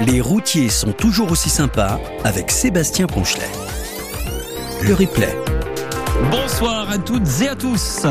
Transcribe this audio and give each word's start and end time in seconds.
Les 0.00 0.20
routiers 0.20 0.68
sont 0.68 0.92
toujours 0.92 1.30
aussi 1.30 1.50
sympas 1.50 1.98
avec 2.24 2.50
Sébastien 2.50 3.06
Ponchelet. 3.06 3.50
Le 4.82 4.94
replay. 4.94 5.36
Bonsoir 6.30 6.90
à 6.90 6.98
toutes 6.98 7.40
et 7.42 7.48
à 7.48 7.56
tous. 7.56 8.06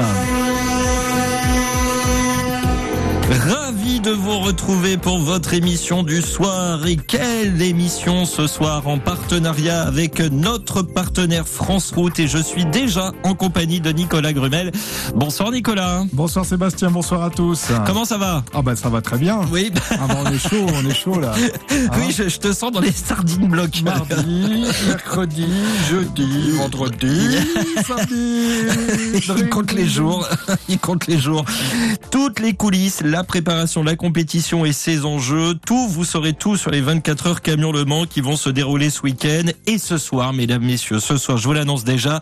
Ravi 3.79 4.01
de 4.01 4.11
vous 4.11 4.39
retrouver 4.39 4.97
pour 4.97 5.19
votre 5.19 5.53
émission 5.53 6.03
du 6.03 6.21
soir. 6.21 6.85
Et 6.85 6.97
quelle 6.97 7.61
émission 7.61 8.25
ce 8.25 8.45
soir 8.45 8.85
en 8.89 8.99
partenariat 8.99 9.83
avec 9.83 10.19
notre 10.19 10.81
partenaire 10.81 11.47
France 11.47 11.93
Route. 11.95 12.19
Et 12.19 12.27
je 12.27 12.39
suis 12.39 12.65
déjà 12.65 13.13
en 13.23 13.35
compagnie 13.35 13.79
de 13.79 13.91
Nicolas 13.91 14.33
Grumel. 14.33 14.73
Bonsoir 15.15 15.51
Nicolas. 15.51 16.03
Bonsoir 16.11 16.45
Sébastien, 16.45 16.91
bonsoir 16.91 17.23
à 17.23 17.29
tous. 17.29 17.67
Comment 17.85 18.03
ça 18.03 18.17
va? 18.17 18.43
Ah 18.53 18.61
bah 18.61 18.75
ça 18.75 18.89
va 18.89 19.01
très 19.01 19.17
bien. 19.17 19.39
Oui. 19.49 19.71
Ah 19.91 20.07
bah, 20.09 20.23
on 20.25 20.31
est 20.31 20.39
chaud, 20.39 20.65
on 20.73 20.89
est 20.89 20.93
chaud 20.93 21.17
là. 21.17 21.33
oui, 21.71 22.11
je, 22.11 22.27
je 22.27 22.37
te 22.37 22.51
sens 22.51 22.73
dans 22.73 22.81
les 22.81 22.91
sardines 22.91 23.47
blocs. 23.47 23.81
Mardi, 23.83 24.65
mercredi, 24.87 25.47
jeudi, 25.89 26.51
vendredi, 26.57 27.37
samedi. 27.87 28.49
Il 29.37 29.47
compte 29.47 29.71
les 29.71 29.87
jours. 29.87 30.27
Il 30.67 30.79
compte 30.79 31.07
les 31.07 31.17
jours. 31.17 31.45
Toutes 32.11 32.39
les 32.41 32.53
coulisses, 32.53 33.01
la 33.05 33.23
préparation, 33.23 33.68
la 33.77 33.95
compétition 33.95 34.65
et 34.65 34.73
ses 34.73 35.05
enjeux. 35.05 35.53
Tout, 35.53 35.87
vous 35.87 36.03
saurez 36.03 36.33
tout 36.33 36.57
sur 36.57 36.71
les 36.71 36.81
24 36.81 37.27
heures 37.27 37.41
camion 37.41 37.71
Le 37.71 37.85
Mans 37.85 38.05
qui 38.05 38.19
vont 38.19 38.35
se 38.35 38.49
dérouler 38.49 38.89
ce 38.89 39.01
week-end. 39.01 39.43
Et 39.67 39.77
ce 39.77 39.97
soir, 39.97 40.33
mesdames, 40.33 40.63
messieurs, 40.63 40.99
ce 40.99 41.17
soir, 41.17 41.37
je 41.37 41.43
vous 41.47 41.53
l'annonce 41.53 41.83
déjà, 41.83 42.19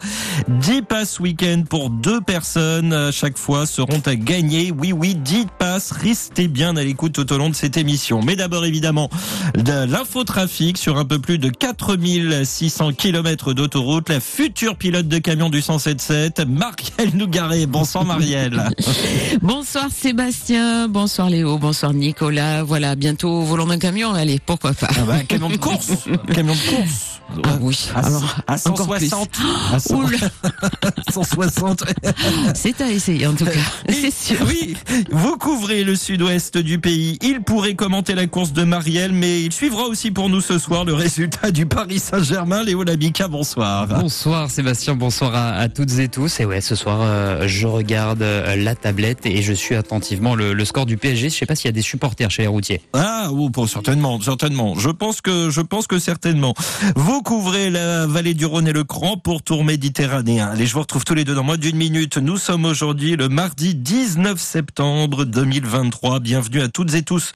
10 0.50 0.82
passes 0.82 1.20
week-end 1.20 1.64
pour 1.70 1.90
deux 1.90 2.20
personnes 2.20 2.92
à 2.92 3.12
chaque 3.12 3.38
fois 3.38 3.66
seront 3.66 4.02
à 4.06 4.16
gagner. 4.16 4.72
Oui, 4.78 4.92
oui, 4.92 5.16
10 5.16 5.46
passes. 5.58 5.92
Restez 5.92 6.50
bien 6.50 6.76
à 6.76 6.84
l'écoute 6.84 7.14
tout 7.14 7.32
au 7.32 7.38
long 7.38 7.50
de 7.50 7.56
cette 7.56 7.78
émission. 7.78 8.22
Mais 8.22 8.36
d'abord, 8.36 8.66
évidemment, 8.66 9.10
de 9.56 9.86
l'infotrafic 9.86 10.78
sur 10.78 10.98
un 10.98 11.06
peu 11.06 11.20
plus 11.20 11.40
de 11.40 11.50
4600 11.50 12.92
km 12.92 13.54
d'autoroute. 13.54 14.10
La 14.10 14.20
future 14.20 14.76
pilote 14.76 15.08
de 15.08 15.18
camion 15.20 15.50
du 15.50 15.62
177, 15.62 16.42
Marielle 16.46 17.16
Nougaret. 17.16 17.66
Bonsoir, 17.66 18.04
Marielle. 18.04 18.70
Bonsoir 19.42 19.88
Sébastien, 19.92 20.88
bonsoir 20.88 21.30
Léo, 21.38 21.60
bonsoir 21.60 21.94
Nicolas. 21.94 22.64
Voilà, 22.64 22.96
bientôt 22.96 23.30
au 23.30 23.42
volant 23.44 23.68
d'un 23.68 23.78
camion, 23.78 24.12
allez, 24.12 24.40
pourquoi 24.44 24.74
pas. 24.74 24.88
Ah 24.90 25.02
bah, 25.06 25.20
camion 25.28 25.50
de 25.50 25.58
course, 25.58 25.92
camion 26.34 26.56
de 26.56 26.70
course. 26.76 27.22
Ah 27.44 27.58
oui, 27.62 27.78
À, 27.94 28.08
alors, 28.08 28.36
à 28.48 28.56
encore 28.70 28.96
plus. 28.96 29.10
160. 29.10 29.30
À 29.74 29.80
100 29.80 29.96
Oula. 29.98 30.18
160. 31.12 31.84
C'est 32.56 32.82
à 32.82 32.90
essayer 32.90 33.28
en 33.28 33.34
tout 33.34 33.44
cas, 33.46 33.52
c'est 33.90 34.14
sûr. 34.14 34.38
Oui, 34.48 34.78
vous 35.12 35.38
couvrez 35.38 35.84
le 35.84 35.96
sud-ouest 35.98 36.58
du 36.58 36.80
pays. 36.80 37.20
Il 37.22 37.42
pourrait 37.42 37.76
commenter 37.76 38.16
la 38.16 38.28
course 38.28 38.54
de 38.54 38.64
Marielle, 38.64 39.12
mais 39.12 39.44
il 39.44 39.52
suivra 39.52 39.84
aussi 39.84 40.10
pour 40.12 40.30
nous 40.30 40.40
ce 40.40 40.58
soir 40.58 40.86
le 40.86 40.94
résultat 40.94 41.52
du 41.52 41.66
Paris 41.66 42.00
Saint-Germain. 42.00 42.64
Léo 42.64 42.84
Labica, 42.84 43.28
bonsoir. 43.28 43.88
Bonsoir 43.88 44.50
Sébastien, 44.50 44.96
bonsoir 44.96 45.36
à, 45.36 45.50
à 45.56 45.68
toutes 45.68 46.00
et 46.00 46.08
tous. 46.08 46.40
Et 46.40 46.46
ouais, 46.46 46.62
ce 46.62 46.76
soir, 46.76 47.00
euh, 47.02 47.44
je 47.46 47.68
regarde 47.68 48.22
euh, 48.22 48.56
la 48.56 48.74
tablette 48.76 49.26
et 49.26 49.42
je 49.42 49.52
suis 49.54 49.76
attentivement 49.76 50.34
le, 50.34 50.54
le 50.54 50.66
score 50.66 50.86
du 50.86 50.96
PSG. 50.96 51.27
Je 51.30 51.36
sais 51.38 51.46
pas 51.46 51.56
s'il 51.56 51.66
y 51.66 51.70
a 51.70 51.74
des 51.74 51.82
supporters 51.82 52.30
chez 52.32 52.44
les 52.44 52.48
routiers. 52.48 52.82
Ah, 52.94 53.30
oh, 53.32 53.50
bon, 53.50 53.68
certainement, 53.68 54.20
certainement. 54.22 54.76
Je 54.76 54.90
pense 54.90 55.22
que, 55.22 55.50
je 55.50 55.62
pense 55.62 55.88
que 55.88 56.00
certainement. 56.00 56.54
Vous 56.96 57.22
couvrez 57.22 57.70
la 57.70 58.08
vallée 58.08 58.34
du 58.34 58.46
Rhône 58.46 58.68
et 58.68 58.74
le 58.74 58.84
Cran 58.84 59.18
pour 59.18 59.44
Tour 59.44 59.64
Méditerranéen. 59.64 60.48
Allez, 60.48 60.66
je 60.66 60.74
vous 60.74 60.82
retrouve 60.82 61.06
tous 61.06 61.16
les 61.16 61.24
deux 61.24 61.36
dans 61.36 61.44
moins 61.44 61.58
d'une 61.58 61.78
minute. 61.78 62.18
Nous 62.18 62.38
sommes 62.38 62.66
aujourd'hui 62.66 63.16
le 63.16 63.30
mardi 63.30 63.76
19 63.76 64.40
septembre 64.40 65.26
2023. 65.26 66.20
Bienvenue 66.20 66.62
à 66.62 66.68
toutes 66.70 66.94
et 66.94 67.04
tous. 67.04 67.34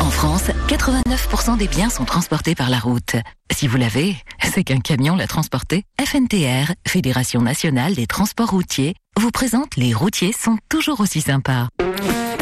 En 0.00 0.10
France, 0.10 0.50
89% 0.68 1.58
des 1.58 1.68
biens 1.68 1.90
sont 1.90 2.04
transportés 2.04 2.54
par 2.54 2.70
la 2.70 2.78
route. 2.78 3.16
Si 3.52 3.66
vous 3.66 3.76
l'avez, 3.76 4.16
c'est 4.42 4.64
qu'un 4.64 4.80
camion 4.80 5.16
l'a 5.16 5.26
transporté. 5.26 5.84
FNTR, 6.00 6.72
Fédération 6.86 7.40
nationale 7.40 7.94
des 7.94 8.06
transports 8.06 8.50
routiers, 8.50 8.94
vous 9.18 9.30
présente 9.30 9.76
Les 9.76 9.92
routiers 9.92 10.32
sont 10.32 10.58
toujours 10.68 11.00
aussi 11.00 11.20
sympas. 11.20 11.68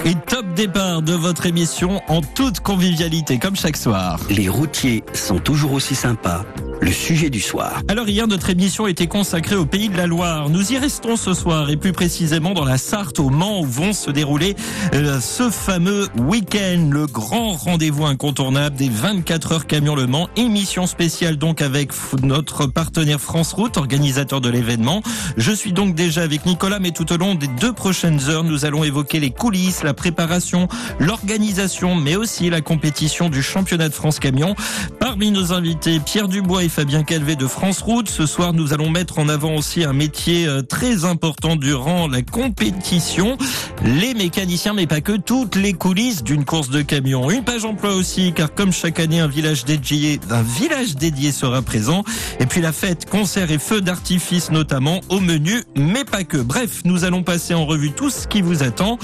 Et 0.05 0.15
top 0.15 0.47
départ 0.55 1.03
de 1.03 1.15
votre 1.15 1.47
émission 1.47 2.01
en 2.09 2.21
toute 2.21 2.61
convivialité, 2.61 3.39
comme 3.39 3.57
chaque 3.57 3.77
soir. 3.77 4.21
Les 4.31 4.49
routiers 4.49 5.03
sont 5.15 5.39
toujours 5.39 5.73
aussi 5.73 5.95
sympas. 5.95 6.45
Le 6.83 6.93
sujet 6.93 7.31
du 7.31 7.41
soir. 7.41 7.81
Alors 7.89 8.07
hier, 8.09 8.29
notre 8.29 8.51
émission 8.51 8.87
était 8.87 9.07
consacrée 9.07 9.57
au 9.57 9.65
pays 9.65 9.89
de 9.89 9.97
la 9.97 10.07
Loire. 10.07 10.51
Nous 10.51 10.73
y 10.73 10.79
restons 10.79 11.17
ce 11.17 11.33
soir 11.33 11.71
et 11.71 11.77
plus 11.77 11.93
précisément 11.93 12.53
dans 12.53 12.67
la 12.67 12.77
Sarthe 12.77 13.19
au 13.19 13.31
Mans 13.31 13.61
où 13.61 13.65
vont 13.65 13.95
se 13.95 14.11
dérouler 14.11 14.55
euh, 14.93 15.19
ce 15.21 15.51
fameux 15.51 16.07
week-end, 16.19 16.91
le 16.93 17.07
grand 17.07 17.55
rendez-vous 17.55 18.05
incontournable 18.05 18.77
des 18.77 18.91
24 18.91 19.53
heures 19.53 19.67
camion 19.67 19.95
Le 19.95 20.07
Mans. 20.07 20.29
Émission 20.37 20.87
spéciale 20.87 21.39
donc 21.39 21.63
avec 21.63 21.93
notre 22.23 22.67
partenaire 22.67 23.21
France 23.21 23.55
Route, 23.55 23.79
organisateur 23.79 24.43
de 24.43 24.51
l'événement. 24.51 25.03
Je 25.39 25.53
suis 25.53 25.73
donc 25.73 25.95
déjà 25.95 26.23
avec 26.23 26.45
Nicolas, 26.45 26.66
mais 26.81 26.91
tout 26.91 27.13
au 27.13 27.17
long 27.17 27.37
des 27.37 27.47
deux 27.47 27.73
prochaines 27.73 28.29
heures, 28.29 28.43
nous 28.43 28.65
allons 28.65 28.83
évoquer 28.83 29.21
les 29.21 29.31
coulisses, 29.31 29.85
la 29.85 29.95
préparation, 29.95 30.67
l'organisation, 30.99 31.95
mais 31.95 32.17
aussi 32.17 32.51
la 32.51 32.61
compétition 32.61 33.29
du 33.29 33.41
championnat 33.41 33.89
de 33.89 33.95
France 33.95 34.19
camion. 34.19 34.57
Parmi 34.99 35.31
nos 35.31 35.53
invités, 35.53 36.01
Pierre 36.01 36.27
Dubois 36.27 36.65
et 36.65 36.69
Fabien 36.69 37.05
Calvé 37.05 37.37
de 37.37 37.47
France 37.47 37.83
Route. 37.83 38.09
Ce 38.09 38.27
soir, 38.27 38.53
nous 38.53 38.75
allons 38.75 38.91
mettre 38.91 39.21
en 39.21 39.29
avant 39.29 39.55
aussi 39.55 39.85
un 39.85 39.93
métier 39.93 40.49
euh, 40.49 40.63
très 40.63 41.05
important 41.05 41.55
durant 41.55 42.09
la 42.09 42.23
compétition. 42.23 43.39
Les 43.85 44.15
mécaniciens, 44.15 44.75
mais 44.75 44.89
pas 44.89 45.01
que, 45.01 45.17
toutes 45.17 45.55
les 45.55 45.73
coulisses 45.73 46.25
d'une 46.25 46.45
course 46.45 46.69
de 46.69 46.83
camion. 46.83 47.31
Une 47.31 47.45
page 47.45 47.65
emploi 47.65 47.95
aussi, 47.95 48.33
car 48.35 48.53
comme 48.53 48.73
chaque 48.73 48.99
année, 48.99 49.21
un 49.21 49.29
village 49.29 49.65
dédié, 49.65 50.19
un 50.31 50.43
village 50.43 50.97
dédié 50.97 51.31
sera 51.31 51.63
présent. 51.63 52.03
Et 52.41 52.47
puis 52.47 52.61
la 52.61 52.73
fête, 52.73 53.09
concerts 53.09 53.53
et 53.53 53.59
feux 53.59 53.81
d'artifice 53.81 54.51
notamment 54.51 55.01
au 55.09 55.21
menu, 55.21 55.63
mais 55.77 56.05
pas 56.05 56.25
que. 56.25 56.39
Bref, 56.47 56.83
nous 56.85 57.03
allons 57.03 57.25
passer 57.25 57.55
en 57.55 57.67
revue 57.67 57.91
tout 57.91 58.09
ce 58.09 58.29
qui 58.29 58.41
vous 58.41 58.63
attend. 58.63 58.99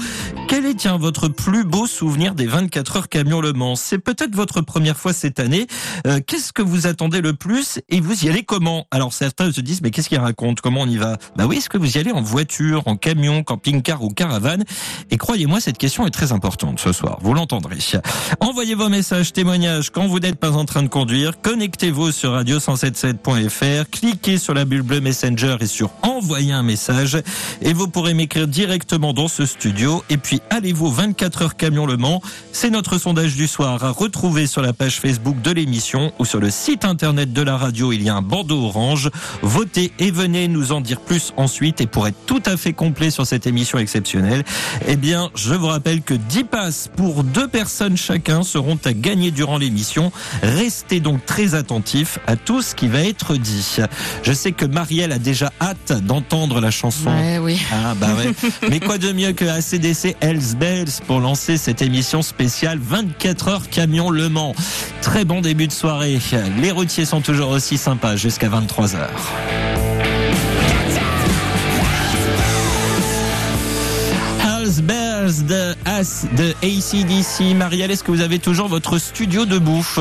Quel 0.47 0.65
est, 0.65 0.75
tiens, 0.75 0.97
votre 0.97 1.27
plus 1.27 1.65
beau 1.65 1.87
souvenir 1.87 2.35
des 2.35 2.45
24 2.45 2.97
heures 2.97 3.09
camion 3.09 3.41
Le 3.41 3.51
Mans 3.51 3.75
C'est 3.75 3.97
peut-être 3.97 4.33
votre 4.33 4.61
première 4.61 4.97
fois 4.97 5.11
cette 5.11 5.41
année. 5.41 5.67
Euh, 6.07 6.21
qu'est-ce 6.25 6.53
que 6.53 6.61
vous 6.61 6.87
attendez 6.87 7.19
le 7.19 7.33
plus 7.33 7.79
et 7.89 7.99
vous 7.99 8.23
y 8.23 8.29
allez 8.29 8.43
comment? 8.43 8.87
Alors 8.91 9.11
certains 9.11 9.51
se 9.51 9.59
disent, 9.59 9.81
mais 9.81 9.91
qu'est-ce 9.91 10.07
qu'il 10.07 10.19
raconte 10.19 10.61
Comment 10.61 10.81
on 10.81 10.87
y 10.87 10.95
va? 10.95 11.17
Bah 11.35 11.45
oui, 11.45 11.57
est-ce 11.57 11.67
que 11.67 11.77
vous 11.77 11.97
y 11.97 11.99
allez 11.99 12.11
en 12.11 12.21
voiture, 12.21 12.83
en 12.85 12.95
camion, 12.95 13.43
camping-car 13.43 14.01
ou 14.03 14.09
caravane? 14.09 14.63
Et 15.11 15.17
croyez-moi, 15.17 15.59
cette 15.59 15.77
question 15.77 16.07
est 16.07 16.11
très 16.11 16.31
importante 16.31 16.79
ce 16.79 16.93
soir. 16.93 17.17
Vous 17.21 17.33
l'entendrez. 17.33 17.79
Envoyez 18.39 18.75
vos 18.75 18.89
messages, 18.89 19.33
témoignages 19.33 19.89
quand 19.89 20.07
vous 20.07 20.19
n'êtes 20.19 20.39
pas 20.39 20.51
en 20.51 20.63
train 20.63 20.83
de 20.83 20.87
conduire. 20.87 21.41
Connectez-vous 21.41 22.11
sur 22.13 22.31
radio177.fr. 22.31 23.89
Cliquez 23.91 24.37
sur 24.37 24.53
la 24.53 24.63
bulle 24.63 24.83
bleue 24.83 25.01
Messenger 25.01 25.57
et 25.59 25.67
sur 25.67 25.91
envoyer 26.03 26.53
un 26.53 26.63
message. 26.63 27.17
Et 27.61 27.73
vous 27.73 27.87
pourrez 27.87 28.13
m'écrire 28.13 28.47
directement 28.47 29.13
dans 29.13 29.27
ce 29.27 29.45
studio. 29.45 30.03
Et 30.09 30.17
puis 30.17 30.41
allez-vous 30.49 30.91
24 30.91 31.41
heures 31.41 31.55
camion 31.55 31.85
Le 31.85 31.97
Mans. 31.97 32.21
C'est 32.51 32.69
notre 32.69 32.97
sondage 32.97 33.35
du 33.35 33.47
soir 33.47 33.83
à 33.83 33.89
retrouver 33.91 34.47
sur 34.47 34.61
la 34.61 34.73
page 34.73 34.99
Facebook 34.99 35.41
de 35.41 35.51
l'émission 35.51 36.11
ou 36.19 36.25
sur 36.25 36.39
le 36.39 36.49
site 36.49 36.85
internet 36.85 37.33
de 37.33 37.41
la 37.41 37.57
radio. 37.57 37.91
Il 37.91 38.03
y 38.03 38.09
a 38.09 38.15
un 38.15 38.21
bandeau 38.21 38.65
orange. 38.65 39.09
Votez 39.41 39.91
et 39.99 40.11
venez 40.11 40.47
nous 40.47 40.71
en 40.71 40.81
dire 40.81 41.01
plus 41.01 41.33
ensuite. 41.37 41.81
Et 41.81 41.87
pour 41.87 42.07
être 42.07 42.17
tout 42.25 42.43
à 42.45 42.57
fait 42.57 42.73
complet 42.73 43.11
sur 43.11 43.25
cette 43.25 43.47
émission 43.47 43.77
exceptionnelle, 43.77 44.43
eh 44.87 44.95
bien, 44.95 45.29
je 45.35 45.53
vous 45.53 45.67
rappelle 45.67 46.01
que 46.01 46.13
10 46.13 46.43
passes 46.45 46.89
pour 46.95 47.23
deux 47.23 47.47
personnes 47.47 47.97
chacun 47.97 48.43
seront 48.43 48.77
à 48.85 48.93
gagner 48.93 49.31
durant 49.31 49.57
l'émission. 49.57 50.11
Restez 50.41 50.99
donc 50.99 51.25
très 51.25 51.55
attentifs 51.55 52.19
à 52.27 52.35
tout 52.35 52.61
ce 52.61 52.75
qui 52.75 52.87
va 52.87 53.01
être 53.01 53.35
dit. 53.35 53.77
Je 54.23 54.33
sais 54.33 54.51
que 54.51 54.65
Marielle 54.65 55.11
a 55.11 55.19
déjà 55.19 55.51
hâte 55.61 55.93
d'entendre 56.03 56.59
la 56.61 56.71
chanson. 56.71 57.11
Ouais, 57.23 57.37
oui. 57.39 57.61
Ah 57.71 57.93
bah 57.95 58.07
ouais. 58.17 58.33
Mais 58.69 58.79
quoi 58.81 58.97
de 58.97 59.11
mieux 59.13 59.31
que 59.31 59.45
ACDC 59.45 60.17
Hells 60.19 60.55
Bells 60.57 60.91
pour 61.07 61.19
lancer 61.21 61.55
cette 61.57 61.81
émission 61.81 62.21
spéciale 62.21 62.79
24 62.81 63.47
heures 63.47 63.69
camion 63.69 64.09
Le 64.09 64.27
Mans. 64.29 64.53
Très 65.01 65.23
bon 65.23 65.39
début 65.41 65.67
de 65.67 65.71
soirée. 65.71 66.19
Les 66.61 66.71
routiers 66.71 67.05
sont 67.05 67.21
toujours 67.21 67.49
aussi 67.49 67.77
sympas 67.77 68.15
jusqu'à 68.17 68.49
23 68.49 68.95
heures. 68.95 69.31
Hells 74.41 74.81
Bells 74.83 75.45
de, 75.47 75.75
As- 75.85 76.25
de 76.37 76.53
ACDC. 76.63 77.55
Marielle, 77.55 77.91
est-ce 77.91 78.03
que 78.03 78.11
vous 78.11 78.21
avez 78.21 78.39
toujours 78.39 78.67
votre 78.67 78.97
studio 78.97 79.45
de 79.45 79.57
bouffe 79.57 79.99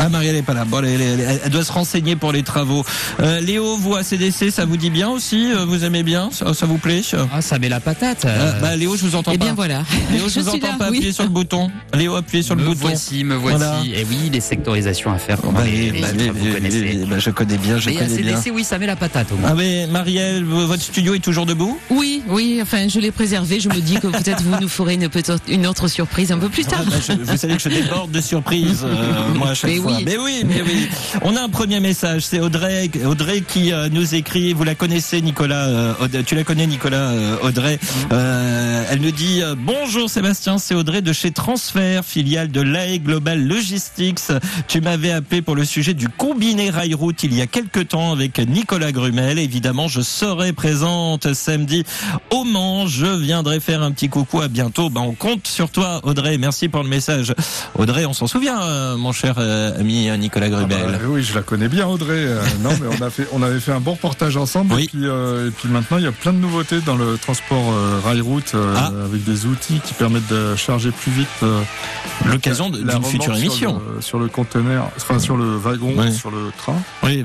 Ah, 0.00 0.08
Marielle 0.08 0.34
n'est 0.34 0.42
pas 0.42 0.54
là. 0.54 0.64
Bon, 0.64 0.80
elle, 0.80 1.00
elle- 1.00 1.20
elle- 1.20 1.40
elle 1.44 1.50
doit 1.50 1.64
se 1.64 1.72
renseigner 1.72 2.16
pour 2.16 2.32
les 2.32 2.42
travaux. 2.42 2.84
Euh, 3.20 3.40
Léo, 3.40 3.76
vous, 3.76 3.94
ACDC, 3.94 4.50
ça 4.50 4.64
vous 4.64 4.76
dit 4.76 4.90
bien 4.90 5.08
aussi 5.08 5.52
Euh, 5.52 5.64
Vous 5.64 5.84
aimez 5.84 6.02
bien 6.02 6.28
ça, 6.32 6.52
ça 6.52 6.66
vous 6.66 6.78
plaît 6.78 7.00
Ah, 7.32 7.40
ça 7.40 7.58
met 7.58 7.68
la 7.68 7.80
patate. 7.80 8.24
Euh, 8.24 8.28
euh, 8.56 8.60
bah, 8.60 8.76
Léo, 8.76 8.96
je 8.96 9.02
vous 9.06 9.14
entends 9.14 9.30
Eh 9.34 9.38
pas. 9.38 9.44
bien 9.46 9.54
voilà. 9.54 9.82
Léo, 10.12 10.24
je, 10.28 10.34
Je 10.34 10.40
vous 10.40 10.48
entends 10.48 10.66
là, 10.68 10.74
pas. 10.78 10.90
oui. 10.90 10.98
Appuyez 10.98 11.12
sur 11.12 11.22
le 11.24 11.30
bouton. 11.30 11.70
Léo, 11.94 12.16
appuyez 12.16 12.42
sur 12.42 12.54
le 12.56 12.62
me 12.62 12.66
bouton. 12.68 12.80
voici, 12.88 13.24
me 13.24 13.34
voici. 13.36 13.56
Voilà. 13.56 13.78
Et 13.84 14.04
oui, 14.08 14.30
les 14.32 14.40
sectorisations 14.40 15.12
à 15.12 15.18
faire, 15.18 15.38
Bah, 15.42 15.62
les, 15.64 15.92
bah, 16.00 16.08
oui, 16.18 16.28
vous 16.34 16.52
connaissez. 16.54 16.80
oui, 16.80 17.06
bah, 17.08 17.18
je 17.18 17.30
connais 17.30 17.56
bien, 17.56 17.78
je 17.78 17.90
Mais 17.90 17.96
connais 17.96 18.22
bien. 18.22 18.36
ACDC, 18.36 18.50
oui, 18.54 18.64
ça 18.64 18.78
met 18.78 18.86
la 18.86 18.96
patate 18.96 19.30
au 19.32 19.36
moins. 19.36 19.50
Ah 19.52 19.54
mais 19.56 19.86
Marielle, 19.86 20.44
votre 20.44 20.82
studio 20.82 21.14
est 21.14 21.20
toujours 21.20 21.46
debout? 21.46 21.78
Oui, 21.90 22.22
oui, 22.28 22.58
enfin, 22.62 22.88
je 22.88 22.98
l'ai 22.98 23.10
préservé. 23.12 23.60
Je 23.60 23.68
me 23.68 23.80
dis 23.80 23.94
que 23.94 24.08
peut-être 24.08 24.42
vous 24.42 24.56
nous 24.60 24.68
ferez 24.68 24.98
une, 25.48 25.66
autre 25.66 25.88
surprise 25.88 26.32
un 26.32 26.38
peu 26.38 26.48
plus 26.48 26.64
tard. 26.64 26.80
Ah, 26.86 26.90
bah, 26.90 26.96
je- 27.06 27.30
Vous 27.32 27.36
savez 27.38 27.56
que 27.56 27.62
je 27.62 27.68
déborde 27.68 28.10
de 28.10 28.20
surprises, 28.20 28.84
euh, 28.84 29.34
moi, 29.34 29.50
à 29.50 29.54
chaque 29.54 29.70
Mais 29.70 29.78
fois. 29.84 29.96
oui. 29.96 30.02
Mais 30.04 30.16
oui, 30.16 30.42
mais 30.46 30.62
oui. 30.62 30.88
On 31.22 31.36
a 31.36 31.42
un 31.42 31.48
premier 31.48 31.80
message, 31.80 32.22
c'est 32.22 32.40
Audrey, 32.40 32.90
Audrey 33.04 33.42
qui 33.42 33.72
euh, 33.72 33.88
nous 33.90 34.14
écrit, 34.14 34.52
vous 34.52 34.64
la 34.64 34.74
connaissez, 34.74 35.20
Nicolas, 35.20 35.66
euh, 35.66 36.22
tu 36.26 36.34
la 36.34 36.44
connais, 36.44 36.66
Nicolas, 36.66 37.10
euh, 37.10 37.36
Audrey. 37.42 37.78
Euh, 38.12 38.84
elle 38.90 39.00
nous 39.00 39.10
dit, 39.10 39.42
bonjour 39.58 40.10
Sébastien, 40.10 40.58
c'est 40.58 40.74
Audrey 40.74 41.02
de 41.02 41.12
chez 41.12 41.30
Transfert, 41.30 42.04
filiale 42.04 42.50
de 42.50 42.60
l'AE 42.60 42.98
Global 42.98 43.42
Logistics. 43.42 44.20
Tu 44.68 44.80
m'avais 44.80 45.10
appelé 45.10 45.42
pour 45.42 45.54
le 45.54 45.64
sujet 45.64 45.94
du 45.94 46.08
combiné 46.08 46.70
rail-route 46.70 47.22
il 47.22 47.34
y 47.34 47.40
a 47.40 47.46
quelques 47.46 47.88
temps 47.88 48.12
avec 48.12 48.38
Nicolas 48.38 48.92
Grumel. 48.92 49.38
Évidemment, 49.38 49.88
je 49.88 50.00
serai 50.00 50.52
présente 50.52 51.32
samedi 51.34 51.84
au 52.30 52.44
Mans. 52.44 52.86
Je 52.86 53.06
viendrai 53.06 53.60
faire 53.60 53.82
un 53.82 53.90
petit 53.90 54.08
coucou. 54.08 54.40
À 54.40 54.48
bientôt. 54.48 54.90
Ben, 54.90 55.00
on 55.00 55.12
compte 55.14 55.46
sur 55.46 55.70
toi, 55.70 56.00
Audrey. 56.02 56.38
Merci 56.38 56.68
pour 56.68 56.82
le 56.82 56.88
message. 56.88 57.34
Audrey, 57.78 58.04
on 58.06 58.12
s'en 58.12 58.26
souvient, 58.26 58.60
euh, 58.62 58.96
mon 58.96 59.12
cher 59.12 59.36
euh, 59.38 59.73
ami 59.78 60.08
euh, 60.08 60.16
Nicolas 60.16 60.46
Ah 60.46 60.64
bah, 60.64 60.76
Grubel. 60.76 61.00
oui, 61.08 61.22
je 61.22 61.34
la 61.34 61.42
connais 61.42 61.68
bien, 61.68 61.86
Audrey. 61.86 62.16
Euh, 62.16 62.40
non, 62.62 62.70
mais 62.80 62.96
on 62.98 63.02
a 63.02 63.10
fait, 63.10 63.26
on 63.32 63.42
avait 63.42 63.60
fait 63.60 63.72
un 63.72 63.80
bon 63.80 63.92
reportage 63.92 64.36
ensemble. 64.36 64.74
Oui. 64.74 64.84
Et 64.84 64.88
puis, 64.88 65.06
euh, 65.06 65.48
et 65.48 65.50
puis 65.50 65.68
maintenant, 65.68 65.98
il 65.98 66.04
y 66.04 66.06
a 66.06 66.12
plein 66.12 66.32
de 66.32 66.38
nouveautés 66.38 66.80
dans 66.80 66.96
le 66.96 67.16
transport 67.18 67.72
euh, 67.72 68.00
rail-route 68.04 68.52
euh, 68.54 68.74
Ah. 68.76 68.90
avec 69.04 69.24
des 69.24 69.46
outils 69.46 69.80
qui 69.84 69.94
permettent 69.94 70.28
de 70.30 70.54
charger 70.56 70.90
plus 70.90 71.12
vite. 71.12 71.28
L'occasion 72.26 72.70
d'une 72.70 72.90
future 73.04 73.22
sur 73.24 73.36
émission. 73.36 73.80
le- 73.96 74.00
Sur 74.02 74.18
le 74.18 74.28
conteneur, 74.28 74.90
enfin 74.96 75.18
sur 75.18 75.36
le 75.36 75.56
wagon, 75.56 75.94
Ouais. 75.96 76.10
sur 76.10 76.30
le 76.30 76.50
train. 76.56 76.76
Oui, 77.02 77.22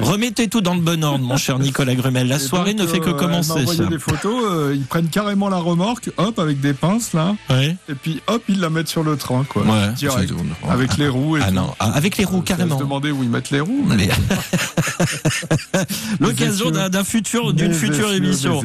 remettez 0.00 0.48
tout 0.48 0.60
dans 0.60 0.74
le 0.74 0.80
bon 0.80 1.02
ordre, 1.04 1.24
mon 1.24 1.36
cher 1.36 1.58
Nicolas 1.58 1.94
Grumel. 1.94 2.28
La 2.28 2.36
Et 2.36 2.38
soirée 2.38 2.74
donc, 2.74 2.86
ne 2.88 2.92
fait 2.92 3.00
que 3.00 3.10
commencer. 3.10 3.52
envoyé 3.52 3.86
des 3.86 3.98
photos. 3.98 4.74
ils 4.74 4.84
prennent 4.84 5.08
carrément 5.08 5.48
la 5.48 5.56
remorque, 5.58 6.10
hop, 6.16 6.38
avec 6.38 6.60
des 6.60 6.74
pinces 6.74 7.12
là, 7.12 7.34
Ouais. 7.48 7.76
et 7.88 7.94
puis 7.94 8.20
hop, 8.26 8.42
ils 8.48 8.60
la 8.60 8.70
mettent 8.70 8.88
sur 8.88 9.02
le 9.02 9.16
train, 9.16 9.44
quoi. 9.48 9.62
Ouais. 9.62 9.92
Direct. 9.96 10.32
Avec 10.68 10.96
les 10.96 11.08
roues 11.08 11.36
et 11.36 11.40
Ah 11.42 11.50
tout. 11.50 11.54
Non, 11.70 11.76
ah, 11.78 11.92
avec 11.94 12.16
les 12.16 12.24
roues 12.24 12.42
carrément. 12.42 12.76
me 12.76 12.80
demandais 12.80 13.10
où 13.10 13.22
ils 13.22 13.30
mettent 13.30 13.50
les 13.50 13.60
roues. 13.60 13.84
Mais- 13.86 14.08
L'occasion 16.20 16.70
d'un 16.70 17.04
futur, 17.04 17.52
d'une 17.52 17.72
future 17.72 18.12
émission. 18.12 18.62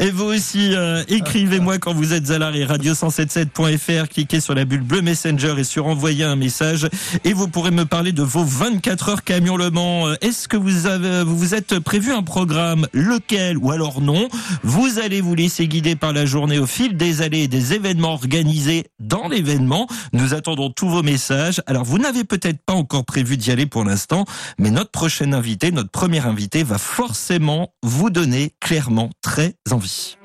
Et 0.00 0.10
vous 0.10 0.24
aussi, 0.24 0.74
euh, 0.74 1.02
écrivez-moi 1.08 1.78
quand 1.78 1.94
vous 1.94 2.12
êtes 2.12 2.30
à 2.30 2.38
l'arrêt 2.38 2.64
radio177.fr, 2.64 4.08
cliquez 4.08 4.40
sur 4.40 4.54
la 4.54 4.64
bulle 4.64 4.82
bleue 4.82 5.02
Messenger 5.02 5.54
et 5.58 5.64
sur 5.64 5.86
envoyer 5.86 6.24
un 6.24 6.36
message 6.36 6.88
et 7.24 7.32
vous 7.32 7.48
pourrez 7.48 7.70
me 7.70 7.84
parler 7.84 8.12
de 8.12 8.22
vos 8.22 8.44
24 8.44 9.08
heures 9.10 9.24
camion 9.24 9.56
Le 9.56 9.70
Mans. 9.70 10.08
Euh, 10.08 10.14
Est-ce 10.20 10.48
que 10.48 10.56
vous 10.56 10.86
avez, 10.86 11.22
vous 11.24 11.36
vous 11.36 11.54
êtes 11.54 11.78
prévu 11.78 12.12
un 12.12 12.22
programme? 12.22 12.86
Lequel? 12.92 13.58
Ou 13.58 13.70
alors 13.70 14.00
non? 14.00 14.28
Vous 14.62 14.98
allez 14.98 15.20
vous 15.20 15.34
laisser 15.34 15.68
guider 15.68 15.96
par 15.96 16.12
la 16.12 16.26
journée 16.26 16.58
au 16.58 16.66
fil 16.66 16.96
des 16.96 17.22
allées 17.22 17.44
et 17.44 17.48
des 17.48 17.74
événements 17.74 18.12
organisés 18.14 18.84
dans 19.00 19.28
l'événement. 19.28 19.86
Nous 20.12 20.34
attendons 20.34 20.70
tous 20.70 20.88
vos 20.88 21.02
messages. 21.02 21.60
Alors 21.66 21.84
vous 21.84 21.98
n'avez 21.98 22.24
peut-être 22.24 22.45
pas 22.54 22.74
encore 22.74 23.04
prévu 23.04 23.36
d'y 23.36 23.50
aller 23.50 23.66
pour 23.66 23.84
l'instant, 23.84 24.24
mais 24.58 24.70
notre 24.70 24.90
prochain 24.90 25.32
invité, 25.32 25.72
notre 25.72 25.90
premier 25.90 26.24
invité 26.24 26.62
va 26.62 26.78
forcément 26.78 27.72
vous 27.82 28.10
donner 28.10 28.52
clairement 28.60 29.10
très 29.22 29.54
envie. 29.70 30.16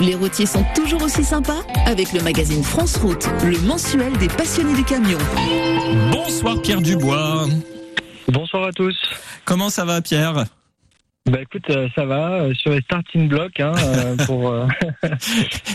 Les 0.00 0.14
routiers 0.16 0.46
sont 0.46 0.64
toujours 0.74 1.02
aussi 1.02 1.22
sympas 1.22 1.62
avec 1.86 2.12
le 2.12 2.20
magazine 2.22 2.62
France 2.64 2.96
Route, 2.96 3.28
le 3.44 3.58
mensuel 3.60 4.12
des 4.18 4.28
passionnés 4.28 4.74
du 4.74 4.84
camion. 4.84 5.18
Bonsoir 6.10 6.60
Pierre 6.60 6.80
Dubois. 6.80 7.46
Bonsoir 8.28 8.64
à 8.64 8.72
tous. 8.72 8.96
Comment 9.44 9.70
ça 9.70 9.84
va 9.84 10.00
Pierre? 10.02 10.46
Bah 11.30 11.38
écoute, 11.40 11.70
euh, 11.70 11.88
ça 11.94 12.04
va 12.04 12.32
euh, 12.42 12.54
sur 12.54 12.72
les 12.72 12.80
starting 12.82 13.28
blocks 13.28 13.60
hein, 13.60 13.72
euh, 13.78 14.16
pour. 14.26 14.48
euh, 14.48 14.66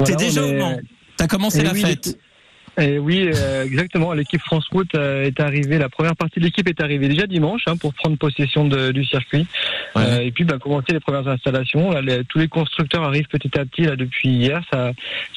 T'es 0.05 0.15
déjà 0.15 0.43
au 0.43 0.53
Mans 0.53 0.77
T'as 1.15 1.27
commencé 1.27 1.59
Eh 1.61 1.63
la 1.63 1.71
oui, 1.71 1.81
fête 1.81 2.17
Et 2.79 2.99
oui, 2.99 3.29
euh, 3.33 3.63
exactement. 3.65 4.13
L'équipe 4.13 4.41
France 4.41 4.65
Route 4.71 4.93
euh, 4.95 5.23
est 5.25 5.39
arrivée. 5.39 5.77
La 5.79 5.89
première 5.89 6.15
partie 6.15 6.39
de 6.39 6.45
l'équipe 6.45 6.67
est 6.67 6.79
arrivée 6.81 7.07
déjà 7.07 7.25
dimanche 7.25 7.61
hein, 7.67 7.75
pour 7.77 7.93
prendre 7.93 8.17
possession 8.17 8.65
de- 8.67 8.91
du 8.91 9.03
circuit. 9.03 9.47
Ouais. 9.95 10.03
Euh, 10.05 10.19
et 10.19 10.31
puis 10.31 10.43
bah, 10.43 10.57
commencer 10.59 10.93
les 10.93 10.99
premières 10.99 11.27
installations. 11.27 11.91
Là, 11.91 12.01
les- 12.01 12.23
tous 12.25 12.37
les 12.37 12.47
constructeurs 12.47 13.03
arrivent 13.03 13.27
petit 13.31 13.49
à 13.57 13.65
petit 13.65 13.81
là 13.83 13.95
depuis 13.95 14.29
hier. 14.29 14.61
Ça, 14.71 14.91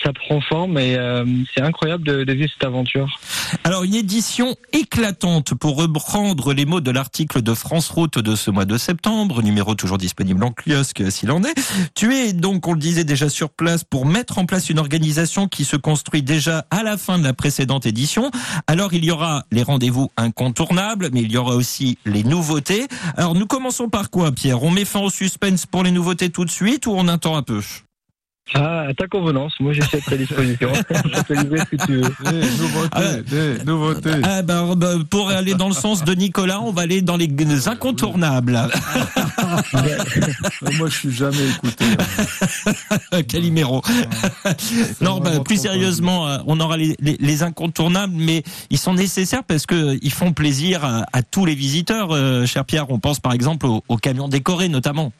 ça 0.05 0.13
prend 0.13 0.41
forme 0.43 0.77
et 0.79 0.97
euh, 0.97 1.25
c'est 1.55 1.63
incroyable 1.63 2.05
de, 2.05 2.25
de 2.25 2.33
vivre 2.33 2.51
cette 2.53 2.65
aventure. 2.65 3.19
Alors 3.65 3.85
une 3.85 3.95
édition 3.95 4.55
éclatante 4.73 5.55
pour 5.55 5.77
reprendre 5.77 6.53
les 6.53 6.67
mots 6.67 6.81
de 6.81 6.91
l'article 6.91 7.43
de 7.43 7.55
France 7.55 7.89
Route 7.89 8.19
de 8.19 8.35
ce 8.37 8.51
mois 8.51 8.65
de 8.65 8.77
septembre, 8.77 9.43
numéro 9.43 9.75
toujours 9.75 9.99
disponible 9.99 10.43
en 10.45 10.53
kiosque 10.53 11.03
s'il 11.11 11.31
en 11.31 11.43
est. 11.43 11.55
Tu 11.95 12.15
es 12.15 12.33
donc, 12.33 12.67
on 12.69 12.75
le 12.75 12.79
disait 12.81 13.05
déjà 13.05 13.29
sur 13.29 13.51
place, 13.51 13.85
pour 13.85 14.05
mettre 14.07 14.39
en 14.39 14.47
place 14.47 14.69
une 14.71 14.79
organisation 14.79 15.49
qui 15.49 15.65
se 15.65 15.77
construit 15.77 16.23
déjà 16.23 16.67
à 16.71 16.83
la 16.83 16.97
fin 16.97 17.19
de 17.19 17.25
la 17.25 17.30
précédente 17.33 17.87
édition. 17.87 18.31
Alors 18.67 18.93
il 18.95 19.05
y 19.05 19.11
aura 19.11 19.45
les 19.51 19.63
rendez-vous 19.63 20.11
incontournables, 20.17 21.11
mais 21.13 21.23
il 21.23 21.33
y 21.33 21.37
aura 21.37 21.55
aussi 21.55 21.99
les 22.07 22.25
nouveautés. 22.25 22.87
Alors 23.17 23.35
nous 23.35 23.47
commençons 23.47 23.89
par 23.89 24.11
quoi 24.11 24.33
Pierre? 24.33 24.63
On 24.63 24.71
met 24.71 24.85
fin 24.85 25.01
au 25.01 25.11
suspense 25.11 25.67
pour 25.67 25.83
les 25.83 25.91
nouveautés 25.91 26.31
tout 26.31 26.45
de 26.45 26.51
suite 26.51 26.87
ou 26.87 26.93
on 26.93 27.09
attend 27.09 27.37
un 27.37 27.43
peu? 27.43 27.61
Ah, 28.53 28.87
à 28.89 28.95
ta 28.95 29.07
convenance. 29.07 29.53
Moi, 29.61 29.73
j'ai 29.73 29.83
cette 29.83 30.13
disposition. 30.13 30.73
Je 30.91 31.23
peux 31.23 31.35
livrer 31.35 31.61
ce 31.61 31.77
que 31.77 31.87
tu 31.87 31.93
veux. 31.99 32.11
Des 33.23 33.65
nouveautés, 33.65 34.11
Ah. 34.25 34.39
Ah, 34.39 34.43
bah, 34.43 34.65
bah, 34.77 34.95
Pour 35.09 35.29
aller 35.29 35.55
dans 35.55 35.69
le 35.69 35.75
sens 35.75 36.03
de 36.03 36.13
Nicolas, 36.15 36.61
on 36.61 36.73
va 36.73 36.83
aller 36.83 37.01
dans 37.01 37.17
les 37.17 37.29
les 37.29 37.69
incontournables. 37.69 38.59
Moi, 40.79 40.89
je 40.89 40.97
suis 40.97 41.13
jamais 41.13 41.49
écouté. 41.49 41.85
hein. 43.13 43.23
Calimero. 43.23 43.83
Non, 45.01 45.21
bah, 45.21 45.39
plus 45.45 45.61
sérieusement, 45.61 46.27
euh, 46.27 46.39
on 46.47 46.59
aura 46.59 46.77
les, 46.77 46.97
les- 47.01 47.19
les 47.21 47.43
incontournables, 47.45 48.15
mais 48.17 48.43
ils 48.71 48.79
sont 48.79 48.95
nécessaires 48.95 49.45
parce 49.45 49.65
que 49.67 49.75
euh, 49.95 49.99
ils 50.03 50.13
font 50.13 50.33
plaisir 50.33 50.85
à, 50.85 51.05
à 51.13 51.23
tous 51.23 51.45
les 51.47 51.55
visiteurs, 51.55 52.09
euh, 52.11 52.47
cher 52.47 52.65
Pierre. 52.65 52.91
On 52.91 52.99
pense 52.99 53.21
par 53.21 53.33
exemple 53.33 53.67
aux, 53.67 53.85
aux 53.89 53.97
camions 53.97 54.27
décorés, 54.29 54.69
notamment. 54.69 55.13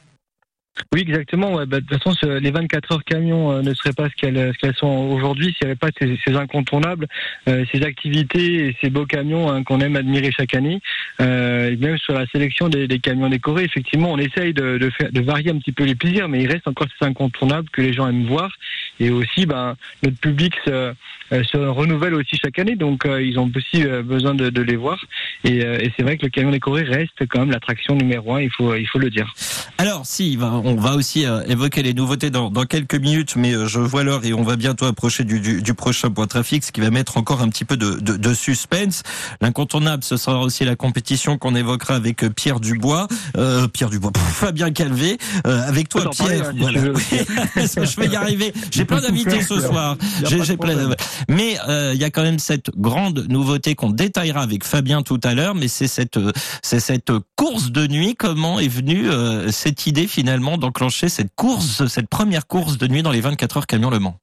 Oui, 0.93 1.01
exactement. 1.01 1.53
Ouais. 1.55 1.65
Bah, 1.65 1.79
de 1.79 1.85
toute 1.85 1.97
façon, 1.97 2.13
ce- 2.13 2.39
les 2.39 2.51
24 2.51 2.93
heures 2.93 3.03
camions 3.03 3.51
euh, 3.51 3.61
ne 3.61 3.73
seraient 3.73 3.93
pas 3.93 4.09
ce 4.09 4.15
qu'elles 4.15 4.53
qu'elles 4.57 4.75
sont 4.75 4.87
aujourd'hui 4.87 5.47
s'il 5.47 5.67
n'y 5.67 5.71
avait 5.71 5.75
pas 5.75 5.89
ces, 5.99 6.17
ces 6.25 6.35
incontournables, 6.35 7.07
euh, 7.49 7.65
ces 7.71 7.83
activités 7.83 8.67
et 8.67 8.77
ces 8.81 8.89
beaux 8.89 9.05
camions 9.05 9.51
hein, 9.51 9.63
qu'on 9.63 9.79
aime 9.81 9.95
admirer 9.95 10.31
chaque 10.31 10.53
année. 10.55 10.79
Euh, 11.21 11.71
et 11.71 11.75
même 11.75 11.97
sur 11.97 12.13
la 12.13 12.25
sélection 12.27 12.69
des, 12.69 12.87
des 12.87 12.99
camions 12.99 13.29
décorés, 13.29 13.63
effectivement, 13.65 14.11
on 14.11 14.17
essaye 14.17 14.53
de, 14.53 14.77
de, 14.77 14.89
faire, 14.91 15.11
de 15.11 15.21
varier 15.21 15.51
un 15.51 15.57
petit 15.59 15.71
peu 15.73 15.83
les 15.83 15.95
plaisirs, 15.95 16.29
mais 16.29 16.41
il 16.41 16.49
reste 16.51 16.67
encore 16.67 16.87
ces 16.99 17.05
incontournables 17.05 17.69
que 17.69 17.81
les 17.81 17.93
gens 17.93 18.07
aiment 18.07 18.25
voir. 18.25 18.51
Et 18.99 19.09
aussi, 19.09 19.45
ben, 19.45 19.75
notre 20.03 20.17
public 20.17 20.53
se, 20.65 20.93
se 21.31 21.57
renouvelle 21.57 22.13
aussi 22.13 22.37
chaque 22.41 22.59
année, 22.59 22.75
donc 22.75 23.05
euh, 23.05 23.21
ils 23.21 23.39
ont 23.39 23.49
aussi 23.55 23.85
euh, 23.85 24.03
besoin 24.03 24.33
de, 24.35 24.49
de 24.49 24.61
les 24.61 24.75
voir. 24.75 24.99
Et, 25.43 25.63
euh, 25.63 25.77
et 25.79 25.91
c'est 25.95 26.03
vrai 26.03 26.17
que 26.17 26.25
le 26.25 26.29
camion 26.29 26.51
décoré 26.51 26.83
reste 26.83 27.25
quand 27.29 27.39
même 27.39 27.51
l'attraction 27.51 27.95
numéro 27.95 28.35
un, 28.35 28.41
il 28.41 28.51
faut, 28.51 28.75
il 28.75 28.85
faut 28.87 28.99
le 28.99 29.09
dire. 29.09 29.33
Alors, 29.77 30.05
si, 30.05 30.37
on 30.39 30.75
va 30.75 30.95
aussi 30.95 31.25
euh, 31.25 31.41
évoquer 31.47 31.81
les 31.83 31.93
nouveautés 31.93 32.29
dans, 32.29 32.51
dans 32.51 32.65
quelques 32.65 32.95
minutes, 32.95 33.35
mais 33.35 33.53
euh, 33.53 33.67
je 33.67 33.79
vois 33.79 34.03
l'heure 34.03 34.25
et 34.25 34.33
on 34.33 34.43
va 34.43 34.55
bientôt 34.55 34.85
approcher 34.85 35.23
du, 35.23 35.39
du, 35.39 35.61
du 35.61 35.73
prochain 35.73 36.11
point 36.11 36.27
trafic, 36.27 36.63
ce 36.63 36.71
qui 36.71 36.81
va 36.81 36.91
mettre 36.91 37.17
encore 37.17 37.41
un 37.41 37.49
petit 37.49 37.65
peu 37.65 37.77
de, 37.77 37.99
de, 37.99 38.15
de 38.17 38.33
suspense. 38.33 39.01
L'incontournable, 39.41 40.03
ce 40.03 40.17
sera 40.17 40.39
aussi 40.41 40.65
la 40.65 40.75
compétition 40.75 41.37
qu'on 41.37 41.55
évoquera 41.55 41.95
avec 41.95 42.23
euh, 42.23 42.29
Pierre 42.29 42.59
Dubois, 42.59 43.07
euh, 43.37 43.67
Pierre 43.67 43.89
Dubois, 43.89 44.11
pff, 44.13 44.21
Fabien 44.23 44.71
Calvé, 44.71 45.17
euh, 45.47 45.61
avec 45.67 45.89
toi, 45.89 46.07
en 46.07 46.11
parler, 46.11 46.35
Pierre. 46.35 46.49
hein, 46.49 46.53
voilà. 46.57 46.81
je 47.55 47.99
vais 48.01 48.07
y 48.07 48.15
arriver. 48.15 48.53
J'ai 48.69 48.85
plein 48.85 49.01
d'invités 49.01 49.41
ce 49.41 49.53
Pierre. 49.55 49.67
soir. 49.67 49.97
J'ai 50.25 50.57
plein. 50.57 50.91
Mais 51.29 51.57
euh, 51.67 51.91
il 51.93 51.99
y 51.99 52.03
a 52.03 52.09
quand 52.09 52.23
même 52.23 52.39
cette 52.39 52.69
grande 52.77 53.25
nouveauté 53.29 53.75
qu'on 53.75 53.89
détaillera 53.89 54.41
avec 54.41 54.63
Fabien 54.63 55.01
tout 55.01 55.19
à 55.23 55.33
l'heure, 55.33 55.55
mais 55.55 55.67
c'est 55.67 55.87
cette 55.87 56.17
euh, 56.17 57.19
course 57.35 57.71
de 57.71 57.87
nuit. 57.87 58.15
Comment 58.15 58.59
est 58.59 58.67
venue 58.67 59.09
euh, 59.09 59.51
cette 59.51 59.87
idée 59.87 60.07
finalement 60.07 60.57
d'enclencher 60.57 61.09
cette 61.09 61.33
course, 61.35 61.87
cette 61.87 62.09
première 62.09 62.47
course 62.47 62.77
de 62.77 62.87
nuit 62.87 63.03
dans 63.03 63.11
les 63.11 63.21
24 63.21 63.57
heures 63.57 63.67
camion 63.67 63.89
Le 63.89 63.99
Mans? 63.99 64.17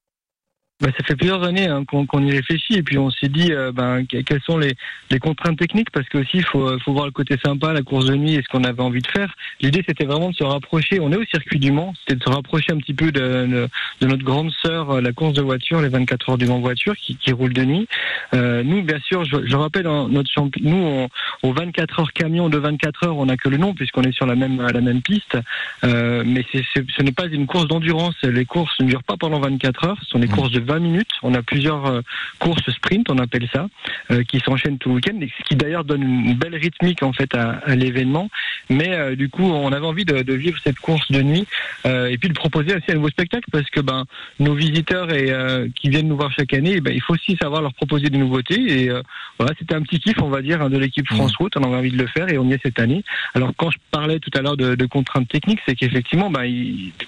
Bah, 0.81 0.89
ça 0.97 1.03
fait 1.03 1.15
plusieurs 1.17 1.43
années 1.43 1.67
hein, 1.67 1.83
qu'on 1.83 2.23
y 2.23 2.31
réfléchit. 2.31 2.75
Et 2.75 2.83
puis 2.83 2.97
on 2.97 3.09
s'est 3.11 3.27
dit 3.27 3.51
euh, 3.51 3.73
ben, 3.73 4.05
quelles 4.05 4.41
sont 4.41 4.57
les, 4.57 4.75
les, 5.11 5.19
contraintes 5.19 5.57
techniques? 5.57 5.91
Parce 5.91 6.07
que 6.07 6.19
aussi 6.19 6.37
il 6.37 6.45
faut, 6.45 6.79
faut 6.79 6.93
voir 6.93 7.05
le 7.05 7.11
côté 7.11 7.35
sympa, 7.43 7.73
la 7.73 7.81
course 7.81 8.05
de 8.05 8.15
nuit 8.15 8.35
et 8.35 8.41
ce 8.41 8.47
qu'on 8.47 8.63
avait 8.63 8.81
envie 8.81 9.01
de 9.01 9.07
faire. 9.07 9.35
L'idée 9.59 9.83
c'était 9.85 10.05
vraiment 10.05 10.29
de 10.29 10.35
se 10.35 10.43
rapprocher, 10.43 11.01
on 11.01 11.11
est 11.11 11.17
au 11.17 11.25
circuit 11.25 11.59
du 11.59 11.73
Mans, 11.73 11.93
c'était 11.99 12.15
de 12.15 12.23
se 12.23 12.29
rapprocher 12.29 12.71
un 12.71 12.77
petit 12.77 12.93
peu 12.93 13.11
de, 13.11 13.67
de, 13.99 14.07
notre 14.07 14.23
grande 14.23 14.51
sœur, 14.63 14.91
euh, 14.91 15.01
la 15.01 15.11
course 15.11 15.33
de 15.33 15.41
voiture, 15.41 15.81
les 15.81 15.89
24 15.89 16.29
heures 16.29 16.37
du 16.37 16.45
Mans 16.45 16.59
voiture 16.59 16.95
qui, 16.95 17.17
qui 17.17 17.33
roule 17.33 17.53
de 17.53 17.65
nuit. 17.65 17.87
Euh, 18.33 18.63
nous 18.63 18.81
bien 18.81 18.99
sûr, 18.99 19.25
je, 19.25 19.45
je 19.45 19.55
rappelle 19.57 19.85
hein, 19.85 20.07
notre 20.09 20.31
champion, 20.31 20.61
nous 20.63 20.77
on, 20.77 21.09
aux 21.43 21.53
24 21.53 21.99
heures 21.99 22.13
camion 22.13 22.47
de 22.47 22.57
24 22.57 23.07
heures 23.07 23.17
on 23.17 23.25
n'a 23.25 23.35
que 23.35 23.49
le 23.49 23.57
nom 23.57 23.73
puisqu'on 23.73 24.03
est 24.03 24.13
sur 24.13 24.25
la 24.25 24.35
même, 24.35 24.61
la 24.65 24.81
même 24.81 25.01
piste, 25.01 25.37
euh, 25.83 26.23
mais 26.25 26.45
c'est 26.53 26.63
ce 26.73 27.03
n'est 27.03 27.11
pas 27.11 27.25
une 27.25 27.47
course 27.47 27.67
d'endurance, 27.67 28.15
les 28.23 28.45
courses 28.45 28.79
ne 28.79 28.85
durent 28.85 29.03
pas 29.03 29.17
pendant 29.17 29.41
24 29.41 29.83
heures, 29.83 29.97
ce 30.03 30.09
sont 30.11 30.19
des 30.19 30.27
mmh. 30.27 30.31
courses 30.31 30.51
de 30.51 30.68
20 30.69 30.79
minutes. 30.79 31.09
On 31.23 31.33
a 31.33 31.41
plusieurs 31.41 31.85
euh, 31.87 32.01
courses 32.37 32.69
sprint, 32.69 33.09
on 33.09 33.17
appelle 33.17 33.47
ça, 33.51 33.67
euh, 34.11 34.23
qui 34.23 34.39
s'enchaînent 34.39 34.77
tout 34.77 34.89
le 34.89 34.95
week-end, 34.95 35.19
ce 35.19 35.43
qui 35.43 35.55
d'ailleurs 35.55 35.83
donne 35.83 36.03
une 36.03 36.35
belle 36.35 36.55
rythmique 36.55 37.01
en 37.01 37.11
fait 37.11 37.33
à, 37.35 37.75
l'événement. 37.75 38.29
Mais 38.69 38.93
euh, 38.93 39.15
du 39.15 39.29
coup, 39.29 39.43
on 39.43 39.71
avait 39.71 39.85
envie 39.85 40.05
de, 40.05 40.33
vivre 40.33 40.59
cette 40.63 40.79
course 40.79 41.11
de 41.11 41.21
nuit 41.21 41.45
et 41.85 42.17
puis 42.17 42.29
de 42.29 42.33
proposer 42.33 42.75
aussi 42.75 42.91
un 42.91 42.95
nouveau 42.95 43.09
spectacle 43.09 43.49
parce 43.51 43.69
que 43.69 43.79
ben 43.79 44.05
nos 44.39 44.53
visiteurs 44.53 45.11
et 45.11 45.33
qui 45.75 45.89
viennent 45.89 46.07
nous 46.07 46.15
voir 46.15 46.31
chaque 46.31 46.53
année, 46.53 46.79
ben, 46.79 46.93
il 46.93 47.01
faut 47.01 47.13
aussi 47.13 47.35
savoir 47.41 47.61
leur 47.61 47.73
proposer 47.73 48.09
des 48.09 48.17
nouveautés. 48.17 48.83
Et 48.83 48.89
voilà, 49.37 49.53
c'était 49.57 49.75
un 49.75 49.81
petit 49.81 49.99
kiff, 49.99 50.21
on 50.21 50.29
va 50.29 50.41
dire, 50.41 50.61
hein, 50.61 50.69
de 50.69 50.77
l'équipe 50.77 51.07
France 51.07 51.35
Route. 51.35 51.57
On 51.57 51.63
avait 51.63 51.77
envie 51.77 51.91
de 51.91 51.97
le 51.97 52.07
faire 52.07 52.29
et 52.29 52.37
on 52.37 52.47
y 52.47 52.53
est 52.53 52.61
cette 52.61 52.79
année. 52.79 53.03
Alors 53.33 53.51
quand 53.57 53.71
je 53.71 53.77
parlais 53.91 54.19
tout 54.19 54.31
à 54.37 54.41
l'heure 54.41 54.55
de, 54.55 54.85
contraintes 54.85 55.27
techniques, 55.27 55.59
c'est 55.65 55.75
qu'effectivement, 55.75 56.29
ben, 56.29 56.45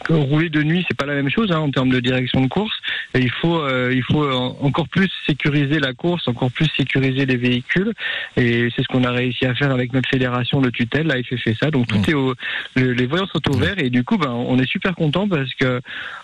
rouler 0.10 0.50
de 0.50 0.64
nuit, 0.64 0.84
c'est 0.88 0.98
pas 0.98 1.06
la 1.06 1.16
même 1.16 1.30
chose 1.30 1.52
hein, 1.52 1.60
en 1.60 1.70
termes 1.70 1.90
de 1.90 2.00
direction 2.00 2.42
de 2.42 2.48
course. 2.48 2.74
Et 3.14 3.20
il 3.20 3.32
faut 3.32 3.51
il 3.92 4.04
faut 4.04 4.24
encore 4.62 4.88
plus 4.88 5.10
sécuriser 5.26 5.80
la 5.80 5.94
course, 5.94 6.28
encore 6.28 6.52
plus 6.52 6.70
sécuriser 6.78 7.26
les 7.26 7.38
véhicules. 7.38 7.94
Et 8.38 8.70
c'est 8.76 8.84
ce 8.84 8.88
qu'on 8.88 9.04
a 9.04 9.12
réussi 9.12 9.46
à 9.46 9.56
faire 9.56 9.72
avec 9.72 9.94
notre 9.94 10.10
fédération 10.10 10.62
de 10.62 10.70
tutelle, 10.70 11.08
la 11.08 11.22
FFSA. 11.22 11.72
Donc 11.72 11.88
tout 11.88 11.98
mmh. 11.98 12.10
est 12.10 12.14
au, 12.14 12.34
les 12.76 13.06
voyants 13.06 13.28
sont 13.28 13.50
au 13.50 13.58
vert 13.58 13.76
et 13.78 13.90
du 13.90 14.04
coup, 14.04 14.18
ben, 14.18 14.32
on 14.32 14.58
est 14.60 14.68
super 14.68 14.96
content 14.96 15.28
parce 15.28 15.54
que 15.54 15.82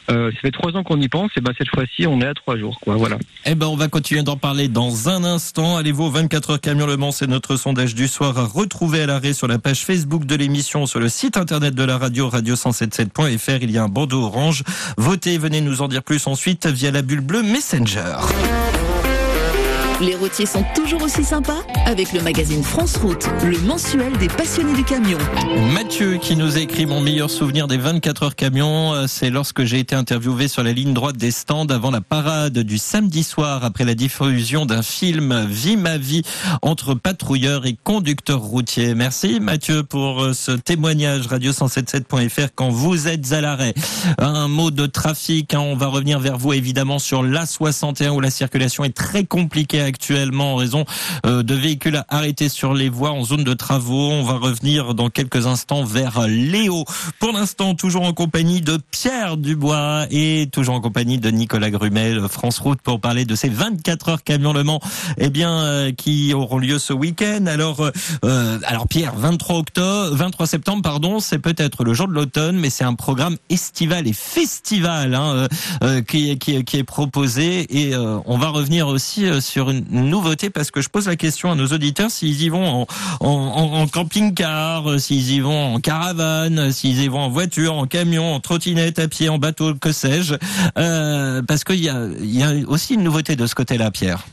euh, 0.10 0.32
ça 0.32 0.40
fait 0.40 0.52
trois 0.52 0.76
ans 0.76 0.84
qu'on 0.84 1.00
y 1.02 1.08
pense 1.08 1.32
et 1.38 1.42
ben 1.42 1.54
cette 1.58 1.70
fois-ci, 1.70 2.08
on 2.08 2.22
est 2.22 2.28
à 2.28 2.34
trois 2.34 2.58
jours. 2.58 2.80
Quoi, 2.80 2.96
voilà. 2.96 3.18
Eh 3.46 3.56
ben, 3.56 3.68
on 3.68 3.76
va 3.76 3.88
continuer 3.88 4.24
d'en 4.24 4.38
parler 4.38 4.68
dans 4.68 5.10
un 5.10 5.24
instant. 5.24 5.78
Allez-vous 5.78 6.10
24 6.10 6.52
heures 6.52 6.62
camion 6.62 6.88
Le 6.88 6.98
Mans, 6.98 7.12
c'est 7.12 7.28
notre 7.28 7.56
sondage 7.56 7.96
du 7.96 8.08
soir 8.08 8.38
à 8.38 8.46
retrouver 8.46 9.02
à 9.02 9.06
l'arrêt 9.06 9.34
sur 9.34 9.48
la 9.48 9.60
page 9.60 9.82
Facebook 9.82 10.26
de 10.26 10.36
l'émission, 10.36 10.86
sur 10.86 11.00
le 11.00 11.10
site 11.10 11.38
internet 11.38 11.76
de 11.76 11.84
la 11.84 11.98
radio, 11.98 12.30
radio177.fr. 12.30 13.60
Il 13.62 13.72
y 13.72 13.78
a 13.78 13.84
un 13.84 13.90
bandeau 13.90 14.24
orange. 14.24 14.64
Votez, 14.98 15.38
venez 15.38 15.62
nous 15.62 15.82
en 15.82 15.88
dire 15.88 16.04
plus 16.04 16.28
ensuite 16.28 16.68
via 16.68 16.92
la 16.92 17.02
bulle 17.02 17.17
bleue 17.22 17.44
Messenger. 17.44 18.87
Les 20.00 20.14
routiers 20.14 20.46
sont 20.46 20.64
toujours 20.76 21.02
aussi 21.02 21.24
sympas 21.24 21.64
avec 21.88 22.14
le 22.14 22.22
magazine 22.22 22.62
France 22.62 22.98
Route, 22.98 23.28
le 23.44 23.58
mensuel 23.62 24.16
des 24.18 24.28
passionnés 24.28 24.76
du 24.76 24.84
camion. 24.84 25.18
Mathieu 25.74 26.18
qui 26.18 26.36
nous 26.36 26.60
écrit 26.60 26.86
mon 26.86 27.02
meilleur 27.02 27.32
souvenir 27.32 27.68
des 27.68 27.78
24 27.78 28.24
heures 28.24 28.36
camion, 28.36 28.94
euh, 28.94 29.06
c'est 29.08 29.32
lorsque 29.32 29.64
j'ai 29.64 29.80
été 29.80 29.96
interviewé 29.96 30.48
sur 30.48 30.62
la 30.62 30.72
ligne 30.72 30.94
droite 30.94 31.18
des 31.18 31.32
stands 31.32 31.66
avant 31.66 31.90
la 31.90 32.02
parade 32.02 32.60
du 32.60 32.78
samedi 32.78 33.24
soir 33.24 33.66
après 33.66 33.86
la 33.86 33.96
diffusion 33.96 34.68
d'un 34.68 34.84
film 34.84 35.48
Vie 35.50 35.78
ma 35.78 35.98
vie 35.98 36.22
entre 36.62 36.94
patrouilleurs 36.94 37.66
et 37.66 37.76
conducteurs 37.84 38.42
routiers. 38.42 38.94
Merci 38.94 39.40
Mathieu 39.40 39.82
pour 39.82 40.22
euh, 40.22 40.34
ce 40.34 40.52
témoignage 40.52 41.28
radio177.fr 41.28 42.50
quand 42.54 42.70
vous 42.70 43.08
êtes 43.08 43.34
à 43.34 43.42
l'arrêt. 43.42 43.74
Un 44.20 44.48
mot 44.48 44.70
de 44.70 44.86
trafic, 44.86 45.56
hein, 45.56 45.60
on 45.60 45.76
va 45.76 45.88
revenir 45.88 46.20
vers 46.20 46.38
vous 46.38 46.54
évidemment 46.54 47.00
sur 47.00 47.24
l'A61 47.24 48.10
où 48.10 48.22
la 48.22 48.30
circulation 48.30 48.84
est 48.84 48.96
très 48.96 49.24
compliquée 49.24 49.87
actuellement 49.88 50.54
en 50.54 50.56
raison 50.56 50.86
euh, 51.26 51.42
de 51.42 51.56
véhicules 51.56 52.04
arrêtés 52.10 52.50
sur 52.50 52.74
les 52.74 52.90
voies 52.90 53.12
en 53.12 53.24
zone 53.24 53.44
de 53.44 53.54
travaux. 53.54 54.12
On 54.12 54.24
va 54.24 54.34
revenir 54.34 54.94
dans 54.94 55.10
quelques 55.10 55.48
instants 55.48 55.84
vers 55.84 56.28
Léo. 56.28 56.86
Pour 57.20 57.32
l'instant, 57.32 57.74
toujours 57.74 58.04
en 58.04 58.14
compagnie 58.14 58.62
de 58.62 58.78
Pierre 58.92 59.38
Dubois 59.38 60.06
et 60.12 60.48
toujours 60.52 60.76
en 60.76 60.82
compagnie 60.82 61.18
de 61.18 61.30
Nicolas 61.30 61.72
Grumel, 61.72 62.28
France 62.30 62.60
Route, 62.60 62.82
pour 62.82 63.00
parler 63.00 63.26
de 63.26 63.36
ces 63.36 63.50
24 63.50 64.10
heures 64.10 64.24
camion 64.24 64.54
Le 64.54 64.64
Mans, 64.64 64.82
eh 65.18 65.30
bien, 65.30 65.52
euh, 65.60 65.92
qui 65.92 66.34
auront 66.34 66.60
lieu 66.60 66.78
ce 66.80 66.94
week-end. 66.94 67.46
Alors, 67.48 67.90
euh, 68.26 68.60
alors 68.66 68.88
Pierre, 68.88 69.16
23 69.16 69.58
octobre, 69.58 70.16
23 70.16 70.48
septembre, 70.48 70.82
pardon, 70.84 71.20
c'est 71.20 71.40
peut-être 71.40 71.84
le 71.84 71.94
jour 71.94 72.08
de 72.08 72.14
l'automne, 72.14 72.58
mais 72.58 72.70
c'est 72.70 72.84
un 72.84 72.96
programme 72.96 73.38
estival 73.50 74.08
et 74.08 74.14
festival 74.14 75.16
hein, 75.16 75.48
qui, 76.08 76.38
qui, 76.38 76.64
qui, 76.64 76.78
est 76.78 76.84
proposé 76.84 77.66
et 77.70 77.96
on 77.96 78.38
va 78.38 78.50
revenir 78.50 78.88
aussi 78.88 79.26
sur 79.42 79.70
une 79.70 79.77
nouveauté 79.90 80.50
parce 80.50 80.72
que 80.72 80.82
je 80.82 80.90
pose 80.90 81.08
la 81.08 81.16
question 81.16 81.52
à 81.52 81.56
nos 81.56 81.68
auditeurs 81.68 82.12
s'ils 82.12 82.42
y 82.42 82.50
vont 82.50 82.86
en, 83.20 83.88
camping-car, 83.88 84.90
euh, 84.90 84.98
s'ils 84.98 85.32
y 85.32 85.40
vont 85.40 85.76
en 85.76 85.80
caravane, 85.80 86.72
s'ils 86.72 87.02
y 87.02 87.08
vont 87.08 87.20
en 87.20 87.30
voiture, 87.30 87.74
en 87.76 87.88
camion, 87.88 88.34
en 88.34 88.40
trottinette, 88.40 89.00
à 89.00 89.08
pied, 89.08 89.30
en 89.30 89.38
bateau, 89.38 89.76
que 89.76 89.92
sais-je. 89.92 90.36
Euh, 90.78 91.42
parce 91.42 91.64
qu'il 91.64 91.84
y 91.84 91.90
a, 91.90 92.52
aussi 92.68 92.96
une 92.96 93.04
nouveauté 93.04 93.36
de 93.36 93.46
ce 93.48 93.56
côté-là, 93.56 93.92
Pierre. 93.92 94.26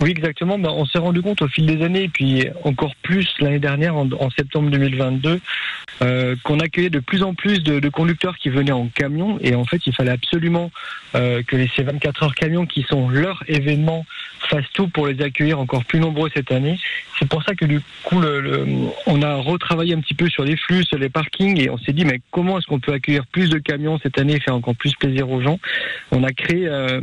Oui, 0.00 0.10
exactement. 0.10 0.60
Ben, 0.60 0.70
on 0.70 0.86
s'est 0.86 0.98
rendu 0.98 1.22
compte 1.22 1.42
au 1.42 1.48
fil 1.48 1.66
des 1.66 1.84
années, 1.84 2.04
et 2.04 2.08
puis 2.08 2.46
encore 2.62 2.94
plus 3.02 3.28
l'année 3.40 3.58
dernière, 3.58 3.96
en, 3.96 4.30
septembre 4.30 4.70
2022, 4.70 5.40
euh, 6.02 6.36
qu'on 6.44 6.60
accueillait 6.60 6.88
de 6.88 7.00
plus 7.00 7.24
en 7.24 7.34
plus 7.34 7.64
de, 7.64 7.88
conducteurs 7.88 8.36
qui 8.38 8.48
venaient 8.48 8.70
en 8.70 8.86
camion. 8.86 9.38
Et 9.40 9.56
en 9.56 9.64
fait, 9.64 9.84
il 9.86 9.92
fallait 9.92 10.12
absolument 10.12 10.70
euh, 11.16 11.42
que 11.42 11.66
ces 11.74 11.82
24 11.82 12.22
heures 12.22 12.34
camions, 12.36 12.64
qui 12.64 12.84
sont 12.84 13.08
leur 13.08 13.42
événement, 13.48 14.06
fassent 14.46 14.70
tout 14.74 14.88
pour 14.88 15.06
les 15.06 15.20
accueillir 15.22 15.58
encore 15.58 15.84
plus 15.84 16.00
nombreux 16.00 16.30
cette 16.34 16.52
année. 16.52 16.78
C'est 17.18 17.28
pour 17.28 17.42
ça 17.42 17.54
que 17.54 17.64
du 17.64 17.80
coup, 18.04 18.20
le, 18.20 18.66
on 19.06 19.22
a 19.22 19.34
retravaillé 19.36 19.94
un 19.94 20.00
petit 20.00 20.14
peu 20.14 20.28
sur 20.28 20.44
les 20.44 20.56
flux, 20.56 20.84
sur 20.84 20.98
les 20.98 21.08
parkings, 21.08 21.60
et 21.60 21.68
on 21.68 21.78
s'est 21.78 21.92
dit, 21.92 22.04
mais 22.04 22.20
comment 22.30 22.58
est-ce 22.58 22.66
qu'on 22.66 22.78
peut 22.78 22.92
accueillir 22.92 23.26
plus 23.26 23.50
de 23.50 23.58
camions 23.58 23.98
cette 24.02 24.18
année 24.18 24.34
et 24.34 24.40
faire 24.40 24.54
encore 24.54 24.76
plus 24.76 24.94
plaisir 24.94 25.28
aux 25.28 25.42
gens? 25.42 25.58
On 26.12 26.22
a 26.22 26.32
créé 26.32 26.68
euh, 26.68 27.00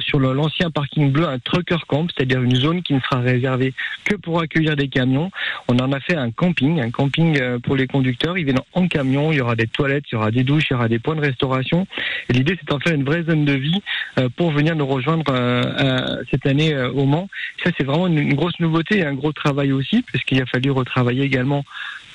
sur 0.00 0.20
l'ancien 0.20 0.70
parking 0.70 1.10
bleu 1.10 1.26
un 1.26 1.38
trucker 1.38 1.78
camp, 1.86 2.06
c'est-à-dire 2.14 2.42
une 2.42 2.56
zone 2.56 2.82
qui 2.82 2.94
ne 2.94 3.00
sera 3.00 3.20
réservée 3.20 3.72
que 4.04 4.16
pour 4.16 4.40
accueillir 4.40 4.76
des 4.76 4.88
camions. 4.88 5.30
On 5.68 5.78
en 5.78 5.92
a 5.92 6.00
fait 6.00 6.16
un 6.16 6.30
camping, 6.30 6.80
un 6.80 6.90
camping 6.90 7.38
euh, 7.40 7.58
pour 7.58 7.76
les 7.76 7.86
conducteurs. 7.86 8.36
Ils 8.36 8.44
viennent 8.44 8.60
en 8.74 8.86
camion, 8.88 9.32
il 9.32 9.38
y 9.38 9.40
aura 9.40 9.56
des 9.56 9.66
toilettes, 9.66 10.04
il 10.10 10.14
y 10.14 10.16
aura 10.16 10.30
des 10.30 10.44
douches, 10.44 10.64
il 10.70 10.74
y 10.74 10.76
aura 10.76 10.88
des 10.88 10.98
points 10.98 11.16
de 11.16 11.20
restauration. 11.20 11.86
Et 12.28 12.34
l'idée, 12.34 12.56
c'est 12.58 12.68
d'en 12.68 12.78
faire 12.78 12.94
une 12.94 13.04
vraie 13.04 13.22
zone 13.22 13.44
de 13.44 13.54
vie 13.54 13.82
euh, 14.18 14.28
pour 14.36 14.50
venir 14.50 14.76
nous 14.76 14.86
rejoindre 14.86 15.24
euh, 15.30 16.22
cette 16.30 16.46
année 16.46 16.73
au 16.76 17.04
Mans. 17.04 17.28
Ça, 17.62 17.70
c'est 17.76 17.84
vraiment 17.84 18.06
une 18.06 18.34
grosse 18.34 18.58
nouveauté 18.60 18.98
et 18.98 19.06
un 19.06 19.14
gros 19.14 19.32
travail 19.32 19.72
aussi, 19.72 20.02
puisqu'il 20.02 20.40
a 20.40 20.46
fallu 20.46 20.70
retravailler 20.70 21.22
également 21.22 21.64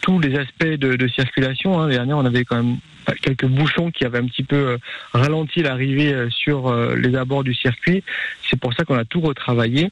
tous 0.01 0.19
les 0.19 0.37
aspects 0.37 0.65
de, 0.65 1.07
circulation. 1.07 1.79
Hein. 1.79 1.83
L'année 1.83 1.95
dernière, 1.95 2.17
on 2.17 2.25
avait 2.25 2.45
quand 2.45 2.57
même 2.57 2.77
quelques 3.21 3.45
bouchons 3.45 3.91
qui 3.91 4.05
avaient 4.05 4.19
un 4.19 4.27
petit 4.27 4.43
peu 4.43 4.77
ralenti 5.13 5.61
l'arrivée 5.61 6.27
sur 6.29 6.73
les 6.95 7.15
abords 7.15 7.43
du 7.43 7.53
circuit. 7.53 8.03
C'est 8.49 8.59
pour 8.59 8.73
ça 8.73 8.85
qu'on 8.85 8.97
a 8.97 9.05
tout 9.05 9.21
retravaillé 9.21 9.89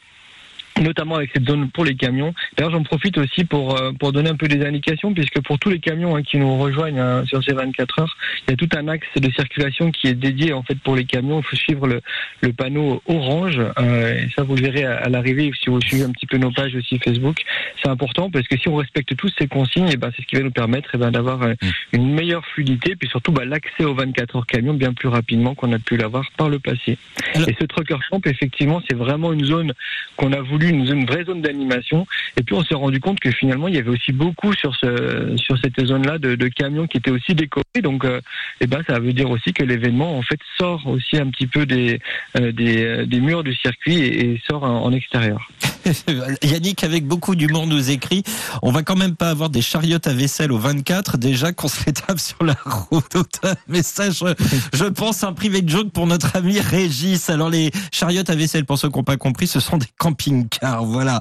notamment 0.81 1.15
avec 1.15 1.31
cette 1.33 1.47
zone 1.47 1.69
pour 1.69 1.85
les 1.85 1.95
camions. 1.95 2.33
D'ailleurs, 2.55 2.71
j'en 2.71 2.83
profite 2.83 3.17
aussi 3.17 3.45
pour 3.45 3.79
euh, 3.79 3.91
pour 3.93 4.11
donner 4.11 4.29
un 4.29 4.35
peu 4.35 4.47
des 4.47 4.65
indications, 4.65 5.13
puisque 5.13 5.41
pour 5.41 5.59
tous 5.59 5.69
les 5.69 5.79
camions 5.79 6.15
hein, 6.15 6.23
qui 6.23 6.37
nous 6.37 6.57
rejoignent 6.57 6.99
hein, 6.99 7.25
sur 7.25 7.43
ces 7.43 7.53
24 7.53 7.99
heures, 7.99 8.17
il 8.47 8.51
y 8.51 8.53
a 8.53 8.57
tout 8.57 8.69
un 8.77 8.87
axe 8.87 9.07
de 9.15 9.31
circulation 9.31 9.91
qui 9.91 10.07
est 10.07 10.13
dédié 10.13 10.53
en 10.53 10.63
fait 10.63 10.75
pour 10.79 10.95
les 10.95 11.05
camions. 11.05 11.39
Il 11.39 11.45
faut 11.45 11.55
suivre 11.55 11.87
le, 11.87 12.01
le 12.41 12.53
panneau 12.53 13.01
orange, 13.07 13.59
euh, 13.79 14.23
et 14.23 14.29
ça 14.35 14.43
vous 14.43 14.55
le 14.55 14.61
verrez 14.61 14.83
à, 14.83 15.09
l'arrivée 15.09 15.51
si 15.61 15.69
vous 15.69 15.81
suivez 15.81 16.03
un 16.03 16.11
petit 16.11 16.25
peu 16.25 16.37
nos 16.37 16.51
pages 16.51 16.75
aussi 16.75 16.99
Facebook. 16.99 17.41
C'est 17.81 17.89
important 17.89 18.29
parce 18.29 18.47
que 18.47 18.57
si 18.57 18.67
on 18.69 18.75
respecte 18.75 19.15
tous 19.15 19.31
ces 19.37 19.47
consignes, 19.47 19.87
et 19.87 19.93
eh 19.93 19.97
ben 19.97 20.11
c'est 20.15 20.21
ce 20.21 20.27
qui 20.27 20.35
va 20.35 20.43
nous 20.43 20.51
permettre 20.51 20.89
et 20.93 20.97
eh 20.97 20.97
ben 20.97 21.11
d'avoir 21.11 21.41
euh, 21.43 21.53
mmh. 21.53 21.67
une 21.93 22.13
meilleure 22.13 22.45
fluidité, 22.45 22.95
puis 22.95 23.09
surtout 23.09 23.31
bah, 23.31 23.45
l'accès 23.45 23.83
aux 23.83 23.95
24 23.95 24.35
heures 24.35 24.45
camions 24.45 24.73
bien 24.73 24.93
plus 24.93 25.07
rapidement 25.07 25.55
qu'on 25.55 25.71
a 25.71 25.79
pu 25.79 25.97
l'avoir 25.97 26.25
par 26.37 26.49
le 26.49 26.59
passé. 26.59 26.97
Et 27.35 27.55
ce 27.59 27.65
trucker 27.65 27.97
camp, 28.09 28.25
effectivement, 28.25 28.81
c'est 28.89 28.95
vraiment 28.95 29.33
une 29.33 29.45
zone 29.45 29.73
qu'on 30.15 30.33
a 30.33 30.41
voulu 30.41 30.66
une, 30.69 31.05
vraie 31.05 31.23
zone 31.23 31.41
d'animation. 31.41 32.05
Et 32.37 32.43
puis 32.43 32.55
on 32.55 32.63
s'est 32.63 32.75
rendu 32.75 32.99
compte 32.99 33.19
que 33.19 33.31
finalement 33.31 33.67
il 33.67 33.75
y 33.75 33.77
avait 33.77 33.89
aussi 33.89 34.11
beaucoup 34.11 34.53
sur 34.53 34.75
ce 34.75 35.35
sur 35.37 35.57
cette 35.57 35.79
zone-là 35.79 36.17
de, 36.17 36.47
camions 36.47 36.87
qui 36.87 36.97
étaient 36.97 37.11
aussi 37.11 37.35
décorés. 37.35 37.63
Donc 37.81 38.05
euh, 38.05 38.21
eh 38.61 38.67
ben 38.67 38.81
ça 38.87 38.99
veut 38.99 39.13
dire 39.13 39.29
aussi 39.29 39.53
que 39.53 39.63
l'événement 39.63 40.17
en 40.17 40.21
fait 40.21 40.39
sort 40.57 40.85
aussi 40.87 41.17
un 41.17 41.29
petit 41.29 41.47
peu 41.47 41.65
des 41.65 41.99
euh, 42.39 42.51
des, 42.51 43.05
des, 43.05 43.19
murs 43.19 43.43
du 43.43 43.53
circuit 43.53 43.97
et, 43.97 44.41
sort 44.49 44.63
en, 44.63 44.91
extérieur. 44.91 45.49
Yannick, 46.43 46.83
avec 46.83 47.07
beaucoup 47.07 47.35
d'humour, 47.35 47.67
nous 47.67 47.91
écrit 47.91 48.23
on 48.61 48.71
va 48.71 48.83
quand 48.83 48.95
même 48.95 49.15
pas 49.15 49.29
avoir 49.29 49.49
des 49.49 49.61
chariotes 49.61 50.07
à 50.07 50.13
vaisselle 50.13 50.51
au 50.51 50.57
24, 50.57 51.17
déjà 51.17 51.51
qu'on 51.51 51.67
se 51.67 51.77
les 51.85 51.93
sur 52.19 52.43
la 52.43 52.55
route. 52.65 53.41
Mais 53.67 53.83
ça, 53.83 54.09
je, 54.09 54.85
pense 54.85 55.23
un 55.23 55.33
privé 55.33 55.61
de 55.61 55.69
joke 55.69 55.91
pour 55.91 56.07
notre 56.07 56.35
ami 56.35 56.59
Régis. 56.59 57.29
Alors, 57.29 57.49
les 57.49 57.71
chariotes 57.91 58.29
à 58.29 58.35
vaisselle, 58.35 58.65
pour 58.65 58.77
ceux 58.77 58.89
qui 58.89 58.97
n'ont 58.97 59.03
pas 59.03 59.17
compris, 59.17 59.47
ce 59.47 59.59
sont 59.59 59.77
des 59.77 59.87
camping-cars 59.97 60.85
voilà. 60.85 61.19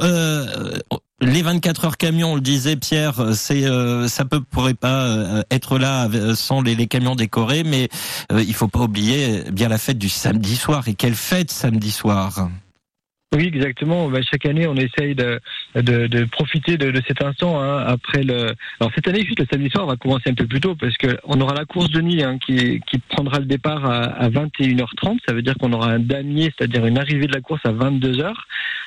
Euh, 0.00 0.78
Les 1.22 1.42
24 1.42 1.84
heures 1.84 1.96
camions, 1.98 2.32
on 2.32 2.34
le 2.34 2.40
disait 2.40 2.74
Pierre, 2.74 3.34
c'est 3.34 3.64
euh, 3.64 4.08
ça 4.08 4.24
peut 4.24 4.40
pourrait 4.40 4.74
pas 4.74 5.04
euh, 5.04 5.42
être 5.52 5.78
là 5.78 6.08
sans 6.34 6.62
les, 6.62 6.74
les 6.74 6.88
camions 6.88 7.14
décorés, 7.14 7.62
mais 7.62 7.88
euh, 8.32 8.42
il 8.42 8.54
faut 8.54 8.66
pas 8.66 8.80
oublier 8.80 9.44
bien 9.52 9.68
la 9.68 9.78
fête 9.78 9.98
du 9.98 10.08
samedi 10.08 10.56
soir. 10.56 10.88
Et 10.88 10.94
quelle 10.94 11.14
fête 11.14 11.52
samedi 11.52 11.92
soir? 11.92 12.48
Oui, 13.34 13.46
exactement. 13.46 14.08
Bah, 14.08 14.20
chaque 14.22 14.44
année, 14.46 14.66
on 14.66 14.76
essaye 14.76 15.14
de, 15.14 15.40
de, 15.74 16.06
de 16.06 16.24
profiter 16.24 16.76
de, 16.76 16.90
de, 16.90 17.02
cet 17.06 17.22
instant. 17.22 17.60
Hein, 17.60 17.84
après 17.86 18.22
le, 18.22 18.52
alors 18.78 18.92
cette 18.94 19.08
année, 19.08 19.24
juste 19.24 19.40
le 19.40 19.46
samedi 19.50 19.70
soir, 19.70 19.84
on 19.84 19.88
va 19.88 19.96
commencer 19.96 20.28
un 20.28 20.34
peu 20.34 20.46
plus 20.46 20.60
tôt 20.60 20.74
parce 20.74 20.96
que 20.98 21.18
on 21.24 21.40
aura 21.40 21.54
la 21.54 21.64
course 21.64 21.90
de 21.90 22.00
nuit 22.02 22.22
hein, 22.22 22.38
qui, 22.38 22.80
qui 22.86 22.98
prendra 22.98 23.38
le 23.38 23.46
départ 23.46 23.84
à, 23.84 24.02
à 24.02 24.28
21h30. 24.28 25.18
Ça 25.26 25.34
veut 25.34 25.42
dire 25.42 25.54
qu'on 25.58 25.72
aura 25.72 25.92
un 25.92 25.98
damier, 25.98 26.52
c'est-à-dire 26.56 26.84
une 26.84 26.98
arrivée 26.98 27.26
de 27.26 27.32
la 27.32 27.40
course 27.40 27.62
à 27.64 27.72
22h. 27.72 28.32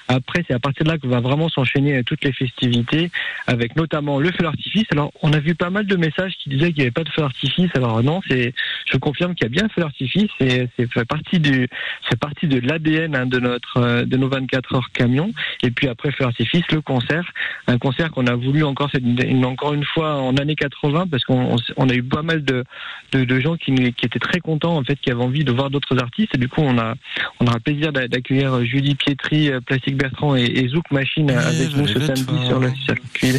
Après, 0.08 0.44
c'est 0.48 0.54
à 0.54 0.60
partir 0.60 0.86
de 0.86 0.92
là 0.92 0.98
que 0.98 1.08
va 1.08 1.20
vraiment 1.20 1.50
s'enchaîner 1.50 2.04
toutes 2.04 2.24
les 2.24 2.32
festivités, 2.32 3.10
avec 3.48 3.76
notamment 3.76 4.20
le 4.20 4.32
feu 4.32 4.44
d'artifice. 4.44 4.86
Alors, 4.92 5.12
on 5.22 5.34
a 5.34 5.40
vu 5.40 5.56
pas 5.56 5.70
mal 5.70 5.86
de 5.86 5.96
messages 5.96 6.34
qui 6.44 6.50
disaient 6.50 6.68
qu'il 6.68 6.78
n'y 6.78 6.84
avait 6.84 6.92
pas 6.92 7.04
de 7.04 7.10
feu 7.10 7.22
d'artifice. 7.22 7.72
Alors 7.76 8.04
non, 8.04 8.22
c'est, 8.28 8.54
je 8.86 8.98
confirme 8.98 9.36
qu'il 9.36 9.46
y 9.46 9.48
a 9.48 9.50
bien 9.50 9.66
un 9.66 9.70
feu 9.70 9.82
d'artifice. 9.82 10.30
C'est, 10.40 10.70
fait 10.78 11.06
partie 11.06 11.40
du, 11.40 11.68
c'est 12.10 12.20
partie 12.20 12.48
de 12.48 12.60
l'ADN 12.60 13.16
hein, 13.16 13.26
de 13.26 13.40
notre, 13.40 14.04
de 14.04 14.18
nos 14.18 14.30
24 14.30 14.76
heures 14.76 14.92
camion. 14.94 15.32
Et 15.64 15.72
puis 15.72 15.88
après 15.88 16.12
feu 16.12 16.24
d'artifice, 16.26 16.64
le 16.72 16.82
concert, 16.82 17.26
un 17.68 17.78
concert 17.78 18.12
qu'on 18.12 18.28
a 18.28 18.36
voulu 18.36 18.64
encore, 18.64 18.90
une, 18.94 19.46
encore 19.46 19.74
une 19.74 19.86
fois 19.86 20.16
en 20.16 20.36
années 20.38 20.56
80, 20.56 21.08
parce 21.10 21.24
qu'on 21.24 21.56
on 21.78 21.90
a 21.90 21.94
eu 21.94 22.04
pas 22.04 22.22
mal 22.22 22.44
de, 22.44 22.64
de, 23.12 23.24
de 23.24 23.40
gens 23.40 23.56
qui, 23.58 23.74
qui, 23.94 24.06
étaient 24.06 24.20
très 24.20 24.40
contents 24.40 24.78
en 24.78 24.84
fait, 24.84 25.00
qui 25.00 25.12
avaient 25.12 25.24
envie 25.24 25.44
de 25.44 25.52
voir 25.52 25.70
d'autres 25.70 25.98
artistes. 26.00 26.36
Et 26.36 26.38
du 26.38 26.48
coup, 26.48 26.62
on 26.62 26.78
a, 26.78 26.96
on 27.40 27.48
aura 27.48 27.60
plaisir 27.60 27.92
d'accueillir 27.92 28.64
Julie 28.64 28.96
Pietri, 28.96 29.50
Bertrand 29.96 30.36
et, 30.36 30.68
Zouk 30.70 30.90
Machine 30.92 31.30
avec 31.32 31.76
nous 31.76 31.88
ce 31.88 32.00
samedi 32.00 32.46
sur 32.46 32.60
le 32.60 32.72
circuit 32.86 33.34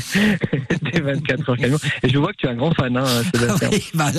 des 0.92 1.00
24 1.00 1.50
heures 1.50 1.56
camion. 1.56 1.78
Et 2.02 2.08
je 2.08 2.18
vois 2.18 2.32
que 2.32 2.38
tu 2.38 2.46
es 2.46 2.50
un 2.50 2.54
grand 2.54 2.74
fan, 2.74 2.96
hein, 2.96 3.04
Sébastien. 3.34 3.70
bah, 3.94 4.12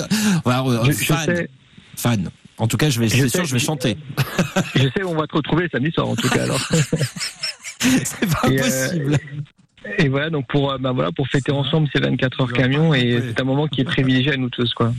je, 0.86 0.92
fan. 0.92 1.24
sais... 1.24 1.50
fan. 1.96 2.30
En 2.58 2.66
tout 2.66 2.76
cas, 2.76 2.90
je 2.90 3.00
vais, 3.00 3.08
c'est 3.08 3.28
sûr, 3.28 3.44
je 3.44 3.52
vais 3.52 3.58
chanter. 3.58 3.96
je 4.74 4.88
sais 4.96 5.02
où 5.02 5.10
on 5.10 5.16
va 5.16 5.26
te 5.26 5.36
retrouver 5.36 5.68
samedi 5.70 5.92
soir, 5.92 6.08
en 6.08 6.16
tout 6.16 6.28
cas, 6.28 6.42
alors. 6.42 6.60
c'est 7.80 8.26
pas 8.26 8.48
euh, 8.48 8.58
possible. 8.58 9.18
Et 9.98 10.08
voilà, 10.08 10.28
donc 10.28 10.46
pour, 10.48 10.76
bah 10.80 10.92
voilà, 10.92 11.12
pour 11.12 11.28
fêter 11.28 11.52
ensemble 11.52 11.88
ces 11.92 12.00
24 12.00 12.40
heures 12.40 12.52
camion, 12.52 12.94
et 12.94 13.22
c'est 13.26 13.40
un 13.40 13.44
moment 13.44 13.68
qui 13.68 13.80
est 13.80 13.84
privilégié 13.84 14.32
à 14.32 14.36
nous 14.36 14.50
tous, 14.50 14.74
quoi. 14.74 14.92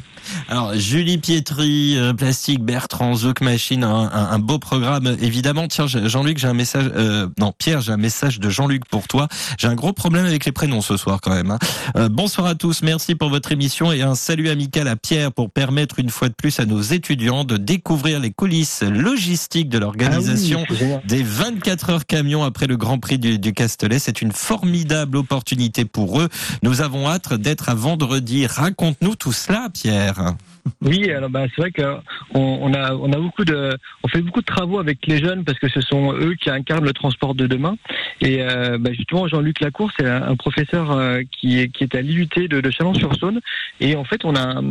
Alors, 0.48 0.74
Julie 0.76 1.18
Pietri, 1.18 1.98
euh, 1.98 2.14
Plastique, 2.14 2.64
Bertrand, 2.64 3.14
Zouk 3.14 3.42
Machine, 3.42 3.84
un, 3.84 4.10
un, 4.12 4.40
beau 4.40 4.58
programme, 4.58 5.18
évidemment. 5.22 5.68
Tiens, 5.68 5.88
Jean-Luc, 5.88 6.38
j'ai 6.38 6.48
un 6.48 6.54
message, 6.54 6.90
euh, 6.96 7.28
non, 7.38 7.54
Pierre, 7.58 7.82
j'ai 7.82 7.92
un 7.92 7.98
message 7.98 8.40
de 8.40 8.50
Jean-Luc 8.50 8.86
pour 8.86 9.08
toi. 9.08 9.28
J'ai 9.58 9.68
un 9.68 9.76
gros 9.76 9.94
problème 9.94 10.26
avec 10.26 10.46
les 10.46 10.52
prénoms 10.52 10.82
ce 10.82 10.96
soir, 10.98 11.20
quand 11.22 11.34
même. 11.34 11.52
Hein. 11.52 11.60
Euh, 11.98 12.10
bonsoir 12.10 12.48
à 12.48 12.56
tous, 12.56 12.82
merci 12.82 13.16
pour 13.16 13.30
votre 13.30 13.52
émission 13.52 13.92
et 13.92 14.02
un 14.02 14.16
salut 14.16 14.50
amical 14.50 14.88
à 14.88 14.96
Pierre 14.96 15.32
pour 15.32 15.52
permettre 15.52 16.00
une 16.00 16.10
fois 16.10 16.30
de 16.30 16.34
plus 16.34 16.60
à 16.60 16.66
nos 16.66 16.82
étudiants 16.82 17.44
de 17.44 17.58
découvrir 17.58 18.20
les 18.20 18.32
coulisses 18.32 18.84
logistiques 18.84 19.70
de 19.70 19.78
l'organisation 19.78 20.64
ah 20.70 21.02
des 21.06 21.24
24 21.24 21.90
heures 21.90 22.06
camions 22.06 22.44
après 22.44 22.68
le 22.68 22.78
Grand 22.78 23.00
Prix 23.00 23.20
du, 23.20 23.40
du 23.40 23.54
Castellet. 23.54 24.00
C'est 24.00 24.22
une 24.22 24.32
formidable 24.32 24.69
formidable 24.70 25.18
opportunité 25.18 25.84
pour 25.84 26.22
eux. 26.22 26.30
Nous 26.62 26.82
avons 26.82 27.08
hâte 27.08 27.34
d'être 27.34 27.70
à 27.70 27.74
vendredi. 27.74 28.46
Raconte-nous 28.46 29.16
tout 29.16 29.32
cela, 29.32 29.70
Pierre. 29.74 30.36
Oui, 30.82 31.12
alors 31.12 31.30
bah, 31.30 31.46
c'est 31.56 31.62
vrai 31.62 31.72
qu'on 31.72 32.02
on 32.34 32.74
a 32.74 33.18
beaucoup 33.18 33.46
de 33.46 33.78
on 34.04 34.08
fait 34.08 34.22
beaucoup 34.22 34.42
de 34.42 34.46
travaux 34.46 34.80
avec 34.80 35.06
les 35.08 35.18
jeunes 35.20 35.44
parce 35.44 35.60
que 35.60 35.70
ce 35.70 35.82
sont 35.82 36.14
eux 36.14 36.36
qui 36.36 36.50
incarnent 36.50 36.86
le 36.86 36.94
transport 36.94 37.36
de 37.36 37.48
demain. 37.48 37.76
Et 38.22 38.42
euh, 38.42 38.78
bah, 38.78 38.92
justement 38.94 39.28
Jean-Luc 39.28 39.60
Lacour, 39.60 39.92
c'est 39.98 40.08
un, 40.08 40.36
professeur 40.36 40.92
euh, 40.92 41.22
qui 41.32 41.60
est 41.60 41.96
à 41.96 42.02
l'IUT 42.02 42.30
de, 42.36 42.62
de 42.62 42.72
Chalon-sur-Saône. 42.72 43.40
Et 43.80 43.96
en 43.96 44.04
fait, 44.04 44.26
on 44.26 44.36
a 44.36 44.62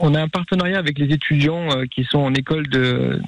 on 0.00 0.14
a 0.14 0.20
un 0.20 0.28
partenariat 0.28 0.78
avec 0.78 0.98
les 0.98 1.12
étudiants 1.12 1.68
euh, 1.70 1.84
qui 1.86 2.04
sont 2.04 2.18
en 2.18 2.34
école 2.34 2.68
de 2.68 3.20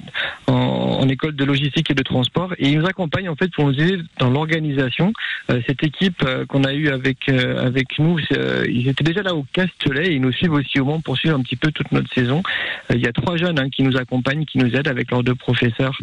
en, 0.47 1.07
école 1.07 1.35
de 1.35 1.43
logistique 1.43 1.89
et 1.89 1.95
de 1.95 2.03
transport 2.03 2.53
et 2.59 2.69
ils 2.69 2.79
nous 2.79 2.85
accompagnent 2.85 3.29
en 3.29 3.35
fait 3.35 3.51
pour 3.51 3.65
nous 3.65 3.73
aider 3.73 3.97
dans 4.19 4.29
l'organisation. 4.29 5.11
cette 5.65 5.83
équipe 5.83 6.18
qu'on 6.47 6.63
a 6.63 6.73
eue 6.73 6.89
avec 6.89 7.29
avec 7.29 7.99
nous, 7.99 8.19
ils 8.67 8.87
étaient 8.87 9.03
déjà 9.03 9.21
là 9.21 9.33
au 9.35 9.45
Castellet 9.53 10.07
et 10.07 10.13
ils 10.13 10.21
nous 10.21 10.31
suivent 10.31 10.53
aussi 10.53 10.79
au 10.79 10.85
Mans 10.85 10.99
pour 11.01 11.17
suivre 11.17 11.37
un 11.37 11.41
petit 11.41 11.55
peu 11.55 11.71
toute 11.71 11.91
notre 11.91 12.11
saison. 12.13 12.43
Euh, 12.91 12.95
il 12.95 13.01
y 13.01 13.07
a 13.07 13.11
trois 13.11 13.37
jeunes 13.37 13.59
hein, 13.59 13.69
qui 13.69 13.83
nous 13.83 13.97
accompagnent, 13.97 14.45
qui 14.45 14.57
nous 14.57 14.75
aident 14.75 14.87
avec 14.87 15.11
leurs 15.11 15.23
deux 15.23 15.35
professeurs, 15.35 15.97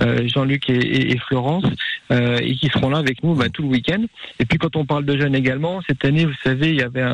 euh, 0.00 0.26
Jean-Luc 0.28 0.68
et, 0.70 1.16
Florence, 1.18 1.64
euh, 2.10 2.38
et 2.40 2.54
qui 2.54 2.68
seront 2.68 2.90
là 2.90 2.98
avec 2.98 3.22
nous 3.22 3.34
bah, 3.34 3.48
tout 3.48 3.62
le 3.62 3.68
week-end. 3.68 4.04
Et 4.38 4.44
puis 4.44 4.58
quand 4.58 4.76
on 4.76 4.84
parle 4.84 5.04
de 5.04 5.16
jeunes 5.16 5.34
également, 5.34 5.80
cette 5.88 6.04
année, 6.04 6.24
vous 6.24 6.34
savez, 6.42 6.70
il 6.70 6.76
y 6.76 6.82
avait 6.82 7.04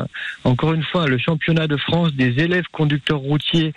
encore 0.43 0.73
une 0.73 0.83
fois 0.83 1.07
le 1.07 1.17
championnat 1.17 1.67
de 1.67 1.77
France 1.77 2.13
des 2.13 2.39
élèves 2.39 2.65
conducteurs 2.71 3.19
routiers 3.19 3.73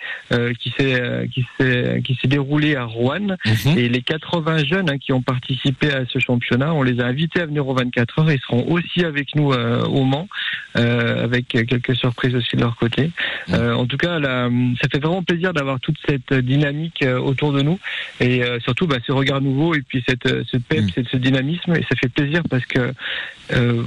qui 0.59 0.73
s'est 0.77 1.27
qui 1.31 1.45
s'est 1.57 2.01
qui 2.03 2.15
s'est 2.15 2.27
déroulé 2.27 2.75
à 2.75 2.85
Rouen. 2.85 3.37
Mhm. 3.45 3.77
Et 3.77 3.89
les 3.89 4.01
80 4.01 4.65
jeunes 4.65 4.89
hein, 4.89 4.97
qui 4.97 5.13
ont 5.13 5.21
participé 5.21 5.91
à 5.91 6.05
ce 6.05 6.19
championnat, 6.19 6.73
on 6.73 6.83
les 6.83 6.99
a 6.99 7.05
invités 7.05 7.41
à 7.41 7.45
venir 7.45 7.67
aux 7.67 7.73
24 7.73 8.19
heures. 8.19 8.31
Ils 8.31 8.39
seront 8.39 8.65
aussi 8.73 9.03
avec 9.05 9.35
nous 9.35 9.53
au 9.53 10.03
Mans, 10.03 10.27
avec 10.75 11.47
quelques 11.47 11.95
surprises 11.95 12.35
aussi 12.35 12.55
de 12.55 12.61
leur 12.61 12.75
côté. 12.75 13.11
Mhm. 13.47 13.73
en 13.75 13.85
tout 13.85 13.97
cas, 13.97 14.19
ça 14.19 14.89
fait 14.91 14.99
vraiment 14.99 15.23
plaisir 15.23 15.53
d'avoir 15.53 15.79
toute 15.79 15.97
cette 16.07 16.33
dynamique 16.33 17.03
euh, 17.03 17.19
autour 17.19 17.53
de 17.53 17.61
nous 17.61 17.79
et 18.19 18.43
euh, 18.43 18.59
surtout 18.59 18.87
bah, 18.87 18.97
ce 19.05 19.11
regard 19.11 19.41
nouveau 19.41 19.75
et 19.75 19.81
puis 19.81 20.03
cette, 20.07 20.25
euh, 20.25 20.43
ce 20.49 20.57
pep, 20.57 20.83
mm. 20.83 21.03
ce 21.11 21.17
dynamisme 21.17 21.73
et 21.75 21.81
ça 21.81 21.95
fait 21.99 22.09
plaisir 22.09 22.41
parce 22.49 22.65
que 22.65 22.93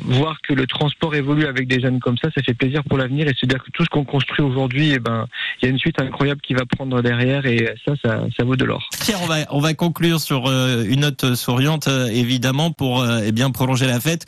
voir 0.04 0.36
que 0.46 0.52
le 0.52 0.66
transport 0.66 1.14
évolue 1.14 1.46
avec 1.46 1.66
des 1.66 1.80
jeunes 1.80 1.98
comme 1.98 2.16
ça, 2.18 2.28
ça 2.34 2.42
fait 2.42 2.54
plaisir 2.54 2.84
pour 2.84 2.98
l'avenir 2.98 3.26
et 3.26 3.34
se 3.34 3.46
dire 3.46 3.62
que 3.64 3.70
tout 3.72 3.84
ce 3.84 3.88
qu'on 3.88 4.04
construit 4.04 4.44
aujourd'hui, 4.44 4.92
eh 4.92 4.98
ben, 4.98 5.26
il 5.60 5.64
y 5.64 5.68
a 5.68 5.70
une 5.72 5.78
suite 5.78 6.00
incroyable 6.00 6.40
qui 6.40 6.54
va 6.54 6.64
prendre 6.66 7.02
derrière 7.02 7.46
et 7.46 7.74
ça, 7.84 7.94
ça, 8.04 8.26
ça 8.36 8.44
vaut 8.44 8.54
de 8.54 8.64
l'or. 8.64 8.86
Pierre, 9.00 9.20
on 9.22 9.26
va, 9.26 9.36
on 9.50 9.58
va 9.58 9.74
conclure 9.74 10.20
sur 10.20 10.46
une 10.46 11.00
note 11.00 11.34
souriante, 11.34 11.88
évidemment, 12.12 12.70
pour 12.70 13.04
eh 13.04 13.32
bien 13.32 13.50
prolonger 13.50 13.86
la 13.86 13.98
fête. 13.98 14.26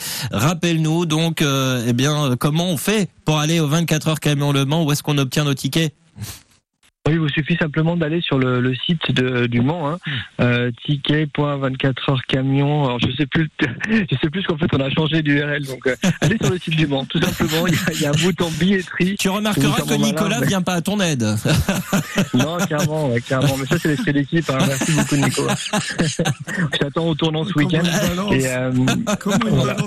Rappelle-nous 0.49 1.05
donc, 1.05 1.43
eh 1.43 1.93
bien, 1.93 2.35
comment 2.41 2.71
on 2.71 2.79
fait 2.79 3.11
pour 3.27 3.39
aller 3.39 3.61
aux 3.61 3.69
24 3.69 4.09
heures 4.09 4.19
camion 4.19 4.51
Le 4.51 4.65
Mans? 4.65 4.83
Où 4.83 4.91
est-ce 4.91 5.03
qu'on 5.03 5.19
obtient 5.19 5.45
nos 5.45 5.53
tickets? 5.53 5.95
Oui, 7.09 7.14
il 7.14 7.21
vous 7.21 7.29
suffit 7.29 7.57
simplement 7.57 7.97
d'aller 7.97 8.21
sur 8.21 8.38
le, 8.38 8.61
le, 8.61 8.75
site 8.75 9.12
de, 9.12 9.47
du 9.47 9.61
Mans, 9.61 9.88
hein, 9.88 9.99
euh, 10.40 10.71
ticket.24 10.85 12.11
heures 12.11 12.23
camion. 12.29 12.85
Alors 12.85 12.99
je 13.01 13.11
sais 13.16 13.27
plus, 13.27 13.49
je 13.90 14.16
sais 14.21 14.31
plus 14.31 14.42
qu'en 14.44 14.57
fait 14.57 14.66
on 14.73 14.81
a 14.81 14.90
changé 14.90 15.23
d'URL. 15.23 15.64
Donc 15.64 15.87
euh, 15.87 15.97
allez 16.21 16.37
sur 16.40 16.51
le 16.51 16.59
site 16.59 16.77
du 16.77 16.87
Mans, 16.87 17.05
tout 17.07 17.21
simplement. 17.21 17.66
Il 17.66 18.01
y, 18.01 18.07
a, 18.07 18.11
un 18.11 18.12
bouton 18.12 18.51
billetterie. 18.59 19.16
Tu 19.18 19.29
remarqueras 19.29 19.83
que 19.83 19.94
Nicolas 19.94 20.40
ne 20.40 20.47
vient 20.47 20.62
pas 20.62 20.75
à 20.75 20.83
ton 20.83 21.01
aide. 21.01 21.25
non, 22.35 22.59
clairement, 22.59 23.11
ouais, 23.11 23.21
clairement. 23.21 23.57
Mais 23.59 23.66
ça 23.66 23.79
c'est 23.79 23.88
l'esprit 23.88 24.12
d'équipe. 24.12 24.51
Hein. 24.51 24.59
Merci 24.66 24.92
beaucoup 24.92 25.16
Nico. 25.16 25.42
je 26.73 26.79
t'attends 26.79 27.09
au 27.09 27.14
tournant 27.14 27.44
ce 27.44 27.55
week-end. 27.55 27.83
Euh, 28.33 28.73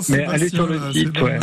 Mais 0.08 0.24
allez 0.24 0.48
sur 0.48 0.66
le 0.66 0.92
site, 0.92 1.20
ouais. 1.20 1.38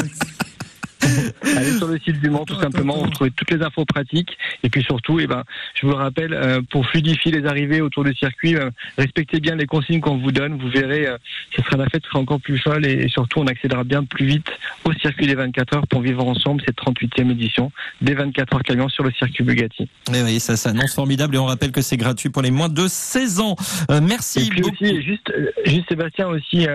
Allez 1.44 1.78
sur 1.78 1.88
le 1.88 1.98
site 2.00 2.20
du 2.20 2.30
Mans 2.30 2.46
tout 2.46 2.60
simplement, 2.60 2.98
vous 2.98 3.10
trouvez 3.10 3.32
toutes 3.32 3.52
les 3.52 3.62
infos 3.62 3.86
pratiques 3.86 4.38
et 4.64 4.70
puis 4.70 4.84
surtout, 4.84 5.20
eh 5.20 5.28
ben, 5.28 5.44
je 5.74 5.88
vous 5.88 5.94
rappelle, 5.94 6.34
euh, 6.34 6.62
pour 6.70 6.86
fluidifier 6.88 7.32
les 7.32 7.46
arrivées 7.46 7.82
autour 7.82 8.04
du 8.04 8.14
circuit, 8.14 8.56
euh, 8.56 8.70
respectez 8.98 9.40
bien 9.40 9.56
les 9.56 9.66
consignes 9.66 10.02
qu'on 10.02 10.18
vous 10.18 10.32
donne, 10.32 10.58
vous 10.58 10.70
verrez, 10.70 11.08
euh, 11.08 11.18
ce 11.56 11.62
sera 11.64 11.78
la 11.78 11.88
fête 11.90 12.04
sera 12.06 12.20
encore 12.20 12.42
plus 12.42 12.58
folle 12.58 12.86
et, 12.86 13.08
surtout 13.08 13.40
on 13.40 13.48
accédera 13.48 13.84
bien 13.84 14.04
plus 14.04 14.26
vite 14.26 14.48
au 14.84 14.94
circuit 14.94 15.28
des 15.28 15.36
24 15.36 15.78
heures 15.78 15.88
pour 15.88 16.02
vivre 16.02 16.26
ensemble 16.26 16.62
cette 16.66 16.78
38e 16.78 17.32
édition 17.32 17.72
des 18.02 18.14
24 18.14 18.56
heures 18.56 18.64
camions 18.64 18.90
sur 18.90 19.04
le 19.04 19.12
circuit 19.12 19.44
Bugatti. 19.44 19.84
Et 19.84 19.88
eh 20.16 20.24
oui, 20.24 20.40
ça 20.40 20.58
s'annonce 20.58 20.94
formidable 20.94 21.36
et 21.36 21.38
on 21.38 21.46
rappelle 21.46 21.72
que 21.72 21.82
c'est 21.82 21.98
gratuit 21.98 22.30
pour 22.30 22.42
les 22.42 22.52
moins 22.52 22.70
de 22.70 22.88
16 22.88 23.40
ans. 23.40 23.56
merci. 24.02 24.48
Et 24.48 24.50
puis 24.50 24.64
aussi, 24.64 25.02
juste, 25.02 25.34
juste 25.66 25.88
Sébastien 25.90 26.28
aussi, 26.28 26.68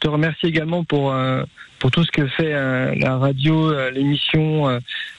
te 0.00 0.08
remercier 0.08 0.48
également 0.48 0.84
pour 0.84 1.14
pour 1.78 1.90
tout 1.90 2.04
ce 2.04 2.10
que 2.10 2.26
fait 2.26 2.52
euh, 2.52 2.94
la 2.96 3.16
radio, 3.16 3.70
euh, 3.70 3.90
l'émission 3.90 4.68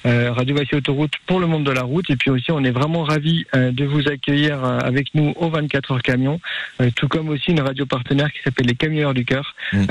euh, 0.06 0.32
Radio 0.32 0.56
Vassy 0.56 0.76
Autoroute 0.76 1.14
pour 1.26 1.40
le 1.40 1.48
monde 1.48 1.64
de 1.64 1.72
la 1.72 1.84
route. 1.84 2.10
Et 2.10 2.16
puis 2.16 2.30
aussi, 2.30 2.52
on 2.52 2.64
est 2.64 2.72
vraiment 2.72 3.04
ravis 3.04 3.46
de 3.54 3.86
vous 3.86 4.08
accueillir 4.08 4.64
avec 4.64 5.14
nous 5.14 5.34
au 5.38 5.50
24 5.50 5.92
heures 5.92 6.02
camion, 6.02 6.40
tout 6.96 7.08
comme 7.08 7.30
aussi 7.30 7.52
une 7.52 7.62
radio 7.62 7.86
partenaire 7.86 8.32
qui 8.32 8.40
s'appelle 8.44 8.68
les 8.68 8.76
Camionneurs 8.76 9.14
du 9.14 9.26
Cœur. 9.26 9.56
Mmh. 9.74 9.86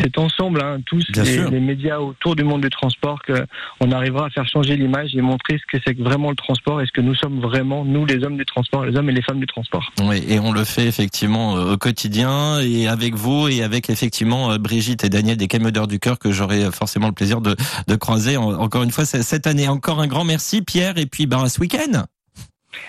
C'est 0.00 0.18
ensemble, 0.18 0.60
hein, 0.62 0.78
tous 0.84 1.04
les, 1.14 1.50
les, 1.50 1.60
médias 1.60 1.98
autour 1.98 2.36
du 2.36 2.44
monde 2.44 2.62
du 2.62 2.70
transport, 2.70 3.20
qu'on 3.22 3.92
arrivera 3.92 4.26
à 4.26 4.30
faire 4.30 4.46
changer 4.48 4.76
l'image 4.76 5.14
et 5.14 5.20
montrer 5.20 5.58
ce 5.58 5.76
que 5.76 5.82
c'est 5.84 5.98
vraiment 5.98 6.30
le 6.30 6.36
transport 6.36 6.80
et 6.80 6.86
ce 6.86 6.92
que 6.92 7.00
nous 7.00 7.14
sommes 7.14 7.40
vraiment, 7.40 7.84
nous 7.84 8.04
les 8.04 8.24
hommes 8.24 8.36
du 8.36 8.44
transport, 8.44 8.84
les 8.84 8.96
hommes 8.96 9.08
et 9.10 9.12
les 9.12 9.22
femmes 9.22 9.40
du 9.40 9.46
transport. 9.46 9.92
Oui, 10.02 10.22
et 10.28 10.38
on 10.40 10.52
le 10.52 10.64
fait 10.64 10.86
effectivement 10.86 11.54
au 11.54 11.76
quotidien 11.76 12.60
et 12.60 12.88
avec 12.88 13.14
vous 13.14 13.48
et 13.48 13.62
avec 13.62 13.88
effectivement 13.90 14.56
Brigitte 14.58 15.04
et 15.04 15.08
Daniel 15.08 15.36
des 15.36 15.48
Camionneurs 15.48 15.71
du 15.86 15.98
cœur 15.98 16.18
que 16.18 16.30
j'aurai 16.30 16.70
forcément 16.70 17.08
le 17.08 17.12
plaisir 17.12 17.40
de, 17.40 17.56
croiser 17.96 18.36
encore 18.36 18.82
une 18.82 18.90
fois 18.90 19.04
cette 19.04 19.46
année. 19.46 19.68
Encore 19.68 20.00
un 20.00 20.06
grand 20.06 20.24
merci 20.24 20.62
Pierre 20.62 20.98
et 20.98 21.06
puis 21.06 21.26
bah, 21.26 21.48
ce 21.48 21.60
week-end. 21.60 22.04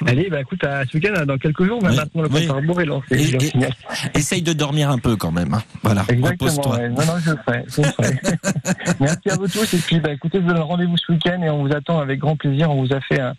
Allez, 0.05 0.29
bah 0.29 0.41
écoute, 0.41 0.63
à 0.63 0.83
ce 0.85 0.97
week-end, 0.97 1.25
dans 1.25 1.37
quelques 1.37 1.63
jours, 1.65 1.79
bah, 1.81 1.89
Oui, 1.91 1.95
maintenant 1.97 2.21
le 2.23 2.29
oui. 2.29 2.41
compte 2.47 2.55
à 2.55 2.59
rebours 2.59 2.81
est 2.81 2.85
lancé. 2.85 3.05
Et- 3.11 3.23
je 3.25 3.35
et- 3.37 3.39
signale. 3.39 3.73
Essaye 4.13 4.41
de 4.41 4.53
dormir 4.53 4.89
un 4.89 4.97
peu 4.97 5.15
quand 5.15 5.31
même. 5.31 5.53
hein. 5.53 5.63
Voilà, 5.83 6.03
repose-toi. 6.03 6.77
ouais. 6.77 6.89
Non, 6.89 7.05
non, 7.05 7.13
je 7.23 7.31
le 7.31 7.37
ferai. 7.45 7.63
Je 7.67 7.81
le 7.81 7.87
ferai. 7.87 8.19
Merci 8.99 9.29
à 9.29 9.35
vous 9.35 9.47
tous. 9.47 9.73
Et 9.73 9.77
puis, 9.77 9.99
bah, 9.99 10.11
écoutez, 10.13 10.39
vous 10.39 10.49
avez 10.49 10.59
rendez-vous 10.61 10.97
ce 10.97 11.11
week-end 11.11 11.41
et 11.43 11.49
on 11.49 11.65
vous 11.65 11.73
attend 11.73 11.99
avec 11.99 12.19
grand 12.19 12.35
plaisir. 12.35 12.69
On 12.71 12.85
vous 12.85 12.93
a 12.93 13.01
fait 13.01 13.19
un- 13.19 13.33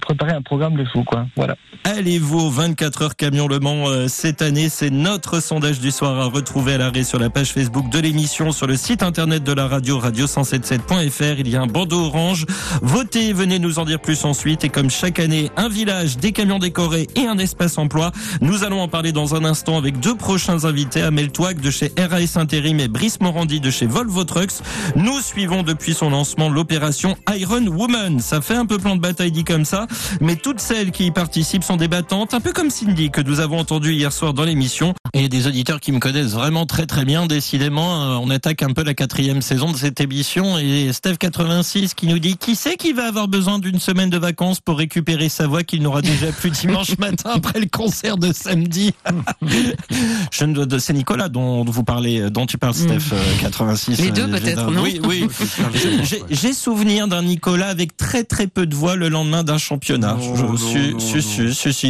préparer 0.00 0.32
un 0.32 0.40
programme 0.42 0.76
de 0.76 0.84
fou, 0.84 1.02
quoi. 1.04 1.26
Voilà. 1.36 1.56
Allez-vous 1.84 2.38
au 2.38 2.50
24 2.50 3.02
heures 3.02 3.16
camion 3.16 3.48
Le 3.48 3.58
Mans 3.58 3.88
euh, 3.88 4.06
cette 4.08 4.40
année 4.40 4.68
C'est 4.68 4.90
notre 4.90 5.40
sondage 5.42 5.80
du 5.80 5.90
soir 5.90 6.18
à 6.20 6.26
retrouver 6.26 6.74
à 6.74 6.78
l'arrêt 6.78 7.02
sur 7.02 7.18
la 7.18 7.28
page 7.28 7.52
Facebook 7.52 7.90
de 7.90 7.98
l'émission, 7.98 8.52
sur 8.52 8.66
le 8.66 8.76
site 8.76 9.02
internet 9.02 9.42
de 9.42 9.52
la 9.52 9.66
radio, 9.66 9.98
radio177.fr. 10.00 11.38
Il 11.38 11.48
y 11.48 11.56
a 11.56 11.62
un 11.62 11.66
bandeau 11.66 12.04
orange. 12.06 12.46
Votez, 12.82 13.32
venez 13.32 13.58
nous 13.58 13.78
en 13.78 13.84
dire 13.84 14.00
plus 14.00 14.24
ensuite. 14.24 14.64
Et 14.64 14.68
comme 14.68 14.90
chaque 14.90 15.18
année, 15.18 15.50
un 15.56 15.68
village, 15.68 15.89
des 16.20 16.30
camions 16.30 16.60
décorés 16.60 17.08
et 17.16 17.26
un 17.26 17.36
espace 17.38 17.76
emploi. 17.76 18.12
Nous 18.40 18.62
allons 18.62 18.80
en 18.80 18.86
parler 18.86 19.10
dans 19.10 19.34
un 19.34 19.44
instant 19.44 19.76
avec 19.76 19.98
deux 19.98 20.14
prochains 20.14 20.64
invités, 20.64 21.02
Amel 21.02 21.32
Touac 21.32 21.60
de 21.60 21.70
chez 21.70 21.92
RAS 21.98 22.36
Intérim 22.36 22.78
et 22.78 22.86
Brice 22.86 23.20
Morandi 23.20 23.58
de 23.58 23.70
chez 23.70 23.86
Volvo 23.86 24.22
Trucks. 24.24 24.62
Nous 24.94 25.20
suivons 25.20 25.64
depuis 25.64 25.94
son 25.94 26.10
lancement 26.10 26.48
l'opération 26.48 27.16
Iron 27.36 27.66
Woman. 27.66 28.20
Ça 28.20 28.40
fait 28.40 28.54
un 28.54 28.66
peu 28.66 28.78
plan 28.78 28.94
de 28.94 29.00
bataille 29.00 29.32
dit 29.32 29.42
comme 29.42 29.64
ça, 29.64 29.88
mais 30.20 30.36
toutes 30.36 30.60
celles 30.60 30.92
qui 30.92 31.06
y 31.06 31.10
participent 31.10 31.64
sont 31.64 31.76
des 31.76 31.88
battantes, 31.88 32.34
un 32.34 32.40
peu 32.40 32.52
comme 32.52 32.70
Cindy 32.70 33.10
que 33.10 33.20
nous 33.20 33.40
avons 33.40 33.58
entendu 33.58 33.92
hier 33.92 34.12
soir 34.12 34.32
dans 34.32 34.44
l'émission. 34.44 34.94
Et 35.12 35.28
des 35.28 35.48
auditeurs 35.48 35.80
qui 35.80 35.90
me 35.90 35.98
connaissent 35.98 36.34
vraiment 36.34 36.66
très 36.66 36.86
très 36.86 37.04
bien. 37.04 37.26
Décidément, 37.26 38.02
euh, 38.02 38.18
on 38.22 38.30
attaque 38.30 38.62
un 38.62 38.72
peu 38.72 38.84
la 38.84 38.94
quatrième 38.94 39.42
saison 39.42 39.72
de 39.72 39.76
cette 39.76 40.00
émission. 40.00 40.56
Et 40.56 40.90
Steph86 40.90 41.94
qui 41.94 42.06
nous 42.06 42.20
dit 42.20 42.36
qui 42.36 42.54
c'est 42.54 42.76
qui 42.76 42.92
va 42.92 43.08
avoir 43.08 43.26
besoin 43.26 43.58
d'une 43.58 43.80
semaine 43.80 44.10
de 44.10 44.18
vacances 44.18 44.60
pour 44.60 44.78
récupérer 44.78 45.28
sa 45.28 45.48
voix 45.48 45.64
qu'il 45.64 45.79
n'aura 45.80 46.02
déjà 46.02 46.32
plus 46.32 46.50
dimanche 46.50 46.90
matin 46.98 47.30
après 47.34 47.60
le 47.60 47.66
concert 47.66 48.16
de 48.16 48.32
samedi. 48.32 48.92
Je 50.32 50.44
ne 50.44 50.64
dois- 50.64 50.80
c'est 50.80 50.92
Nicolas 50.92 51.28
dont 51.28 51.64
vous 51.64 51.84
parlez, 51.84 52.30
dont 52.30 52.46
tu 52.46 52.58
parles, 52.58 52.74
Steph 52.74 53.12
euh, 53.12 53.20
86. 53.40 54.00
Les 54.00 54.10
deux, 54.10 54.22
Euh, 54.22 54.28
peut-être, 54.38 54.68
j'ai- 54.68 54.74
non 54.74 54.82
Oui, 54.82 55.00
oui. 55.04 55.26
J'ai- 56.30 56.52
souvenir 56.52 57.06
d'un 57.08 57.22
Nicolas 57.22 57.68
avec 57.68 57.96
très 57.96 58.24
très 58.24 58.46
peu 58.46 58.66
de 58.66 58.74
voix 58.74 58.96
le 58.96 59.08
lendemain 59.08 59.42
d'un 59.44 59.58
championnat. 59.58 60.16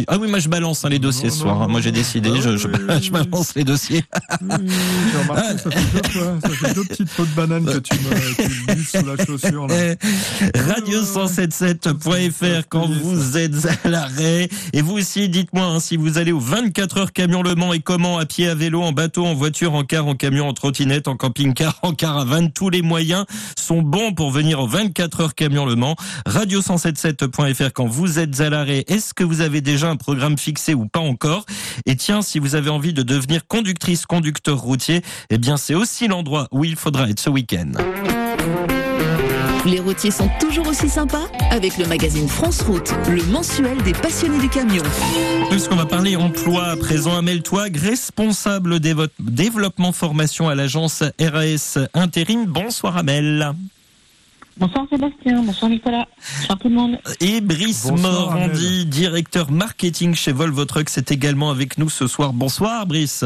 Ah 0.07 0.17
oui, 0.19 0.27
moi 0.29 0.39
je 0.39 0.49
balance 0.49 0.85
hein, 0.85 0.89
les 0.89 0.99
dossiers 0.99 1.29
Non, 1.29 1.33
ce 1.33 1.39
soir. 1.41 1.55
non, 1.57 1.63
hein. 1.63 1.67
Moi 1.67 1.81
j'ai 1.81 1.91
décidé, 1.91 2.29
Ah 2.35 2.39
je, 2.57 2.67
balance 3.11 3.53
les 3.55 3.63
dossiers. 3.63 4.03
Oui, 4.41 4.47
j'ai 5.11 5.17
remarqué, 5.29 5.57
ça 5.57 5.71
fait 5.71 6.01
deux 6.01 6.09
fois, 6.09 6.33
ça 6.41 6.49
fait 6.49 6.73
deux 6.73 6.83
petites 6.85 7.09
peaux 7.09 7.25
de 7.25 7.35
banane 7.35 7.65
que 7.65 7.77
tu 7.79 7.93
me, 7.95 8.83
sous 8.83 9.05
la 9.05 9.25
chaussure. 9.25 9.67
Là. 9.67 9.75
Eh, 9.75 9.97
Radio177.fr 10.57 12.63
quand 12.69 12.87
vous 12.89 13.37
êtes 13.37 13.65
à 13.65 13.80
l'arrêt. 13.85 14.49
Et 14.73 14.81
vous 14.81 14.93
aussi, 14.93 15.29
dites-moi 15.29 15.65
hein, 15.65 15.79
si 15.79 15.97
vous 15.97 16.17
allez 16.17 16.31
au 16.31 16.39
24 16.39 16.97
heures 16.97 17.13
camion 17.13 17.41
Le 17.41 17.55
Mans 17.55 17.73
et 17.73 17.79
comment, 17.79 18.17
à 18.17 18.25
pied, 18.25 18.47
à 18.47 18.55
vélo, 18.55 18.81
en 18.81 18.91
bateau, 18.91 19.25
en 19.25 19.33
voiture, 19.33 19.73
en 19.73 19.83
car, 19.83 20.07
en 20.07 20.15
camion, 20.15 20.47
en 20.47 20.53
trottinette, 20.53 21.07
en 21.07 21.15
camping-car, 21.15 21.79
en 21.81 21.93
caravane. 21.93 22.51
Tous 22.51 22.69
les 22.69 22.81
moyens 22.81 23.25
sont 23.57 23.81
bons 23.81 24.13
pour 24.13 24.31
venir 24.31 24.59
au 24.59 24.67
24 24.67 25.21
heures 25.21 25.35
camion 25.35 25.65
Le 25.65 25.75
Mans. 25.75 25.95
Radio177.fr 26.27 27.71
quand 27.73 27.87
vous 27.87 28.19
êtes 28.19 28.41
à 28.41 28.49
l'arrêt. 28.49 28.83
Est-ce 28.87 29.13
que 29.13 29.23
vous 29.23 29.41
avez 29.41 29.61
déjà 29.61 29.89
un 29.89 29.97
programme 29.97 30.37
fixé 30.37 30.73
ou 30.73 30.87
pas 30.87 30.99
encore? 30.99 31.45
Et 31.85 31.95
tiens, 31.95 32.21
si 32.21 32.39
vous 32.39 32.55
avez 32.55 32.69
envie 32.69 32.93
de 32.93 33.03
devenir 33.03 33.47
conductrice, 33.47 34.05
conducteur 34.05 34.59
routier, 34.59 35.01
eh 35.29 35.37
bien, 35.37 35.57
c'est 35.57 35.75
aussi 35.75 36.07
l'endroit 36.07 36.47
où 36.51 36.63
il 36.63 36.75
faudra 36.75 37.09
être 37.09 37.19
ce 37.19 37.29
week-end. 37.29 37.71
Les 39.65 39.79
routiers 39.79 40.09
sont 40.09 40.29
toujours 40.39 40.67
aussi 40.67 40.89
sympas 40.89 41.27
avec 41.51 41.77
le 41.77 41.85
magazine 41.85 42.27
France 42.27 42.61
Route, 42.61 42.91
le 43.07 43.23
mensuel 43.25 43.77
des 43.83 43.93
passionnés 43.93 44.39
du 44.39 44.49
camion. 44.49 44.81
Puisqu'on 45.51 45.75
va 45.75 45.85
parler 45.85 46.15
emploi 46.15 46.63
à 46.65 46.75
présent, 46.75 47.15
Amel 47.15 47.43
Touag, 47.43 47.77
responsable 47.77 48.79
développement 48.79 49.91
formation 49.91 50.49
à 50.49 50.55
l'agence 50.55 51.03
RAS 51.19 51.77
Intérim. 51.93 52.45
Bonsoir 52.45 52.97
Amel. 52.97 53.53
Bonsoir 54.57 54.85
Sébastien, 54.89 55.43
bonsoir 55.43 55.69
Nicolas, 55.69 56.07
bonsoir 56.39 56.59
tout 56.59 56.69
le 56.69 56.75
monde. 56.75 56.97
Et 57.19 57.39
Brice 57.39 57.87
Bonsoir, 57.87 58.31
Morandi, 58.31 58.85
directeur 58.85 59.51
marketing 59.51 60.15
chez 60.15 60.31
Volvo 60.31 60.65
Trucks, 60.65 60.89
c'est 60.89 61.11
également 61.11 61.51
avec 61.51 61.77
nous 61.77 61.89
ce 61.89 62.07
soir. 62.07 62.33
Bonsoir 62.33 62.85
Brice. 62.87 63.23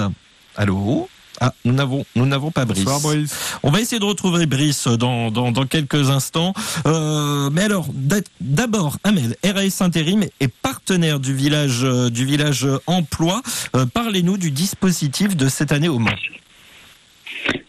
Allô? 0.56 1.08
Ah, 1.42 1.54
nous 1.66 1.74
n'avons, 1.74 2.06
nous 2.16 2.26
n'avons 2.26 2.52
pas 2.52 2.66
Brice. 2.66 2.84
Bonsoir 2.84 3.02
Brice. 3.02 3.36
On 3.64 3.72
va 3.72 3.82
essayer 3.82 4.00
de 4.00 4.06
retrouver 4.06 4.46
Brice 4.46 4.88
dans, 4.88 5.32
dans, 5.32 5.52
dans 5.52 5.66
quelques 5.66 6.10
instants. 6.10 6.54
Euh, 6.86 7.50
mais 7.52 7.64
alors, 7.64 7.88
d'a- 7.94 8.22
d'abord, 8.42 8.98
Amel, 9.04 9.36
RAS 9.44 9.82
Intérim 9.84 10.24
est 10.40 10.48
partenaire 10.48 11.20
du 11.20 11.34
village, 11.36 11.84
euh, 11.84 12.10
du 12.10 12.26
village 12.26 12.68
emploi. 12.88 13.42
Euh, 13.76 13.86
Parlez-nous 13.86 14.38
du 14.38 14.52
dispositif 14.52 15.36
de 15.36 15.48
cette 15.50 15.72
année 15.72 15.90
au 15.90 16.00
Mans. 16.00 16.12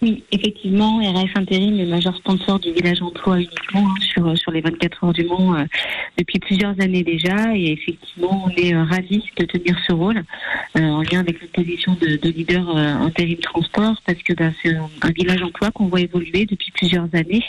Oui, 0.02 0.24
effectivement, 0.30 0.98
RS 0.98 1.30
Intérim 1.37 1.80
est 1.80 1.87
majeur 1.87 2.14
sponsor 2.16 2.59
du 2.59 2.70
village 2.72 3.00
emploi 3.00 3.38
uniquement 3.38 3.87
hein, 3.88 3.94
sur, 4.00 4.37
sur 4.37 4.52
les 4.52 4.61
24 4.61 5.04
heures 5.04 5.12
du 5.14 5.24
Mans 5.24 5.54
euh, 5.54 5.64
depuis 6.18 6.38
plusieurs 6.38 6.78
années 6.80 7.02
déjà. 7.02 7.54
Et 7.54 7.72
effectivement, 7.72 8.44
on 8.46 8.50
est 8.50 8.74
euh, 8.74 8.85
ravis 8.85 9.24
de 9.38 9.44
tenir 9.46 9.78
ce 9.87 9.94
rôle 9.94 10.22
euh, 10.76 10.80
en 10.82 11.00
lien 11.00 11.20
avec 11.20 11.40
notre 11.40 11.52
position 11.52 11.96
de, 11.98 12.16
de 12.16 12.28
leader 12.28 12.76
euh, 12.76 12.94
intérim 13.06 13.38
transport 13.38 13.94
parce 14.06 14.22
que 14.22 14.35
bah, 14.35 14.50
c'est 14.62 14.76
un, 14.76 14.90
un 15.00 15.11
village 15.12 15.42
emploi 15.42 15.70
qu'on 15.70 15.87
voit 15.87 16.00
évoluer 16.00 16.44
depuis 16.44 16.72
plusieurs 16.72 17.09
années 17.14 17.44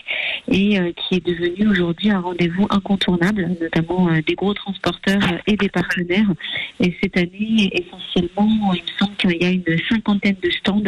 et 0.49 0.79
euh, 0.79 0.91
qui 0.93 1.15
est 1.15 1.25
devenu 1.25 1.67
aujourd'hui 1.67 2.12
un 2.12 2.19
rendez-vous 2.19 2.67
incontournable, 2.69 3.49
notamment 3.60 4.10
euh, 4.10 4.21
des 4.25 4.36
gros 4.36 4.53
transporteurs 4.53 5.21
euh, 5.31 5.38
et 5.47 5.57
des 5.57 5.69
partenaires. 5.69 6.31
Et 6.79 6.95
cette 7.01 7.17
année, 7.17 7.69
essentiellement, 7.73 8.73
il 8.73 8.81
me 8.81 8.97
semble 8.97 9.15
qu'il 9.17 9.41
y 9.41 9.45
a 9.45 9.49
une 9.49 9.63
cinquantaine 9.89 10.38
de 10.41 10.49
stands 10.49 10.83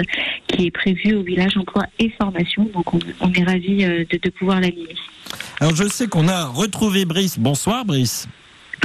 qui 0.48 0.67
est 0.67 0.72
prévu 0.72 1.15
au 1.15 1.24
village 1.24 1.49
emploi 1.58 1.86
et 2.00 2.10
formation. 2.12 2.70
Donc 2.74 2.94
on, 2.94 3.00
est 3.34 3.44
ravis 3.44 3.84
euh, 3.84 4.06
de, 4.10 4.18
de 4.18 4.30
pouvoir 4.30 4.60
l'animer. 4.60 4.96
Alors, 5.60 5.76
je 5.76 5.88
sais 5.88 6.08
qu'on 6.08 6.28
a 6.28 6.46
retrouvé 6.46 7.06
Brice. 7.06 7.38
Bonsoir 7.38 7.86
Brice. 7.86 8.28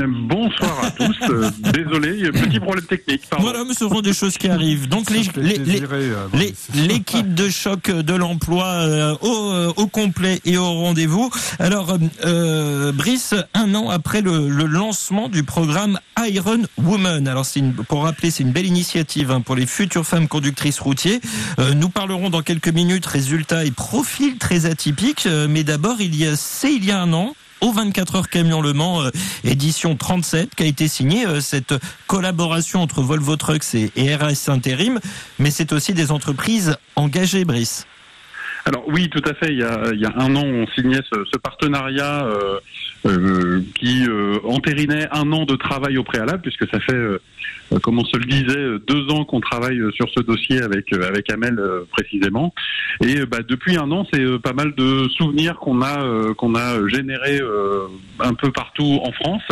Bonsoir 0.03 0.85
à 0.85 0.91
tous. 0.91 1.17
Euh, 1.31 1.51
désolé, 1.73 2.15
il 2.17 2.23
y 2.23 2.27
a 2.27 2.29
un 2.29 2.33
petit 2.33 2.61
problème 2.61 2.85
technique. 2.85 3.23
Pardon. 3.31 3.45
Voilà, 3.45 3.65
mais 3.65 3.75
ce 3.75 3.89
sont 3.89 4.01
des 4.01 4.13
choses 4.13 4.37
qui 4.37 4.49
arrivent. 4.49 4.89
Donc, 4.89 5.11
les, 5.11 5.23
les, 5.37 5.83
euh, 5.83 6.27
Les-. 6.35 6.55
L'équipe 6.75 7.35
de 7.35 7.49
choc 7.49 7.91
de 7.91 8.15
l'emploi 8.15 8.67
euh, 8.67 9.15
au, 9.23 9.73
au 9.83 9.87
complet 9.87 10.41
et 10.45 10.57
au 10.59 10.73
rendez-vous. 10.73 11.31
Alors, 11.59 11.97
euh, 12.25 12.93
Brice, 12.93 13.35
un 13.55 13.75
an 13.75 13.91
après 13.91 14.21
le, 14.21 14.49
le 14.49 14.65
lancement 14.65 15.29
du 15.29 15.43
programme 15.45 15.99
Iron 16.19 16.63
Woman. 16.79 17.29
Alors, 17.29 17.47
c'est 17.47 17.61
une, 17.61 17.73
pour 17.73 18.03
rappeler, 18.05 18.31
c'est 18.31 18.43
une 18.43 18.53
belle 18.53 18.67
initiative 18.67 19.31
hein, 19.31 19.41
pour 19.41 19.55
les 19.57 19.67
futures 19.67 20.07
femmes 20.07 20.29
conductrices 20.29 20.81
routiers. 20.81 21.21
Euh, 21.59 21.75
nous 21.75 21.89
parlerons 21.89 22.31
dans 22.31 22.43
quelques 22.43 22.69
minutes 22.69 23.07
résultats 23.07 23.65
et 23.65 23.71
profils 23.71 24.39
très 24.39 24.67
atypiques. 24.67 25.27
Euh, 25.27 25.47
mais 25.49 25.65
d'abord, 25.65 25.97
il 26.01 26.15
y 26.17 26.27
a, 26.27 26.37
c'est 26.37 26.73
il 26.73 26.85
y 26.85 26.91
a 26.91 27.01
un 27.01 27.13
an. 27.13 27.35
Au 27.61 27.73
24 27.73 28.17
heures 28.17 28.29
camion 28.29 28.61
Le 28.61 28.73
Mans, 28.73 29.03
euh, 29.03 29.11
édition 29.45 29.97
37, 29.97 30.55
qui 30.55 30.63
a 30.63 30.67
été 30.67 30.89
signée 30.89 31.27
euh, 31.27 31.41
cette 31.41 31.75
collaboration 32.07 32.81
entre 32.81 33.03
Volvo 33.03 33.37
Trucks 33.37 33.75
et, 33.75 33.91
et 33.97 34.15
RS 34.15 34.49
Intérim, 34.49 35.01
mais 35.39 35.51
c'est 35.51 35.73
aussi 35.73 35.95
des 35.95 36.13
entreprises 36.13 36.77
engagées, 36.97 37.45
Brice. 37.45 37.87
Alors 38.67 38.85
oui, 38.89 39.11
tout 39.11 39.23
à 39.27 39.35
fait. 39.35 39.53
Il 39.53 39.59
y 39.59 39.65
a, 39.65 40.13
un 40.17 40.37
an, 40.37 40.45
on 40.45 40.67
signait 40.69 41.01
ce, 41.13 41.39
partenariat 41.39 42.27
euh, 43.07 43.61
qui 43.75 44.07
entérinait 44.45 45.07
un 45.13 45.31
an 45.33 45.45
de 45.45 45.55
travail 45.57 45.99
au 45.99 46.03
préalable, 46.03 46.41
puisque 46.41 46.67
ça 46.71 46.81
fait, 46.81 46.97
comme 47.83 47.99
on 47.99 48.05
se 48.05 48.17
le 48.17 48.25
disait, 48.25 48.57
euh, 48.57 48.79
deux 48.87 49.11
ans 49.11 49.25
qu'on 49.25 49.41
travaille 49.41 49.79
euh, 49.79 49.91
sur 49.93 50.09
ce 50.11 50.21
dossier 50.21 50.63
avec 50.63 50.93
euh, 50.93 51.09
avec 51.09 51.31
Amel 51.31 51.59
euh, 51.59 51.85
précisément. 51.91 52.55
Et 53.03 53.19
euh, 53.19 53.27
bah, 53.27 53.39
depuis 53.47 53.77
un 53.77 53.91
an, 53.91 54.07
c'est 54.13 54.21
euh, 54.21 54.39
pas 54.39 54.53
mal 54.53 54.75
de 54.75 55.09
souvenirs 55.09 55.59
qu'on 55.59 55.83
a 55.83 56.03
euh, 56.03 56.35
qu'on 56.35 56.55
a 56.55 56.87
généré 56.89 57.41
euh, 57.41 57.87
un 58.21 58.35
peu 58.35 58.51
partout 58.53 59.01
en 59.03 59.13
France, 59.13 59.43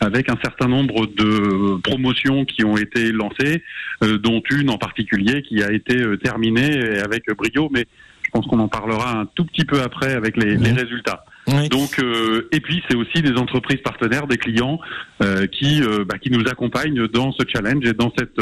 avec 0.00 0.28
un 0.28 0.36
certain 0.42 0.68
nombre 0.68 1.06
de 1.06 1.80
promotions 1.82 2.44
qui 2.44 2.64
ont 2.64 2.76
été 2.76 3.12
lancées, 3.12 3.62
euh, 4.02 4.18
dont 4.18 4.42
une 4.50 4.70
en 4.70 4.78
particulier 4.78 5.42
qui 5.42 5.62
a 5.62 5.72
été 5.72 5.96
euh, 5.96 6.16
terminée 6.16 6.98
avec 7.00 7.24
brio, 7.36 7.68
mais 7.72 7.86
je 8.24 8.30
pense 8.32 8.46
qu'on 8.46 8.58
en 8.58 8.68
parlera 8.68 9.18
un 9.18 9.26
tout 9.26 9.44
petit 9.44 9.64
peu 9.64 9.80
après 9.80 10.14
avec 10.14 10.36
les, 10.36 10.56
les 10.56 10.72
résultats. 10.72 11.24
Oui. 11.46 11.68
Donc, 11.68 11.98
euh, 11.98 12.48
et 12.52 12.60
puis 12.60 12.82
c'est 12.88 12.96
aussi 12.96 13.20
des 13.20 13.32
entreprises 13.32 13.80
partenaires, 13.82 14.26
des 14.26 14.38
clients 14.38 14.80
euh, 15.22 15.46
qui 15.46 15.82
euh, 15.82 16.04
bah, 16.04 16.18
qui 16.18 16.30
nous 16.30 16.42
accompagnent 16.48 17.06
dans 17.08 17.32
ce 17.32 17.42
challenge 17.50 17.84
et 17.84 17.92
dans 17.92 18.12
cette 18.16 18.40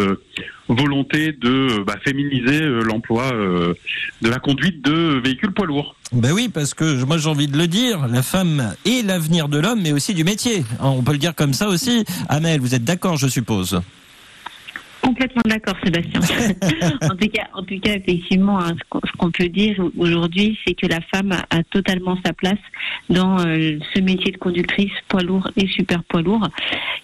volonté 0.69 1.33
de 1.33 1.83
bah, 1.83 1.97
féminiser 2.05 2.61
l'emploi 2.61 3.33
de 3.33 4.29
la 4.29 4.39
conduite 4.39 4.85
de 4.85 5.21
véhicules 5.23 5.53
poids 5.53 5.67
lourds. 5.67 5.97
Ben 6.13 6.33
oui, 6.33 6.49
parce 6.49 6.75
que 6.75 7.05
moi 7.05 7.19
j'ai 7.19 7.29
envie 7.29 7.49
de 7.49 7.59
le 7.59 7.67
dire, 7.67 8.07
la 8.07 8.23
femme 8.23 8.75
est 8.85 9.05
l'avenir 9.05 9.49
de 9.49 9.59
l'homme, 9.59 9.81
mais 9.83 9.93
aussi 9.93 10.15
du 10.15 10.25
métier. 10.25 10.65
Hein, 10.81 10.93
On 10.97 11.03
peut 11.03 11.13
le 11.13 11.19
dire 11.19 11.35
comme 11.35 11.55
ça 11.55 11.69
aussi. 11.69 12.05
Amel, 12.29 12.61
vous 12.61 12.75
êtes 12.75 12.85
d'accord, 12.85 13.17
je 13.17 13.27
suppose? 13.27 13.81
Complètement 15.03 15.43
d'accord, 15.47 15.75
Sébastien. 15.83 16.21
en 17.03 17.17
tout 17.65 17.81
cas, 17.81 17.95
effectivement, 17.97 18.61
hein, 18.61 18.77
ce 18.93 19.13
qu'on 19.19 19.31
peut 19.33 19.49
dire 19.49 19.77
aujourd'hui, 19.99 20.59
c'est 20.65 20.75
que 20.75 20.87
la 20.87 21.01
femme 21.13 21.33
a, 21.33 21.63
totalement 21.65 22.17
sa 22.25 22.33
place 22.33 22.59
dans 23.11 23.41
euh, 23.41 23.79
ce 23.95 24.01
métier 24.01 24.31
de 24.31 24.37
conductrice 24.37 24.93
poids 25.09 25.23
lourd 25.23 25.51
et 25.57 25.67
super 25.67 26.05
poids 26.05 26.23
lourd, 26.23 26.49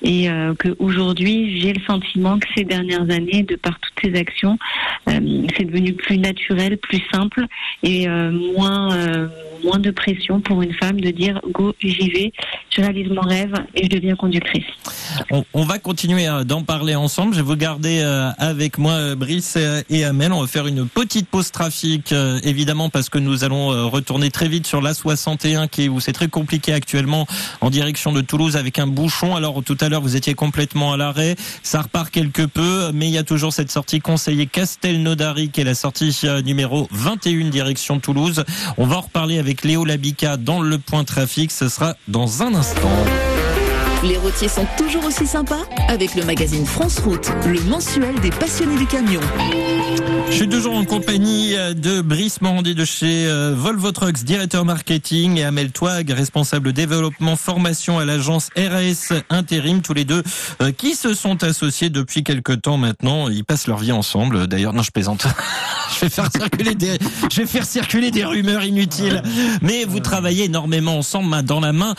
et 0.02 0.30
euh, 0.30 0.54
qu'aujourd'hui, 0.54 1.60
j'ai 1.60 1.72
le 1.72 1.80
sentiment 1.82 2.38
que 2.38 2.46
ces 2.56 2.64
dernières 2.64 3.10
années, 3.10 3.42
de 3.42 3.56
par 3.56 3.78
toutes 3.80 4.12
ces 4.12 4.18
actions, 4.18 4.58
euh, 5.08 5.46
c'est 5.56 5.64
devenu 5.64 5.92
plus 5.94 6.18
naturel, 6.18 6.78
plus 6.78 7.02
simple 7.12 7.46
et 7.82 8.06
moins 8.08 9.28
moins 9.64 9.78
de 9.78 9.90
pression 9.90 10.40
pour 10.40 10.62
une 10.62 10.72
femme 10.74 11.00
de 11.00 11.10
dire 11.10 11.40
go, 11.52 11.74
j'y 11.80 12.10
vais, 12.10 12.32
je 12.70 12.80
réalise 12.80 13.08
mon 13.08 13.22
rêve 13.22 13.54
et 13.74 13.84
je 13.84 13.88
deviens 13.88 14.14
conductrice. 14.14 14.64
On, 15.30 15.64
va 15.64 15.78
continuer 15.78 16.26
d'en 16.44 16.62
parler 16.62 16.94
ensemble. 16.94 17.34
Je 17.34 17.40
vais 17.40 17.46
vous 17.46 17.56
garder 17.56 17.87
euh, 17.88 18.30
avec 18.38 18.78
moi 18.78 18.92
euh, 18.92 19.14
Brice 19.14 19.56
et 19.88 20.04
Amel. 20.04 20.32
On 20.32 20.42
va 20.42 20.46
faire 20.46 20.66
une 20.66 20.86
petite 20.86 21.28
pause 21.28 21.50
trafic, 21.50 22.12
euh, 22.12 22.38
évidemment, 22.42 22.90
parce 22.90 23.08
que 23.08 23.18
nous 23.18 23.44
allons 23.44 23.90
retourner 23.90 24.30
très 24.30 24.48
vite 24.48 24.66
sur 24.66 24.80
la 24.80 24.94
61 24.94 25.68
qui 25.68 25.84
est 25.84 25.88
où 25.88 26.00
c'est 26.00 26.12
très 26.12 26.28
compliqué 26.28 26.72
actuellement 26.72 27.26
en 27.60 27.70
direction 27.70 28.12
de 28.12 28.20
Toulouse 28.20 28.56
avec 28.56 28.78
un 28.78 28.86
bouchon. 28.86 29.36
Alors 29.36 29.62
tout 29.64 29.76
à 29.80 29.88
l'heure 29.88 30.02
vous 30.02 30.16
étiez 30.16 30.34
complètement 30.34 30.92
à 30.92 30.96
l'arrêt, 30.96 31.36
ça 31.62 31.82
repart 31.82 32.10
quelque 32.10 32.42
peu, 32.42 32.90
mais 32.92 33.06
il 33.08 33.12
y 33.12 33.18
a 33.18 33.22
toujours 33.22 33.52
cette 33.52 33.70
sortie 33.70 34.00
conseillée 34.00 34.46
Castelnaudary 34.46 35.50
qui 35.50 35.60
est 35.60 35.64
la 35.64 35.74
sortie 35.74 36.18
numéro 36.44 36.88
21 36.90 37.50
direction 37.50 38.00
Toulouse. 38.00 38.44
On 38.76 38.86
va 38.86 38.98
en 38.98 39.02
reparler 39.02 39.38
avec 39.38 39.64
Léo 39.64 39.84
Labica 39.84 40.36
dans 40.36 40.60
le 40.60 40.78
point 40.78 41.04
trafic. 41.04 41.50
Ce 41.50 41.68
sera 41.68 41.94
dans 42.08 42.42
un 42.42 42.54
instant. 42.54 43.37
Les 44.04 44.16
routiers 44.16 44.48
sont 44.48 44.66
toujours 44.76 45.04
aussi 45.04 45.26
sympas 45.26 45.66
avec 45.88 46.14
le 46.14 46.24
magazine 46.24 46.64
France 46.64 47.00
Route, 47.00 47.30
le 47.46 47.60
mensuel 47.62 48.14
des 48.20 48.30
passionnés 48.30 48.78
du 48.78 48.86
camion. 48.86 49.20
Je 50.30 50.34
suis 50.34 50.48
toujours 50.48 50.74
en 50.74 50.84
compagnie 50.84 51.56
euh, 51.56 51.74
de 51.74 52.00
Brice 52.00 52.40
Morandi 52.42 52.74
de 52.74 52.84
chez 52.84 53.26
euh, 53.26 53.54
Volvo 53.56 53.90
Trucks, 53.92 54.24
directeur 54.24 54.64
marketing, 54.64 55.38
et 55.38 55.44
Amel 55.44 55.72
Toig, 55.72 56.10
responsable 56.10 56.72
développement 56.72 57.34
formation 57.34 57.98
à 57.98 58.04
l'agence 58.04 58.50
RAS 58.56 59.14
Intérim, 59.30 59.80
tous 59.80 59.94
les 59.94 60.04
deux 60.04 60.22
euh, 60.62 60.70
qui 60.70 60.94
se 60.94 61.14
sont 61.14 61.42
associés 61.42 61.88
depuis 61.90 62.22
quelques 62.22 62.60
temps 62.62 62.76
maintenant. 62.76 63.28
Ils 63.28 63.44
passent 63.44 63.66
leur 63.66 63.78
vie 63.78 63.90
ensemble. 63.90 64.46
D'ailleurs, 64.46 64.74
non, 64.74 64.82
je 64.82 64.90
plaisante. 64.90 65.26
je 65.94 66.00
vais 66.00 66.10
faire 66.10 66.30
circuler 66.30 66.74
des, 66.74 66.98
je 67.32 67.40
vais 67.40 67.46
faire 67.46 67.64
circuler 67.64 68.10
des 68.10 68.24
rumeurs 68.24 68.62
inutiles. 68.62 69.22
Mais 69.62 69.84
vous 69.86 70.00
travaillez 70.00 70.44
énormément 70.44 70.98
ensemble, 70.98 71.30
main 71.30 71.42
dans 71.42 71.60
la 71.60 71.72
main. 71.72 71.94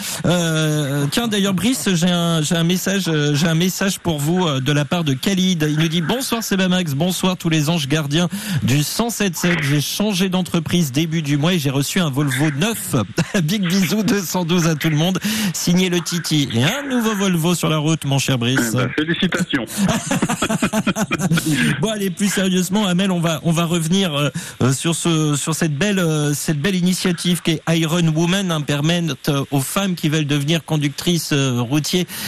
Tiens, 1.12 1.28
d'ailleurs, 1.28 1.54
Brice, 1.54 1.89
j'ai 1.96 2.10
un, 2.10 2.64
message, 2.64 3.10
j'ai 3.34 3.48
un 3.48 3.56
message 3.56 4.00
pour 4.00 4.20
vous 4.20 4.60
de 4.60 4.72
la 4.72 4.86
part 4.86 5.04
de 5.04 5.14
Khalid. 5.14 5.66
Il 5.70 5.80
nous 5.80 5.88
dit 5.88 6.02
bonsoir 6.02 6.44
Sebamax, 6.44 6.94
bonsoir 6.94 7.38
tous 7.38 7.50
les 7.50 7.70
anges 7.70 7.88
gardiens 7.88 8.28
du 8.64 8.84
177. 8.84 9.60
J'ai 9.64 9.82
changé 9.82 10.30
d'entreprise 10.30 10.92
début 10.92 11.22
du 11.22 11.38
mois 11.38 11.54
et 11.54 11.60
j'ai 11.60 11.70
reçu 11.70 12.00
un 12.00 12.10
Volvo 12.10 12.52
9. 12.52 12.96
Big 13.44 13.68
bisous 13.68 14.04
212 14.04 14.68
à 14.68 14.76
tout 14.76 14.90
le 14.90 14.96
monde. 14.96 15.20
Signé 15.54 15.90
le 15.90 16.00
Titi. 16.02 16.50
Et 16.54 16.64
un 16.64 16.88
nouveau 16.88 17.16
Volvo 17.16 17.56
sur 17.56 17.70
la 17.70 17.78
route, 17.78 18.06
mon 18.06 18.20
cher 18.20 18.38
Brice. 18.38 18.72
Eh 18.74 18.78
ben, 18.78 18.90
félicitations. 18.96 19.66
bon, 21.82 21.90
allez, 21.90 22.10
plus 22.10 22.32
sérieusement, 22.32 22.86
Amel, 22.86 23.12
on 23.12 23.20
va, 23.20 23.40
on 23.44 23.52
va 23.52 23.66
revenir 23.66 24.14
euh, 24.14 24.30
euh, 24.62 24.74
sur 24.74 24.96
ce, 24.96 25.36
sur 25.36 25.56
cette 25.56 25.78
belle, 25.78 26.00
euh, 26.00 26.34
cette 26.34 26.60
belle 26.60 26.76
initiative 26.76 27.42
qui 27.42 27.52
est 27.52 27.78
Iron 27.78 28.08
Woman, 28.08 28.52
hein, 28.52 28.62
permettre 28.62 29.48
aux 29.52 29.62
femmes 29.62 29.96
qui 29.96 30.10
veulent 30.10 30.26
devenir 30.26 30.66
conductrices 30.66 31.34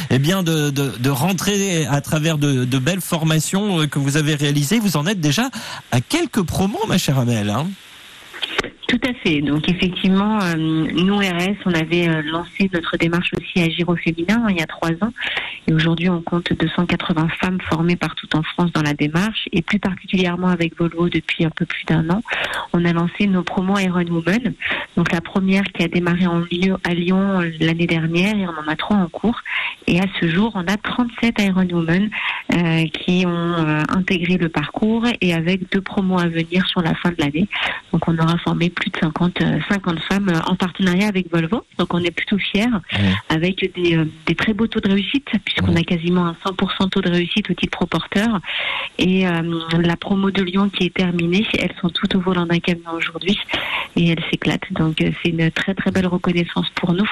eh 0.10 0.20
bien, 0.20 0.44
de, 0.44 0.70
de, 0.70 1.10
rentrer 1.10 1.86
à 1.86 2.02
travers 2.02 2.38
de, 2.38 2.80
belles 2.80 3.02
formations 3.02 3.88
que 3.88 4.00
vous 4.00 4.18
avez 4.18 4.36
réalisées. 4.36 4.80
Vous 4.80 4.98
en 4.98 5.06
êtes 5.06 5.22
déjà 5.22 5.50
à 5.92 6.02
quelques 6.02 6.42
promos, 6.42 6.86
ma 6.88 6.98
chère 6.98 7.20
Amel. 7.20 7.50
Hein. 7.50 7.68
Tout 8.92 9.00
à 9.08 9.14
fait. 9.14 9.40
Donc 9.40 9.70
effectivement, 9.70 10.42
euh, 10.42 10.56
nous 10.58 11.16
RS, 11.16 11.56
on 11.66 11.74
avait 11.74 12.10
euh, 12.10 12.22
lancé 12.24 12.70
notre 12.74 12.98
démarche 12.98 13.32
aussi 13.40 13.64
à 13.64 13.70
Giro 13.70 13.96
Féminin 13.96 14.44
hein, 14.44 14.48
il 14.50 14.58
y 14.58 14.62
a 14.62 14.66
trois 14.66 14.90
ans. 14.90 15.14
Et 15.66 15.74
aujourd'hui, 15.74 16.10
on 16.10 16.22
compte 16.22 16.52
280 16.52 17.30
femmes 17.40 17.60
formées 17.70 17.96
partout 17.96 18.28
en 18.34 18.44
France 18.44 18.74
dans 18.74 18.82
la 18.82 18.94
démarche. 18.94 19.48
Et 19.54 19.62
plus 19.62 19.80
particulièrement 19.80 20.50
avec 20.50 20.78
Volvo 20.78 21.08
depuis 21.08 21.46
un 21.46 21.52
peu 21.52 21.66
plus 21.66 21.86
d'un 21.86 22.10
an, 22.10 22.22
on 22.74 22.84
a 22.84 22.92
lancé 22.92 23.28
nos 23.28 23.44
promos 23.44 23.80
Iron 23.80 24.04
Woman. 24.10 24.56
Donc 24.98 25.14
la 25.14 25.22
première 25.22 25.64
qui 25.64 25.84
a 25.84 25.88
démarré 25.88 26.28
en 26.28 26.40
lieu 26.40 26.76
à 26.84 26.94
Lyon 26.94 27.40
euh, 27.40 27.50
l'année 27.62 27.88
dernière 27.88 28.36
et 28.36 28.46
on 28.46 28.62
en 28.62 28.68
a 28.68 28.76
trois 28.76 28.98
en 28.98 29.08
cours. 29.08 29.40
Et 29.88 30.02
à 30.02 30.06
ce 30.20 30.28
jour, 30.28 30.52
on 30.56 30.68
a 30.68 30.76
37 30.76 31.40
Iron 31.40 31.68
Women 31.72 32.10
qui 32.94 33.26
ont 33.26 33.56
intégré 33.90 34.38
le 34.38 34.50
parcours 34.50 35.06
et 35.22 35.34
avec 35.34 35.72
deux 35.72 35.80
promos 35.80 36.20
à 36.20 36.28
venir 36.28 36.68
sur 36.68 36.82
la 36.82 36.94
fin 36.96 37.10
de 37.10 37.16
l'année. 37.18 37.48
Donc 37.94 38.08
on 38.08 38.18
aura 38.18 38.38
formé 38.40 38.70
de 38.90 38.98
50, 39.00 39.40
50 39.70 39.94
euh, 39.94 40.00
femmes 40.10 40.30
euh, 40.30 40.40
en 40.48 40.56
partenariat 40.56 41.08
avec 41.08 41.32
Volvo. 41.32 41.64
Donc 41.78 41.94
on 41.94 42.00
est 42.00 42.12
plutôt 42.12 42.38
fiers 42.38 42.66
avec 43.30 43.64
euh, 43.64 44.06
des, 44.28 44.36
très 44.36 44.54
beaux 44.54 44.68
taux 44.68 44.80
de 44.80 44.90
réussite 44.90 45.28
puisqu'on 45.46 45.76
a 45.76 45.82
quasiment 45.84 46.26
un 46.26 46.36
100% 46.46 46.90
taux 46.90 47.02
de 47.02 47.10
réussite 47.10 47.50
au 47.50 47.54
titre 47.54 47.72
proporteur. 47.72 48.40
Et 48.98 49.24
la 49.24 49.98
promo 49.98 50.32
de 50.32 50.44
Lyon 50.44 50.70
qui 50.70 50.86
est 50.86 50.94
terminée, 50.94 51.46
elles 51.58 51.74
sont 51.82 51.90
toutes 51.90 52.16
au 52.16 52.20
volant 52.20 52.46
d'un 52.46 52.60
camion 52.60 52.92
aujourd'hui 52.94 53.38
et 53.96 54.10
elles 54.10 54.24
s'éclatent. 54.30 54.72
Donc 54.72 54.98
c'est 55.00 55.30
une 55.30 55.50
très 55.52 55.74
très 55.74 55.92
belle 55.92 56.08
reconnaissance 56.08 56.70
pour 56.76 56.94
nous. 56.94 57.10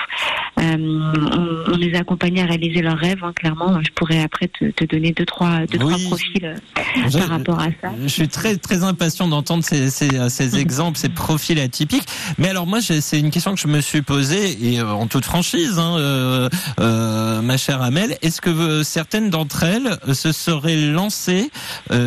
on, 0.58 1.78
les 1.78 1.96
a 1.96 2.00
accompagnées 2.00 2.42
à 2.42 2.46
réaliser 2.46 2.82
leurs 2.82 2.98
rêves. 2.98 3.24
Hein, 3.24 3.34
clairement, 3.34 3.82
je 3.82 3.92
pourrais 3.92 4.22
après 4.22 4.48
te, 4.48 4.84
donner 4.86 5.12
deux 5.12 5.26
trois 5.26 5.66
deux 5.66 5.80
trois 5.80 5.98
profils 5.98 6.56
par 7.14 7.28
rapport 7.30 7.60
à 7.60 7.70
ça. 7.82 7.92
Je 8.02 8.08
suis 8.08 8.28
très 8.28 8.58
très 8.58 8.84
impatient 8.84 9.28
d'entendre 9.28 9.64
ces, 9.64 9.90
ces, 9.90 10.30
ces 10.30 10.58
exemples, 10.60 10.98
ces 10.98 11.10
profils 11.10 11.49
atypique. 11.58 12.04
Mais 12.38 12.50
alors 12.50 12.68
moi, 12.68 12.80
c'est 12.82 13.20
une 13.20 13.32
question 13.32 13.56
que 13.56 13.60
je 13.60 13.68
me 13.68 13.82
suis 13.82 14.02
posée 14.02 14.58
et 14.62 14.80
euh, 14.80 14.90
en 14.90 15.08
toute 15.08 15.26
franchise, 15.26 15.80
hein, 15.80 15.96
euh, 15.98 16.50
euh, 16.80 17.42
ma 17.42 17.58
chère 17.58 17.82
Amel, 17.82 18.18
est-ce 18.22 18.42
que 18.42 18.84
certaines 18.84 19.30
d'entre 19.30 19.64
elles 19.64 19.98
se 20.14 20.32
seraient 20.32 20.76
lancées 20.76 21.50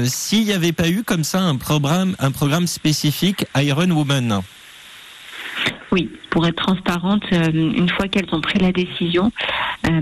s'il 0.05 0.45
n'y 0.45 0.53
avait 0.53 0.73
pas 0.73 0.89
eu 0.89 1.03
comme 1.03 1.25
ça 1.25 1.41
un 1.41 1.57
programme, 1.57 2.15
un 2.19 2.31
programme 2.31 2.67
spécifique 2.67 3.47
Iron 3.57 3.91
Woman? 3.91 4.43
Oui, 5.91 6.11
pour 6.33 6.47
être 6.47 6.57
transparente, 6.57 7.25
euh, 7.35 7.51
une 7.53 7.91
fois 7.91 8.09
qu'elles 8.09 8.29
ont 8.33 8.41
pris 8.41 8.59
la 8.59 8.73
décision, 8.73 9.31
euh, 9.87 10.01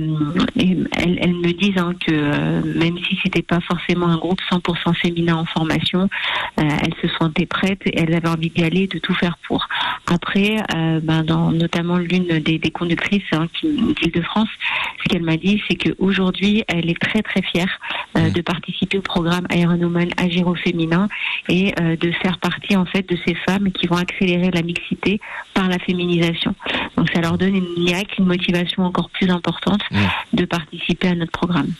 elles, 0.56 1.18
elles, 1.20 1.34
me 1.34 1.52
disent 1.52 1.76
hein, 1.76 1.92
que 2.06 2.12
euh, 2.12 2.62
même 2.76 2.96
si 2.98 3.18
c'était 3.20 3.42
pas 3.42 3.58
forcément 3.60 4.06
un 4.06 4.16
groupe 4.16 4.40
100% 4.48 4.94
féminin 4.94 5.34
en 5.34 5.44
formation, 5.44 6.08
elles 6.56 6.94
se 7.02 7.08
sentaient 7.18 7.46
prêtes 7.46 7.80
et 7.86 7.98
elles 7.98 8.14
avaient 8.14 8.28
envie 8.28 8.50
d'y 8.50 8.62
aller, 8.62 8.86
de 8.86 8.98
tout 8.98 9.14
faire 9.14 9.38
pour. 9.48 9.66
Après, 10.08 10.56
ben, 11.02 11.22
dans 11.24 11.50
notamment 11.50 11.96
l'une 11.96 12.38
des, 12.38 12.58
des, 12.58 12.70
conductrices 12.70 13.22
hein, 13.32 13.46
d'Île-de-France, 13.62 14.48
ce 15.02 15.08
qu'elle 15.08 15.22
m'a 15.22 15.36
dit, 15.36 15.62
c'est 15.66 15.76
qu'aujourd'hui, 15.76 16.64
elle 16.68 16.90
est 16.90 17.00
très 17.00 17.22
très 17.22 17.40
fière 17.42 17.80
de 18.14 18.40
participer 18.42 18.98
au 18.98 19.02
programme 19.02 19.46
Ironwoman 19.50 20.10
Agiro 20.18 20.54
féminin 20.54 21.08
et 21.48 21.72
de 21.72 22.10
faire 22.22 22.38
partie 22.38 22.76
en 22.76 22.84
fait 22.84 23.08
de 23.08 23.16
ces 23.26 23.34
femmes 23.34 23.72
qui 23.72 23.86
vont 23.86 23.96
accélérer 23.96 24.50
la 24.50 24.62
mixité 24.62 25.18
par 25.54 25.68
la 25.68 25.78
féminisation. 25.78 26.19
Donc 26.96 27.10
ça 27.14 27.20
leur 27.20 27.38
donne 27.38 27.56
une 27.56 27.84
niaque, 27.84 28.18
une 28.18 28.26
motivation 28.26 28.84
encore 28.84 29.10
plus 29.10 29.30
importante 29.30 29.80
mmh. 29.90 29.96
de 30.34 30.44
participer 30.44 31.08
à 31.08 31.14
notre 31.14 31.32
programme. 31.32 31.72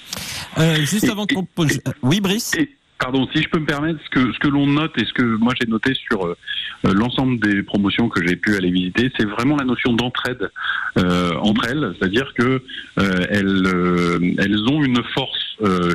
Euh, 0.58 0.76
juste 0.76 1.08
avant 1.08 1.26
qu'on 1.26 1.44
pose... 1.44 1.80
Oui, 2.02 2.20
Brice? 2.20 2.56
Pardon, 3.00 3.26
si 3.34 3.42
je 3.42 3.48
peux 3.48 3.58
me 3.58 3.64
permettre, 3.64 3.98
ce 4.04 4.10
que, 4.10 4.30
ce 4.30 4.38
que 4.38 4.48
l'on 4.48 4.66
note 4.66 4.92
et 4.98 5.06
ce 5.06 5.12
que 5.14 5.22
moi 5.22 5.54
j'ai 5.58 5.66
noté 5.66 5.94
sur 5.94 6.26
euh, 6.26 6.36
l'ensemble 6.84 7.40
des 7.40 7.62
promotions 7.62 8.10
que 8.10 8.24
j'ai 8.26 8.36
pu 8.36 8.54
aller 8.56 8.70
visiter, 8.70 9.10
c'est 9.18 9.24
vraiment 9.24 9.56
la 9.56 9.64
notion 9.64 9.94
d'entraide 9.94 10.50
euh, 10.98 11.32
entre 11.40 11.66
elles, 11.66 11.94
c'est-à-dire 11.98 12.34
que 12.34 12.62
euh, 12.98 13.26
elles, 13.30 13.66
euh, 13.66 14.18
elles 14.38 14.68
ont 14.68 14.84
une 14.84 15.02
force, 15.14 15.38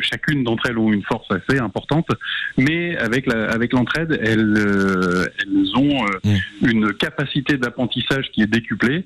chacune 0.01 0.43
d'entre 0.43 0.67
elles 0.67 0.77
ont 0.77 0.91
une 0.91 1.03
force 1.03 1.27
assez 1.29 1.59
importante, 1.59 2.07
mais 2.57 2.97
avec 2.97 3.27
la, 3.27 3.51
avec 3.51 3.73
l'entraide, 3.73 4.19
elles, 4.23 4.57
elles 4.57 5.75
ont 5.75 6.05
mmh. 6.23 6.69
une 6.69 6.93
capacité 6.93 7.57
d'apprentissage 7.57 8.31
qui 8.31 8.41
est 8.41 8.47
décuplée. 8.47 9.05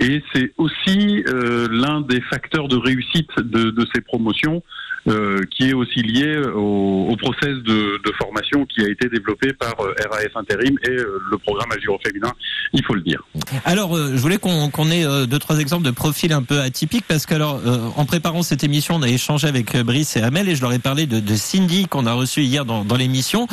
Et 0.00 0.22
c'est 0.32 0.52
aussi 0.56 1.24
l'un 1.70 2.00
des 2.00 2.20
facteurs 2.22 2.68
de 2.68 2.76
réussite 2.76 3.30
de, 3.38 3.70
de 3.70 3.86
ces 3.94 4.00
promotions 4.00 4.62
euh, 5.06 5.40
qui 5.50 5.70
est 5.70 5.72
aussi 5.72 6.02
lié 6.02 6.36
au, 6.54 7.06
au 7.08 7.16
process 7.16 7.54
de, 7.64 8.00
de, 8.04 8.12
formation 8.18 8.66
qui 8.66 8.84
a 8.84 8.88
été 8.88 9.08
développé 9.08 9.52
par 9.52 9.74
euh, 9.80 9.94
RAS 10.10 10.40
Intérim 10.40 10.76
et 10.84 10.90
euh, 10.90 11.18
le 11.30 11.38
programme 11.38 11.70
Agiro 11.72 11.98
Féminin, 12.04 12.32
il 12.72 12.84
faut 12.84 12.94
le 12.94 13.00
dire. 13.02 13.22
Alors, 13.64 13.96
je 13.96 14.16
voulais 14.16 14.38
qu'on 14.38 14.90
ait 14.90 15.26
deux, 15.26 15.38
trois 15.38 15.58
exemples 15.60 15.84
de 15.84 15.90
profils 15.92 16.32
un 16.32 16.42
peu 16.42 16.60
atypiques 16.60 17.04
parce 17.06 17.26
que, 17.26 17.34
alors, 17.34 17.60
en 17.96 18.04
préparant 18.04 18.42
cette 18.42 18.64
émission, 18.64 18.96
on 18.96 19.02
a 19.02 19.08
échangé 19.08 19.46
avec 19.48 19.76
Brice 19.76 20.16
et 20.16 20.20
Amel 20.20 20.48
et 20.48 20.56
je 20.56 20.62
leur 20.62 20.72
ai 20.72 20.78
parlé 20.78 21.06
de, 21.06 21.20
de 21.20 21.34
Cindy 21.34 21.86
qu'on 21.86 22.06
a 22.06 22.12
reçue 22.12 22.42
hier 22.42 22.64
dans, 22.64 22.84
dans 22.84 22.96
l'émission, 22.96 23.46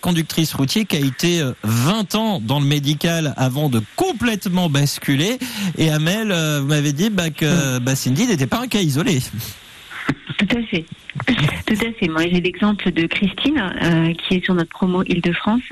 conductrice 0.00 0.54
routier 0.54 0.86
qui 0.86 0.96
a 0.96 1.00
été 1.00 1.42
20 1.62 2.14
ans 2.14 2.40
dans 2.40 2.58
le 2.58 2.66
médical 2.66 3.34
avant 3.36 3.68
de 3.68 3.80
complètement 3.96 4.68
basculer. 4.68 5.38
Et 5.78 5.90
Amel 5.90 6.28
m'avait 6.64 6.92
dit 6.92 7.10
bah, 7.10 7.30
que 7.30 7.78
bah, 7.78 7.94
Cindy 7.94 8.26
n'était 8.26 8.46
pas 8.46 8.60
un 8.60 8.68
cas 8.68 8.80
isolé. 8.80 9.20
Tout 10.40 10.56
à 10.56 10.62
fait. 10.62 10.86
Tout 11.66 11.74
à 11.74 11.92
fait. 11.92 12.08
Moi, 12.08 12.22
j'ai 12.22 12.40
l'exemple 12.40 12.90
de 12.92 13.06
Christine, 13.06 13.58
euh, 13.58 14.12
qui 14.14 14.36
est 14.36 14.44
sur 14.44 14.54
notre 14.54 14.70
promo 14.70 15.02
Île-de-France, 15.04 15.62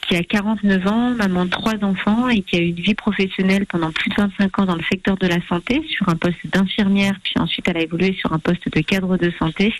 qui 0.00 0.16
a 0.16 0.22
49 0.22 0.86
ans, 0.86 1.10
maman 1.10 1.44
de 1.44 1.50
trois 1.50 1.76
enfants 1.82 2.28
et 2.28 2.42
qui 2.42 2.56
a 2.56 2.60
eu 2.60 2.68
une 2.68 2.80
vie 2.80 2.94
professionnelle 2.94 3.66
pendant 3.66 3.92
plus 3.92 4.10
de 4.10 4.16
25 4.16 4.58
ans 4.58 4.66
dans 4.66 4.74
le 4.74 4.82
secteur 4.90 5.16
de 5.16 5.26
la 5.26 5.40
santé, 5.48 5.82
sur 5.88 6.08
un 6.08 6.16
poste 6.16 6.44
d'infirmière, 6.52 7.14
puis 7.22 7.34
ensuite 7.38 7.68
elle 7.68 7.76
a 7.76 7.82
évolué 7.82 8.16
sur 8.18 8.32
un 8.32 8.38
poste 8.38 8.68
de 8.72 8.80
cadre 8.80 9.16
de 9.16 9.30
santé 9.38 9.72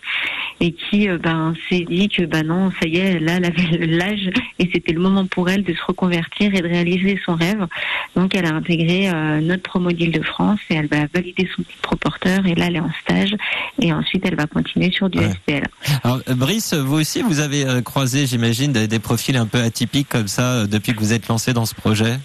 et 0.61 0.73
qui 0.73 1.09
euh, 1.09 1.19
ben, 1.19 1.55
s'est 1.69 1.85
dit 1.89 2.09
que 2.09 2.23
ben 2.23 2.47
non, 2.47 2.71
ça 2.81 2.87
y 2.87 2.99
est, 2.99 3.19
là, 3.19 3.37
elle 3.37 3.47
avait 3.47 3.87
l'âge 3.87 4.31
et 4.59 4.71
c'était 4.73 4.93
le 4.93 5.01
moment 5.01 5.27
pour 5.27 5.49
elle 5.49 5.65
de 5.65 5.75
se 5.75 5.83
reconvertir 5.85 6.55
et 6.55 6.61
de 6.61 6.69
réaliser 6.69 7.19
son 7.25 7.35
rêve. 7.35 7.67
Donc, 8.15 8.35
elle 8.35 8.47
a 8.47 8.55
intégré 8.55 9.11
euh, 9.11 9.41
notre 9.41 9.63
promo 9.63 9.91
d'Île-de-France 9.91 10.61
et 10.71 10.75
elle 10.75 10.89
va 10.89 11.07
valider 11.13 11.49
son 11.57 11.63
titre 11.63 11.97
porteur 11.97 12.47
et 12.47 12.55
là, 12.55 12.67
elle 12.67 12.77
est 12.77 12.81
en 12.81 12.93
stage 13.03 13.35
et 13.81 13.93
ensuite, 13.93 14.25
elle 14.27 14.37
va 14.37 14.47
continuer 14.47 14.91
sur 14.93 15.00
du 15.09 15.19
Ouais. 15.19 15.31
SPL. 15.33 15.63
Alors, 16.05 16.21
euh, 16.29 16.35
Brice, 16.35 16.75
vous 16.75 16.97
aussi, 17.01 17.23
vous 17.23 17.41
avez 17.41 17.65
euh, 17.67 17.81
croisé, 17.81 18.27
j'imagine, 18.27 18.73
des, 18.73 18.87
des 18.89 18.99
profils 18.99 19.37
un 19.37 19.47
peu 19.47 19.59
atypiques 19.61 20.09
comme 20.09 20.29
ça 20.29 20.53
euh, 20.53 20.67
depuis 20.67 20.93
que 20.95 20.99
vous 21.01 21.13
êtes 21.13 21.29
lancé 21.29 21.53
dans 21.53 21.67
ce 21.67 21.75
projet? 21.75 22.19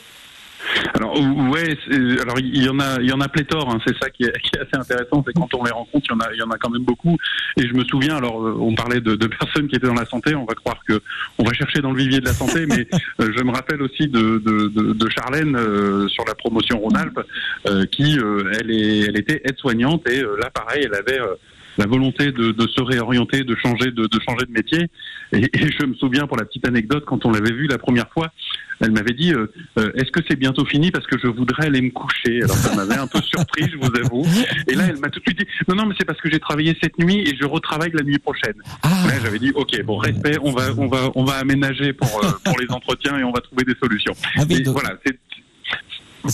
Alors 0.96 1.14
ouais, 1.50 1.78
alors 2.22 2.40
il 2.40 2.64
y 2.64 2.68
en 2.68 2.80
a, 2.80 3.00
il 3.00 3.08
y 3.08 3.14
en 3.14 3.22
a 3.22 3.28
pléthore. 3.30 3.70
hein, 3.70 3.78
c'est 3.86 3.96
ça 4.02 4.10
qui 4.10 4.24
est, 4.24 4.32
qui 4.44 4.52
est 4.56 4.60
assez 4.62 4.76
intéressant, 4.76 5.24
c'est 5.26 5.34
quand 5.34 5.54
on 5.54 5.64
les 5.64 5.72
rencontre, 5.72 6.06
il 6.10 6.12
y 6.12 6.16
en 6.16 6.20
a, 6.20 6.34
il 6.34 6.40
y 6.40 6.44
en 6.44 6.50
a 6.50 6.58
quand 6.58 6.70
même 6.70 6.84
beaucoup. 6.84 7.18
Et 7.58 7.68
je 7.68 7.74
me 7.74 7.84
souviens, 7.86 8.18
alors 8.18 8.36
on 8.38 8.74
parlait 8.74 9.00
de, 9.00 9.16
de 9.16 9.28
personnes 9.28 9.68
qui 9.68 9.76
étaient 9.76 9.88
dans 9.88 9.94
la 9.94 10.06
santé, 10.06 10.36
on 10.36 10.44
va 10.46 10.54
croire 10.56 10.78
que 10.88 11.02
on 11.38 11.44
va 11.44 11.54
chercher 11.54 11.80
dans 11.82 11.92
le 11.92 11.98
vivier 11.98 12.20
de 12.20 12.26
la 12.26 12.34
santé, 12.34 12.66
mais 12.66 12.88
euh, 13.22 13.32
je 13.38 13.44
me 13.44 13.52
rappelle 13.52 13.82
aussi 13.84 14.08
de, 14.08 14.42
de, 14.44 14.68
de, 14.68 14.94
de 14.94 15.10
Charlène 15.10 15.56
euh, 15.56 16.08
sur 16.08 16.26
la 16.26 16.34
promotion 16.36 16.80
Rhône-Alpes, 16.80 17.22
euh, 17.68 17.86
qui 17.86 18.18
euh, 18.18 18.52
elle 18.60 18.72
est, 18.72 19.02
elle 19.08 19.18
était 19.18 19.42
aide-soignante 19.46 20.10
et 20.10 20.20
euh, 20.22 20.36
là 20.42 20.50
pareil, 20.50 20.86
elle 20.86 20.96
avait 20.96 21.22
euh, 21.22 21.36
la 21.78 21.86
volonté 21.86 22.32
de, 22.32 22.52
de 22.52 22.68
se 22.68 22.82
réorienter, 22.82 23.44
de 23.44 23.56
changer 23.56 23.92
de, 23.92 24.08
de 24.08 24.20
changer 24.28 24.46
de 24.46 24.52
métier. 24.52 24.88
Et, 25.32 25.38
et 25.54 25.72
je 25.72 25.86
me 25.86 25.94
souviens 25.96 26.28
pour 26.28 26.38
la 26.38 26.46
petite 26.46 26.68
anecdote, 26.68 27.06
quand 27.06 27.26
on 27.26 27.32
l'avait 27.32 27.54
vue 27.54 27.68
la 27.68 27.78
première 27.78 28.10
fois, 28.10 28.32
elle 28.82 28.92
m'avait 28.92 29.14
dit 29.14 29.34
euh, 29.34 29.48
euh, 29.80 29.92
Est-ce 29.96 30.12
que 30.12 30.20
c'est 30.28 30.36
bientôt 30.36 30.66
fini 30.66 30.92
parce 30.92 31.06
que 31.08 31.18
je 31.18 31.28
voudrais 31.28 31.68
aller 31.68 31.82
me 31.82 31.92
coucher? 31.92 32.44
Alors 32.44 32.56
ça 32.56 32.76
m'avait 32.76 33.00
un 33.00 33.08
peu 33.08 33.22
surpris, 33.22 33.70
je 33.72 33.78
vous 33.78 33.92
avoue. 34.04 34.26
Et 34.68 34.76
là, 34.76 34.86
elle 34.90 34.98
m'a 34.98 35.10
tout 35.10 35.20
de 35.20 35.26
suite 35.26 35.40
dit 35.40 35.48
Non, 35.68 35.76
non, 35.76 35.86
mais 35.86 35.96
c'est 35.98 36.06
parce 36.06 36.20
que 36.20 36.30
j'ai 36.30 36.40
travaillé 36.40 36.78
cette 36.82 36.98
nuit 37.00 37.22
et 37.22 37.36
je 37.40 37.46
retravaille 37.46 37.92
la 37.94 38.04
nuit 38.04 38.20
prochaine. 38.20 38.56
Là, 38.84 39.14
j'avais 39.24 39.40
dit 39.40 39.52
Ok, 39.56 39.82
bon, 39.84 39.98
respect, 39.98 40.38
on 40.42 40.52
va, 40.52 40.64
on 40.78 40.88
va, 40.88 41.12
on 41.16 41.24
va 41.24 41.36
aménager 41.36 41.94
pour 41.94 42.24
euh, 42.24 42.32
pour 42.44 42.60
les 42.60 42.70
entretiens 42.70 43.18
et 43.18 43.24
on 43.24 43.32
va 43.32 43.42
trouver 43.42 43.64
des 43.64 43.76
solutions. 43.82 44.14
Et 44.50 44.64
voilà, 44.64 44.98
c'est 45.06 45.18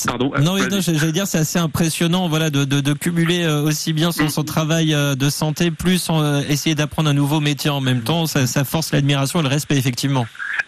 Pardon. 0.06 0.32
Non, 0.42 0.54
oui, 0.54 0.62
non, 0.72 0.80
j'allais 0.82 1.12
dire, 1.12 1.28
c'est 1.28 1.40
assez 1.40 1.60
impressionnant, 1.60 2.30
voilà, 2.30 2.50
de, 2.50 2.64
de, 2.66 2.80
de 2.80 2.94
cumuler 2.94 3.44
euh, 3.44 3.64
aussi 3.64 3.94
bien 3.94 4.12
son, 4.12 4.30
son 4.30 4.44
travail 4.44 4.94
euh, 4.94 5.16
de 5.16 5.30
santé, 5.30 5.72
plus 5.72 6.08
euh, 6.10 6.42
essayer 6.48 6.76
d'apprendre 6.76 7.10
un 7.10 7.14
nouveau 7.14 7.40
métier 7.40 7.70
en 7.70 7.82
même 7.82 8.02
temps. 8.02 8.26
Ça, 8.26 8.48
ça 8.48 8.64
force 8.64 8.92
l'admiration 8.92 9.40
et 9.40 9.44
le 9.44 9.50
respect, 9.50 9.78
effectivement. 9.78 10.26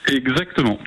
Exactement. 0.07 0.77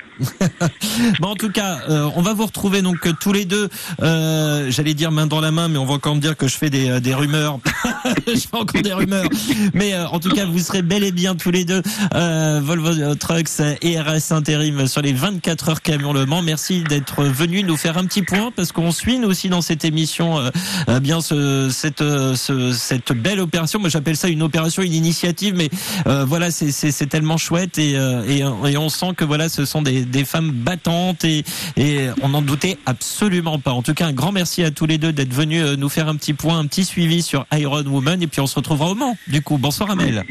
Bon, 1.21 1.29
en 1.29 1.35
tout 1.37 1.51
cas, 1.51 1.79
euh, 1.89 2.09
on 2.17 2.23
va 2.23 2.33
vous 2.33 2.47
retrouver 2.47 2.83
donc 2.83 3.07
euh, 3.07 3.13
tous 3.21 3.33
les 3.33 3.45
deux. 3.45 3.69
Euh, 4.03 4.71
J'allais 4.71 4.95
dire 4.95 5.11
main 5.13 5.27
dans 5.27 5.41
la 5.41 5.51
main, 5.51 5.69
mais 5.69 5.79
on 5.79 5.85
va 5.85 5.95
encore 5.95 6.15
me 6.15 6.21
dire 6.21 6.37
que 6.37 6.49
je 6.49 6.57
fais 6.57 6.71
des, 6.71 6.89
euh, 6.89 7.01
des 7.01 7.15
rumeurs. 7.15 7.59
je 8.27 8.35
fais 8.39 8.57
encore 8.57 8.81
des 8.83 8.93
rumeurs. 8.93 9.27
Mais 9.75 9.95
euh, 9.95 10.07
en 10.09 10.19
tout 10.21 10.31
cas, 10.31 10.47
vous 10.47 10.59
serez 10.59 10.83
bel 10.83 11.05
et 11.05 11.13
bien 11.13 11.35
tous 11.35 11.51
les 11.51 11.65
deux 11.65 11.83
euh, 12.15 12.61
Volvo 12.63 13.15
Trucks 13.17 13.61
et 13.83 14.01
RS 14.01 14.33
Intérim 14.33 14.87
sur 14.87 15.03
les 15.03 15.13
24 15.13 15.69
heures 15.69 15.83
camion 15.83 16.13
Le 16.13 16.25
Mans. 16.27 16.43
Merci 16.43 16.83
d'être 16.83 17.25
venu 17.25 17.63
nous 17.63 17.77
faire 17.77 17.99
un 17.99 18.05
petit 18.07 18.23
point 18.23 18.51
parce 18.55 18.73
qu'on 18.73 18.93
suit 18.93 19.19
nous 19.19 19.29
aussi 19.29 19.49
dans 19.49 19.61
cette 19.63 19.85
émission 19.85 20.41
bien 21.03 21.21
ce, 21.21 21.69
cette 21.71 22.01
ce- 22.01 22.73
cette 22.73 23.13
belle 23.13 23.41
opération. 23.41 23.79
Moi, 23.81 23.89
j'appelle 23.91 24.17
ça 24.17 24.29
une 24.29 24.43
opération, 24.43 24.83
une 24.83 24.95
initiative, 24.95 25.55
mais 25.57 25.69
voilà, 26.25 26.51
c'est 26.51 27.07
tellement 27.09 27.37
chouette 27.37 27.79
et, 27.79 27.93
et 28.29 28.39
et 28.67 28.77
on 28.77 28.89
sent 28.89 29.13
que 29.17 29.25
voilà, 29.25 29.49
ce 29.49 29.65
sont 29.65 29.83
des 29.83 30.06
des 30.11 30.25
femmes 30.25 30.51
battantes 30.51 31.25
et 31.25 31.45
on 32.23 32.31
n'en 32.31 32.43
doutait 32.43 32.79
absolument 32.87 33.59
pas. 33.59 33.73
En 33.73 33.83
tout 33.83 33.95
cas, 33.95 34.07
un 34.07 34.13
grand 34.13 34.33
merci 34.33 34.65
à 34.65 34.71
tous 34.71 34.87
les 34.87 34.99
deux 34.99 35.13
d'être 35.13 35.33
venus 35.33 35.63
euh, 35.63 35.77
nous 35.77 35.89
faire 35.89 36.09
un 36.09 36.17
petit 36.17 36.33
point, 36.33 36.59
un 36.59 36.67
petit 36.67 36.85
suivi 36.85 37.23
sur 37.23 37.47
Iron 37.53 37.85
Woman 37.85 38.23
et 38.23 38.27
puis 38.27 38.41
on 38.41 38.47
se 38.47 38.55
retrouvera 38.55 38.91
au 38.91 38.95
Mans. 38.95 39.17
Du 39.29 39.43
coup, 39.43 39.59
bonsoir 39.59 39.91
Amel. 39.91 40.25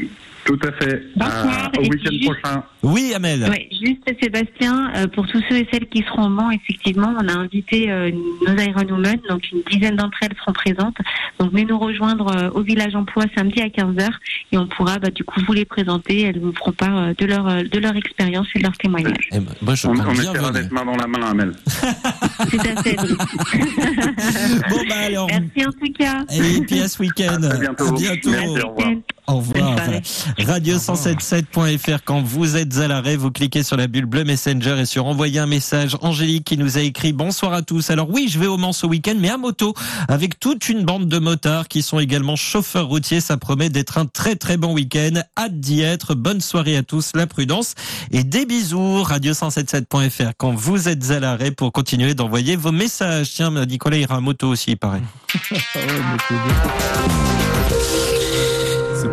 Tout 0.46 0.58
à 0.62 0.72
fait. 0.80 1.02
Bonsoir, 1.16 1.70
À- 1.74 1.78
au 1.78 1.82
et 1.82 1.88
week-end 1.88 2.08
puis 2.08 2.18
juste- 2.22 2.30
prochain. 2.40 2.62
Oui, 2.82 3.12
Amel. 3.14 3.42
Ouais, 3.50 3.68
juste 3.82 4.02
Sébastien, 4.22 4.92
euh, 4.94 5.06
pour 5.08 5.26
tous 5.26 5.42
ceux 5.48 5.56
et 5.56 5.68
celles 5.72 5.86
qui 5.88 6.04
seront 6.04 6.26
au 6.26 6.28
Mans, 6.28 6.50
effectivement, 6.52 7.12
on 7.20 7.28
a 7.28 7.32
invité 7.32 7.90
euh, 7.90 8.10
nos 8.46 8.56
Iron 8.56 8.84
Women, 8.88 9.18
donc 9.28 9.42
une 9.52 9.62
dizaine 9.70 9.96
d'entre 9.96 10.16
elles 10.22 10.36
seront 10.38 10.52
présentes. 10.52 10.96
Donc 11.40 11.50
venez 11.50 11.64
nous 11.64 11.78
rejoindre 11.78 12.28
euh, 12.36 12.50
au 12.50 12.62
village 12.62 12.94
emploi 12.94 13.24
samedi 13.36 13.60
à 13.60 13.66
15h 13.68 14.08
et 14.52 14.58
on 14.58 14.66
pourra 14.68 14.98
bah, 15.00 15.10
du 15.10 15.24
coup 15.24 15.40
vous 15.46 15.52
les 15.52 15.64
présenter. 15.64 16.22
Elles 16.22 16.38
vous 16.38 16.52
feront 16.52 16.72
part 16.72 16.96
euh, 16.96 17.12
de 17.18 17.26
leur 17.26 17.48
euh, 17.48 17.62
de 17.64 17.78
leur 17.80 17.96
expérience 17.96 18.46
et 18.54 18.58
de 18.60 18.64
leur 18.64 18.76
témoignage. 18.78 19.28
Eh 19.32 19.40
ben, 19.40 19.46
moi, 19.62 19.74
je 19.74 19.86
On, 19.88 19.98
on 19.98 20.12
essaiera 20.12 20.52
d'être 20.52 20.70
main 20.70 20.84
dans 20.84 20.96
la 20.96 21.06
main, 21.08 21.26
Amel. 21.30 21.52
Tout 22.50 22.58
à 22.60 22.82
fait. 22.82 22.96
Bon 24.70 24.76
bah 24.88 24.94
alors. 25.06 25.26
Merci 25.28 25.66
en 25.66 25.72
tout 25.72 25.92
cas. 25.98 26.24
Et 26.32 26.60
puis 26.62 26.80
à 26.80 26.88
ce 26.88 27.00
week-end. 27.02 27.42
À 27.42 27.56
bientôt. 27.58 27.88
À 27.88 27.92
bientôt. 27.92 28.30
Merci, 28.30 28.60
au 28.62 28.68
revoir. 28.68 28.90
Au 29.26 29.36
revoir. 29.36 29.74
Bonne 29.74 30.00
Radio177.fr. 30.38 31.98
Quand 32.04 32.22
vous 32.22 32.56
êtes 32.56 32.78
à 32.78 32.88
l'arrêt, 32.88 33.16
vous 33.16 33.30
cliquez 33.30 33.62
sur 33.62 33.76
la 33.76 33.88
bulle 33.88 34.06
bleue 34.06 34.24
Messenger 34.24 34.76
et 34.78 34.86
sur 34.86 35.06
envoyer 35.06 35.40
un 35.40 35.46
message. 35.46 35.96
Angélique 36.00 36.44
qui 36.44 36.56
nous 36.56 36.78
a 36.78 36.80
écrit 36.80 37.12
bonsoir 37.12 37.52
à 37.52 37.62
tous. 37.62 37.90
Alors 37.90 38.08
oui, 38.10 38.28
je 38.30 38.38
vais 38.38 38.46
au 38.46 38.56
Mans 38.56 38.72
ce 38.72 38.86
week-end, 38.86 39.16
mais 39.18 39.30
à 39.30 39.36
moto, 39.36 39.74
avec 40.08 40.38
toute 40.38 40.68
une 40.68 40.84
bande 40.84 41.08
de 41.08 41.18
motards 41.18 41.68
qui 41.68 41.82
sont 41.82 41.98
également 41.98 42.36
chauffeurs 42.36 42.86
routiers. 42.86 43.20
Ça 43.20 43.36
promet 43.36 43.68
d'être 43.68 43.98
un 43.98 44.06
très 44.06 44.36
très 44.36 44.56
bon 44.56 44.72
week-end. 44.72 45.20
Hâte 45.36 45.58
d'y 45.58 45.82
être. 45.82 46.14
Bonne 46.14 46.40
soirée 46.40 46.76
à 46.76 46.82
tous. 46.82 47.10
La 47.14 47.26
prudence 47.26 47.74
et 48.12 48.22
des 48.22 48.46
bisous. 48.46 49.02
Radio177.fr. 49.02 50.32
Quand 50.38 50.52
vous 50.52 50.88
êtes 50.88 51.10
à 51.10 51.20
l'arrêt 51.20 51.50
pour 51.50 51.72
continuer 51.72 52.14
d'envoyer 52.14 52.56
vos 52.56 52.72
messages. 52.72 53.32
Tiens, 53.34 53.50
Nicolas 53.66 53.98
ira 53.98 54.16
à 54.16 54.20
moto 54.20 54.48
aussi, 54.48 54.72
il 54.72 54.76
paraît. 54.76 55.02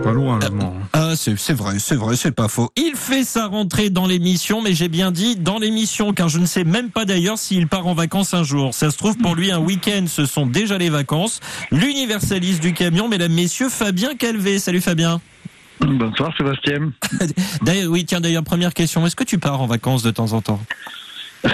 C'est 0.03 0.09
pas 0.09 0.15
loin, 0.15 0.37
le 0.37 0.49
Mans. 0.49 0.73
Ah, 0.91 1.13
c'est 1.15 1.39
c'est 1.39 1.53
vrai, 1.53 1.79
c'est 1.79 1.95
vrai, 1.95 2.17
c'est 2.17 2.33
pas 2.33 2.49
faux. 2.49 2.69
Il 2.75 2.97
fait 2.97 3.23
sa 3.23 3.47
rentrée 3.47 3.89
dans 3.89 4.05
l'émission, 4.05 4.61
mais 4.61 4.73
j'ai 4.73 4.89
bien 4.89 5.11
dit 5.11 5.37
dans 5.37 5.59
l'émission, 5.59 6.11
car 6.11 6.27
je 6.27 6.39
ne 6.39 6.45
sais 6.45 6.65
même 6.65 6.89
pas 6.89 7.05
d'ailleurs 7.05 7.37
s'il 7.37 7.69
part 7.69 7.87
en 7.87 7.93
vacances 7.93 8.33
un 8.33 8.43
jour. 8.43 8.73
Ça 8.73 8.91
se 8.91 8.97
trouve 8.97 9.17
pour 9.17 9.33
lui 9.33 9.49
un 9.49 9.59
week-end, 9.59 10.03
ce 10.07 10.25
sont 10.25 10.45
déjà 10.45 10.77
les 10.77 10.89
vacances. 10.89 11.39
L'universaliste 11.71 12.61
du 12.61 12.73
camion, 12.73 13.07
mesdames, 13.07 13.31
messieurs, 13.31 13.69
Fabien 13.69 14.13
Calvé. 14.15 14.59
Salut 14.59 14.81
Fabien. 14.81 15.21
Bonsoir 15.79 16.35
Sébastien. 16.35 16.91
D'ailleurs, 17.61 17.89
oui, 17.89 18.03
tiens, 18.03 18.19
d'ailleurs, 18.19 18.43
première 18.43 18.73
question, 18.73 19.05
est-ce 19.07 19.15
que 19.15 19.23
tu 19.23 19.37
pars 19.37 19.61
en 19.61 19.67
vacances 19.67 20.03
de 20.03 20.11
temps 20.11 20.33
en 20.33 20.41
temps? 20.41 20.59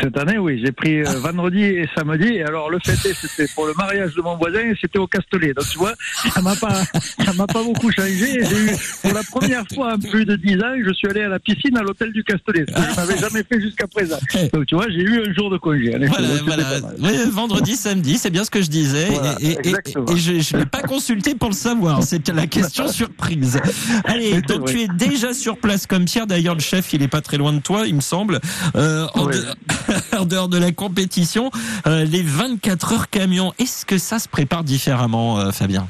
Cette 0.01 0.17
année, 0.17 0.37
oui, 0.37 0.61
j'ai 0.63 0.71
pris 0.71 0.99
euh, 1.01 1.19
vendredi 1.19 1.63
et 1.63 1.89
samedi. 1.97 2.27
Et 2.27 2.43
alors, 2.43 2.69
le 2.69 2.77
fait 2.83 2.93
est, 3.09 3.13
c'était 3.13 3.47
pour 3.55 3.65
le 3.65 3.73
mariage 3.73 4.13
de 4.15 4.21
mon 4.21 4.37
voisin 4.37 4.59
et 4.59 4.75
c'était 4.79 4.99
au 4.99 5.07
Castellet. 5.07 5.53
Donc, 5.53 5.65
tu 5.69 5.77
vois, 5.79 5.93
ça 6.33 6.41
m'a 6.41 6.55
pas, 6.55 6.83
ça 7.25 7.33
m'a 7.33 7.47
pas 7.47 7.63
beaucoup 7.63 7.91
changé. 7.91 8.39
J'ai 8.43 8.57
eu, 8.65 8.69
pour 9.01 9.13
la 9.13 9.23
première 9.23 9.63
fois 9.73 9.95
en 9.95 9.99
plus 9.99 10.25
de 10.25 10.35
10 10.35 10.55
ans, 10.57 10.75
je 10.85 10.93
suis 10.93 11.07
allé 11.07 11.21
à 11.21 11.29
la 11.29 11.39
piscine 11.39 11.75
à 11.77 11.81
l'hôtel 11.81 12.11
du 12.13 12.23
Castellet. 12.23 12.65
Ce 12.67 12.73
que 12.73 12.81
je 12.91 12.95
n'avais 12.97 13.17
jamais 13.17 13.43
fait 13.43 13.59
jusqu'à 13.61 13.87
présent. 13.87 14.17
Donc, 14.53 14.65
tu 14.67 14.75
vois, 14.75 14.87
j'ai 14.89 15.01
eu 15.01 15.23
un 15.27 15.33
jour 15.33 15.49
de 15.49 15.57
congé. 15.57 15.91
Voilà, 16.07 16.27
voilà. 16.45 16.81
Oui, 16.99 17.11
vendredi, 17.31 17.75
samedi, 17.75 18.17
c'est 18.17 18.29
bien 18.29 18.43
ce 18.43 18.51
que 18.51 18.61
je 18.61 18.69
disais. 18.69 19.05
Voilà, 19.09 19.35
et, 19.41 19.51
et- 19.69 19.73
je 20.17 20.55
ne 20.55 20.59
l'ai 20.59 20.65
pas 20.65 20.81
consulté 20.81 21.33
pour 21.35 21.49
le 21.49 21.55
savoir. 21.55 22.03
C'était 22.03 22.33
la 22.33 22.47
question 22.47 22.87
surprise. 22.91 23.59
Allez, 24.03 24.33
C'est 24.35 24.47
donc 24.47 24.61
vrai. 24.61 24.73
tu 24.73 24.81
es 24.81 24.87
déjà 24.87 25.33
sur 25.33 25.57
place 25.57 25.87
comme 25.87 26.05
Pierre. 26.05 26.27
D'ailleurs, 26.27 26.55
le 26.55 26.61
chef, 26.61 26.93
il 26.93 27.01
est 27.01 27.07
pas 27.07 27.21
très 27.21 27.37
loin 27.37 27.53
de 27.53 27.59
toi, 27.59 27.83
il 27.87 27.95
me 27.95 28.01
semble. 28.01 28.39
Euh, 28.75 29.07
en, 29.15 29.25
Ouais. 29.25 29.33
de- 29.33 29.45
en 30.17 30.25
dehors 30.25 30.49
de 30.49 30.57
la 30.57 30.71
compétition, 30.71 31.51
euh, 31.87 32.03
les 32.05 32.21
24 32.21 32.93
heures 32.93 33.09
camions, 33.09 33.53
est-ce 33.59 33.85
que 33.85 33.97
ça 33.97 34.19
se 34.19 34.27
prépare 34.27 34.63
différemment, 34.63 35.39
euh, 35.39 35.51
Fabien? 35.51 35.87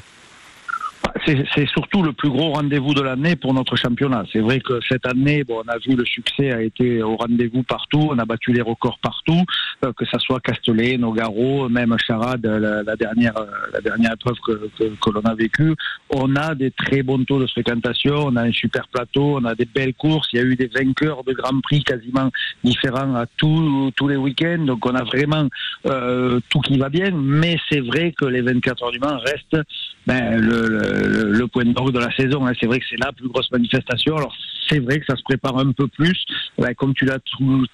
C'est 1.26 1.66
surtout 1.68 2.02
le 2.02 2.12
plus 2.12 2.30
gros 2.30 2.52
rendez-vous 2.52 2.94
de 2.94 3.02
l'année 3.02 3.36
pour 3.36 3.54
notre 3.54 3.76
championnat. 3.76 4.24
C'est 4.32 4.40
vrai 4.40 4.60
que 4.60 4.80
cette 4.88 5.06
année, 5.06 5.44
bon, 5.44 5.62
on 5.64 5.68
a 5.68 5.78
vu 5.78 5.96
le 5.96 6.04
succès 6.04 6.52
a 6.52 6.62
été 6.62 7.02
au 7.02 7.16
rendez-vous 7.16 7.62
partout. 7.62 8.08
On 8.10 8.18
a 8.18 8.24
battu 8.24 8.52
les 8.52 8.62
records 8.62 8.98
partout, 9.02 9.42
euh, 9.84 9.92
que 9.92 10.04
ça 10.06 10.18
soit 10.18 10.40
Castellet, 10.40 10.98
Nogaro, 10.98 11.68
même 11.68 11.96
Charade, 11.98 12.44
la, 12.44 12.82
la 12.82 12.96
dernière, 12.96 13.36
euh, 13.36 13.46
la 13.72 13.80
dernière 13.80 14.12
épreuve 14.12 14.36
que, 14.44 14.70
que, 14.78 14.84
que 14.84 15.10
l'on 15.10 15.22
a 15.22 15.34
vécue. 15.34 15.74
On 16.10 16.34
a 16.36 16.54
des 16.54 16.70
très 16.70 17.02
bons 17.02 17.24
taux 17.24 17.40
de 17.40 17.46
fréquentation. 17.46 18.26
On 18.26 18.36
a 18.36 18.42
un 18.42 18.52
super 18.52 18.88
plateau. 18.88 19.38
On 19.40 19.44
a 19.44 19.54
des 19.54 19.66
belles 19.66 19.94
courses. 19.94 20.28
Il 20.32 20.38
y 20.38 20.42
a 20.42 20.44
eu 20.44 20.56
des 20.56 20.68
vainqueurs 20.68 21.24
de 21.24 21.32
Grand 21.32 21.60
Prix 21.60 21.82
quasiment 21.84 22.30
différents 22.64 23.14
à 23.14 23.26
tous 23.36 23.90
tous 23.96 24.08
les 24.08 24.16
week-ends. 24.16 24.64
Donc 24.64 24.84
on 24.86 24.94
a 24.94 25.04
vraiment 25.04 25.48
euh, 25.86 26.40
tout 26.48 26.60
qui 26.60 26.78
va 26.78 26.88
bien. 26.88 27.10
Mais 27.12 27.58
c'est 27.68 27.80
vrai 27.80 28.12
que 28.16 28.24
les 28.24 28.40
24 28.40 28.82
heures 28.82 28.92
du 28.92 28.98
Mans 28.98 29.18
restent 29.18 29.58
ben, 30.06 30.40
le, 30.40 30.66
le, 30.68 31.32
le 31.32 31.46
point 31.48 31.64
d'orgue 31.64 31.92
de 31.94 31.98
la 32.00 32.10
saison. 32.12 32.46
hein. 32.46 32.52
C'est 32.58 32.66
vrai 32.66 32.78
que 32.78 32.86
c'est 32.88 33.02
la 33.02 33.12
plus 33.12 33.28
grosse 33.28 33.50
manifestation. 33.50 34.16
Alors 34.16 34.34
c'est 34.70 34.78
vrai 34.78 35.00
que 35.00 35.06
ça 35.06 35.16
se 35.16 35.22
prépare 35.22 35.58
un 35.58 35.72
peu 35.72 35.88
plus 35.88 36.24
ouais, 36.60 36.74
comme 36.74 36.94
tu 36.94 37.04
l'as 37.04 37.18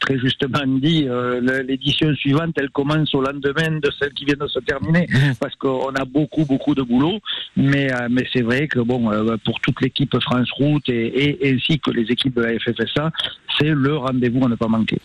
très 0.00 0.18
justement 0.18 0.60
dit, 0.66 1.06
euh, 1.08 1.62
l'édition 1.62 2.14
suivante, 2.14 2.54
elle 2.56 2.70
commence 2.70 3.14
au 3.14 3.20
lendemain 3.20 3.78
de 3.80 3.90
celle 3.98 4.12
qui 4.12 4.24
vient 4.24 4.36
de 4.38 4.46
se 4.46 4.58
terminer, 4.60 5.06
parce 5.40 5.54
qu'on 5.56 5.94
a 5.94 6.04
beaucoup, 6.04 6.44
beaucoup 6.44 6.74
de 6.74 6.82
boulot. 6.82 7.18
Mais, 7.56 7.92
euh, 7.92 8.08
mais 8.10 8.26
c'est 8.32 8.42
vrai 8.42 8.68
que 8.68 8.80
bon, 8.80 9.10
euh, 9.10 9.36
pour 9.44 9.60
toute 9.60 9.80
l'équipe 9.80 10.16
France 10.20 10.50
Route 10.52 10.88
et, 10.88 11.46
et 11.46 11.54
ainsi 11.54 11.78
que 11.78 11.90
les 11.90 12.02
équipes 12.10 12.36
de 12.36 12.42
la 12.42 12.58
FFSA, 12.58 13.10
c'est 13.58 13.68
le 13.68 13.96
rendez-vous 13.96 14.44
à 14.44 14.48
ne 14.48 14.54
pas 14.54 14.68
manquer. 14.68 14.98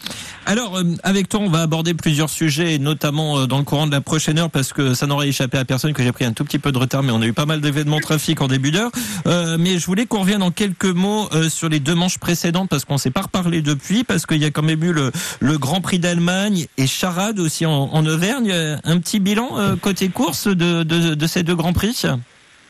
Alors, 0.46 0.80
avec 1.04 1.30
toi, 1.30 1.40
on 1.42 1.50
va 1.50 1.62
aborder 1.62 1.94
plusieurs 1.94 2.30
sujets, 2.30 2.78
notamment 2.78 3.48
dans 3.48 3.58
le 3.58 3.64
courant 3.64 3.88
de 3.88 3.92
la 3.92 4.02
prochaine 4.02 4.40
heure, 4.40 4.50
parce 4.50 4.74
que 4.74 4.94
ça 4.94 5.08
n'aurait 5.08 5.30
échappé 5.30 5.58
à 5.58 5.66
personne 5.66 5.94
que 5.94 6.04
j'ai 6.04 6.12
pris 6.12 6.26
un 6.26 6.34
tout 6.34 6.44
petit 6.44 6.60
peu 6.60 6.72
de 6.72 6.78
retard, 6.78 7.04
mais 7.04 7.12
on 7.12 7.22
a 7.22 7.28
eu 7.28 7.34
pas 7.34 7.46
mal 7.46 7.62
d'événements 7.62 8.00
trafic 8.00 8.42
en 8.42 8.48
début 8.48 8.72
d'heure. 8.72 8.92
Mais 9.26 9.80
je 9.80 9.86
voulais 9.86 10.06
qu'on 10.06 10.22
revienne 10.22 10.44
en 10.44 10.52
quelques 10.52 10.86
mots 10.86 11.30
sur 11.50 11.70
les 11.70 11.80
deux 11.82 11.96
manches 11.96 12.18
précédentes, 12.18 12.70
parce 12.70 12.86
qu'on 12.86 12.98
s'est 12.98 13.12
pas 13.12 13.22
reparlé 13.22 13.62
depuis, 13.62 14.04
parce 14.04 14.26
qu'il 14.26 14.38
y 14.38 14.46
a 14.46 14.52
quand 14.52 14.64
même 14.64 14.84
eu 14.84 14.94
le, 14.94 15.12
Grand 15.58 15.82
Prix 15.82 16.00
d'Allemagne 16.00 16.68
et 16.78 16.88
Charade 16.88 17.40
aussi 17.40 17.66
en, 17.66 18.06
Auvergne. 18.06 18.52
Un 18.84 18.98
petit 19.00 19.20
bilan 19.20 19.50
euh, 19.58 19.76
côté 19.76 20.10
course 20.10 20.48
de, 20.48 20.84
de, 20.84 21.14
de 21.14 21.28
ces 21.28 21.44
deux 21.44 21.56
Grands 21.56 21.74
Prix? 21.74 22.04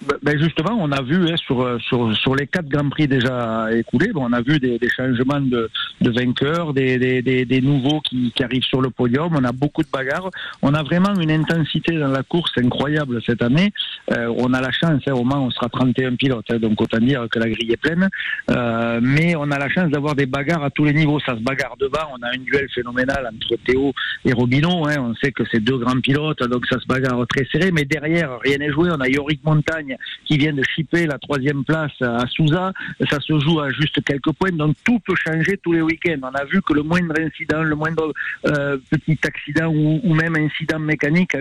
Ben- 0.08 0.18
Ben 0.24 0.40
justement, 0.40 0.78
on 0.80 0.92
a 0.92 1.02
vu 1.02 1.28
hein, 1.30 1.36
sur, 1.38 1.62
euh, 1.62 1.78
sur, 1.80 2.16
sur 2.18 2.36
les 2.36 2.48
quatre 2.48 2.68
Grands 2.68 2.90
Prix 2.90 3.08
déjà 3.08 3.68
écoulés, 3.72 4.12
bon, 4.12 4.26
on 4.30 4.34
a 4.34 4.42
vu 4.42 4.60
des, 4.60 4.80
des 4.80 4.90
changements 4.90 5.40
de, 5.40 5.70
de 6.02 6.10
vainqueurs, 6.12 6.74
des, 6.74 6.98
des, 6.98 7.22
des, 7.22 7.46
des 7.46 7.62
nouveaux 7.62 8.02
qui, 8.02 8.32
qui 8.36 8.44
arrivent 8.44 8.64
sur 8.64 8.82
le 8.82 8.90
podium, 8.90 9.36
on 9.36 9.44
a 9.44 9.52
beaucoup 9.52 9.84
de 9.84 9.88
bagarres, 9.92 10.30
on 10.64 10.74
a 10.74 10.82
vraiment 10.82 11.14
une 11.20 11.30
intensité 11.32 11.98
dans 11.98 12.08
la 12.08 12.24
course 12.24 12.52
incroyable 12.58 13.22
cette 13.26 13.42
année. 13.44 13.72
Euh, 14.12 14.34
on 14.38 14.54
a 14.54 14.62
la 14.62 14.72
chance, 14.72 15.02
hein, 15.08 15.14
au 15.14 15.24
Mans 15.24 15.46
on 15.46 15.52
sera 15.52 15.70
31 15.70 16.16
pilotes, 16.16 16.46
hein, 16.52 16.58
donc 16.58 16.82
autant 16.82 16.98
dire 17.00 17.28
que 17.30 17.38
la 17.40 17.50
grille 17.50 17.72
est 17.72 17.78
pleine, 17.78 18.10
Euh, 18.50 19.00
mais 19.02 19.36
on 19.36 19.50
a 19.52 19.60
la 19.60 19.70
chance 19.70 19.90
d'avoir 19.92 20.16
des 20.16 20.26
bagarres 20.26 20.64
à 20.64 20.70
tous 20.72 20.84
les 20.86 20.94
niveaux, 20.94 21.20
ça 21.20 21.36
se 21.36 21.42
bagarre 21.42 21.76
devant, 21.80 22.08
on 22.18 22.22
a 22.26 22.30
un 22.30 22.38
duel 22.40 22.68
phénoménal 22.74 23.30
entre 23.34 23.56
Théo 23.66 23.94
et 24.26 24.34
Robino, 24.34 24.88
hein, 24.88 24.96
on 25.00 25.14
sait 25.16 25.32
que 25.32 25.44
c'est 25.52 25.60
deux 25.60 25.78
grands 25.78 26.00
pilotes, 26.02 26.42
donc 26.50 26.66
ça 26.68 26.80
se 26.80 26.88
bagarre 26.88 27.26
très 27.28 27.46
serré, 27.52 27.72
mais 27.72 27.86
derrière, 27.86 28.40
rien 28.44 28.58
n'est 28.58 28.72
joué, 28.72 28.90
on 28.92 29.00
a 29.00 29.08
Yorick 29.08 29.44
Montagne 29.44 29.91
qui 30.26 30.38
vient 30.38 30.54
de 30.54 30.64
chipper 30.64 31.06
la 31.06 31.18
troisième 31.18 31.64
place 31.64 31.92
à 32.02 32.26
Souza. 32.28 32.72
Ça 33.10 33.20
se 33.20 33.40
joue 33.40 33.60
à 33.60 33.70
juste 33.72 34.04
quelques 34.04 34.32
points, 34.34 34.52
donc 34.52 34.76
tout 34.86 35.00
peut 35.00 35.16
changer 35.16 35.58
tous 35.64 35.74
les 35.74 35.82
week-ends. 35.82 36.20
On 36.24 36.36
a 36.36 36.46
vu 36.46 36.62
que 36.62 36.74
le 36.74 36.84
moindre 36.84 37.16
incident, 37.20 37.64
le 37.64 37.76
moindre 37.76 38.14
euh, 38.48 38.78
petit 38.90 39.18
accident 39.24 39.68
ou, 39.74 40.14
même 40.14 40.36
incident 40.36 40.80
mécanique 40.80 41.36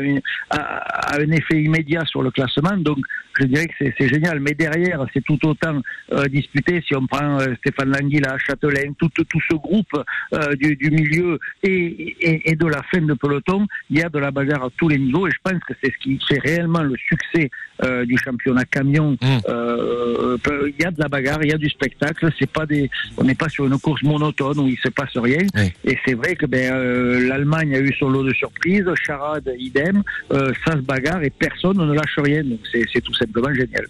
a- 0.51 0.57
a 0.57 1.17
un 1.21 1.31
effet 1.33 1.63
immédiat 1.63 2.05
sur 2.07 2.23
le 2.23 2.31
classement. 2.31 2.77
Donc 2.77 2.99
je 3.39 3.45
dirais 3.45 3.67
que 3.67 3.75
c'est- 3.79 3.95
c'est 3.99 4.09
génial. 4.09 4.41
Mais 4.41 4.55
derrière, 4.55 5.05
c'est 5.13 5.23
tout 5.25 5.39
autant 5.47 5.81
euh, 6.13 6.25
disputé. 6.27 6.83
Si 6.87 6.95
on 6.97 7.07
prend 7.07 7.41
euh, 7.41 7.55
Stéphane 7.59 7.91
Languila, 7.93 8.37
Châtelain, 8.39 8.93
tout, 8.99 9.09
tout 9.09 9.41
ce 9.51 9.55
groupe 9.57 9.93
euh, 10.35 10.55
du, 10.57 10.77
du 10.77 10.91
milieu 10.91 11.39
et, 11.63 12.17
et, 12.21 12.51
et 12.51 12.55
de 12.57 12.67
la 12.67 12.83
fin 12.91 13.01
de 13.01 13.15
peloton, 13.15 13.67
il 13.91 13.99
y 13.99 14.03
a 14.03 14.09
de 14.09 14.19
la 14.19 14.31
bagarre 14.31 14.65
à 14.65 14.69
tous 14.77 14.89
les 14.89 14.99
niveaux. 14.99 15.27
Et 15.27 15.31
je 15.31 15.39
pense 15.43 15.61
que 15.67 15.75
c'est 15.83 15.93
ce 15.93 15.99
qui 15.99 16.19
fait 16.29 16.39
réellement 16.41 16.83
le 16.83 16.97
succès 16.97 17.51
euh, 17.85 18.05
du 18.05 18.17
championnat 18.19 18.65
camion. 18.65 19.17
Euh, 19.49 20.37
peu- 20.39 20.69
il 20.77 20.83
y 20.83 20.87
a 20.87 20.91
de 20.91 21.01
la 21.01 21.09
bagarre, 21.09 21.39
il 21.43 21.51
y 21.51 21.53
a 21.55 21.59
du 21.59 21.69
spectacle. 21.69 22.29
C'est 22.39 22.51
pas 22.51 22.67
des, 22.67 22.91
on 23.17 23.25
n'est 23.25 23.35
pas 23.35 23.49
sur 23.49 23.67
une 23.67 23.79
course 23.79 24.03
monotone 24.03 24.59
où 24.61 24.69
il 24.69 24.79
se 24.79 24.89
passe 24.89 25.17
rien. 25.17 25.39
Et 25.85 25.97
c'est 26.05 26.15
vrai 26.15 26.37
que 26.37 26.47
ben, 26.47 26.73
euh, 26.73 27.27
l'Allemagne 27.29 27.75
a 27.75 27.81
eu 27.81 27.93
son 27.99 28.09
lot 28.11 28.25
de 28.25 28.33
surprises, 28.35 28.85
Charade 28.95 29.51
idem, 29.59 30.03
euh, 30.33 30.53
ça 30.65 30.73
se 30.73 30.79
bagarre 30.83 31.23
et 31.23 31.31
personne 31.31 31.79
ne 31.79 31.93
lâche 31.95 32.19
rien. 32.19 32.43
Donc 32.45 32.61
c'est 32.71 32.85
c'est 32.93 33.01
tout 33.01 33.15
simplement 33.21 33.53
génial. 33.55 33.87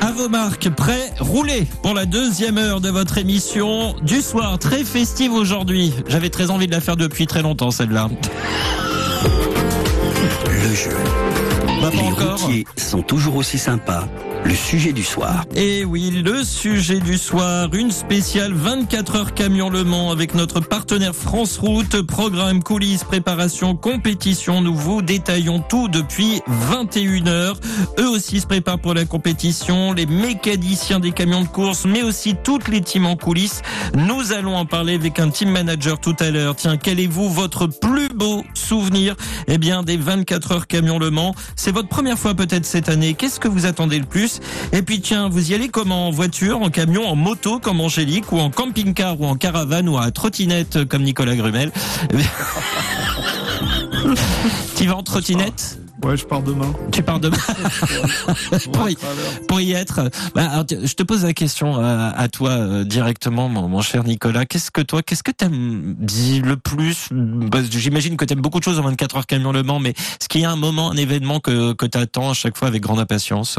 À 0.00 0.12
vos 0.12 0.28
marques, 0.28 0.68
prêts, 0.70 1.10
roulez 1.20 1.66
pour 1.82 1.94
la 1.94 2.06
deuxième 2.06 2.58
heure 2.58 2.80
de 2.80 2.88
votre 2.88 3.18
émission 3.18 3.94
du 4.02 4.20
soir, 4.20 4.58
très 4.58 4.84
festive 4.84 5.32
aujourd'hui. 5.32 5.92
J'avais 6.08 6.30
très 6.30 6.50
envie 6.50 6.66
de 6.66 6.72
la 6.72 6.80
faire 6.80 6.96
depuis 6.96 7.26
très 7.26 7.42
longtemps 7.42 7.70
celle-là. 7.70 8.08
Le 10.46 10.74
jeu. 10.74 10.90
Les 11.92 12.10
routiers 12.10 12.66
sont 12.76 13.02
toujours 13.02 13.36
aussi 13.36 13.58
sympas. 13.58 14.08
Le 14.44 14.54
sujet 14.54 14.92
du 14.92 15.04
soir. 15.04 15.44
Et 15.54 15.84
oui, 15.84 16.10
le 16.10 16.42
sujet 16.42 16.98
du 16.98 17.18
soir, 17.18 17.68
une 17.74 17.90
spéciale 17.90 18.52
24 18.52 19.16
heures 19.16 19.34
camion 19.34 19.70
Le 19.70 19.84
Mans 19.84 20.10
avec 20.10 20.34
notre 20.34 20.60
partenaire 20.60 21.14
France 21.14 21.58
Route, 21.58 22.02
programme, 22.02 22.62
coulisses, 22.62 23.04
préparation, 23.04 23.76
compétition. 23.76 24.60
Nous 24.60 24.74
vous 24.74 25.02
détaillons 25.02 25.60
tout 25.60 25.88
depuis 25.88 26.40
21 26.46 27.26
heures. 27.28 27.60
Eux 27.98 28.08
aussi 28.08 28.40
se 28.40 28.46
préparent 28.46 28.80
pour 28.80 28.94
la 28.94 29.04
compétition, 29.04 29.92
les 29.92 30.06
mécaniciens 30.06 31.00
des 31.00 31.12
camions 31.12 31.42
de 31.42 31.48
course, 31.48 31.84
mais 31.84 32.02
aussi 32.02 32.34
toutes 32.42 32.68
les 32.68 32.80
teams 32.80 33.06
en 33.06 33.16
coulisses. 33.16 33.62
Nous 33.94 34.32
allons 34.32 34.56
en 34.56 34.64
parler 34.66 34.94
avec 34.94 35.20
un 35.20 35.28
team 35.30 35.50
manager 35.50 36.00
tout 36.00 36.16
à 36.18 36.30
l'heure. 36.30 36.56
Tiens, 36.56 36.76
quel 36.76 36.98
est 36.98 37.06
vous 37.06 37.28
votre 37.28 37.66
plus 37.66 38.08
beau 38.08 38.44
souvenir? 38.54 39.16
Eh 39.48 39.58
bien, 39.58 39.82
des 39.82 39.96
24 39.96 40.52
heures 40.52 40.66
camion 40.66 40.98
Le 40.98 41.10
Mans. 41.10 41.34
C'est 41.56 41.72
votre 41.72 41.88
première 41.88 42.18
fois 42.18 42.34
peut-être 42.34 42.64
cette 42.64 42.88
année. 42.88 43.14
Qu'est-ce 43.14 43.38
que 43.38 43.48
vous 43.48 43.66
attendez 43.66 43.98
le 43.98 44.06
plus? 44.06 44.29
Et 44.72 44.82
puis 44.82 45.00
tiens, 45.00 45.28
vous 45.28 45.50
y 45.50 45.54
allez 45.54 45.68
comment? 45.68 46.08
En 46.08 46.10
voiture, 46.10 46.60
en 46.62 46.70
camion, 46.70 47.06
en 47.06 47.16
moto 47.16 47.58
comme 47.58 47.80
Angélique, 47.80 48.32
ou 48.32 48.38
en 48.38 48.50
camping-car, 48.50 49.20
ou 49.20 49.26
en 49.26 49.34
caravane, 49.36 49.88
ou 49.88 49.98
à 49.98 50.10
trottinette 50.10 50.84
comme 50.84 51.02
Nicolas 51.02 51.36
Grumel? 51.36 51.72
Tu 54.76 54.86
vas 54.86 54.96
en 54.96 55.02
trottinette? 55.02 55.78
Ouais, 56.02 56.16
je 56.16 56.24
pars 56.24 56.42
demain. 56.42 56.72
Tu 56.92 57.02
pars 57.02 57.20
demain? 57.20 57.36
Pour, 58.72 58.88
y, 58.88 58.96
pour 59.46 59.60
y 59.60 59.72
être. 59.72 60.10
Bah, 60.34 60.48
alors, 60.50 60.64
je 60.70 60.94
te 60.94 61.02
pose 61.02 61.24
la 61.24 61.34
question 61.34 61.76
à, 61.76 62.08
à 62.16 62.28
toi 62.28 62.50
euh, 62.52 62.84
directement, 62.84 63.50
mon, 63.50 63.68
mon 63.68 63.82
cher 63.82 64.02
Nicolas. 64.04 64.46
Qu'est-ce 64.46 64.70
que 64.70 64.80
toi, 64.80 65.02
qu'est-ce 65.02 65.22
que 65.22 65.30
t'aimes 65.30 65.96
dis 65.98 66.40
le 66.40 66.56
plus? 66.56 67.08
Bah, 67.10 67.58
J'imagine 67.70 68.16
que 68.16 68.24
t'aimes 68.24 68.40
beaucoup 68.40 68.60
de 68.60 68.64
choses 68.64 68.78
en 68.78 68.82
24 68.82 69.16
heures 69.16 69.26
camion 69.26 69.52
Le 69.52 69.62
Mans, 69.62 69.78
mais 69.78 69.90
est-ce 69.90 70.28
qu'il 70.28 70.40
y 70.40 70.44
a 70.46 70.50
un 70.50 70.56
moment, 70.56 70.90
un 70.90 70.96
événement 70.96 71.40
que, 71.40 71.74
que 71.74 71.84
t'attends 71.84 72.30
à 72.30 72.34
chaque 72.34 72.56
fois 72.56 72.68
avec 72.68 72.82
grande 72.82 73.00
impatience? 73.00 73.58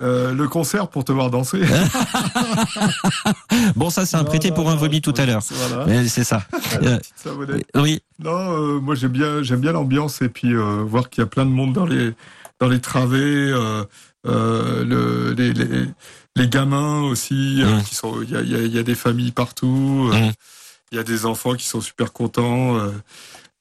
Euh, 0.00 0.32
le 0.32 0.48
concert 0.48 0.88
pour 0.88 1.04
te 1.04 1.12
voir 1.12 1.30
danser. 1.30 1.62
Bon, 3.76 3.90
ça, 3.90 4.06
c'est 4.06 4.16
un 4.16 4.24
prêté 4.24 4.50
pour 4.50 4.70
un 4.70 4.74
vomi 4.74 5.02
tout 5.02 5.12
à 5.16 5.26
l'heure. 5.26 5.42
Voilà. 5.50 6.08
C'est 6.08 6.24
ça. 6.24 6.42
Euh, 6.82 6.98
oui. 7.76 8.00
Non, 8.18 8.30
euh, 8.30 8.80
moi 8.80 8.94
j'aime 8.94 9.12
bien, 9.12 9.42
j'aime 9.42 9.60
bien 9.60 9.72
l'ambiance 9.72 10.22
et 10.22 10.28
puis 10.28 10.54
voir 10.54 11.10
qu'il 11.10 11.22
y 11.22 11.24
a 11.24 11.26
plein 11.26 11.44
de 11.44 11.50
monde 11.50 11.72
dans 11.72 11.86
les 11.86 12.12
dans 12.60 12.68
les 12.68 12.80
travées, 12.80 13.52
le, 14.24 15.34
les, 15.36 15.52
les 15.52 15.86
les 16.36 16.48
gamins 16.48 17.02
aussi 17.02 17.62
qui 17.86 17.94
sont, 17.94 18.22
il 18.22 18.30
y 18.30 18.36
a, 18.36 18.40
il 18.40 18.50
y, 18.50 18.54
a, 18.54 18.58
il 18.60 18.74
y 18.74 18.78
a 18.78 18.82
des 18.82 18.94
familles 18.94 19.32
partout, 19.32 20.10
euh, 20.12 20.30
il 20.90 20.96
y 20.96 20.98
a 20.98 21.04
des 21.04 21.26
enfants 21.26 21.54
qui 21.54 21.66
sont 21.66 21.80
super 21.80 22.12
contents. 22.12 22.78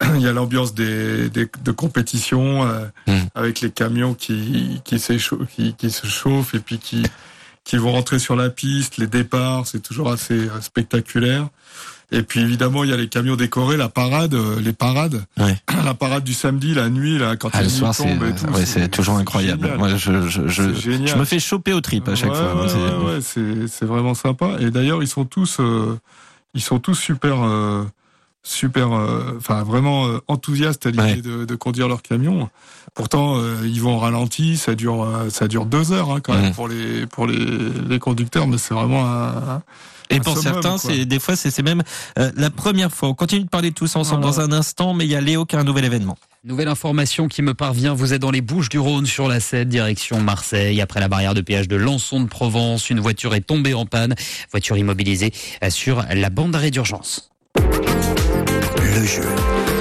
Euh, 0.04 0.06
il 0.16 0.22
y 0.22 0.28
a 0.28 0.32
l'ambiance 0.34 0.74
des, 0.74 1.30
des 1.30 1.48
de 1.64 1.72
compétition 1.72 2.64
euh, 2.68 2.86
avec 3.36 3.62
les 3.62 3.72
camions 3.72 4.14
qui 4.14 4.82
qui, 4.84 5.00
s'échauffent- 5.00 5.46
qui 5.56 5.74
qui 5.76 5.92
se 5.92 6.08
chauffent 6.08 6.54
et 6.56 6.60
puis 6.60 6.78
qui 6.80 7.04
qui 7.64 7.78
vont 7.78 7.92
rentrer 7.92 8.18
sur 8.20 8.36
la 8.36 8.50
piste, 8.50 8.98
les 8.98 9.06
départs, 9.08 9.68
c'est 9.68 9.82
toujours 9.82 10.12
assez 10.12 10.34
euh, 10.34 10.62
spectaculaire. 10.62 11.48
Et 12.14 12.24
puis 12.24 12.42
évidemment, 12.42 12.84
il 12.84 12.90
y 12.90 12.94
a 12.94 12.98
les 12.98 13.08
camions 13.08 13.38
décorés, 13.38 13.78
la 13.78 13.88
parade, 13.88 14.34
euh, 14.34 14.60
les 14.60 14.74
parades, 14.74 15.24
la 15.86 15.94
parade 15.94 16.24
du 16.26 16.34
samedi, 16.34 16.74
la 16.74 16.90
nuit, 16.90 17.18
là, 17.18 17.38
quand 17.38 17.50
Ah, 17.54 17.62
le 17.62 17.70
soir, 17.70 17.96
c'est 17.96 18.04
tout, 18.18 18.52
ouais, 18.52 18.66
c'est 18.66 18.90
toujours 18.90 19.16
incroyable. 19.18 19.62
génial. 19.62 19.78
Moi, 19.78 19.96
je, 19.96 20.28
je, 20.28 20.48
je, 20.48 20.74
je 20.74 21.16
me 21.16 21.24
fais 21.24 21.40
choper 21.40 21.72
au 21.72 21.80
trip 21.80 22.10
à 22.10 22.16
chaque 22.16 22.32
Ouais, 22.32 22.36
fois. 22.36 23.20
c'est 23.22 23.68
c'est 23.68 23.86
vraiment 23.86 24.14
sympa. 24.16 24.58
Et 24.60 24.72
d'ailleurs, 24.72 25.02
ils 25.04 25.08
sont 25.08 25.24
tous, 25.24 25.58
euh, 25.62 25.98
ils 26.54 26.62
sont 26.62 26.80
tous 26.80 26.96
super, 26.96 27.44
euh, 27.46 27.86
super, 28.44 28.92
euh, 28.94 29.36
enfin 29.38 29.64
vraiment 29.64 30.08
euh, 30.08 30.20
enthousiastes 30.28 30.86
à 30.86 30.92
l'idée 30.92 31.22
de, 31.22 31.46
de 31.46 31.56
conduire 31.56 31.88
leur 31.88 32.02
camion. 32.02 32.50
Pourtant, 32.96 33.38
euh, 33.38 33.56
ils 33.66 33.82
vont 33.82 33.96
au 33.96 34.00
ralenti, 34.00 34.58
ça 34.58 34.76
dure, 34.76 35.04
euh, 35.04 35.30
ça 35.30 35.48
dure 35.48 35.66
deux 35.66 35.92
heures 35.92 36.12
hein, 36.12 36.20
quand 36.22 36.34
même 36.34 36.54
pour 36.54 36.68
les 36.68 37.06
pour 37.06 37.28
les, 37.28 37.38
les 37.88 38.00
conducteurs, 38.00 38.48
mais 38.48 38.58
c'est 38.58 38.74
vraiment 38.74 39.06
un. 39.06 39.62
Et 40.10 40.16
un 40.16 40.20
pour 40.20 40.38
summum, 40.38 40.62
certains, 40.62 40.78
c'est 40.78 41.06
des 41.06 41.20
fois, 41.20 41.38
c'est 41.38 41.52
c'est 41.52 41.64
même 41.64 41.84
euh, 42.20 42.32
la 42.36 42.50
première 42.50 42.92
fois. 42.92 43.08
On 43.08 43.14
continue 43.14 43.46
de 43.46 43.50
parler 43.50 43.72
tous 43.72 43.96
ensemble 43.96 44.24
Voilà. 44.24 44.46
dans 44.48 44.54
un 44.54 44.58
instant, 44.58 44.94
mais 44.94 45.06
il 45.06 45.12
y 45.12 45.16
a 45.16 45.22
Léo 45.22 45.46
qui 45.46 45.56
a 45.56 45.60
un 45.60 45.64
nouvel 45.64 45.86
événement. 45.86 46.18
Nouvelle 46.44 46.68
information 46.68 47.30
qui 47.30 47.42
me 47.44 47.54
parvient, 47.54 47.94
vous 47.94 48.12
êtes 48.14 48.22
dans 48.22 48.32
les 48.32 48.42
Bouches 48.42 48.68
du 48.68 48.80
Rhône 48.80 49.06
sur 49.06 49.30
la 49.30 49.40
7, 49.40 49.70
direction 49.70 50.20
Marseille. 50.20 50.82
Après 50.82 51.00
la 51.00 51.08
barrière 51.08 51.34
de 51.34 51.40
péage 51.42 51.70
de 51.70 51.78
Lançon 51.78 52.20
de 52.20 52.28
Provence, 52.28 52.90
une 52.90 53.00
voiture 53.00 53.36
est 53.36 53.42
tombée 53.42 53.74
en 53.76 53.86
panne, 53.86 54.16
voiture 54.52 54.76
immobilisée 54.76 55.32
sur 55.70 56.04
la 56.14 56.30
bande 56.30 56.52
d'arrêt 56.52 56.72
d'urgence. 56.72 57.32
Le 58.94 59.06
jeu. 59.06 59.81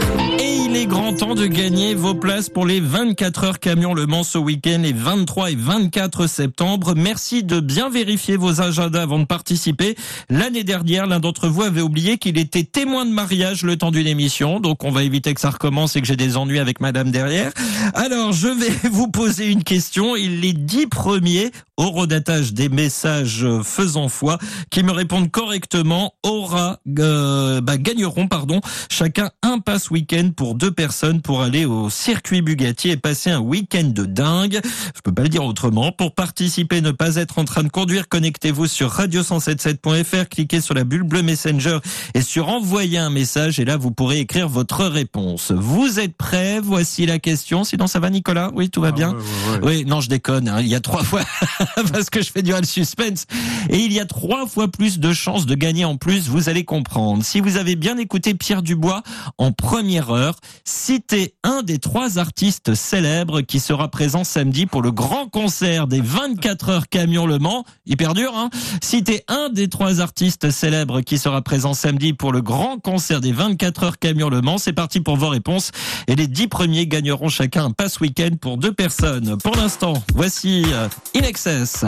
Il 0.71 0.77
est 0.77 0.87
grand 0.87 1.13
temps 1.13 1.35
de 1.35 1.47
gagner 1.47 1.97
vos 1.97 2.15
places 2.15 2.49
pour 2.49 2.65
les 2.65 2.79
24 2.79 3.45
heures 3.45 3.59
camion 3.59 3.93
Le 3.93 4.07
Mans 4.07 4.23
ce 4.23 4.39
week-end 4.39 4.79
les 4.81 4.93
23 4.93 5.51
et 5.51 5.57
24 5.57 6.29
septembre. 6.29 6.95
Merci 6.97 7.43
de 7.43 7.59
bien 7.59 7.91
vérifier 7.91 8.37
vos 8.37 8.61
agendas 8.61 9.03
avant 9.03 9.19
de 9.19 9.25
participer. 9.25 9.97
L'année 10.29 10.63
dernière, 10.63 11.09
l'un 11.09 11.19
d'entre 11.19 11.49
vous 11.49 11.63
avait 11.63 11.81
oublié 11.81 12.19
qu'il 12.19 12.39
était 12.39 12.63
témoin 12.63 13.05
de 13.05 13.11
mariage 13.11 13.65
le 13.65 13.77
temps 13.77 13.91
d'une 13.91 14.07
émission. 14.07 14.61
Donc 14.61 14.85
on 14.85 14.93
va 14.93 15.03
éviter 15.03 15.35
que 15.35 15.41
ça 15.41 15.51
recommence 15.51 15.97
et 15.97 16.01
que 16.03 16.07
j'ai 16.07 16.15
des 16.15 16.37
ennuis 16.37 16.61
avec 16.61 16.81
madame 16.81 17.11
derrière. 17.11 17.51
Alors 17.95 18.33
je 18.33 18.47
vais 18.47 18.89
vous 18.93 19.09
poser 19.09 19.49
une 19.49 19.65
question. 19.65 20.15
Il 20.15 20.39
les 20.39 20.53
dix 20.53 20.87
premiers 20.87 21.51
au 21.79 21.91
redatage 21.91 22.53
des 22.53 22.69
messages 22.69 23.47
faisant 23.65 24.09
foi 24.09 24.39
qui 24.71 24.83
me 24.83 24.93
répondent 24.93 25.31
correctement 25.31 26.13
aura 26.23 26.79
euh, 26.99 27.63
bah, 27.63 27.79
gagneront 27.79 28.29
pardon 28.29 28.61
chacun 28.91 29.31
un 29.43 29.59
pass 29.61 29.91
week-end 29.91 30.31
pour 30.37 30.60
deux 30.61 30.71
personnes 30.71 31.23
pour 31.23 31.41
aller 31.41 31.65
au 31.65 31.89
circuit 31.89 32.43
Bugatti 32.43 32.91
et 32.91 32.97
passer 32.99 33.31
un 33.31 33.41
week-end 33.41 33.85
de 33.85 34.05
dingue. 34.05 34.61
Je 34.95 35.01
peux 35.03 35.11
pas 35.13 35.23
le 35.23 35.31
dire 35.31 35.43
autrement. 35.43 35.91
Pour 35.91 36.15
participer, 36.15 36.83
ne 36.83 36.91
pas 36.91 37.17
être 37.17 37.39
en 37.39 37.47
train 37.47 37.63
de 37.63 37.71
conduire, 37.71 38.09
connectez-vous 38.11 38.67
sur 38.67 38.91
radio177.fr, 38.95 40.29
cliquez 40.29 40.61
sur 40.61 40.75
la 40.75 40.85
bulle 40.85 41.03
bleue 41.05 41.23
Messenger 41.23 41.79
et 42.13 42.21
sur 42.21 42.49
envoyer 42.51 42.99
un 42.99 43.09
message 43.09 43.59
et 43.59 43.65
là 43.65 43.79
vous 43.79 43.91
pourrez 43.91 44.21
écrire 44.21 44.49
votre 44.51 44.85
réponse. 44.85 45.51
Vous 45.51 45.99
êtes 45.99 46.15
prêts? 46.15 46.61
Voici 46.63 47.07
la 47.07 47.19
question. 47.19 47.65
Sinon 47.65 47.87
ça 47.87 47.99
va 47.99 48.11
Nicolas? 48.11 48.51
Oui, 48.55 48.69
tout 48.69 48.83
va 48.83 48.89
Ah, 48.89 48.93
bien? 48.93 49.11
ouais, 49.13 49.17
ouais, 49.17 49.59
ouais. 49.63 49.77
Oui, 49.79 49.85
non, 49.87 50.03
je 50.03 50.11
déconne. 50.11 50.47
hein. 50.49 50.61
Il 50.61 50.69
y 50.69 50.75
a 50.75 50.81
trois 50.81 51.03
fois 51.05 51.23
parce 51.93 52.11
que 52.11 52.21
je 52.21 52.31
fais 52.31 52.43
le 52.43 52.67
suspense 52.67 53.25
et 53.71 53.79
il 53.79 53.93
y 53.95 54.01
a 54.01 54.05
trois 54.05 54.47
fois 54.47 54.69
plus 54.69 54.99
de 54.99 55.13
chances 55.15 55.47
de 55.47 55.55
gagner 55.55 55.87
en 55.87 55.97
plus. 55.97 56.29
Vous 56.29 56.51
allez 56.51 56.65
comprendre. 56.65 57.25
Si 57.25 57.41
vous 57.41 57.57
avez 57.57 57.77
bien 57.77 57.97
écouté 57.97 58.35
Pierre 58.35 58.63
Dubois 58.63 59.03
en 59.39 59.53
première 59.53 60.11
heure, 60.11 60.37
citez 60.65 61.35
un 61.43 61.63
des 61.63 61.79
trois 61.79 62.19
artistes 62.19 62.75
célèbres 62.75 63.41
qui 63.41 63.61
sera 63.61 63.89
présent 63.89 64.25
samedi 64.25 64.67
pour 64.67 64.83
le 64.83 64.91
grand 64.91 65.27
concert 65.27 65.87
des 65.87 66.01
24 66.01 66.69
heures 66.69 66.89
camion 66.89 67.27
Le 67.27 67.39
Mans. 67.39 67.65
Hyper 67.87 68.15
dur, 68.15 68.33
hein 68.37 68.51
Citez 68.83 69.25
un 69.29 69.49
des 69.49 69.69
trois 69.69 70.01
artistes 70.01 70.51
célèbres 70.51 71.01
qui 71.01 71.19
sera 71.19 71.43
présent 71.43 71.75
samedi 71.75 72.13
pour 72.13 72.33
le 72.33 72.43
grand 72.43 72.79
concert 72.79 73.21
des 73.21 73.33
24 73.33 73.85
heures 73.85 73.99
camion 73.99 74.29
Le 74.29 74.41
Mans. 74.41 74.59
C'est 74.59 74.73
parti 74.73 75.01
pour 75.01 75.17
vos 75.17 75.29
réponses 75.29 75.71
et 76.07 76.17
les 76.17 76.27
dix 76.27 76.49
premiers 76.49 76.87
gagneront 76.87 77.29
chacun 77.29 77.65
un 77.67 77.71
pass 77.71 78.01
week-end 78.01 78.31
pour 78.41 78.57
deux 78.57 78.73
personnes. 78.73 79.37
Pour 79.39 79.57
l'instant, 79.57 79.95
voici 80.15 80.65
euh, 80.73 80.89
In 81.17 81.23
Excess, 81.23 81.85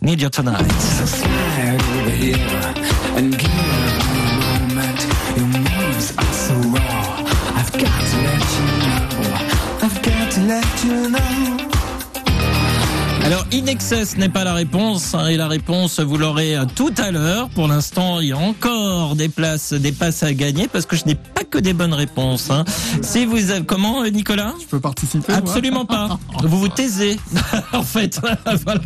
Need 0.00 0.20
You 0.20 0.28
Tonight. 0.28 0.66
tonight. 10.60 11.31
Alors, 13.32 13.46
In 13.54 13.64
Excess 13.64 14.18
n'est 14.18 14.28
pas 14.28 14.44
la 14.44 14.52
réponse, 14.52 15.14
hein, 15.14 15.28
et 15.28 15.38
la 15.38 15.48
réponse, 15.48 16.00
vous 16.00 16.18
l'aurez 16.18 16.54
euh, 16.54 16.66
tout 16.74 16.92
à 16.98 17.10
l'heure. 17.10 17.48
Pour 17.48 17.66
l'instant, 17.66 18.20
il 18.20 18.28
y 18.28 18.32
a 18.32 18.36
encore 18.36 19.16
des 19.16 19.30
places, 19.30 19.72
des 19.72 19.92
passes 19.92 20.22
à 20.22 20.34
gagner, 20.34 20.68
parce 20.68 20.84
que 20.84 20.96
je 20.96 21.06
n'ai 21.06 21.14
pas 21.14 21.42
que 21.42 21.56
des 21.56 21.72
bonnes 21.72 21.94
réponses. 21.94 22.50
hein. 22.50 22.66
Si 23.00 23.24
vous 23.24 23.50
avez, 23.50 23.64
comment, 23.64 24.02
euh, 24.02 24.10
Nicolas? 24.10 24.52
Je 24.60 24.66
peux 24.66 24.80
participer 24.80 25.32
Absolument 25.32 25.86
pas. 25.86 26.18
Vous 26.42 26.58
vous 26.58 26.68
taisez, 26.68 27.18
en 27.72 27.82
fait. 27.82 28.20
Voilà, 28.64 28.80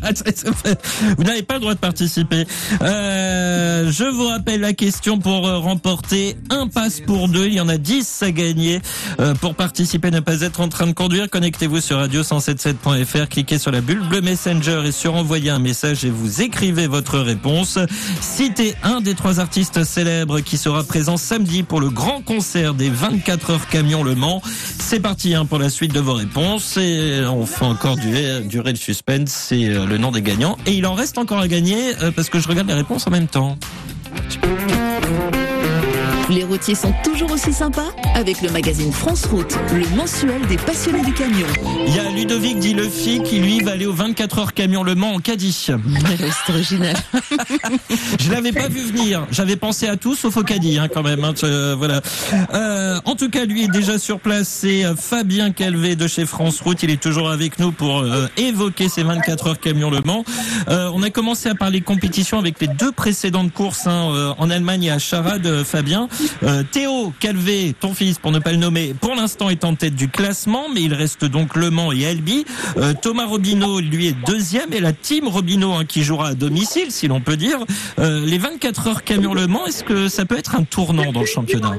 vous 1.17 1.25
n'avez 1.25 1.43
pas 1.43 1.55
le 1.55 1.61
droit 1.61 1.75
de 1.75 1.79
participer. 1.79 2.47
Euh, 2.83 3.91
je 3.91 4.05
vous 4.05 4.29
rappelle 4.29 4.61
la 4.61 4.75
question 4.75 5.19
pour 5.19 5.49
remporter 5.49 6.37
un 6.51 6.69
pass 6.69 7.01
pour 7.01 7.29
deux. 7.29 7.47
Il 7.47 7.55
y 7.55 7.61
en 7.61 7.69
a 7.69 7.79
10 7.79 8.23
à 8.23 8.31
gagner. 8.31 8.81
Euh, 9.21 9.35
pour 9.35 9.55
participer, 9.55 10.11
ne 10.11 10.21
pas 10.21 10.41
être 10.43 10.61
en 10.61 10.69
train 10.69 10.87
de 10.87 10.93
conduire, 10.93 11.29
connectez-vous 11.31 11.81
sur 11.81 11.99
radio177.fr, 11.99 13.29
cliquez 13.29 13.59
sur 13.59 13.71
la 13.73 13.81
bulle 13.81 14.07
bleue 14.09 14.21
Messenger 14.37 14.82
et 14.84 14.93
sur 14.93 15.14
envoyer 15.14 15.49
un 15.49 15.59
message 15.59 16.05
et 16.05 16.11
vous 16.11 16.43
écrivez 16.43 16.89
votre 16.89 17.18
réponse. 17.18 17.78
Citez 18.20 18.74
un 18.82 19.01
des 19.01 19.14
trois 19.14 19.41
artistes 19.41 19.82
célèbres 19.82 20.41
qui 20.41 20.59
sera 20.59 20.84
présent 20.84 21.16
samedi 21.16 21.62
pour 21.62 21.80
le 21.80 21.89
grand 21.89 22.20
concert 22.20 22.74
des 22.74 22.91
24 22.91 23.51
heures 23.51 23.66
camion 23.66 24.03
Le 24.05 24.14
Mans. 24.14 24.43
C'est 24.78 25.01
parti 25.01 25.34
hein, 25.34 25.47
pour 25.47 25.59
la 25.59 25.70
suite 25.70 25.95
de 25.95 26.01
vos 26.01 26.12
réponses 26.12 26.76
et 26.76 27.22
on 27.24 27.47
fait 27.47 27.64
encore 27.64 27.97
durer, 27.97 28.43
durer 28.43 28.72
le 28.72 28.76
suspense, 28.76 29.30
c'est 29.30 29.70
euh, 29.70 29.87
le 29.87 29.97
nom 29.97 30.11
des 30.11 30.20
gagnants. 30.20 30.59
Et 30.66 30.72
il 30.72 30.84
en 30.84 30.93
reste 30.93 31.16
encore 31.16 31.39
à 31.39 31.49
gagner 31.49 31.97
euh, 32.03 32.11
parce 32.11 32.28
que 32.28 32.39
je 32.39 32.47
regarde 32.47 32.68
les 32.68 32.74
réponses 32.74 33.07
en 33.07 33.11
même 33.11 33.28
temps. 33.28 33.57
Les 36.28 36.45
routiers 36.57 36.75
sont 36.75 36.95
toujours 37.05 37.31
aussi 37.33 37.53
sympas 37.53 37.91
avec 38.15 38.41
le 38.41 38.49
magazine 38.49 38.91
France 38.91 39.27
Route, 39.27 39.55
le 39.75 39.95
mensuel 39.95 40.41
des 40.47 40.57
passionnés 40.57 41.03
du 41.03 41.13
camion. 41.13 41.47
Il 41.87 41.95
y 41.95 41.99
a 41.99 42.09
Ludovic 42.11 42.59
dit 42.59 42.73
Lefi 42.73 43.21
qui 43.23 43.41
lui 43.41 43.61
va 43.61 43.73
aller 43.73 43.85
au 43.85 43.93
24 43.93 44.39
heures 44.39 44.55
camion 44.55 44.83
Le 44.83 44.95
Mans 44.95 45.13
en 45.13 45.19
caddie. 45.19 45.53
C'est 45.53 45.75
original. 46.53 46.97
Je 48.21 48.31
l'avais 48.33 48.53
pas 48.53 48.69
vu 48.69 48.81
venir. 48.81 49.27
J'avais 49.31 49.57
pensé 49.57 49.87
à 49.87 49.97
tout 49.99 50.15
sauf 50.15 50.35
au 50.39 50.43
caddie 50.45 50.79
hein, 50.79 50.89
quand 50.93 51.03
même. 51.03 51.23
hein. 51.25 51.35
Euh, 51.45 51.75
voilà. 51.77 52.01
Euh, 52.55 53.01
en 53.05 53.17
tout 53.17 53.29
cas, 53.29 53.45
lui 53.45 53.65
est 53.65 53.69
déjà 53.71 53.99
sur 53.99 54.19
place. 54.19 54.49
C'est 54.49 54.87
euh, 54.87 54.95
Fabien 54.97 55.51
Calvé 55.51 55.95
de 55.95 56.07
chez 56.07 56.25
France 56.25 56.61
Route. 56.63 56.83
Il 56.83 56.91
est 56.91 57.03
toujours 57.03 57.29
avec 57.29 57.59
nous 57.59 57.71
pour 57.71 57.99
euh, 57.99 58.29
évoquer 58.39 58.89
ces 58.89 59.03
24 59.03 59.47
heures 59.49 59.61
camion 59.61 59.91
Le 59.91 60.01
Mans. 60.01 60.25
Euh, 60.69 60.91
on 60.95 61.03
a 61.03 61.11
commencé 61.11 61.51
à 61.51 61.55
parler 61.55 61.83
compétition 61.83 62.39
avec 62.39 62.59
les 62.63 62.69
deux 62.69 62.93
précédentes 62.93 63.53
courses 63.53 63.87
hein, 63.87 64.35
en 64.39 64.49
Allemagne 64.49 64.85
et 64.85 64.91
à 64.91 64.99
Charade, 64.99 65.47
euh, 65.47 65.63
Fabien. 65.65 66.09
Euh, 66.47 66.63
Théo 66.71 67.13
Calvé, 67.19 67.75
ton 67.79 67.93
fils, 67.93 68.19
pour 68.19 68.31
ne 68.31 68.39
pas 68.39 68.53
le 68.53 68.59
nommer, 68.59 68.95
pour 69.01 69.15
l'instant 69.15 69.51
est 69.51 69.65
en 69.65 69.75
tête 69.75 69.97
du 69.97 70.09
classement, 70.09 70.67
mais 70.73 70.83
il 70.83 70.95
reste 70.95 71.25
donc 71.25 71.57
Le 71.57 71.71
Mans 71.71 71.91
et 71.91 72.07
Albi. 72.07 72.45
Euh, 72.77 72.95
Thomas 73.01 73.27
Robineau, 73.27 73.81
lui, 73.81 74.07
est 74.07 74.17
deuxième 74.27 74.73
et 74.73 74.81
la 74.81 74.93
team 74.93 75.27
Robineau 75.27 75.73
hein, 75.73 75.85
qui 75.85 76.05
jouera 76.05 76.29
à 76.29 76.35
domicile, 76.35 76.91
si 76.91 77.09
l'on 77.09 77.21
peut 77.21 77.37
dire. 77.37 77.59
Euh, 77.99 78.25
les 78.25 78.39
24 78.39 78.87
heures 78.87 79.05
camion 79.05 79.35
Le 79.35 79.49
Mans, 79.49 79.67
est-ce 79.67 79.83
que 79.83 80.09
ça 80.09 80.25
peut 80.25 80.39
être 80.39 80.55
un 80.55 80.63
tournant 80.63 81.11
dans 81.11 81.21
le 81.21 81.27
championnat? 81.27 81.77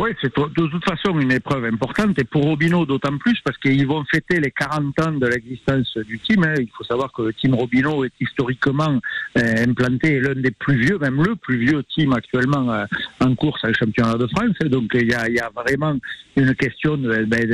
Oui, 0.00 0.10
c'est 0.20 0.34
de 0.36 0.66
toute 0.68 0.84
façon 0.84 1.18
une 1.20 1.32
épreuve 1.32 1.64
importante 1.64 2.18
et 2.18 2.24
pour 2.24 2.42
Robino 2.44 2.84
d'autant 2.86 3.16
plus 3.18 3.38
parce 3.44 3.56
qu'ils 3.58 3.86
vont 3.86 4.04
fêter 4.10 4.40
les 4.40 4.50
40 4.50 5.00
ans 5.00 5.12
de 5.12 5.26
l'existence 5.26 5.96
du 5.98 6.18
team. 6.18 6.44
hein. 6.44 6.54
Il 6.58 6.68
faut 6.76 6.84
savoir 6.84 7.12
que 7.12 7.22
le 7.22 7.32
team 7.32 7.54
Robino 7.54 8.04
est 8.04 8.12
historiquement 8.20 8.98
euh, 9.38 9.64
implanté 9.66 10.20
l'un 10.20 10.34
des 10.34 10.50
plus 10.50 10.76
vieux, 10.78 10.98
même 10.98 11.22
le 11.22 11.36
plus 11.36 11.58
vieux 11.58 11.82
team 11.84 12.12
actuellement 12.12 12.72
euh, 12.72 12.84
en 13.20 13.34
course 13.34 13.64
à 13.64 13.72
championnat 13.72 14.14
de 14.14 14.26
France. 14.26 14.56
Donc 14.66 14.90
il 14.94 15.08
y 15.08 15.14
a, 15.14 15.50
vraiment 15.54 15.96
une 16.36 16.54
question 16.54 16.96
de, 16.96 17.24
ben, 17.24 17.44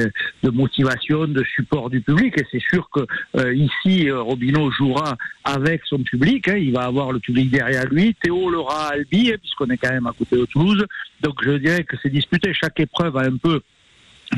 de- 0.42 0.50
motivation, 0.50 1.26
de 1.26 1.44
support 1.54 1.90
du 1.90 2.00
public 2.00 2.34
et 2.38 2.46
c'est 2.50 2.62
sûr 2.62 2.88
que 2.90 3.00
euh, 3.36 3.54
ici 3.54 4.08
euh, 4.08 4.20
Robino 4.22 4.70
jouera 4.70 5.16
avec 5.44 5.82
son 5.86 5.98
public. 5.98 6.48
hein. 6.48 6.56
Il 6.56 6.72
va 6.72 6.82
avoir 6.84 7.12
le 7.12 7.18
public 7.18 7.50
derrière 7.50 7.86
lui. 7.86 8.14
Théo 8.22 8.50
l'aura 8.50 8.88
à 8.88 8.92
Albi 8.94 9.30
hein, 9.32 9.36
puisqu'on 9.40 9.66
est 9.66 9.76
quand 9.76 9.90
même 9.92 10.06
à 10.06 10.12
côté 10.12 10.36
de 10.36 10.44
Toulouse. 10.46 10.84
Donc 11.22 11.44
je 11.44 11.52
dirais 11.52 11.84
que 11.84 11.96
c'est 12.02 12.10
disputé. 12.10 12.52
Chaque 12.54 12.80
épreuve 12.80 13.16
a 13.16 13.22
un 13.22 13.36
peu 13.36 13.60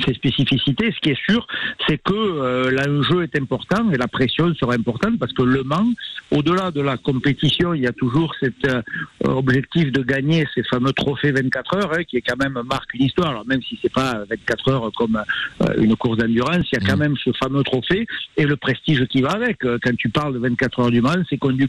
ses 0.04 0.14
spécificités. 0.14 0.92
Ce 0.92 1.00
qui 1.00 1.10
est 1.10 1.24
sûr, 1.24 1.46
c'est 1.86 1.98
que 1.98 2.12
euh, 2.14 2.70
l'enjeu 2.70 3.22
est 3.22 3.36
important 3.36 3.90
et 3.92 3.96
la 3.96 4.08
pression 4.08 4.52
sera 4.54 4.74
importante 4.74 5.18
parce 5.18 5.32
que 5.32 5.42
Le 5.42 5.62
Mans, 5.62 5.86
au-delà 6.30 6.70
de 6.70 6.80
la 6.80 6.96
compétition, 6.96 7.74
il 7.74 7.82
y 7.82 7.86
a 7.86 7.92
toujours 7.92 8.34
cet 8.40 8.66
euh, 8.66 8.82
objectif 9.24 9.92
de 9.92 10.02
gagner 10.02 10.46
ces 10.54 10.62
fameux 10.64 10.92
trophées 10.92 11.32
24 11.32 11.76
heures, 11.76 11.92
hein, 11.94 12.04
qui 12.04 12.16
est 12.16 12.22
quand 12.22 12.36
même 12.36 12.60
marque 12.68 12.94
l'histoire. 12.94 13.30
Alors 13.30 13.46
même 13.46 13.62
si 13.62 13.78
c'est 13.80 13.92
pas 13.92 14.24
24 14.28 14.70
heures 14.70 14.90
comme 14.96 15.22
euh, 15.62 15.66
une 15.78 15.96
course 15.96 16.18
d'endurance, 16.18 16.66
il 16.72 16.80
y 16.80 16.84
a 16.84 16.86
quand 16.86 16.96
même 16.96 17.16
ce 17.16 17.30
fameux 17.32 17.62
trophée 17.62 18.06
et 18.36 18.44
le 18.44 18.56
prestige 18.56 19.04
qui 19.06 19.22
va 19.22 19.30
avec. 19.30 19.58
Quand 19.60 19.96
tu 19.96 20.08
parles 20.08 20.34
de 20.34 20.38
24 20.38 20.80
heures 20.80 20.90
du 20.90 21.00
Mans, 21.00 21.22
c'est 21.28 21.38
connu 21.38 21.68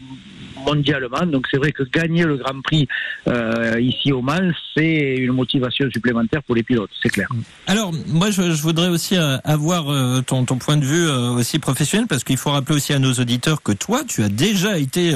mondialement. 0.66 1.24
Donc 1.26 1.46
c'est 1.50 1.56
vrai 1.56 1.72
que 1.72 1.82
gagner 1.84 2.24
le 2.24 2.36
Grand 2.36 2.60
Prix 2.62 2.88
euh, 3.28 3.80
ici 3.80 4.12
au 4.12 4.22
Mans, 4.22 4.50
c'est 4.74 5.16
une 5.16 5.32
motivation 5.32 5.88
supplémentaire 5.90 6.42
pour 6.42 6.54
les 6.54 6.62
pilotes, 6.62 6.90
c'est 7.02 7.08
clair. 7.08 7.28
Alors, 7.66 7.92
moi, 8.08 8.30
je, 8.30 8.42
voudrais 8.60 8.88
aussi 8.88 9.16
euh, 9.16 9.38
avoir 9.44 9.90
euh, 9.90 10.20
ton, 10.20 10.44
ton 10.44 10.56
point 10.58 10.76
de 10.76 10.84
vue 10.84 11.08
aussi 11.08 11.58
professionnel, 11.58 12.06
parce 12.08 12.24
qu'il 12.24 12.36
faut 12.36 12.50
rappeler 12.50 12.76
aussi 12.76 12.92
à 12.92 12.98
nos 12.98 13.12
auditeurs 13.12 13.62
que 13.62 13.72
toi, 13.72 14.02
tu 14.06 14.22
as 14.22 14.28
déjà 14.28 14.78
été 14.78 15.14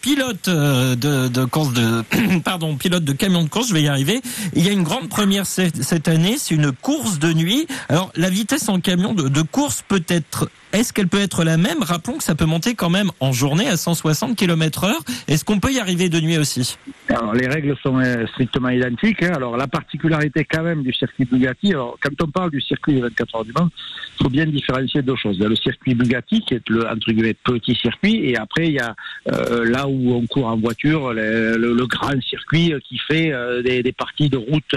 pilote 0.00 0.48
de, 0.48 1.44
course 1.44 1.72
de, 1.72 2.38
pardon, 2.44 2.76
pilote 2.76 3.04
de 3.04 3.12
camion 3.12 3.44
de 3.44 3.48
course. 3.48 3.68
Je 3.68 3.74
vais 3.74 3.82
y 3.82 3.88
arriver. 3.88 4.20
Il 4.54 4.64
y 4.64 4.68
a 4.68 4.72
une 4.72 4.82
grande 4.82 5.08
première 5.08 5.46
cette 5.46 6.08
année, 6.08 6.36
c'est 6.38 6.54
une 6.54 6.72
course 6.72 7.18
de 7.18 7.32
nuit. 7.32 7.66
Alors, 7.88 8.10
la 8.16 8.30
vitesse 8.30 8.68
en 8.68 8.80
camion 8.80 9.12
de 9.14 9.42
course 9.42 9.82
peut 9.86 10.04
être 10.08 10.48
est-ce 10.72 10.94
qu'elle 10.94 11.08
peut 11.08 11.20
être 11.20 11.44
la 11.44 11.58
même? 11.58 11.82
Rappelons 11.82 12.16
que 12.16 12.24
ça 12.24 12.34
peut 12.34 12.46
monter 12.46 12.74
quand 12.74 12.88
même 12.88 13.10
en 13.20 13.32
journée 13.32 13.68
à 13.68 13.76
160 13.76 14.36
km 14.36 14.61
Est-ce 15.28 15.44
qu'on 15.44 15.58
peut 15.58 15.72
y 15.72 15.78
arriver 15.78 16.08
de 16.08 16.20
nuit 16.20 16.38
aussi? 16.38 16.76
Les 17.34 17.46
règles 17.46 17.76
sont 17.82 17.98
euh, 17.98 18.26
strictement 18.28 18.68
identiques. 18.68 19.22
Hein. 19.22 19.32
Alors, 19.34 19.56
la 19.56 19.66
particularité 19.66 20.44
quand 20.44 20.62
même 20.62 20.82
du 20.82 20.92
circuit 20.92 21.24
Bugatti, 21.24 21.72
quand 21.72 22.22
on 22.22 22.28
parle 22.28 22.50
du 22.50 22.60
circuit 22.60 22.94
des 22.94 23.00
24 23.00 23.36
heures 23.36 23.44
du 23.44 23.52
Mans, 23.52 23.68
il 24.18 24.24
faut 24.24 24.30
bien 24.30 24.46
différencier 24.46 25.02
deux 25.02 25.16
choses. 25.16 25.36
Il 25.36 25.42
y 25.42 25.46
a 25.46 25.48
le 25.48 25.56
circuit 25.56 25.94
Bugatti, 25.94 26.40
qui 26.40 26.54
est 26.54 26.68
le, 26.68 26.86
entre 26.86 27.12
guillemets, 27.12 27.34
petit 27.34 27.74
circuit, 27.74 28.30
et 28.30 28.36
après, 28.36 28.68
il 28.68 28.74
y 28.74 28.78
a 28.78 28.94
euh, 29.30 29.64
là 29.68 29.88
où 29.88 30.14
on 30.14 30.26
court 30.26 30.46
en 30.46 30.56
voiture, 30.56 31.12
le, 31.12 31.86
grand 31.86 32.20
circuit 32.22 32.72
qui 32.88 32.98
fait 32.98 33.32
euh, 33.32 33.62
des, 33.62 33.92
parties 33.92 34.28
de 34.28 34.38
route 34.38 34.74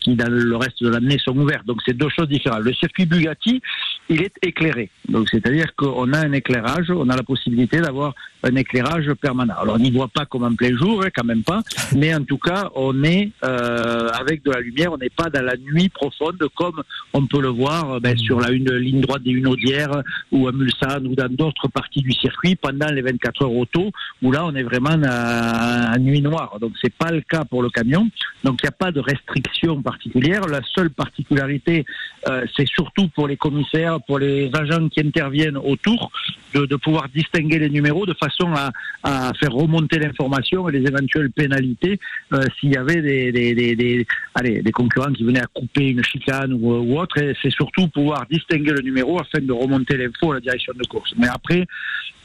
qui, 0.00 0.14
dans 0.14 0.30
le 0.30 0.56
reste 0.56 0.82
de 0.82 0.88
l'année, 0.88 1.18
sont 1.18 1.36
ouvertes. 1.36 1.66
Donc, 1.66 1.80
c'est 1.84 1.96
deux 1.96 2.08
choses 2.08 2.28
différentes. 2.28 2.62
Le 2.62 2.72
circuit 2.72 3.06
Bugatti, 3.06 3.60
il 4.08 4.22
est 4.22 4.34
éclairé. 4.42 4.90
Donc, 5.08 5.28
c'est-à-dire 5.28 5.74
qu'on 5.76 6.12
a 6.12 6.18
un 6.18 6.32
éclairage, 6.32 6.90
on 6.90 7.08
a 7.08 7.16
la 7.16 7.22
possibilité 7.22 7.80
d'avoir 7.80 8.14
un 8.42 8.54
éclairage 8.54 9.12
permanent. 9.14 9.54
Alors, 9.60 9.76
on 9.76 9.78
n'y 9.78 9.90
voit 9.90 10.08
pas 10.08 10.24
comme 10.26 10.44
en 10.44 10.54
plein 10.54 10.76
jour, 10.76 11.02
hein, 11.02 11.08
quand 11.14 11.24
même 11.24 11.42
pas, 11.42 11.62
mais 11.94 12.14
en 12.14 12.22
tout 12.22 12.38
cas, 12.38 12.70
on 12.74 13.02
est 13.02 13.30
euh, 13.44 14.08
avec 14.08 14.42
de 14.44 14.50
la 14.50 14.60
lumière, 14.60 14.92
on 14.92 14.98
n'est 14.98 15.10
pas 15.10 15.30
dans 15.30 15.44
la 15.44 15.56
nuit 15.56 15.88
profonde 15.88 16.38
comme 16.54 16.82
on 17.12 17.26
peut 17.26 17.40
le 17.40 17.48
voir 17.48 18.00
ben, 18.00 18.16
sur 18.16 18.40
la 18.40 18.50
une 18.50 18.72
ligne 18.76 19.00
droite 19.00 19.22
des 19.22 19.30
Hunaudières 19.30 20.02
ou 20.32 20.48
à 20.48 20.52
Mulsanne 20.52 21.06
ou 21.06 21.14
dans 21.14 21.28
d'autres 21.28 21.68
parties 21.68 22.02
du 22.02 22.12
circuit 22.12 22.56
pendant 22.56 22.88
les 22.88 23.02
24 23.02 23.42
heures 23.42 23.52
auto, 23.52 23.90
où 24.22 24.32
là, 24.32 24.44
on 24.44 24.54
est 24.54 24.62
vraiment 24.62 24.96
à, 25.04 25.96
nuit 25.98 26.20
noire. 26.20 26.58
Donc, 26.60 26.72
c'est 26.80 26.94
pas 26.94 27.10
le 27.10 27.20
cas 27.20 27.44
pour 27.44 27.62
le 27.62 27.70
camion. 27.70 28.08
Donc, 28.44 28.60
il 28.62 28.66
n'y 28.66 28.68
a 28.68 28.72
pas 28.72 28.92
de 28.92 29.00
restriction 29.00 29.82
particulière. 29.82 30.46
La 30.46 30.60
seule 30.74 30.90
particularité, 30.90 31.84
euh, 32.28 32.44
c'est 32.56 32.66
surtout 32.66 33.08
pour 33.08 33.28
les 33.28 33.36
commissaires, 33.36 33.95
pour 34.00 34.18
les 34.18 34.50
agents 34.54 34.88
qui 34.88 35.00
interviennent 35.00 35.56
autour, 35.56 36.10
de, 36.54 36.76
pouvoir 36.76 37.08
distinguer 37.14 37.58
les 37.58 37.68
numéros 37.68 38.06
de 38.06 38.14
façon 38.14 38.52
à, 38.54 38.70
à 39.02 39.32
faire 39.34 39.52
remonter 39.52 39.98
l'information 39.98 40.68
et 40.68 40.72
les 40.72 40.86
éventuelles 40.88 41.30
pénalités 41.30 41.98
euh, 42.32 42.40
s'il 42.58 42.72
y 42.72 42.76
avait 42.76 43.02
des, 43.02 43.32
des, 43.32 44.06
allez, 44.34 44.62
des 44.62 44.72
concurrents 44.72 45.12
qui 45.12 45.24
venaient 45.24 45.42
à 45.42 45.46
couper 45.46 45.90
une 45.90 46.04
chicane 46.04 46.52
ou, 46.54 46.98
autre. 46.98 47.16
C'est 47.42 47.50
surtout 47.50 47.88
pouvoir 47.88 48.24
distinguer 48.30 48.72
le 48.72 48.80
numéro 48.80 49.20
afin 49.20 49.40
de 49.40 49.52
remonter 49.52 49.96
l'info 49.96 50.32
à 50.32 50.34
la 50.34 50.40
direction 50.40 50.72
de 50.74 50.86
course. 50.86 51.12
Mais 51.18 51.28
après, 51.28 51.66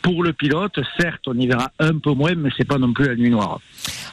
pour 0.01 0.24
le 0.24 0.34
pilote, 0.34 0.80
certes, 0.99 1.22
on 1.28 1.38
y 1.38 1.47
verra 1.47 1.72
un 1.80 1.97
peu 1.99 2.13
moins, 2.13 2.34
mais 2.36 2.49
c'est 2.57 2.67
pas 2.67 2.78
non 2.78 2.91
plus 2.93 3.07
la 3.07 3.15
nuit 3.15 3.30
noire. 3.30 3.59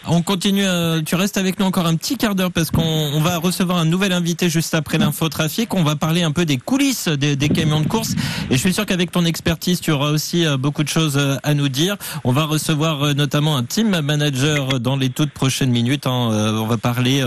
On 0.07 0.23
continue. 0.23 0.65
Euh, 0.65 1.03
tu 1.03 1.15
restes 1.15 1.39
avec 1.39 1.59
nous 1.59 1.67
encore 1.67 1.87
un 1.87 1.97
petit 1.97 2.17
quart 2.17 2.35
d'heure 2.35 2.53
parce 2.53 2.71
qu'on 2.71 2.83
on 2.83 3.21
va 3.21 3.39
recevoir 3.39 3.79
un 3.79 3.85
nouvel 3.85 4.13
invité 4.13 4.49
juste 4.49 4.75
après 4.75 4.99
l'infotrafic. 4.99 5.75
On 5.75 5.83
va 5.83 5.97
parler 5.97 6.23
un 6.23 6.33
peu 6.33 6.45
des 6.45 6.57
coulisses 6.57 7.09
des, 7.09 7.48
camions 7.49 7.81
de 7.81 7.89
course. 7.89 8.15
Et 8.51 8.55
je 8.55 8.59
suis 8.59 8.73
sûr 8.73 8.87
qu'avec 8.87 9.11
ton 9.11 9.25
expertise, 9.25 9.81
tu 9.81 9.91
auras 9.91 10.11
aussi 10.11 10.47
euh, 10.47 10.57
beaucoup 10.57 10.83
de 10.83 10.89
choses 10.89 11.17
euh, 11.17 11.37
à 11.43 11.55
nous 11.55 11.69
dire. 11.69 11.97
On 12.25 12.33
va 12.33 12.45
recevoir 12.45 13.15
notamment 13.15 13.57
un 13.57 13.65
team 13.65 14.01
manager 14.01 14.81
dans 14.81 14.97
les 14.97 15.11
toutes 15.11 15.31
prochaines 15.31 15.71
minutes. 15.71 16.07
Hein. 16.07 16.31
On 16.59 16.67
va 16.67 16.77
parler 16.77 17.25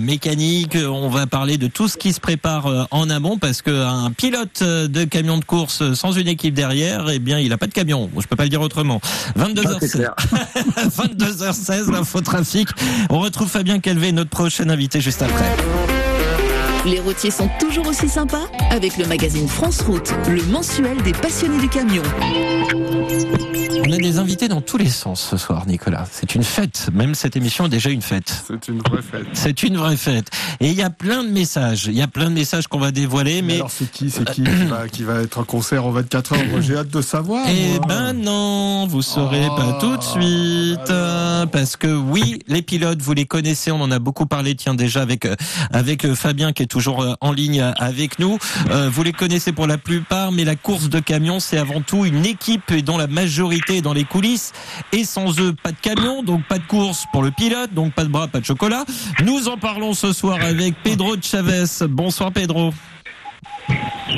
mécanique. 0.00 0.76
On 0.76 1.08
va 1.08 1.26
parler 1.26 1.58
de 1.58 1.66
tout 1.66 1.88
ce 1.88 1.96
qui 1.96 2.12
se 2.12 2.20
prépare 2.20 2.88
en 2.90 3.10
amont 3.10 3.38
parce 3.38 3.62
qu'un 3.62 4.10
pilote 4.16 4.62
de 4.62 5.04
camion 5.04 5.38
de 5.38 5.44
course 5.44 5.94
sans 5.94 6.12
une 6.12 6.28
équipe 6.28 6.54
derrière, 6.54 7.08
eh 7.10 7.18
bien, 7.18 7.38
il 7.38 7.48
n'a 7.48 7.58
pas 7.58 7.66
de 7.66 7.72
camion. 7.72 8.10
Je 8.18 8.26
peux 8.26 8.36
pas 8.36 8.44
le 8.44 8.48
dire 8.48 8.60
autrement. 8.60 9.00
22h16. 9.38 10.10
22h16, 10.96 11.90
l'infotrafic. 11.90 12.68
On 13.10 13.20
retrouve 13.20 13.48
Fabien 13.48 13.78
Calvé, 13.80 14.12
notre 14.12 14.30
prochain 14.30 14.68
invité 14.68 15.00
juste 15.00 15.22
après. 15.22 15.93
Les 16.86 17.00
routiers 17.00 17.30
sont 17.30 17.48
toujours 17.58 17.86
aussi 17.86 18.08
sympas 18.08 18.46
avec 18.70 18.98
le 18.98 19.06
magazine 19.06 19.48
France 19.48 19.80
Route, 19.80 20.12
le 20.28 20.42
mensuel 20.52 21.00
des 21.02 21.12
passionnés 21.12 21.58
du 21.58 21.68
camion. 21.68 22.02
On 23.86 23.92
a 23.92 23.98
des 23.98 24.18
invités 24.18 24.48
dans 24.48 24.62
tous 24.62 24.78
les 24.78 24.88
sens 24.88 25.28
ce 25.30 25.36
soir, 25.36 25.66
Nicolas. 25.66 26.06
C'est 26.10 26.34
une 26.34 26.42
fête. 26.42 26.88
Même 26.94 27.14
cette 27.14 27.36
émission 27.36 27.66
est 27.66 27.70
déjà 27.70 27.90
une 27.90 28.00
fête. 28.00 28.44
C'est 28.46 28.68
une 28.68 28.78
vraie 28.78 29.02
fête. 29.02 29.26
C'est 29.34 29.62
une 29.62 29.76
vraie 29.76 29.96
fête. 29.96 30.30
Et 30.60 30.68
il 30.68 30.74
y 30.74 30.82
a 30.82 30.88
plein 30.90 31.22
de 31.22 31.28
messages. 31.28 31.86
Il 31.86 31.94
y 31.94 32.00
a 32.00 32.08
plein 32.08 32.30
de 32.30 32.34
messages 32.34 32.66
qu'on 32.66 32.78
va 32.78 32.92
dévoiler. 32.92 33.42
Mais, 33.42 33.56
alors, 33.56 33.70
c'est 33.70 33.90
qui, 33.90 34.10
c'est 34.10 34.24
qui 34.30 34.44
qui 34.92 35.02
va, 35.02 35.20
être 35.20 35.38
en 35.38 35.44
concert 35.44 35.84
en 35.84 35.90
24 35.90 36.32
heures? 36.32 36.62
J'ai 36.62 36.76
hâte 36.76 36.88
de 36.88 37.02
savoir. 37.02 37.46
Eh 37.48 37.78
ben 37.86 38.14
non, 38.14 38.86
vous 38.86 39.02
saurez 39.02 39.48
pas 39.48 39.78
tout 39.80 39.96
de 39.96 40.02
oh, 40.02 40.20
suite. 40.20 41.50
Parce 41.52 41.76
que 41.76 41.94
oui, 41.94 42.38
les 42.48 42.62
pilotes, 42.62 43.02
vous 43.02 43.12
les 43.12 43.26
connaissez. 43.26 43.70
On 43.70 43.80
en 43.80 43.90
a 43.90 43.98
beaucoup 43.98 44.26
parlé, 44.26 44.54
tiens, 44.54 44.74
déjà 44.74 45.02
avec, 45.02 45.26
euh, 45.26 45.34
avec 45.72 46.04
euh, 46.04 46.14
Fabien 46.14 46.52
qui 46.52 46.62
est 46.62 46.73
toujours 46.74 47.16
en 47.20 47.32
ligne 47.32 47.72
avec 47.76 48.18
nous. 48.18 48.36
Vous 48.90 49.02
les 49.04 49.12
connaissez 49.12 49.52
pour 49.52 49.68
la 49.68 49.78
plupart, 49.78 50.32
mais 50.32 50.42
la 50.42 50.56
course 50.56 50.88
de 50.88 50.98
camion, 50.98 51.38
c'est 51.38 51.56
avant 51.56 51.80
tout 51.80 52.04
une 52.04 52.26
équipe 52.26 52.74
dont 52.84 52.98
la 52.98 53.06
majorité 53.06 53.80
dans 53.80 53.92
les 53.92 54.02
coulisses. 54.02 54.52
Et 54.90 55.04
sans 55.04 55.38
eux, 55.38 55.54
pas 55.62 55.70
de 55.70 55.76
camion, 55.80 56.24
donc 56.24 56.44
pas 56.48 56.58
de 56.58 56.66
course 56.66 57.04
pour 57.12 57.22
le 57.22 57.30
pilote, 57.30 57.72
donc 57.72 57.94
pas 57.94 58.02
de 58.02 58.08
bras, 58.08 58.26
pas 58.26 58.40
de 58.40 58.44
chocolat. 58.44 58.84
Nous 59.24 59.46
en 59.46 59.56
parlons 59.56 59.94
ce 59.94 60.12
soir 60.12 60.38
avec 60.42 60.74
Pedro 60.82 61.14
Chavez. 61.22 61.86
Bonsoir 61.88 62.32
Pedro. 62.32 62.72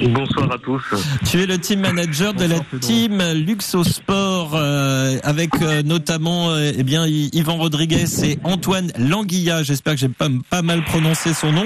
Bonsoir 0.02 0.52
à 0.52 0.58
tous. 0.58 0.82
Tu 1.24 1.40
es 1.40 1.46
le 1.46 1.58
team 1.58 1.80
manager 1.80 2.34
de 2.34 2.44
la 2.44 2.60
team 2.80 3.22
Luxo 3.32 3.82
Sport 3.82 4.52
euh, 4.54 5.18
avec 5.22 5.50
euh, 5.62 5.82
notamment 5.82 6.50
euh, 6.50 6.72
eh 6.76 6.82
bien 6.82 7.06
Yvan 7.06 7.56
Rodriguez 7.56 8.04
et 8.24 8.38
Antoine 8.44 8.92
Languilla. 8.98 9.62
J'espère 9.62 9.94
que 9.94 10.00
j'ai 10.00 10.08
pas 10.08 10.28
pas 10.50 10.62
mal 10.62 10.84
prononcé 10.84 11.32
son 11.32 11.52
nom. 11.52 11.64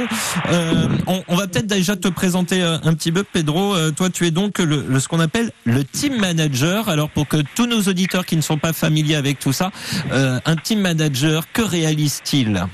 On, 1.06 1.22
on, 1.26 1.36
va 1.36 1.46
peut-être 1.46 1.66
déjà 1.66 1.96
te 1.96 2.08
présenter 2.08 2.62
un 2.62 2.94
petit 2.94 3.10
peu, 3.10 3.24
Pedro. 3.24 3.74
toi, 3.96 4.10
tu 4.10 4.26
es 4.26 4.30
donc 4.30 4.58
le, 4.58 4.84
le 4.88 5.00
ce 5.00 5.08
qu'on 5.08 5.20
appelle 5.20 5.50
le 5.64 5.82
team 5.84 6.18
manager. 6.18 6.88
Alors 6.88 7.10
pour 7.10 7.26
que 7.26 7.38
tous 7.56 7.66
nos 7.66 7.82
auditeurs 7.82 8.26
qui 8.26 8.36
ne 8.36 8.42
sont 8.42 8.58
pas 8.58 8.72
familiers 8.72 9.16
avec 9.16 9.38
tout 9.38 9.52
ça, 9.52 9.70
un 10.12 10.56
team 10.56 10.80
manager, 10.80 11.44
que 11.52 11.62
réalise-t-il? 11.62 12.64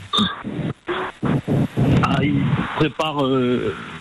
Ah, 2.02 2.18
il 2.22 2.42
prépare 2.77 3.22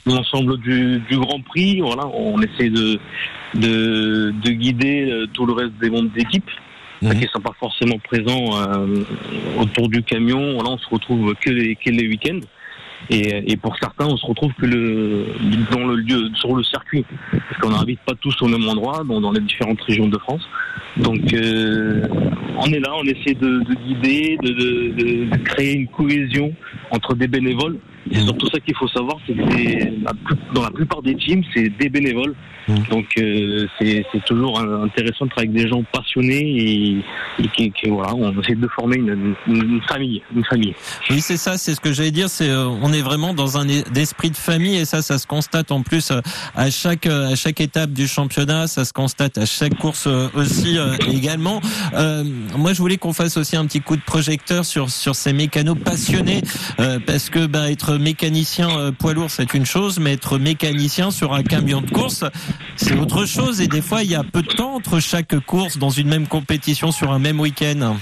l'ensemble 0.05 0.57
du, 0.57 0.99
du, 1.09 1.17
Grand 1.17 1.41
Prix. 1.41 1.81
Voilà, 1.81 2.07
on 2.07 2.41
essaie 2.41 2.69
de, 2.69 2.99
de, 3.55 4.33
de 4.43 4.49
guider 4.51 5.09
euh, 5.09 5.27
tout 5.33 5.45
le 5.45 5.53
reste 5.53 5.73
des 5.81 5.89
membres 5.89 6.11
d'équipe 6.15 6.49
mmh. 7.01 7.09
qui 7.11 7.21
ne 7.21 7.27
sont 7.27 7.41
pas 7.41 7.55
forcément 7.59 7.97
présents 7.99 8.57
euh, 8.57 9.03
autour 9.59 9.89
du 9.89 10.03
camion. 10.03 10.55
Voilà, 10.55 10.71
on 10.71 10.77
se 10.77 10.89
retrouve 10.89 11.33
que 11.35 11.49
les, 11.49 11.75
que 11.75 11.89
les 11.89 12.07
week-ends. 12.07 12.41
Et, 13.09 13.51
et, 13.51 13.57
pour 13.57 13.77
certains, 13.77 14.05
on 14.07 14.17
se 14.17 14.25
retrouve 14.25 14.51
que 14.53 14.65
le, 14.65 15.27
dans 15.69 15.85
le 15.85 15.97
lieu, 15.97 16.29
sur 16.33 16.55
le 16.55 16.63
circuit, 16.63 17.05
parce 17.31 17.61
qu'on 17.61 17.69
n'habite 17.69 17.99
pas 17.99 18.15
tous 18.19 18.41
au 18.41 18.47
même 18.47 18.67
endroit, 18.67 19.03
dans, 19.07 19.21
dans 19.21 19.31
les 19.31 19.41
différentes 19.41 19.81
régions 19.81 20.07
de 20.07 20.17
France. 20.17 20.47
Donc, 20.97 21.31
euh, 21.33 22.07
on 22.57 22.65
est 22.65 22.79
là, 22.79 22.93
on 22.95 23.03
essaie 23.03 23.35
de, 23.35 23.59
de 23.59 23.73
guider, 23.75 24.37
de, 24.41 24.49
de, 24.49 25.29
de, 25.29 25.37
créer 25.43 25.73
une 25.73 25.87
cohésion 25.87 26.51
entre 26.89 27.13
des 27.13 27.27
bénévoles 27.27 27.77
et 28.11 28.19
surtout 28.19 28.47
ça 28.49 28.59
qu'il 28.59 28.75
faut 28.75 28.87
savoir, 28.87 29.17
c'est 29.25 29.33
que 29.33 30.53
dans 30.53 30.61
la 30.61 30.71
plupart 30.71 31.01
des 31.01 31.15
teams, 31.15 31.43
c'est 31.53 31.69
des 31.69 31.89
bénévoles. 31.89 32.35
Mmh. 32.67 32.75
Donc 32.89 33.05
euh, 33.17 33.67
c'est 33.79 34.03
toujours 34.25 34.59
intéressant 34.59 35.25
de 35.25 35.29
travailler 35.29 35.49
avec 35.49 35.63
des 35.63 35.67
gens 35.67 35.83
passionnés 35.91 37.03
et, 37.39 37.47
qui, 37.55 37.71
voilà, 37.89 38.15
on 38.15 38.41
essaie 38.41 38.55
de 38.55 38.67
former 38.69 38.97
une, 38.97 39.35
une, 39.47 39.81
famille, 39.87 40.21
une 40.35 40.43
famille. 40.45 40.73
Oui, 41.09 41.21
c'est 41.21 41.37
ça, 41.37 41.57
c'est 41.57 41.75
ce 41.75 41.79
que 41.79 41.93
j'allais 41.93 42.11
dire. 42.11 42.29
C'est 42.29 42.49
euh, 42.49 42.67
on 42.67 42.91
est 42.91 43.01
vraiment 43.01 43.33
dans 43.33 43.57
un 43.57 43.67
esprit 43.67 44.31
de 44.31 44.37
famille 44.37 44.77
et 44.77 44.85
ça, 44.85 45.03
ça 45.03 45.19
se 45.19 45.27
constate 45.27 45.71
en 45.71 45.83
plus 45.83 46.09
euh, 46.09 46.21
à 46.55 46.71
chaque 46.71 47.05
à 47.05 47.35
chaque 47.35 47.61
étape 47.61 47.91
du 47.91 48.07
championnat, 48.07 48.67
ça 48.67 48.83
se 48.83 48.93
constate 48.93 49.37
à 49.37 49.45
chaque 49.45 49.75
course 49.75 50.07
aussi 50.33 50.77
également. 51.11 51.61
moi, 52.57 52.73
je 52.73 52.79
voulais 52.79 52.97
qu'on 52.97 53.13
fasse 53.13 53.37
aussi 53.37 53.55
un 53.55 53.65
petit 53.65 53.81
coup 53.81 53.95
de 53.95 54.01
projecteur 54.01 54.65
sur 54.65 54.89
sur 54.89 55.15
ces 55.15 55.33
mécanos 55.33 55.77
passionnés 55.77 56.41
parce 57.05 57.29
que 57.29 57.45
bah, 57.45 57.69
être 57.71 57.94
mécanicien 57.97 58.91
poids 58.97 59.13
lourd, 59.13 59.29
c'est 59.29 59.53
une 59.53 59.65
chose, 59.65 59.99
mais 59.99 60.13
être 60.13 60.37
mécanicien 60.37 61.11
sur 61.11 61.33
un 61.33 61.43
camion 61.43 61.81
de 61.81 61.89
course, 61.89 62.23
c'est 62.75 62.97
autre 62.97 63.25
chose. 63.25 63.61
Et 63.61 63.67
des 63.67 63.81
fois, 63.81 64.03
il 64.03 64.11
y 64.11 64.15
a 64.15 64.23
peu 64.23 64.41
de 64.41 64.47
temps 64.47 64.75
entre 64.75 64.99
chaque 64.99 65.39
course 65.45 65.77
dans 65.77 65.89
une 65.89 66.07
même 66.07 66.27
compétition 66.27 66.91
sur 66.91 67.11
un 67.11 67.19
même 67.19 67.39
week-end. 67.39 67.95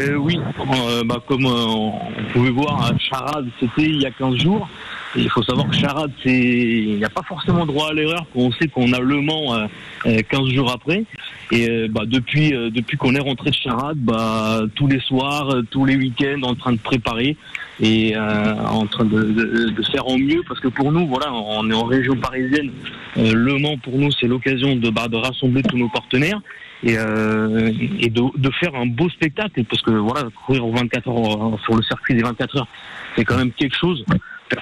Euh, 0.00 0.16
oui, 0.16 0.38
euh, 0.38 1.02
bah, 1.04 1.16
comme 1.26 1.46
euh, 1.46 1.66
on 1.66 1.92
pouvait 2.32 2.50
voir 2.50 2.86
à 2.86 2.98
Charade, 2.98 3.46
c'était 3.60 3.88
il 3.88 4.02
y 4.02 4.06
a 4.06 4.10
15 4.10 4.36
jours. 4.36 4.68
Il 5.16 5.30
faut 5.30 5.42
savoir 5.42 5.68
que 5.68 5.76
Charade, 5.76 6.12
c'est, 6.22 6.32
il 6.32 6.96
n'y 6.96 7.04
a 7.04 7.08
pas 7.08 7.22
forcément 7.22 7.66
droit 7.66 7.90
à 7.90 7.92
l'erreur. 7.92 8.26
On 8.34 8.50
sait 8.52 8.68
qu'on 8.68 8.92
a 8.92 9.00
Le 9.00 9.20
Mans 9.20 9.68
15 10.04 10.48
jours 10.50 10.70
après. 10.72 11.04
Et 11.52 11.88
bah, 11.88 12.02
depuis, 12.06 12.50
depuis 12.50 12.96
qu'on 12.96 13.14
est 13.14 13.20
rentré 13.20 13.50
de 13.50 13.54
Charade, 13.54 13.98
bah, 13.98 14.62
tous 14.74 14.86
les 14.86 15.00
soirs, 15.00 15.54
tous 15.70 15.84
les 15.84 15.96
week-ends, 15.96 16.42
en 16.42 16.54
train 16.54 16.72
de 16.72 16.78
préparer 16.78 17.36
et 17.80 18.16
en 18.16 18.86
train 18.86 19.04
de, 19.04 19.74
faire 19.92 20.06
en 20.06 20.18
mieux. 20.18 20.42
Parce 20.48 20.60
que 20.60 20.68
pour 20.68 20.90
nous, 20.90 21.06
voilà, 21.06 21.32
on 21.32 21.70
est 21.70 21.74
en 21.74 21.84
région 21.84 22.16
parisienne. 22.16 22.70
le 23.16 23.58
Mans, 23.58 23.78
pour 23.78 23.98
nous, 23.98 24.10
c'est 24.12 24.26
l'occasion 24.26 24.76
de, 24.76 24.90
bah, 24.90 25.06
rassembler 25.12 25.62
tous 25.62 25.78
nos 25.78 25.88
partenaires 25.88 26.40
et, 26.84 26.98
euh, 26.98 27.72
de, 28.10 28.50
faire 28.60 28.74
un 28.74 28.86
beau 28.86 29.08
spectacle 29.08 29.64
parce 29.64 29.82
que 29.82 29.90
voilà 29.90 30.24
courir 30.46 30.66
24 30.66 31.08
heures 31.08 31.54
euh, 31.54 31.56
sur 31.64 31.76
le 31.76 31.82
circuit 31.82 32.14
des 32.14 32.22
24 32.22 32.58
heures 32.58 32.68
c'est 33.16 33.24
quand 33.24 33.36
même 33.36 33.52
quelque 33.52 33.76
chose 33.76 34.04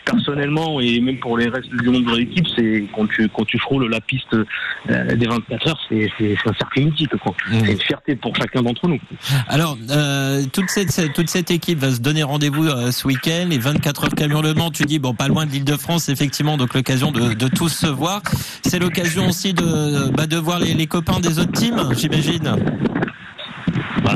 personnellement 0.04 0.80
et 0.80 1.00
même 1.00 1.18
pour 1.18 1.36
les 1.36 1.48
restes 1.48 1.70
du 1.70 1.88
monde 1.88 2.04
de 2.04 2.16
l'équipe, 2.16 2.46
c'est 2.56 2.84
quand 2.94 3.06
tu 3.06 3.28
quand 3.28 3.44
tu 3.44 3.58
frôles 3.58 3.88
la 3.90 4.00
piste 4.00 4.34
euh, 4.34 5.16
des 5.16 5.26
24 5.26 5.68
heures, 5.68 5.80
c'est 5.88 6.10
c'est 6.18 6.36
un 6.46 6.54
cercle 6.54 6.80
mythique. 6.80 7.16
Quoi. 7.16 7.32
Mmh. 7.32 7.58
C'est 7.64 7.72
une 7.72 7.80
fierté 7.80 8.16
pour 8.16 8.34
chacun 8.36 8.62
d'entre 8.62 8.88
nous. 8.88 9.00
Alors, 9.48 9.76
euh, 9.90 10.42
toute 10.52 10.70
cette 10.70 11.12
toute 11.12 11.28
cette 11.28 11.50
équipe 11.50 11.78
va 11.78 11.90
se 11.90 12.00
donner 12.00 12.22
rendez-vous 12.22 12.66
euh, 12.66 12.92
ce 12.92 13.06
week-end. 13.06 13.46
Les 13.48 13.58
24 13.58 14.04
heures 14.04 14.14
camion 14.14 14.42
Le 14.42 14.54
Mans, 14.54 14.70
tu 14.70 14.84
dis 14.84 14.98
bon, 14.98 15.14
pas 15.14 15.28
loin 15.28 15.46
de 15.46 15.50
l'Île-de-France, 15.50 16.08
effectivement, 16.08 16.56
donc 16.56 16.74
l'occasion 16.74 17.10
de, 17.10 17.34
de 17.34 17.48
tous 17.48 17.68
se 17.68 17.86
voir. 17.86 18.22
C'est 18.64 18.78
l'occasion 18.78 19.28
aussi 19.28 19.54
de 19.54 20.10
bah, 20.10 20.26
de 20.26 20.36
voir 20.36 20.58
les, 20.58 20.74
les 20.74 20.86
copains 20.86 21.20
des 21.20 21.38
autres 21.38 21.52
teams, 21.52 21.92
j'imagine. 21.96 22.56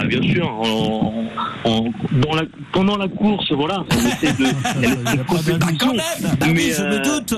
Bah, 0.06 0.18
bien 0.20 0.32
sûr, 0.32 0.48
en- 0.48 1.24
en- 1.64 1.84
dans 2.12 2.34
la, 2.34 2.42
pendant 2.72 2.96
la 2.96 3.08
course, 3.08 3.50
voilà, 3.52 3.84
on 3.90 4.06
essaie 4.08 4.32
de, 4.34 4.44
les 5.16 5.24
compétitions, 5.24 5.94
Bah 6.22 6.28
oui, 6.42 6.52
mais, 6.54 6.70
je 6.72 6.82
me 6.82 6.94
euh, 6.94 7.20
doute. 7.20 7.34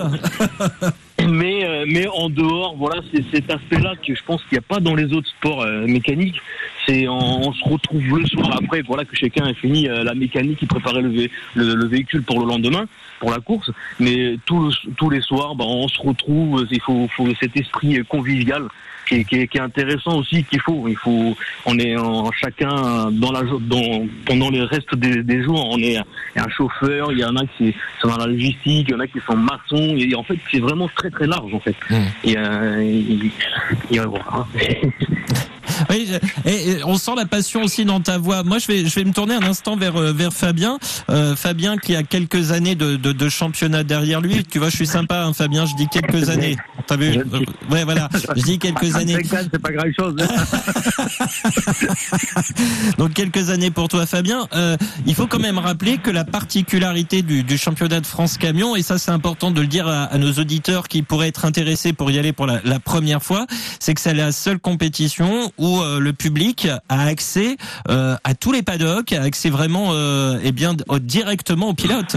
mais, 1.29 1.65
euh, 1.65 1.85
mais 1.89 2.07
en 2.09 2.29
dehors, 2.29 2.77
voilà, 2.77 3.01
c'est 3.13 3.25
cet 3.33 3.51
aspect-là 3.51 3.95
que 4.07 4.15
je 4.15 4.23
pense 4.25 4.43
qu'il 4.45 4.53
n'y 4.53 4.59
a 4.59 4.75
pas 4.75 4.81
dans 4.81 4.95
les 4.95 5.13
autres 5.13 5.29
sports 5.29 5.63
euh, 5.63 5.87
mécaniques. 5.87 6.41
C'est 6.87 7.09
on, 7.09 7.49
on 7.49 7.53
se 7.53 7.65
retrouve 7.65 8.03
le 8.19 8.27
soir 8.27 8.59
après, 8.63 8.83
voilà, 8.83 9.05
que 9.05 9.17
chacun 9.17 9.45
a 9.47 9.55
fini 9.55 9.89
euh, 9.89 10.05
la 10.05 10.15
mécanique, 10.15 10.59
il 10.63 10.69
préparait 10.69 11.03
le, 11.03 11.11
vé- 11.11 11.31
le, 11.55 11.75
le 11.75 11.87
véhicule 11.87 12.23
pour 12.23 12.41
le 12.41 12.47
lendemain, 12.47 12.87
pour 13.21 13.31
la 13.31 13.39
course. 13.39 13.71
Mais 14.01 14.37
tous 14.47 14.63
le- 14.87 14.93
tous 14.97 15.11
les 15.11 15.21
soirs, 15.21 15.55
bah, 15.55 15.65
on 15.67 15.89
se 15.89 16.01
retrouve. 16.01 16.67
Il 16.71 16.81
faut, 16.81 17.09
faut 17.17 17.27
cet 17.41 17.57
esprit 17.57 18.01
convivial 18.09 18.63
qui 19.09 19.15
est, 19.17 19.25
qui 19.25 19.37
est- 19.37 19.47
qui 19.49 19.59
est 19.59 19.61
intéressant 19.61 20.19
aussi 20.19 20.45
qu'il 20.45 20.61
faut. 20.61 20.87
Il 20.89 20.97
faut, 20.97 21.37
on 21.67 21.79
est 21.79 21.97
en, 21.97 22.31
chacun 22.33 23.11
dans 23.11 23.33
la 23.33 23.43
dans, 23.61 24.07
pendant 24.27 24.51
le 24.51 24.65
reste 24.65 24.95
des, 24.95 25.23
des 25.23 25.43
jours, 25.43 25.69
on 25.71 25.79
est 25.79 25.97
un 25.97 26.49
chauffeur, 26.49 27.11
il 27.13 27.19
y 27.19 27.25
en 27.25 27.37
a 27.37 27.45
qui 27.57 27.75
sont 28.01 28.09
dans 28.09 28.19
la 28.19 28.27
logistique, 28.27 28.87
il 28.89 28.91
y 28.91 28.95
en 28.95 29.01
a 29.01 29.07
qui 29.07 29.19
sont 29.27 29.37
maçons. 29.37 29.97
Et 29.97 30.15
en 30.15 30.23
fait, 30.23 30.39
c'est 30.51 30.61
vraiment 30.61 30.89
très 30.95 31.11
très 31.11 31.27
large 31.27 31.53
en 31.55 31.61
fait. 31.61 31.77
Et, 32.25 32.37
euh, 32.37 32.81
et- 32.81 33.95
et 33.97 33.99
voilà. 34.01 34.47
Oui, 35.91 36.09
et, 36.45 36.83
on 36.85 36.97
sent 36.99 37.13
la 37.17 37.27
passion 37.27 37.63
aussi 37.63 37.85
dans 37.85 38.01
ta 38.01 38.19
voix. 38.19 38.43
Moi, 38.43 38.59
je 38.59 38.67
vais, 38.67 38.87
je 38.87 38.95
vais 38.95 39.05
me 39.05 39.13
tourner 39.13 39.35
un 39.35 39.43
instant 39.43 39.77
vers 39.77 39.97
euh, 39.97 40.13
vers 40.13 40.33
Fabien. 40.33 40.79
Euh, 41.11 41.37
Fabien 41.37 41.77
qui 41.77 41.95
a 41.97 42.03
quelques 42.03 42.53
années 42.53 42.75
de, 42.75 42.97
de, 42.97 43.13
de 43.13 43.29
championnat 43.29 43.85
derrière 43.85 44.21
lui. 44.21 44.45
Tu 44.45 44.59
vois, 44.59 44.71
je 44.71 44.77
suis 44.77 44.87
sympa, 44.87 45.23
hein, 45.25 45.33
Fabien. 45.33 45.67
Je 45.67 45.75
dis 45.77 45.89
quelques 45.89 46.29
années. 46.31 46.57
T'as 46.87 46.97
vu 46.97 47.19
Euh, 47.19 47.25
Ouais, 47.71 47.85
voilà. 47.85 48.09
Je 48.37 48.43
dis 48.43 48.59
quelques 48.59 48.97
années. 48.97 49.17
c'est 49.25 49.59
pas 49.59 49.73
grand 49.73 49.91
chose. 49.99 50.17
Donc 52.99 53.13
quelques 53.15 53.51
années 53.51 53.71
pour 53.71 53.89
toi, 53.89 54.07
Fabien. 54.07 54.47
Euh, 54.55 54.77
il 55.07 55.15
faut 55.15 55.27
quand 55.27 55.39
même 55.39 55.59
rappeler 55.59 55.99
que 55.99 56.11
la 56.11 56.25
particularité 56.25 57.23
du, 57.23 57.43
du 57.43 57.59
championnat 57.59 58.01
de 58.01 58.07
France 58.07 58.39
camion, 58.39 58.77
et 58.77 58.83
ça 58.83 58.99
c'est 58.99 59.11
important 59.11 59.51
de 59.51 59.61
le 59.61 59.67
dire 59.67 59.87
à, 59.87 60.05
à 60.05 60.19
nos 60.19 60.33
auditeurs 60.33 60.89
qui 60.89 61.03
pourraient 61.03 61.29
être 61.29 61.45
intéressés 61.45 61.93
pour 61.93 62.11
y 62.11 62.19
aller 62.19 62.33
pour 62.33 62.47
la, 62.47 62.61
la 62.65 62.81
première 62.81 63.23
fois, 63.23 63.47
c'est 63.81 63.95
que 63.95 64.01
c'est 64.01 64.15
la 64.15 64.33
seule 64.33 64.59
compétition 64.59 65.53
où 65.59 65.68
euh, 65.77 65.99
le 65.99 66.13
public 66.13 66.69
a 66.89 67.03
accès 67.05 67.57
euh, 67.89 68.17
à 68.25 68.35
tous 68.35 68.53
les 68.53 68.63
paddocks, 68.63 69.13
a 69.13 69.23
accès 69.23 69.51
vraiment, 69.51 69.91
euh, 69.93 70.39
eh 70.43 70.53
bien, 70.53 70.75
directement 71.01 71.69
aux 71.69 71.75
pilotes. 71.75 72.17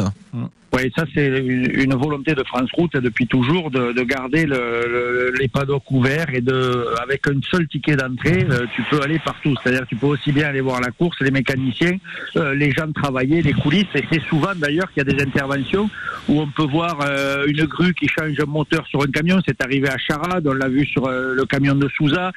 Oui, 0.74 0.90
ça 0.96 1.04
c'est 1.14 1.28
une, 1.28 1.94
volonté 1.96 2.34
de 2.34 2.44
France 2.44 2.70
Route 2.74 2.94
depuis 2.96 3.28
toujours 3.28 3.70
de, 3.72 3.92
de 3.92 4.02
garder 4.04 4.46
le, 4.46 4.56
le- 4.88 5.34
les 5.38 5.50
paddocks 5.50 5.92
ouverts 5.92 6.28
et 6.34 6.40
de 6.40 6.86
avec 7.04 7.28
un 7.28 7.40
seul 7.52 7.68
ticket 7.68 7.98
d'entrée, 7.98 8.48
euh, 8.50 8.66
tu 8.74 8.82
peux 8.90 9.02
aller 9.02 9.20
partout. 9.20 9.54
C'est-à-dire 9.62 9.86
tu 9.88 9.98
peux 9.98 10.08
aussi 10.08 10.32
bien 10.32 10.48
aller 10.48 10.62
voir 10.62 10.80
la 10.80 10.92
course, 10.92 11.18
les 11.20 11.30
mécaniciens, 11.32 11.98
euh, 12.38 12.54
les 12.56 12.72
gens 12.72 12.90
travailler, 12.94 13.42
les 13.42 13.52
coulisses. 13.52 13.94
Et 13.96 14.04
c'est 14.10 14.22
souvent 14.22 14.54
d'ailleurs 14.56 14.90
qu'il 14.94 15.06
y 15.06 15.10
a 15.10 15.14
des 15.14 15.22
interventions 15.22 15.90
où 16.30 16.40
on 16.40 16.48
peut 16.48 16.64
voir 16.72 17.00
euh, 17.02 17.46
une 17.48 17.66
grue 17.66 17.94
qui 17.94 18.08
change 18.08 18.40
un 18.40 18.46
moteur 18.46 18.88
sur 18.88 19.02
un 19.04 19.08
camion. 19.12 19.40
C'est 19.46 19.62
arrivé 19.62 19.90
à 19.90 19.98
Charade, 19.98 20.48
on 20.48 20.54
l'a 20.54 20.70
vu 20.70 20.86
sur 20.86 21.10
le 21.10 21.44
camion 21.46 21.76
de 21.76 21.90
Souza, 21.90 22.32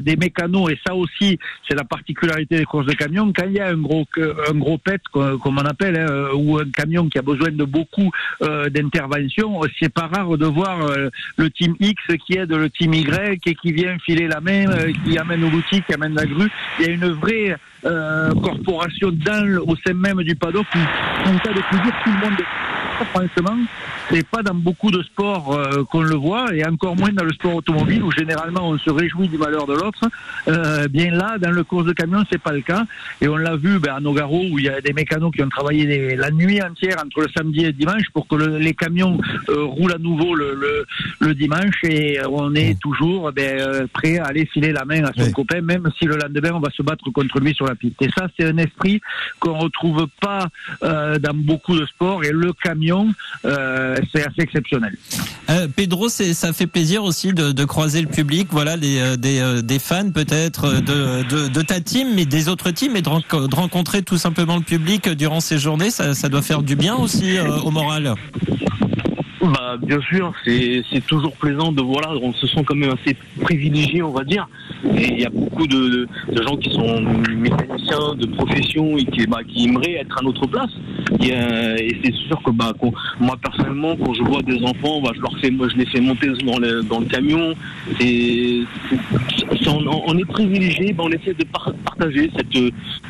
des 0.00 0.16
mécanos. 0.16 0.70
Et 0.70 0.78
ça 0.86 0.94
aussi, 0.94 1.38
c'est 1.68 1.74
la 1.76 1.84
particularité 1.84 2.56
des 2.56 2.64
courses 2.64 2.86
de 2.86 2.94
camions. 2.94 3.30
Quand 3.36 3.44
il 3.46 3.52
y 3.54 3.60
a 3.60 3.68
un 3.68 3.76
gros 3.76 4.06
un 4.50 4.54
gros 4.54 4.78
pet, 4.78 5.00
co- 5.12 5.36
comme 5.38 5.58
on 5.58 5.64
appelle, 5.66 5.98
hein, 5.98 6.28
ou 6.34 6.58
un 6.58 6.70
camion 6.70 7.08
qui 7.10 7.18
a 7.18 7.22
besoin 7.22 7.50
de 7.50 7.65
beaucoup 7.66 8.10
euh, 8.42 8.68
d'interventions, 8.70 9.60
c'est 9.80 9.92
pas 9.92 10.08
rare 10.12 10.36
de 10.38 10.46
voir 10.46 10.82
euh, 10.82 11.10
le 11.36 11.50
team 11.50 11.74
X 11.80 12.02
qui 12.26 12.38
aide 12.38 12.52
le 12.52 12.70
team 12.70 12.94
Y 12.94 13.40
et 13.46 13.54
qui 13.54 13.72
vient 13.72 13.96
filer 14.04 14.26
la 14.26 14.40
main, 14.40 14.66
euh, 14.68 14.92
qui 15.04 15.18
amène 15.18 15.42
l'outil, 15.42 15.82
qui 15.82 15.94
amène 15.94 16.14
la 16.14 16.26
grue. 16.26 16.50
Il 16.78 16.86
y 16.86 16.88
a 16.88 16.92
une 16.92 17.10
vraie 17.10 17.56
euh, 17.84 18.30
corporation 18.42 19.10
dans 19.12 19.58
au 19.66 19.76
sein 19.84 19.94
même 19.94 20.22
du 20.22 20.34
paddock 20.34 20.66
où, 20.74 21.28
en 21.28 21.38
cas 21.38 21.52
de 21.52 21.60
plaisir, 21.60 21.92
tout 22.04 22.10
le 22.10 22.30
monde 22.30 22.38
franchement, 23.04 23.58
c'est 24.10 24.26
pas 24.26 24.42
dans 24.42 24.54
beaucoup 24.54 24.90
de 24.90 25.02
sports 25.02 25.52
euh, 25.54 25.84
qu'on 25.84 26.02
le 26.02 26.14
voit, 26.14 26.54
et 26.54 26.64
encore 26.66 26.96
moins 26.96 27.12
dans 27.12 27.24
le 27.24 27.32
sport 27.32 27.54
automobile 27.56 28.02
où 28.02 28.10
généralement 28.12 28.68
on 28.68 28.78
se 28.78 28.90
réjouit 28.90 29.28
du 29.28 29.38
malheur 29.38 29.66
de 29.66 29.74
l'autre. 29.74 30.00
Euh, 30.48 30.88
bien 30.88 31.10
là, 31.10 31.38
dans 31.38 31.50
le 31.50 31.64
course 31.64 31.86
de 31.86 31.92
camion, 31.92 32.22
c'est 32.30 32.40
pas 32.40 32.52
le 32.52 32.60
cas, 32.60 32.84
et 33.20 33.28
on 33.28 33.36
l'a 33.36 33.56
vu 33.56 33.78
ben, 33.78 33.94
à 33.96 34.00
Nogaro 34.00 34.44
où 34.50 34.58
il 34.58 34.64
y 34.66 34.68
a 34.68 34.80
des 34.80 34.92
mécanos 34.92 35.32
qui 35.34 35.42
ont 35.42 35.48
travaillé 35.48 36.16
la 36.16 36.30
nuit 36.30 36.62
entière 36.62 36.96
entre 37.04 37.20
le 37.22 37.26
samedi 37.36 37.60
et 37.60 37.66
le 37.66 37.72
dimanche 37.72 38.04
pour 38.12 38.28
que 38.28 38.36
le- 38.36 38.58
les 38.58 38.74
camions 38.74 39.18
euh, 39.48 39.64
roulent 39.64 39.94
à 39.94 39.98
nouveau 39.98 40.34
le, 40.34 40.54
le, 40.54 40.86
le 41.20 41.34
dimanche, 41.34 41.76
et 41.84 42.18
on 42.30 42.54
est 42.54 42.78
toujours 42.80 43.32
ben, 43.32 43.58
euh, 43.60 43.86
prêt 43.92 44.18
à 44.18 44.26
aller 44.26 44.46
filer 44.46 44.72
la 44.72 44.84
main 44.84 45.04
à 45.04 45.12
son 45.12 45.30
copain, 45.32 45.60
même 45.60 45.88
si 45.98 46.04
le 46.04 46.16
lendemain 46.16 46.50
on 46.54 46.60
va 46.60 46.70
se 46.70 46.82
battre 46.82 47.10
contre 47.10 47.40
lui 47.40 47.54
sur 47.54 47.66
la 47.66 47.74
piste. 47.74 48.00
Et 48.02 48.08
ça, 48.16 48.28
c'est 48.38 48.46
un 48.46 48.56
esprit 48.58 49.00
qu'on 49.40 49.54
retrouve 49.58 50.06
pas 50.20 50.46
dans 50.82 51.34
beaucoup 51.34 51.76
de 51.78 51.84
sports, 51.86 52.24
et 52.24 52.30
le 52.32 52.52
camion, 52.52 53.08
euh, 53.44 53.95
c'est 54.12 54.22
assez 54.22 54.40
exceptionnel. 54.42 54.96
Euh, 55.48 55.68
Pedro, 55.74 56.08
ça 56.08 56.52
fait 56.52 56.66
plaisir 56.66 57.04
aussi 57.04 57.32
de, 57.32 57.64
croiser 57.64 58.00
le 58.00 58.08
public, 58.08 58.48
voilà, 58.50 58.76
des, 58.76 58.98
euh, 58.98 59.16
euh, 59.24 59.78
fans 59.78 60.10
peut-être 60.10 60.64
euh, 60.64 61.22
de, 61.48 61.62
ta 61.62 61.80
team, 61.80 62.08
mais 62.14 62.24
des 62.24 62.48
autres 62.48 62.70
teams, 62.70 62.96
et 62.96 63.02
de, 63.02 63.08
ren- 63.08 63.22
de 63.30 63.54
rencontrer 63.54 64.02
tout 64.02 64.18
simplement 64.18 64.56
le 64.56 64.62
public 64.62 65.08
durant 65.10 65.40
ces 65.40 65.58
journées, 65.58 65.90
ça, 65.90 66.12
doit 66.28 66.42
faire 66.42 66.62
du 66.62 66.76
bien 66.76 66.94
aussi 66.96 67.36
euh, 67.36 67.58
au 67.58 67.70
moral. 67.70 68.14
Bah, 69.52 69.76
bien 69.80 70.00
sûr, 70.00 70.32
c'est 70.44 71.06
toujours 71.06 71.36
plaisant 71.36 71.70
de 71.70 71.80
voilà, 71.80 72.10
on 72.20 72.32
se 72.32 72.46
sent 72.46 72.64
quand 72.66 72.74
même 72.74 72.90
assez 72.90 73.16
privilégié, 73.40 74.02
on 74.02 74.10
va 74.10 74.24
dire. 74.24 74.48
Et 74.96 75.12
il 75.12 75.20
y 75.20 75.26
a 75.26 75.30
beaucoup 75.30 75.66
de, 75.66 76.08
gens 76.42 76.56
qui 76.56 76.70
sont 76.70 77.00
mécaniciens 77.36 78.14
de 78.16 78.26
profession 78.26 78.96
et 78.96 79.04
qui, 79.04 79.26
bah, 79.26 79.40
qui 79.46 79.66
aimeraient 79.66 79.94
être 79.94 80.18
à 80.18 80.22
notre 80.22 80.46
place. 80.46 80.70
Et, 81.20 81.32
euh, 81.32 81.76
c'est 82.02 82.14
sûr 82.14 82.42
que 82.42 82.50
bah, 82.50 82.72
moi 83.20 83.36
personnellement, 83.40 83.96
quand 83.96 84.14
je 84.14 84.22
vois 84.22 84.42
des 84.42 84.62
enfants, 84.64 85.00
bah, 85.00 85.12
je 85.14 85.20
leur 85.20 85.38
fais, 85.38 85.50
moi, 85.50 85.68
je 85.68 85.76
les 85.76 85.86
fais 85.86 86.00
monter 86.00 86.28
dans 86.44 86.58
le, 86.58 86.82
dans 86.82 87.00
le 87.00 87.06
camion. 87.06 87.54
On, 89.68 90.18
est 90.18 90.24
privilégié, 90.24 90.92
bah, 90.92 91.04
on 91.06 91.10
essaie 91.10 91.34
de 91.34 91.44
par- 91.44 91.72
partager 91.84 92.30
cette 92.36 92.56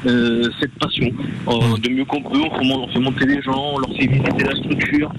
euh, 0.07 0.49
cette 0.61 0.73
passion, 0.79 1.11
Euh, 1.49 1.77
de 1.83 1.89
mieux 1.91 2.05
comprendre. 2.05 2.49
On, 2.63 2.85
on 2.85 2.89
fait 2.89 2.99
monter 2.99 3.27
les 3.27 3.41
gens, 3.43 3.73
on 3.75 3.79
leur 3.79 3.91
fait 3.97 4.07
visiter 4.07 4.45
la 4.45 4.55
structure. 4.57 5.13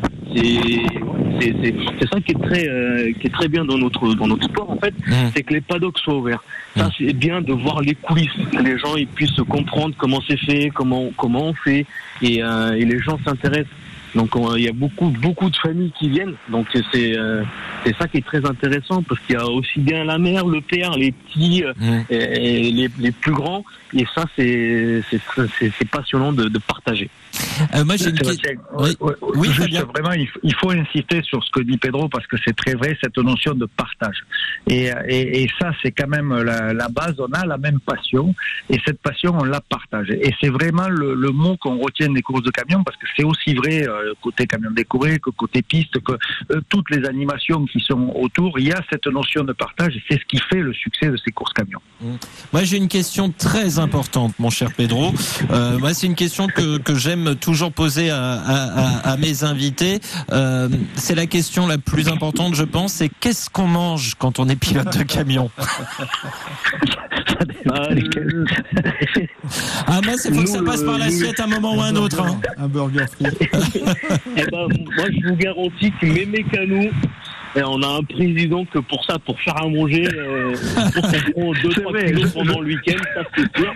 C'est 1.40 2.08
ça 2.12 2.20
qui 2.22 2.32
est 2.32 2.42
très 2.48 2.68
euh, 2.68 3.12
qui 3.20 3.28
est 3.28 3.32
très 3.32 3.48
bien 3.48 3.64
dans 3.66 3.78
notre 3.78 4.14
dans 4.16 4.28
notre 4.28 4.44
sport 4.46 4.70
en 4.70 4.78
fait, 4.78 4.94
c'est 5.36 5.44
que 5.44 5.54
les 5.54 5.62
paddocks 5.62 5.98
soient 6.00 6.16
ouverts. 6.18 6.44
Ça 6.76 6.90
c'est 6.98 7.14
bien 7.14 7.42
de 7.42 7.54
voir 7.54 7.82
les 7.82 7.96
coulisses, 7.96 8.30
que 8.52 8.62
les 8.62 8.78
gens 8.78 8.96
ils 8.96 9.08
puissent 9.08 9.42
comprendre 9.50 9.96
comment 9.98 10.22
c'est 10.28 10.38
fait, 10.38 10.70
comment 10.74 11.12
comment 11.18 11.46
on 11.48 11.54
fait 11.54 11.86
et, 12.22 12.36
et 12.80 12.86
les 12.86 13.00
gens 13.00 13.18
s'intéressent. 13.26 13.72
Donc 14.16 14.36
on- 14.36 14.56
il 14.56 14.64
y 14.64 14.68
a 14.70 14.74
beaucoup 14.74 15.10
beaucoup 15.10 15.50
de 15.50 15.56
familles 15.58 15.92
qui 16.00 16.10
viennent. 16.10 16.36
Donc 16.50 16.68
c'est 16.92 17.18
euh, 17.18 17.44
c'est 17.86 17.96
ça 17.98 18.08
qui 18.08 18.18
est 18.18 18.26
très 18.26 18.46
intéressant 18.46 19.04
parce 19.04 19.20
qu'il 19.22 19.36
y 19.36 19.38
a 19.40 19.46
aussi 19.48 19.80
bien 19.80 20.04
la 20.04 20.18
mère, 20.18 20.46
le 20.46 20.62
père, 20.62 20.92
les 20.98 21.12
petits 21.12 21.64
euh, 21.64 21.74
et, 22.10 22.16
et 22.68 22.72
les, 22.72 22.90
les 23.00 23.12
plus 23.12 23.34
grands. 23.34 23.64
Et 23.94 24.06
ça 24.14 24.26
c'est 24.36 25.02
passionnant 25.92 26.34
de, 26.34 26.46
de 26.50 26.60
partager. 26.60 27.10
Euh, 27.76 27.86
moi 27.86 27.96
j'ai 27.98 28.10
une 28.10 28.18
Sébastien, 28.18 28.52
ouais, 28.78 28.92
ouais, 29.00 29.50
juste 29.50 29.86
vraiment, 29.94 30.12
il 30.14 30.28
faut, 30.28 30.40
il 30.44 30.56
faut 30.56 30.72
insister 30.72 31.22
sur 31.22 31.44
ce 31.44 31.52
que 31.52 31.62
dit 31.62 31.78
Pedro 31.78 32.10
parce 32.10 32.26
que 32.28 32.36
c'est 32.44 32.56
très 32.56 32.74
vrai 32.74 32.98
cette 33.02 33.18
notion 33.18 33.54
de 33.54 33.66
partage. 33.66 34.18
Et, 34.68 34.90
et, 35.08 35.44
et 35.44 35.50
ça, 35.60 35.72
c'est 35.82 35.92
quand 35.92 36.08
même 36.08 36.34
la, 36.42 36.74
la 36.74 36.90
base. 36.90 37.16
On 37.20 37.32
a 37.34 37.46
la 37.46 37.58
même 37.58 37.80
passion 37.80 38.34
et 38.70 38.80
cette 38.86 39.00
passion, 39.02 39.38
on 39.40 39.44
la 39.46 39.62
partage. 39.62 40.10
Et 40.10 40.34
c'est 40.42 40.50
vraiment 40.50 40.90
le, 40.90 41.14
le 41.14 41.30
mot 41.32 41.56
qu'on 41.58 41.78
retient 41.78 42.10
des 42.10 42.22
courses 42.22 42.44
de 42.44 42.52
camions 42.52 42.84
parce 42.84 42.98
que 42.98 43.06
c'est 43.16 43.24
aussi 43.24 43.54
vrai 43.54 43.88
euh, 43.88 43.97
côté 44.22 44.46
camion 44.48 44.72
décoré 44.72 45.20
que 45.20 45.30
côté 45.32 45.62
piste, 45.62 46.00
que 46.04 46.14
euh, 46.52 46.62
toutes 46.70 46.90
les 46.92 47.06
animations 47.08 47.66
qui 47.66 47.80
sont 47.80 48.12
autour. 48.16 48.60
Il 48.60 48.68
y 48.68 48.72
a 48.72 48.82
cette 48.92 49.08
notion 49.08 49.44
de 49.44 49.54
partage 49.54 49.96
et 49.96 50.04
c'est 50.10 50.20
ce 50.20 50.26
qui 50.26 50.38
fait 50.50 50.60
le 50.62 50.74
succès 50.74 51.08
de 51.10 51.18
ces 51.24 51.32
courses 51.32 51.54
camions. 51.54 51.82
Moi, 52.54 52.64
j'ai 52.64 52.78
une 52.78 52.88
question 52.88 53.32
très 53.32 53.80
importante, 53.80 54.34
mon 54.40 54.50
cher 54.50 54.70
Pedro. 54.76 55.14
Euh, 55.52 55.78
moi, 55.80 55.94
c'est 55.94 56.08
une 56.08 56.16
question 56.16 56.48
que, 56.48 56.78
que 56.78 56.96
j'aime 56.96 57.36
toujours 57.36 57.72
poser 57.72 58.10
à, 58.10 58.34
à- 58.34 58.80
à- 59.08 59.12
à 59.14 59.18
mes 59.18 59.44
invités. 59.44 60.00
Euh, 60.32 60.70
c'est 60.96 61.16
la 61.16 61.26
question 61.26 61.68
la 61.68 61.78
plus 61.78 62.08
importante, 62.10 62.56
je 62.56 62.64
pense. 62.64 62.94
C'est 62.94 63.10
qu'est-ce 63.10 63.50
qu'on 63.50 63.68
mange 63.68 64.16
quand 64.16 64.40
on 64.40 64.48
est 64.50 64.56
pilote 64.56 64.96
de 64.98 65.04
camion? 65.04 65.50
Ah, 69.88 70.00
moi, 70.04 70.14
c'est 70.18 70.34
faut 70.34 70.42
que 70.42 70.48
ça 70.50 70.62
passe 70.64 70.84
par 70.84 70.98
l'assiette 70.98 71.40
à 71.40 71.44
un 71.44 71.48
moment 71.48 71.76
ou 71.76 71.82
un 71.82 71.96
autre. 71.96 72.22
Hein. 72.22 72.40
Un 72.58 72.68
burger 72.68 73.06
frit. 73.08 73.26
Eh 74.38 74.46
ben, 74.52 74.68
moi, 74.96 75.06
je 75.12 75.28
vous 75.28 75.36
garantis 75.36 75.92
que 76.00 76.06
mes 76.06 76.26
mécanos, 76.26 76.92
et 77.58 77.64
on 77.64 77.82
a 77.82 77.88
un 78.00 78.04
président 78.04 78.66
que 78.66 78.80
pour 78.80 79.04
ça, 79.06 79.18
pour 79.20 79.40
faire 79.42 79.58
à 79.62 79.68
manger, 79.68 80.08
euh, 80.16 80.54
pour 80.94 81.02
qu'on 81.02 81.32
prend 81.32 81.54
2-3 81.54 82.06
kilos 82.16 82.34
pendant 82.34 82.60
le 82.62 82.68
week-end, 82.68 83.02
ça 83.16 83.22
c'est 83.36 83.58
sûr. 83.58 83.74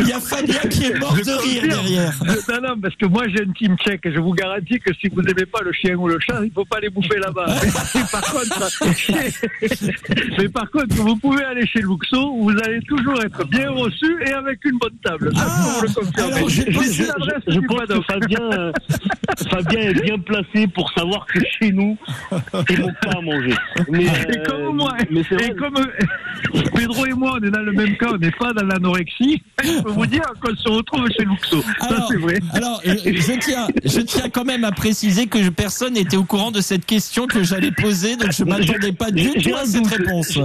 Il 0.00 0.08
y 0.08 0.12
a 0.12 0.20
Fabien 0.20 0.60
qui 0.70 0.84
est 0.86 0.98
mort 0.98 1.12
de 1.14 1.42
rire 1.42 1.62
derrière. 1.68 2.12
Non, 2.48 2.68
non, 2.68 2.80
parce 2.80 2.94
que 2.96 3.06
moi 3.06 3.24
j'ai 3.28 3.42
une 3.44 3.52
team 3.54 3.76
check 3.78 4.04
et 4.06 4.12
je 4.12 4.18
vous 4.20 4.32
garantis 4.32 4.78
que 4.78 4.92
si 4.94 5.08
vous 5.08 5.22
n'aimez 5.22 5.46
pas 5.46 5.60
le 5.64 5.72
chien 5.72 5.94
ou 5.96 6.08
le 6.08 6.18
chat, 6.20 6.38
il 6.40 6.46
ne 6.46 6.50
faut 6.52 6.64
pas 6.64 6.78
les 6.80 6.88
bouffer 6.90 7.18
là-bas. 7.18 7.46
mais, 7.94 8.00
par 8.10 8.22
contre, 8.32 8.80
mais 10.38 10.48
par 10.48 10.70
contre, 10.70 10.94
vous 10.96 11.16
pouvez 11.16 11.44
aller 11.44 11.66
chez 11.66 11.80
Luxo, 11.80 12.32
vous 12.40 12.50
allez 12.64 12.80
toujours 12.82 13.20
être 13.22 13.44
bien 13.48 13.70
reçu 13.70 14.06
et 14.26 14.32
avec 14.32 14.64
une 14.64 14.78
bonne 14.78 14.96
table. 15.04 15.30
Ça, 15.34 15.46
Ah, 15.46 15.74
vous 15.80 15.82
le 15.86 15.94
confirmer. 15.94 16.32
alors, 16.34 16.48
Je- 16.48 16.62
je- 16.62 16.70
Je, 16.70 17.60
pense 17.60 17.86
que. 17.86 18.00
Fabien, 18.02 18.40
euh, 18.52 18.72
Fabien 19.50 19.80
est 19.80 20.02
bien 20.02 20.18
placé 20.18 20.66
pour 20.68 20.90
savoir 20.92 21.26
que 21.26 21.40
chez 21.58 21.70
nous, 21.72 21.96
pas 23.02 23.18
à 23.18 23.20
manger. 23.20 23.54
Mais, 23.90 24.04
Et 24.04 24.08
euh, 24.08 24.44
comme 24.46 24.76
moi, 24.76 24.92
mais 25.10 25.22
c'est 25.28 25.34
vrai, 25.34 25.46
et 25.48 25.54
comme 25.54 25.76
euh, 25.76 26.60
Pedro 26.74 27.06
et 27.06 27.12
moi, 27.12 27.38
on 27.40 27.44
est 27.46 27.50
dans 27.50 27.60
le 27.60 27.72
même 27.72 27.96
cas, 27.96 28.08
on 28.12 28.18
n'est 28.18 28.30
pas 28.32 28.52
dans 28.52 28.66
l'anorexie. 28.66 29.42
Je 29.64 29.82
peux 29.82 29.90
vous 29.90 30.06
dire 30.06 30.22
qu'on 30.40 30.54
se 30.56 30.68
retrouve 30.68 31.06
chez 31.16 31.24
Luxo. 31.24 31.60
Ça, 31.62 31.86
Alors, 31.86 32.08
c'est 32.10 32.16
vrai. 32.18 32.38
alors 32.52 32.80
je, 32.84 32.92
je 32.92 33.38
tiens, 33.40 33.68
je 33.84 34.00
tiens 34.00 34.28
quand 34.30 34.44
même 34.44 34.64
à 34.64 34.72
préciser 34.72 35.26
que 35.26 35.42
je- 35.42 35.50
personne 35.50 35.94
n'était 35.94 36.16
au 36.16 36.24
courant 36.24 36.50
de 36.50 36.60
cette 36.60 36.86
question 36.86 37.26
que 37.26 37.42
j'allais 37.42 37.72
poser, 37.72 38.16
donc 38.16 38.32
je 38.32 38.44
m'attendais 38.44 38.92
pas 38.92 39.10
du 39.10 39.30
tout 39.30 39.54
à 39.54 39.64
cette 39.66 39.86
réponse. 39.86 40.38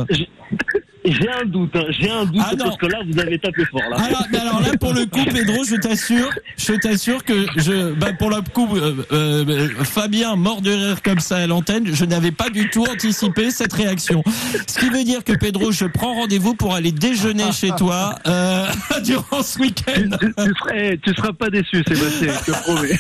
J'ai- 1.06 1.30
un 1.30 1.46
doute, 1.46 1.76
hein, 1.76 1.84
j'ai 1.90 2.10
un 2.10 2.26
doute 2.26 2.42
Ah 2.46 2.54
parce 2.58 2.78
que 2.78 2.86
là, 2.86 3.00
vous 3.10 3.20
avez 3.20 3.38
tapé 3.38 3.66
fort 3.66 3.82
là. 3.90 3.98
Alors, 3.98 4.26
mais 4.32 4.38
alors 4.40 4.62
là, 4.62 4.70
pour 4.80 4.94
le 4.94 5.06
coup, 5.06 5.24
Pedro, 5.26 5.64
je 5.64 5.76
t'assure, 5.76 6.30
je 6.58 6.74
t'assure 6.74 7.24
que 7.24 7.46
je, 7.58 7.94
bah, 7.94 8.14
pour 8.18 8.30
le 8.30 8.42
coup, 8.54 8.70
euh, 8.78 8.94
euh, 9.12 9.70
Fabien 9.84 10.36
mort 10.36 10.62
de 10.62 10.72
rire 10.72 11.02
comme 11.04 11.20
ça 11.20 11.38
à 11.38 11.48
l'antenne, 11.48 11.94
je 11.94 12.06
n'avais 12.06 12.32
pas 12.32 12.50
du 12.50 12.70
tout 12.70 12.84
anticipé 12.86 13.52
cette 13.52 13.74
réaction. 13.74 14.24
Ce 14.68 14.80
qui 14.80 14.90
veut 14.90 15.04
dire 15.04 15.24
que 15.24 15.34
Pedro, 15.34 15.72
je 15.72 15.86
prends 15.86 16.14
rendez-vous 16.14 16.56
pour 16.56 16.74
aller 16.74 16.92
déjeuner 16.92 17.52
chez 17.52 17.70
toi 17.78 18.16
euh, 18.28 18.66
durant 19.04 19.44
ce 19.44 19.60
week-end. 19.60 20.10
Tu, 20.20 20.34
tu 20.34 20.54
serais, 20.60 21.00
tu 21.04 21.14
seras 21.14 21.34
pas 21.34 21.50
déçu, 21.50 21.84
Sébastien, 21.88 22.34
je 22.46 22.52
te 22.52 22.64
promets. 22.64 22.98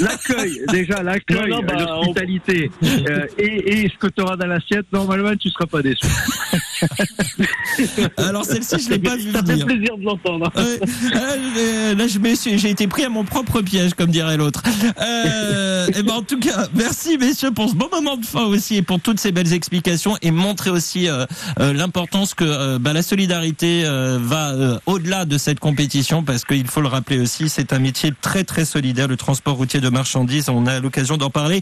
L'accueil, 0.00 0.60
déjà, 0.72 1.02
l'accueil, 1.02 1.54
bah, 1.66 1.74
l'hospitalité 1.78 2.70
euh, 2.82 3.26
et, 3.38 3.82
et 3.84 3.88
ce 3.88 3.96
que 3.98 4.08
tu 4.12 4.22
auras 4.22 4.36
dans 4.36 4.46
l'assiette, 4.46 4.86
normalement, 4.92 5.34
tu 5.36 5.48
seras 5.50 5.66
pas 5.66 5.82
déçu. 5.82 6.06
Alors 8.16 8.44
celle-ci, 8.44 8.76
je 8.84 8.90
l'ai 8.90 8.98
pas 8.98 9.16
vu 9.16 9.32
Ça 9.32 9.42
fait 9.42 9.52
venir. 9.52 9.66
plaisir 9.66 9.98
de 9.98 10.04
l'entendre. 10.04 10.52
Ouais, 10.56 10.80
euh, 11.14 11.94
là, 11.94 12.04
j'ai 12.06 12.70
été 12.70 12.86
pris 12.86 13.04
à 13.04 13.08
mon 13.08 13.24
propre 13.24 13.62
piège, 13.62 13.94
comme 13.94 14.10
dirait 14.10 14.36
l'autre. 14.36 14.62
Euh, 15.00 15.86
et 15.94 16.02
ben, 16.02 16.14
en 16.14 16.22
tout 16.22 16.38
cas, 16.38 16.66
merci 16.74 17.18
messieurs 17.18 17.50
pour 17.50 17.68
ce 17.68 17.74
bon 17.74 17.88
moment 17.90 18.16
de 18.16 18.24
fin 18.24 18.44
aussi 18.44 18.76
et 18.76 18.82
pour 18.82 19.00
toutes 19.00 19.20
ces 19.20 19.32
belles 19.32 19.52
explications 19.52 20.16
et 20.22 20.30
montrer 20.30 20.70
aussi 20.70 21.08
euh, 21.08 21.26
euh, 21.60 21.72
l'importance 21.72 22.34
que 22.34 22.78
bah, 22.78 22.92
la 22.92 23.02
solidarité 23.02 23.84
va 23.86 24.80
au-delà 24.86 25.24
de 25.24 25.38
cette 25.38 25.60
compétition 25.60 26.22
parce 26.22 26.44
qu'il 26.44 26.66
faut 26.66 26.80
le 26.80 26.88
rappeler 26.88 27.18
aussi, 27.18 27.48
c'est 27.48 27.72
un 27.72 27.78
métier 27.78 28.12
très 28.20 28.44
très 28.44 28.64
solidaire, 28.64 29.08
le 29.08 29.16
transport 29.16 29.56
routier 29.56 29.80
de 29.80 29.88
marchandises. 29.88 30.48
On 30.48 30.66
a 30.66 30.80
l'occasion 30.80 31.16
d'en 31.16 31.30
parler 31.30 31.60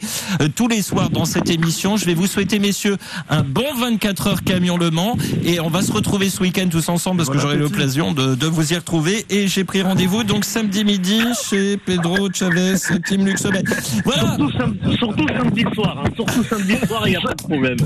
tous 0.54 0.68
les 0.68 0.82
soirs 0.82 1.10
dans 1.10 1.24
cette 1.24 1.50
émission. 1.50 1.96
Je 1.96 2.06
vais 2.06 2.14
vous 2.14 2.26
souhaiter 2.26 2.58
messieurs 2.58 2.96
un 3.28 3.42
bon 3.42 3.66
24 3.78 4.26
heures 4.26 4.44
camion 4.44 4.76
Le 4.76 4.90
Mans 4.90 5.03
et 5.44 5.60
on 5.60 5.68
va 5.68 5.82
se 5.82 5.92
retrouver 5.92 6.28
ce 6.30 6.40
week-end 6.40 6.68
tous 6.70 6.88
ensemble 6.88 7.18
parce 7.18 7.28
Bon 7.28 7.34
que 7.34 7.40
j'aurai 7.40 7.56
l'occasion 7.56 8.12
de, 8.12 8.34
de 8.34 8.46
vous 8.46 8.72
y 8.72 8.76
retrouver 8.76 9.24
et 9.30 9.46
j'ai 9.48 9.64
pris 9.64 9.82
rendez-vous 9.82 10.24
donc 10.24 10.44
samedi 10.44 10.84
midi 10.84 11.20
chez 11.48 11.76
Pedro 11.76 12.28
Chavez, 12.32 12.74
Team 13.06 13.24
Luxobet. 13.26 13.62
Voilà. 14.04 14.22
Surtout, 14.36 14.50
sam- 14.52 14.76
surtout 14.98 15.26
samedi 15.28 15.64
soir, 15.74 16.02
hein. 16.04 16.10
surtout 16.16 16.44
samedi 16.44 16.74
soir, 16.86 17.02
il 17.06 17.10
n'y 17.10 17.16
a 17.16 17.20
pas 17.20 17.34
de 17.34 17.42
problème. 17.42 17.76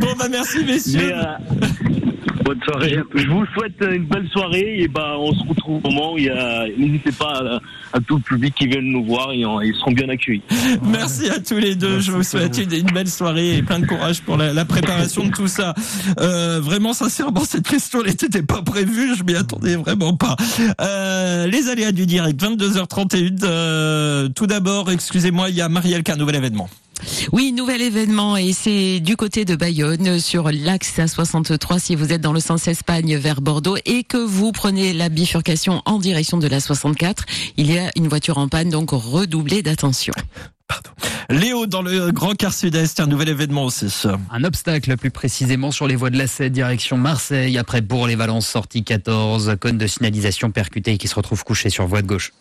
Bon 0.00 0.08
bah 0.18 0.26
merci 0.30 0.64
messieurs. 0.64 1.00
Mais, 1.08 1.12
euh, 1.12 1.66
Bonne 2.48 2.62
soirée. 2.62 2.96
je, 3.14 3.20
je 3.20 3.28
vous 3.28 3.44
souhaite 3.52 3.74
une 3.82 4.06
belle 4.06 4.26
soirée 4.28 4.80
et 4.80 4.88
bah 4.88 5.16
on 5.18 5.34
se 5.34 5.46
retrouve 5.46 5.84
au 5.84 5.90
moment 5.90 6.14
où 6.14 6.18
il 6.18 6.24
y 6.24 6.30
a. 6.30 6.66
N'hésitez 6.78 7.12
pas 7.12 7.42
à, 7.44 7.60
à 7.98 8.00
tout 8.00 8.16
le 8.16 8.22
public 8.22 8.54
qui 8.54 8.66
vient 8.66 8.80
nous 8.80 9.04
voir, 9.04 9.34
ils, 9.34 9.46
ils 9.64 9.74
seront 9.74 9.92
bien 9.92 10.08
accueillis. 10.08 10.40
Merci 10.82 11.28
à 11.28 11.40
tous 11.40 11.58
les 11.58 11.74
deux. 11.74 12.00
Je 12.00 12.10
vous 12.10 12.22
souhaite 12.22 12.56
une, 12.56 12.72
une 12.72 12.90
belle 12.90 13.08
soirée 13.08 13.58
et 13.58 13.62
plein 13.62 13.80
de 13.80 13.86
courage 13.86 14.22
pour 14.22 14.38
la, 14.38 14.54
la 14.54 14.64
préparation 14.64 15.26
de 15.26 15.30
tout 15.30 15.46
ça. 15.46 15.74
Euh, 16.20 16.58
vraiment, 16.62 16.94
sincèrement, 16.94 17.44
cette 17.44 17.68
question 17.68 18.02
n'était 18.02 18.42
pas 18.42 18.62
prévue. 18.62 19.14
Je 19.14 19.24
m'y 19.24 19.34
attendais 19.34 19.76
vraiment 19.76 20.16
pas. 20.16 20.34
Euh, 20.80 21.46
les 21.48 21.68
aléas 21.68 21.92
du 21.92 22.06
direct, 22.06 22.42
22h31. 22.42 23.40
Euh, 23.42 24.28
tout 24.30 24.46
d'abord, 24.46 24.90
excusez-moi, 24.90 25.50
il 25.50 25.56
y 25.56 25.60
a 25.60 25.68
Marielle 25.68 26.02
qui 26.02 26.12
a 26.12 26.14
un 26.14 26.18
nouvel 26.18 26.36
événement. 26.36 26.70
Oui, 27.32 27.52
nouvel 27.52 27.82
événement 27.82 28.36
et 28.36 28.52
c'est 28.52 29.00
du 29.00 29.16
côté 29.16 29.44
de 29.44 29.56
Bayonne 29.56 30.18
sur 30.20 30.50
l'axe 30.50 30.98
A63 30.98 31.78
si 31.78 31.94
vous 31.94 32.12
êtes 32.12 32.20
dans 32.20 32.32
le 32.32 32.40
sens 32.40 32.68
Espagne 32.68 33.16
vers 33.16 33.40
Bordeaux 33.40 33.76
et 33.84 34.04
que 34.04 34.16
vous 34.16 34.52
prenez 34.52 34.92
la 34.92 35.08
bifurcation 35.08 35.82
en 35.84 35.98
direction 35.98 36.38
de 36.38 36.46
la 36.46 36.60
64, 36.60 37.24
il 37.56 37.70
y 37.70 37.78
a 37.78 37.90
une 37.96 38.08
voiture 38.08 38.38
en 38.38 38.48
panne 38.48 38.70
donc 38.70 38.90
redoublez 38.90 39.62
d'attention. 39.62 40.14
Léo, 41.30 41.66
dans 41.66 41.82
le 41.82 42.10
Grand 42.10 42.34
Car 42.34 42.54
Sud-Est, 42.54 43.00
un 43.00 43.06
nouvel 43.06 43.28
événement 43.28 43.64
aussi. 43.64 43.86
Un 44.30 44.44
obstacle 44.44 44.96
plus 44.96 45.10
précisément 45.10 45.70
sur 45.70 45.86
les 45.86 45.94
voies 45.94 46.08
de 46.08 46.16
la 46.16 46.26
7 46.26 46.50
direction 46.50 46.96
Marseille 46.96 47.58
après 47.58 47.82
Bourg-les-Valences 47.82 48.46
sortie 48.46 48.82
14 48.82 49.56
cône 49.60 49.76
de 49.76 49.86
signalisation 49.86 50.50
percuté 50.50 50.96
qui 50.96 51.06
se 51.06 51.14
retrouve 51.14 51.44
couché 51.44 51.68
sur 51.68 51.86
voie 51.86 52.00
de 52.00 52.06
gauche. 52.06 52.32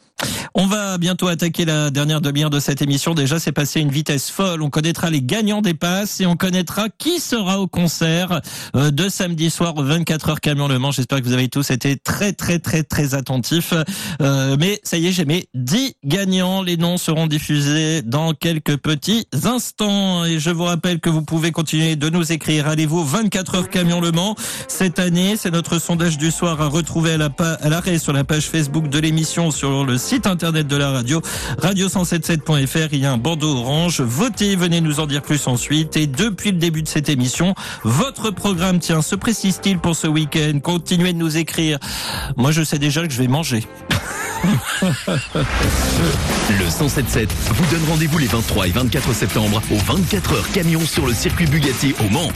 On 0.56 0.66
va 0.66 0.98
bientôt 0.98 1.28
attaquer 1.28 1.66
la 1.66 1.92
dernière 1.92 2.22
demi-heure 2.22 2.50
de 2.50 2.60
cette 2.60 2.82
émission. 2.82 3.14
Déjà, 3.14 3.40
c'est 3.40 3.52
passé 3.52 3.82
une 3.82 3.92
vitesse 3.92 4.32
folle. 4.32 4.64
On 4.64 4.70
connaîtra 4.72 5.12
les 5.12 5.22
gagnants 5.22 5.62
des 5.62 5.76
passes 5.76 6.20
et 6.22 6.26
on 6.26 6.36
connaîtra 6.36 6.88
qui 6.98 7.20
sera 7.20 7.60
au 7.60 7.68
concert 7.68 8.42
euh, 8.76 8.90
de 8.90 9.10
samedi 9.10 9.52
soir 9.52 9.78
au 9.78 9.84
24 9.84 10.30
heures 10.30 10.42
camion 10.42 10.68
Le 10.68 10.80
Mans. 10.80 10.92
J'espère 10.92 11.20
que 11.20 11.26
vous 11.26 11.34
avez 11.34 11.50
tous 11.50 11.70
été 11.70 11.98
très, 11.98 12.34
très, 12.34 12.58
très, 12.58 12.82
très 12.82 13.14
attentifs. 13.14 13.74
Euh, 14.22 14.56
mais 14.60 14.80
ça 14.84 14.98
y 14.98 15.06
est, 15.06 15.12
j'ai 15.12 15.26
mes 15.26 15.48
10 15.54 15.98
gagnants. 16.04 16.64
Les 16.64 16.78
noms 16.78 16.98
seront 16.98 17.28
diffusés 17.28 18.02
dans 18.02 18.17
quelques 18.40 18.78
petits 18.78 19.28
instants. 19.44 20.26
Et 20.26 20.40
je 20.40 20.50
vous 20.50 20.64
rappelle 20.64 21.00
que 21.00 21.10
vous 21.10 21.22
pouvez 21.22 21.52
continuer 21.52 21.96
de 21.96 22.10
nous 22.10 22.32
écrire. 22.32 22.68
Allez-vous 22.68 23.00
au 23.00 23.04
24 23.04 23.56
heures 23.56 23.70
camion 23.70 24.02
Le 24.02 24.12
Mans 24.12 24.36
cette 24.68 25.00
année. 25.00 25.36
C'est 25.38 25.52
notre 25.52 25.80
sondage 25.80 26.18
du 26.18 26.32
soir 26.32 26.62
à 26.62 26.68
retrouver 26.68 27.14
à 27.14 27.70
l'arrêt 27.70 28.00
sur 28.00 28.14
la 28.14 28.24
page 28.24 28.48
Facebook 28.48 28.90
de 28.90 29.00
l'émission 29.00 29.52
sur 29.52 29.86
le 29.86 29.98
site 29.98 30.26
internet 30.26 30.68
de 30.68 30.76
la 30.76 30.92
radio, 30.92 31.22
radio177.fr. 31.62 32.90
Il 32.92 33.00
y 33.00 33.06
a 33.06 33.12
un 33.12 33.18
bandeau 33.18 33.56
orange. 33.58 34.02
Votez, 34.02 34.56
venez 34.56 34.82
nous 34.82 35.00
en 35.00 35.06
dire 35.06 35.22
plus 35.22 35.48
ensuite. 35.48 35.96
Et 35.98 36.08
depuis 36.08 36.52
le 36.52 36.58
début 36.58 36.82
de 36.82 36.88
cette 36.88 37.10
émission, 37.10 37.54
votre 37.84 38.32
programme, 38.32 38.80
tiens, 38.80 39.02
se 39.02 39.16
précise-t-il 39.16 39.80
pour 39.80 39.96
ce 39.96 40.08
week-end? 40.08 40.60
Continuez 40.62 41.14
de 41.14 41.20
nous 41.20 41.38
écrire. 41.38 41.78
Moi, 42.36 42.52
je 42.52 42.64
sais 42.64 42.80
déjà 42.80 43.06
que 43.06 43.14
je 43.14 43.22
vais 43.22 43.28
manger. 43.28 43.64
Le 46.50 46.58
1077 46.58 47.30
vous 47.52 47.66
donne 47.72 47.90
rendez-vous 47.90 48.18
les 48.18 48.28
23 48.28 48.68
et 48.68 48.72
24 48.72 49.14
septembre 49.14 49.62
au 49.72 49.78
24 49.78 50.34
heures 50.34 50.52
camion 50.52 50.82
sur 50.82 51.06
le 51.06 51.14
circuit 51.14 51.46
Bugatti 51.48 51.96
au 52.00 52.10
Mans. 52.10 52.32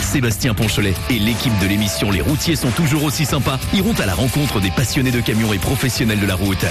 Sébastien 0.00 0.54
Ponchelet 0.54 0.94
et 1.10 1.18
l'équipe 1.18 1.56
de 1.58 1.66
l'émission 1.66 2.10
Les 2.10 2.20
routiers 2.20 2.56
sont 2.56 2.70
toujours 2.70 3.04
aussi 3.04 3.24
sympas 3.24 3.58
iront 3.74 3.94
à 3.94 4.06
la 4.06 4.14
rencontre 4.14 4.60
des 4.60 4.70
passionnés 4.70 5.10
de 5.10 5.20
camions 5.20 5.52
et 5.52 5.58
professionnels 5.58 6.20
de 6.20 6.26
la 6.26 6.34
route. 6.36 6.64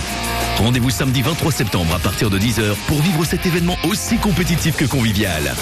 Rendez-vous 0.57 0.89
samedi 0.89 1.21
23 1.21 1.51
septembre 1.51 1.93
à 1.95 1.99
partir 1.99 2.29
de 2.29 2.39
10h 2.39 2.75
pour 2.87 3.01
vivre 3.01 3.25
cet 3.25 3.45
événement 3.45 3.77
aussi 3.83 4.17
compétitif 4.17 4.75
que 4.75 4.85
convivial. 4.85 5.53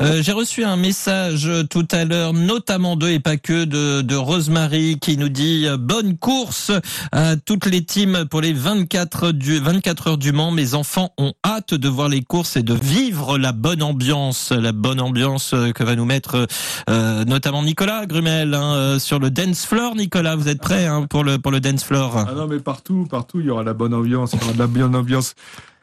Euh, 0.00 0.20
J'ai 0.22 0.32
reçu 0.32 0.64
un 0.64 0.76
message 0.76 1.48
tout 1.70 1.86
à 1.92 2.04
l'heure, 2.04 2.32
notamment 2.32 2.96
de 2.96 3.08
et 3.08 3.20
pas 3.20 3.36
que 3.36 3.64
de, 3.64 4.00
de 4.02 4.16
Rosemary, 4.16 4.98
qui 5.00 5.16
nous 5.16 5.28
dit 5.28 5.66
euh, 5.66 5.76
bonne 5.76 6.16
course 6.16 6.72
à 7.12 7.36
toutes 7.36 7.66
les 7.66 7.84
teams 7.84 8.24
pour 8.28 8.40
les 8.40 8.52
24 8.52 9.30
du 9.30 9.58
24 9.60 10.08
heures 10.08 10.18
du 10.18 10.32
Mans. 10.32 10.50
Mes 10.50 10.74
enfants 10.74 11.10
ont 11.18 11.34
hâte 11.44 11.74
de 11.74 11.88
voir 11.88 12.08
les 12.08 12.22
courses 12.22 12.56
et 12.56 12.62
de 12.62 12.74
vivre 12.74 13.38
la 13.38 13.52
bonne 13.52 13.82
ambiance, 13.82 14.50
la 14.50 14.72
bonne 14.72 15.00
ambiance 15.00 15.52
euh, 15.54 15.70
que 15.72 15.84
va 15.84 15.94
nous 15.94 16.06
mettre 16.06 16.48
euh, 16.90 17.24
notamment 17.24 17.62
Nicolas 17.62 18.06
Grumel 18.06 18.54
hein, 18.54 18.98
sur 18.98 19.20
le 19.20 19.30
dance 19.30 19.64
floor. 19.66 19.94
Nicolas, 19.94 20.34
vous 20.34 20.48
êtes 20.48 20.60
prêt 20.60 20.86
hein, 20.86 21.06
pour 21.08 21.22
le 21.22 21.38
pour 21.38 21.52
le 21.52 21.60
dance 21.60 21.84
floor? 21.84 22.16
Ah 22.16 22.32
non, 22.34 22.48
mais 22.48 22.58
partout, 22.58 23.06
partout, 23.08 23.38
il 23.40 23.46
y 23.46 23.50
aura 23.50 23.62
la 23.62 23.74
bonne 23.74 23.94
ambiance, 23.94 24.32
il 24.32 24.40
y 24.40 24.44
aura 24.44 24.52
de 24.54 24.58
la 24.58 24.66
bonne 24.66 24.96
ambiance. 24.96 25.34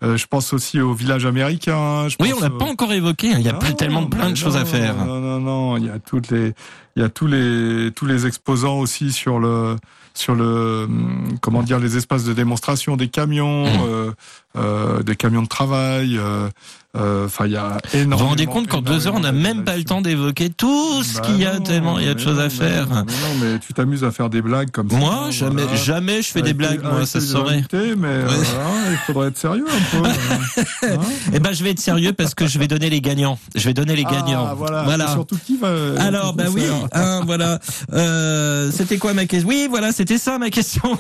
Euh, 0.02 0.16
je 0.18 0.28
pense 0.28 0.54
aussi 0.54 0.80
au 0.80 0.94
village 0.94 1.26
américain. 1.26 1.76
hein, 1.78 2.08
je 2.08 2.16
Oui, 2.22 2.32
on 2.36 2.40
l'a 2.42 2.50
pas 2.50 2.66
encore 2.66 2.94
évoqué. 2.94 3.34
hein. 3.34 3.38
Il 3.40 3.46
y 3.46 3.50
a 3.50 3.54
Non, 3.54 3.60
plus 3.60 3.76
tellement 3.76 4.06
plein 4.06 4.30
de 4.30 4.36
choses 4.36 4.56
à 4.56 4.60
non, 4.62 4.66
faire. 4.66 4.96
Non, 5.06 5.20
non, 5.20 5.40
non, 5.40 5.78
il 5.78 5.86
y 5.86 5.90
a 5.90 6.00
toutes 6.00 6.30
les, 6.32 6.54
il 6.96 7.02
y 7.02 7.06
a 7.06 7.10
tous 7.10 7.28
les, 7.28 7.92
tous 7.96 8.06
les 8.06 8.26
exposants 8.26 8.80
aussi 8.80 9.12
sur 9.12 9.40
le, 9.40 9.76
sur 10.14 10.36
le, 10.36 10.86
hum, 10.88 11.38
comment 11.42 11.64
dire, 11.64 11.80
les 11.80 11.98
espaces 11.98 12.24
de 12.24 12.34
démonstration 12.34 12.96
des 12.96 13.10
camions. 13.10 13.66
Mmh. 13.66 13.80
euh, 13.90 14.12
euh, 14.60 15.04
des 15.04 15.16
camions 15.16 15.42
de 15.44 15.48
travail. 15.48 16.18
Euh, 16.18 16.50
euh, 16.98 17.26
Enfin, 17.28 17.46
il 17.46 17.52
y 17.52 17.56
a 17.56 17.78
énormément. 17.94 18.16
Vous 18.16 18.24
vous 18.24 18.30
rendez 18.30 18.46
compte 18.48 18.68
qu'en 18.68 18.82
deux 18.82 19.06
heures, 19.06 19.14
on 19.14 19.20
n'a 19.20 19.32
même 19.32 19.64
pas 19.64 19.78
le 19.78 19.84
temps 19.84 20.02
d'évoquer 20.02 20.50
tout 20.50 21.04
ce 21.04 21.18
Bah 21.20 21.22
qu'il 21.22 21.38
y 21.40 21.46
a, 21.46 21.54
non, 21.60 21.64
tellement 21.64 22.00
il 22.00 22.06
y 22.06 22.10
a 22.10 22.16
de 22.16 22.20
choses 22.20 22.40
non, 22.40 22.44
à 22.46 22.50
faire. 22.50 22.88
non, 22.90 23.06
mais 23.06 23.12
non, 23.14 23.36
mais 23.54 23.60
tu 23.60 23.74
t'amuses 23.76 24.04
à 24.04 24.10
faire 24.10 24.32
des 24.32 24.42
blagues 24.42 24.72
comme 24.72 24.90
ça. 24.90 24.98
Moi, 24.98 25.28
jamais, 25.30 25.62
voilà. 25.62 25.78
jamais 25.78 26.24
je 26.24 26.30
fais 26.30 26.42
des 26.42 26.56
blagues, 26.56 26.82
moi, 26.82 27.06
ça 27.06 27.22
se 27.22 27.28
saurait. 27.28 27.64
mais 27.72 27.78
euh, 28.08 28.28
Ouais. 28.28 28.36
voilà, 28.38 28.70
il 28.92 28.98
faudrait 29.06 29.28
être 29.28 29.38
sérieux 29.38 29.66
un 29.70 29.98
peu. 30.02 30.08
euh. 30.88 30.98
Eh 31.32 31.40
ben, 31.40 31.54
je 31.54 31.64
vais 31.64 31.70
être 31.70 31.80
sérieux 31.80 32.12
parce 32.14 32.34
que 32.34 32.48
je 32.48 32.58
vais 32.58 32.68
donner 32.68 32.90
les 32.90 33.02
gagnants. 33.02 33.38
Je 33.56 33.66
vais 33.66 33.76
donner 33.76 33.96
les 33.96 34.06
Ah, 34.08 34.12
gagnants. 34.12 34.56
voilà. 34.56 35.10
Surtout 35.12 35.38
qui 35.46 35.58
va. 35.58 35.70
Alors, 36.00 36.34
bah 36.34 36.46
oui, 36.52 36.64
hein, 36.94 37.22
voilà. 37.24 37.60
Euh, 37.94 38.72
c'était 38.72 38.98
quoi 38.98 39.14
ma 39.14 39.26
question? 39.28 39.48
Oui, 39.48 39.68
voilà, 39.70 39.92
c'était 39.92 40.18
ça 40.18 40.40
ma 40.40 40.50
question. 40.50 40.98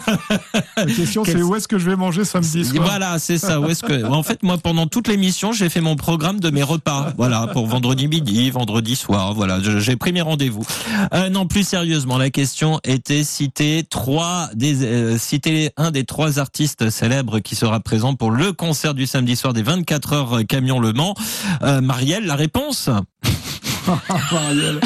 La 0.77 0.85
question, 0.85 1.25
c'est 1.25 1.41
où 1.41 1.55
est-ce 1.55 1.67
que 1.67 1.79
je 1.79 1.89
vais 1.89 1.95
manger 1.95 2.25
samedi 2.25 2.63
soir 2.63 2.83
Voilà, 2.85 3.17
c'est 3.17 3.39
ça. 3.39 3.48
En 4.05 4.23
fait, 4.23 4.43
moi, 4.43 4.57
pendant 4.57 4.87
toute 4.87 5.07
l'émission, 5.07 5.51
j'ai 5.51 5.69
fait 5.69 5.81
mon 5.81 5.95
programme 5.95 6.39
de 6.39 6.49
mes 6.49 6.63
repas. 6.63 7.13
Voilà, 7.17 7.47
pour 7.47 7.67
vendredi 7.67 8.07
midi, 8.07 8.49
vendredi 8.49 8.95
soir. 8.95 9.33
Voilà, 9.33 9.59
j'ai 9.61 9.95
pris 9.95 10.11
mes 10.11 10.21
rendez-vous. 10.21 10.65
Euh, 11.13 11.29
non, 11.29 11.45
plus 11.45 11.63
sérieusement, 11.63 12.17
la 12.17 12.29
question 12.29 12.79
était 12.83 13.23
citer 13.23 13.83
trois 13.89 14.49
des 14.53 14.83
euh, 14.83 15.17
un 15.77 15.91
des 15.91 16.03
trois 16.03 16.39
artistes 16.39 16.89
célèbres 16.89 17.39
qui 17.39 17.55
sera 17.55 17.79
présent 17.79 18.15
pour 18.15 18.31
le 18.31 18.51
concert 18.53 18.93
du 18.93 19.05
samedi 19.05 19.35
soir 19.35 19.53
des 19.53 19.63
24 19.63 20.13
heures 20.13 20.39
camion 20.47 20.79
Le 20.79 20.93
Mans. 20.93 21.13
Euh, 21.63 21.81
Marielle, 21.81 22.25
la 22.25 22.35
réponse? 22.35 22.89
Marielle. 24.31 24.79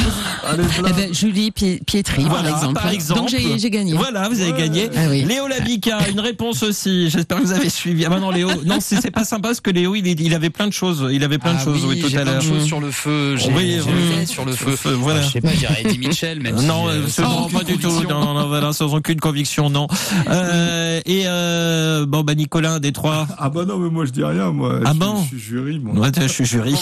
Allez, 0.47 0.63
Eh 0.89 0.93
ben, 0.93 1.13
Julie 1.13 1.51
Pie- 1.51 1.79
Pietri, 1.85 2.23
Voilà, 2.23 2.49
par 2.49 2.57
exemple. 2.57 2.73
par 2.81 2.91
exemple. 2.91 3.19
Donc 3.21 3.29
j'ai 3.29 3.69
gagné. 3.69 3.93
Voilà, 3.93 4.29
vous 4.29 4.41
avez 4.41 4.53
gagné. 4.53 4.89
Ah 4.95 5.07
oui. 5.09 5.23
Léo 5.23 5.47
Labica, 5.47 5.99
une 6.09 6.19
réponse 6.19 6.63
aussi. 6.63 7.09
J'espère 7.09 7.39
que 7.39 7.43
vous 7.43 7.51
avez 7.51 7.69
suivi. 7.69 8.05
Ah 8.05 8.09
bah 8.09 8.19
non, 8.19 8.31
Léo, 8.31 8.49
non, 8.65 8.77
c'est 8.79 9.11
pas 9.11 9.23
sympa 9.25 9.49
parce 9.49 9.61
que 9.61 9.71
Léo, 9.71 9.95
il, 9.95 10.33
avait 10.33 10.49
plein 10.49 10.67
de 10.67 10.73
choses. 10.73 11.07
Il 11.11 11.23
avait 11.23 11.37
plein 11.37 11.53
de 11.53 11.57
Ah 11.61 11.63
choses, 11.63 11.83
oui, 11.85 11.95
oui, 11.95 12.01
tout 12.01 12.09
j'ai 12.09 12.17
à 12.17 12.21
plein 12.21 12.31
de 12.31 12.35
l'heure. 12.37 12.43
choses 12.43 12.65
sur 12.65 12.79
le 12.79 12.91
feu. 12.91 13.35
J'ai 13.37 13.47
Oui, 13.51 13.79
oui, 13.85 14.27
sur 14.27 14.45
le 14.45 14.53
Sur 14.55 14.65
le 14.67 14.71
feu. 14.71 14.75
feu, 14.75 14.93
voilà. 14.93 15.21
Je 15.21 15.31
sais 15.31 15.41
pas, 15.41 15.51
dirais 15.51 15.81
Eddie 15.85 15.97
Mitchell, 15.99 16.39
même 16.41 16.57
si, 16.57 16.65
non, 16.65 16.87
euh, 16.87 17.03
absolument 17.03 17.49
sans 17.49 17.57
pas 17.57 17.63
du 17.63 17.77
tout. 17.77 18.03
Non, 18.09 18.33
non, 18.33 18.47
voilà, 18.47 18.73
sans 18.73 18.93
aucune 18.93 19.19
conviction, 19.19 19.69
non. 19.69 19.87
Euh, 20.29 20.99
et 21.05 21.23
euh, 21.25 22.05
bon, 22.05 22.21
bah 22.21 22.35
Nicolas, 22.35 22.79
des 22.79 22.91
trois. 22.91 23.27
Ah 23.37 23.49
bah 23.49 23.65
non, 23.65 23.77
mais 23.77 23.89
moi 23.89 24.05
je 24.05 24.11
dis 24.11 24.23
rien, 24.23 24.51
moi. 24.51 24.79
Ah 24.85 24.91
je, 24.93 24.99
bon 24.99 25.15
Je 25.23 25.27
suis 25.37 25.39
jury, 25.39 25.79
moi. 25.79 25.95
Ouais, 25.95 26.11
je 26.21 26.27
suis 26.27 26.45
jury. 26.45 26.75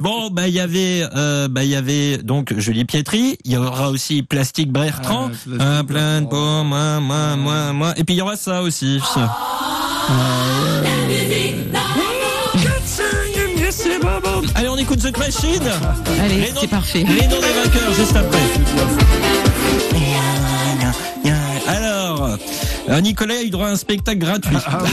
Bon, 0.00 0.30
bah 0.30 0.48
il 0.48 0.54
y 0.54 0.60
avait, 0.60 1.04
euh, 1.16 1.48
bah 1.52 1.64
il 1.64 1.70
y 1.70 1.76
avait 1.76 2.16
donc 2.18 2.54
Julie 2.58 2.86
Pietri. 2.86 3.36
Il 3.44 3.52
y 3.52 3.56
aura 3.56 3.90
aussi 3.90 4.22
Plastique 4.22 4.72
Bertrand. 4.72 5.30
Ah, 5.60 5.78
Un 5.78 5.84
plein 5.84 6.22
de 6.22 6.26
pots, 6.26 6.64
moi, 6.64 6.98
moi, 6.98 7.36
moi, 7.36 7.72
moi. 7.72 7.92
Et 7.98 8.04
puis 8.04 8.14
il 8.14 8.18
y 8.18 8.22
aura 8.22 8.36
ça 8.36 8.62
aussi. 8.62 8.98
Allez, 14.54 14.68
on 14.68 14.76
écoute 14.76 15.00
The 15.00 15.18
Machine. 15.18 15.62
Allez, 16.20 16.52
c'est 16.58 16.68
parfait. 16.68 17.04
Les 17.06 17.26
noms 17.26 17.40
des 17.40 17.52
vainqueurs, 17.52 17.92
juste 17.94 18.16
après. 18.16 18.38
Alors, 21.68 22.36
euh, 22.92 23.00
Nicolas 23.00 23.34
a 23.34 23.42
eu 23.42 23.50
droit 23.50 23.66
à 23.68 23.70
un 23.70 23.76
spectacle 23.76 24.18
gratuit. 24.18 24.56
Ah 24.66 24.82
ouais, 24.82 24.88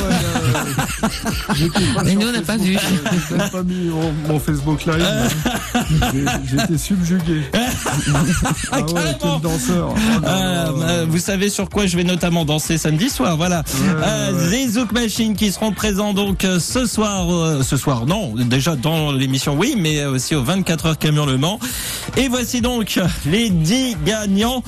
euh, 1.04 1.08
j'étais 1.56 1.80
pas 1.94 2.04
Mais 2.04 2.16
nous, 2.16 2.28
on 2.28 2.32
n'a 2.32 2.42
pas 2.42 2.58
vu. 2.58 2.76
Euh, 2.76 2.80
J'ai 3.30 3.36
même 3.36 3.50
pas 3.50 3.64
mis 3.64 3.90
mon, 3.90 4.14
mon 4.28 4.40
Facebook 4.40 4.86
Live. 4.86 5.36
J'étais 6.50 6.78
subjugué. 6.78 7.42
Ah 8.72 8.82
ouais, 8.82 8.94
carrément. 8.94 9.40
quel 9.42 9.52
danseur. 9.52 9.94
Oh 9.96 10.26
euh, 10.28 11.06
vous 11.08 11.18
savez 11.18 11.50
sur 11.50 11.70
quoi 11.70 11.86
je 11.86 11.98
vais 11.98 12.04
notamment 12.04 12.46
danser 12.46 12.78
samedi 12.78 13.10
soir, 13.10 13.36
voilà. 13.38 13.64
Ouais, 13.82 14.34
ouais. 14.34 14.50
les 14.52 14.68
Zouk 14.68 14.92
Machines 14.92 15.36
qui 15.36 15.52
seront 15.52 15.72
présents 15.72 16.14
donc 16.14 16.44
euh, 16.44 16.60
ce 16.60 16.86
soir, 16.86 17.34
euh, 17.34 17.64
ce 17.64 17.78
soir 17.78 18.06
non, 18.06 18.34
déjà 18.36 18.76
dans 18.76 19.12
l'émission 19.12 19.56
oui, 19.58 19.76
mais 19.78 20.06
aussi 20.06 20.36
aux 20.36 20.44
24 20.44 20.86
heures 20.86 20.98
camion 20.98 21.26
Le 21.26 21.38
Mans. 21.38 21.60
Et 22.18 22.28
voici 22.28 22.62
donc 22.62 23.00
les 23.26 23.50
10 23.50 23.98
gagnants 24.06 24.64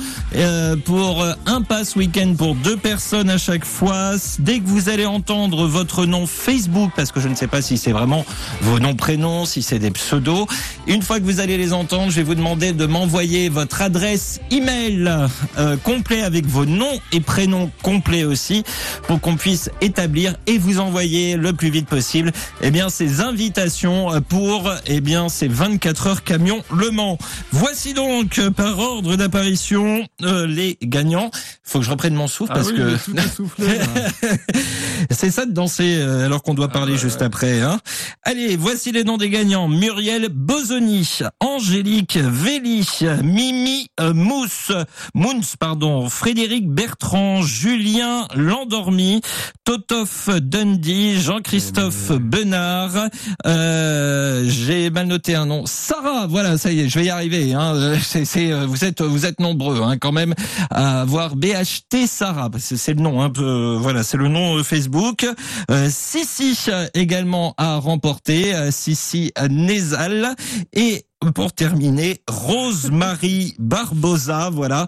pour 0.85 1.25
un 1.45 1.61
pass 1.61 1.95
week-end 1.95 2.33
pour 2.37 2.55
deux 2.55 2.77
personnes 2.77 3.20
à 3.29 3.37
chaque 3.37 3.65
fois. 3.65 4.11
Dès 4.39 4.59
que 4.59 4.67
vous 4.67 4.89
allez 4.89 5.05
entendre 5.05 5.65
votre 5.67 6.05
nom 6.05 6.25
Facebook, 6.27 6.91
parce 6.95 7.11
que 7.11 7.19
je 7.19 7.27
ne 7.27 7.35
sais 7.35 7.47
pas 7.47 7.61
si 7.61 7.77
c'est 7.77 7.91
vraiment 7.91 8.25
vos 8.61 8.79
noms 8.79 8.95
prénoms, 8.95 9.45
si 9.45 9.61
c'est 9.61 9.79
des 9.79 9.91
pseudos, 9.91 10.47
une 10.87 11.01
fois 11.01 11.19
que 11.19 11.25
vous 11.25 11.39
allez 11.39 11.57
les 11.57 11.73
entendre, 11.73 12.11
je 12.11 12.17
vais 12.17 12.23
vous 12.23 12.35
demander 12.35 12.73
de 12.73 12.85
m'envoyer 12.85 13.49
votre 13.49 13.81
adresse 13.81 14.39
email 14.51 15.11
euh, 15.57 15.77
complet 15.77 16.21
avec 16.21 16.45
vos 16.45 16.65
noms 16.65 16.99
et 17.11 17.19
prénoms 17.19 17.71
complets 17.81 18.23
aussi 18.23 18.63
pour 19.07 19.19
qu'on 19.19 19.35
puisse 19.35 19.69
établir 19.81 20.35
et 20.47 20.57
vous 20.57 20.79
envoyer 20.79 21.35
le 21.35 21.53
plus 21.53 21.69
vite 21.69 21.87
possible 21.87 22.31
eh 22.61 22.71
bien 22.71 22.89
ces 22.89 23.21
invitations 23.21 24.21
pour 24.29 24.71
eh 24.85 25.01
bien 25.01 25.29
ces 25.29 25.47
24 25.47 26.07
heures 26.07 26.23
camion 26.23 26.63
Le 26.75 26.91
Mans. 26.91 27.17
Voici 27.51 27.93
donc 27.93 28.39
euh, 28.39 28.51
par 28.51 28.79
ordre 28.79 29.15
d'apparition 29.15 30.07
euh, 30.23 30.47
les 30.47 30.77
gagnants. 30.81 31.31
Faut 31.63 31.79
que 31.79 31.85
je 31.85 31.91
reprenne 31.91 32.13
mon 32.13 32.27
souffle 32.27 32.51
Ah 32.53 32.59
parce 32.59 32.71
oui, 32.71 32.77
que 32.77 33.00
tout 33.01 33.49
c'est 35.11 35.31
ça 35.31 35.45
de 35.45 35.51
danser 35.51 35.97
euh, 35.97 36.25
alors 36.25 36.43
qu'on 36.43 36.53
doit 36.53 36.67
Ah 36.69 36.73
parler 36.73 36.97
juste 36.97 37.21
après. 37.21 37.61
Hein. 37.61 37.79
Allez, 38.23 38.55
voici 38.55 38.91
les 38.91 39.03
noms 39.03 39.17
des 39.17 39.29
gagnants. 39.29 39.67
Muriel 39.67 40.29
Bozoni, 40.29 41.19
Angélique 41.39 42.17
Véli, 42.17 42.87
Mimi 43.23 43.87
euh, 43.99 44.13
Mousse, 44.13 44.71
Mouns, 45.13 45.55
pardon, 45.59 46.09
Frédéric 46.09 46.69
Bertrand, 46.69 47.41
Julien 47.41 48.27
Landormi, 48.35 49.21
Totof 49.63 50.29
Dundee, 50.41 51.19
Jean-Christophe 51.19 52.11
Benard. 52.11 53.09
Euh, 53.45 54.43
J'ai 54.47 54.89
mal 54.89 55.07
noté 55.07 55.35
un 55.35 55.45
nom. 55.45 55.63
Sarah, 55.65 56.27
voilà, 56.27 56.57
ça 56.57 56.71
y 56.71 56.81
est, 56.81 56.89
je 56.89 56.99
vais 56.99 57.05
y 57.05 57.09
arriver. 57.09 57.53
Hein. 57.53 57.75
Euh, 57.75 58.65
vous 58.67 58.85
êtes, 58.85 59.01
vous 59.01 59.25
êtes 59.25 59.39
nombreux 59.39 59.81
hein, 59.81 59.97
quand 59.97 60.11
même 60.11 60.33
à 60.69 61.01
avoir 61.01 61.35
BHT 61.35 62.07
Sarah. 62.07 62.49
parce 62.49 62.69
que 62.69 62.75
C'est 62.75 62.90
le 62.93 63.01
nom, 63.01 63.29
peu, 63.29 63.43
euh, 63.43 63.77
voilà, 63.79 64.03
c'est 64.03 64.17
le 64.17 64.27
nom 64.27 64.57
euh, 64.57 64.63
Facebook. 64.63 65.25
Euh, 65.69 65.89
Sissi 65.89 66.57
également 66.93 67.53
a 67.57 67.77
remporté, 67.77 68.53
euh, 68.53 68.71
Sissi 68.71 69.31
Nézal 69.49 70.35
et 70.73 71.05
pour 71.35 71.53
terminer, 71.53 72.21
Rose-Marie 72.27 73.53
Barbosa, 73.59 74.49
voilà. 74.49 74.87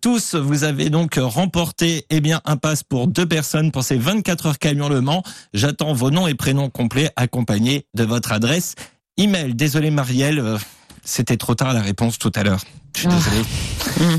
Tous, 0.00 0.36
vous 0.36 0.62
avez 0.62 0.88
donc 0.88 1.18
remporté, 1.20 2.06
eh 2.10 2.20
bien, 2.20 2.40
un 2.44 2.56
pass 2.56 2.84
pour 2.84 3.08
deux 3.08 3.26
personnes 3.26 3.72
pour 3.72 3.82
ces 3.82 3.96
24 3.96 4.46
heures 4.46 4.58
camion 4.60 4.88
Le 4.88 5.00
Mans. 5.00 5.24
J'attends 5.52 5.92
vos 5.92 6.12
noms 6.12 6.28
et 6.28 6.34
prénoms 6.34 6.70
complets 6.70 7.10
accompagnés 7.16 7.86
de 7.94 8.04
votre 8.04 8.30
adresse 8.30 8.76
email. 9.16 9.54
Désolé, 9.54 9.90
Marielle, 9.90 10.58
c'était 11.04 11.36
trop 11.36 11.54
tard 11.54 11.72
la 11.72 11.82
réponse 11.82 12.18
tout 12.18 12.32
à 12.34 12.42
l'heure. 12.42 12.60
Je 12.96 13.00
suis 13.00 13.08
désolé. 13.08 13.42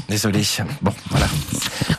Désolé. 0.09 0.41
Bon, 0.81 0.93
voilà. 1.09 1.27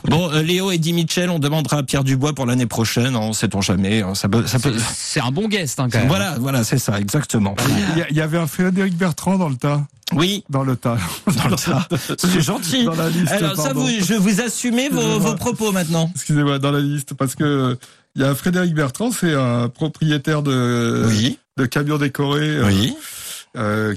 Bon, 0.05 0.31
euh, 0.31 0.43
Léo 0.43 0.69
et 0.71 0.77
Di 0.77 0.93
Mitchell, 0.93 1.29
on 1.31 1.39
demandera 1.39 1.77
à 1.77 1.83
Pierre 1.83 2.03
Dubois 2.03 2.33
pour 2.33 2.45
l'année 2.45 2.67
prochaine. 2.67 3.15
On 3.15 3.33
sait-on 3.33 3.61
jamais. 3.61 4.03
hein, 4.03 4.13
Ça 4.13 4.29
peut, 4.29 4.45
ça 4.45 4.59
peut. 4.59 4.75
C'est 4.93 5.19
un 5.19 5.31
bon 5.31 5.47
guest, 5.47 5.79
hein, 5.79 5.87
quand 5.91 5.97
même. 5.97 6.07
Voilà, 6.07 6.35
voilà, 6.39 6.63
c'est 6.63 6.77
ça, 6.77 6.99
exactement. 6.99 7.55
Il 8.09 8.15
y 8.15 8.21
avait 8.21 8.37
un 8.37 8.45
Frédéric 8.45 8.95
Bertrand 8.95 9.37
dans 9.39 9.49
le 9.49 9.55
tas. 9.55 9.85
Oui. 10.13 10.43
Dans 10.51 10.63
le 10.63 10.75
tas. 10.75 10.97
Dans 11.43 11.49
le 11.49 11.55
tas. 11.55 11.87
C'est 12.19 12.41
gentil. 12.41 12.85
Dans 12.85 12.95
la 12.95 13.09
liste, 13.09 13.31
Alors 13.31 13.55
ça, 13.57 13.73
vous, 13.73 13.87
je 13.89 14.13
vous 14.13 14.39
assumez 14.39 14.89
vos, 14.89 15.33
propos 15.33 15.71
maintenant. 15.71 16.11
Excusez-moi, 16.13 16.59
dans 16.59 16.71
la 16.71 16.79
liste, 16.79 17.15
parce 17.15 17.33
que 17.33 17.75
il 18.15 18.21
y 18.21 18.25
a 18.25 18.35
Frédéric 18.35 18.73
Bertrand, 18.75 19.11
c'est 19.11 19.33
un 19.33 19.67
propriétaire 19.67 20.43
de, 20.43 21.05
Oui. 21.07 21.39
de 21.57 21.65
camions 21.65 21.97
décorés. 21.97 22.41
euh, 22.49 22.67
Oui. 22.67 22.93
euh, 22.95 23.01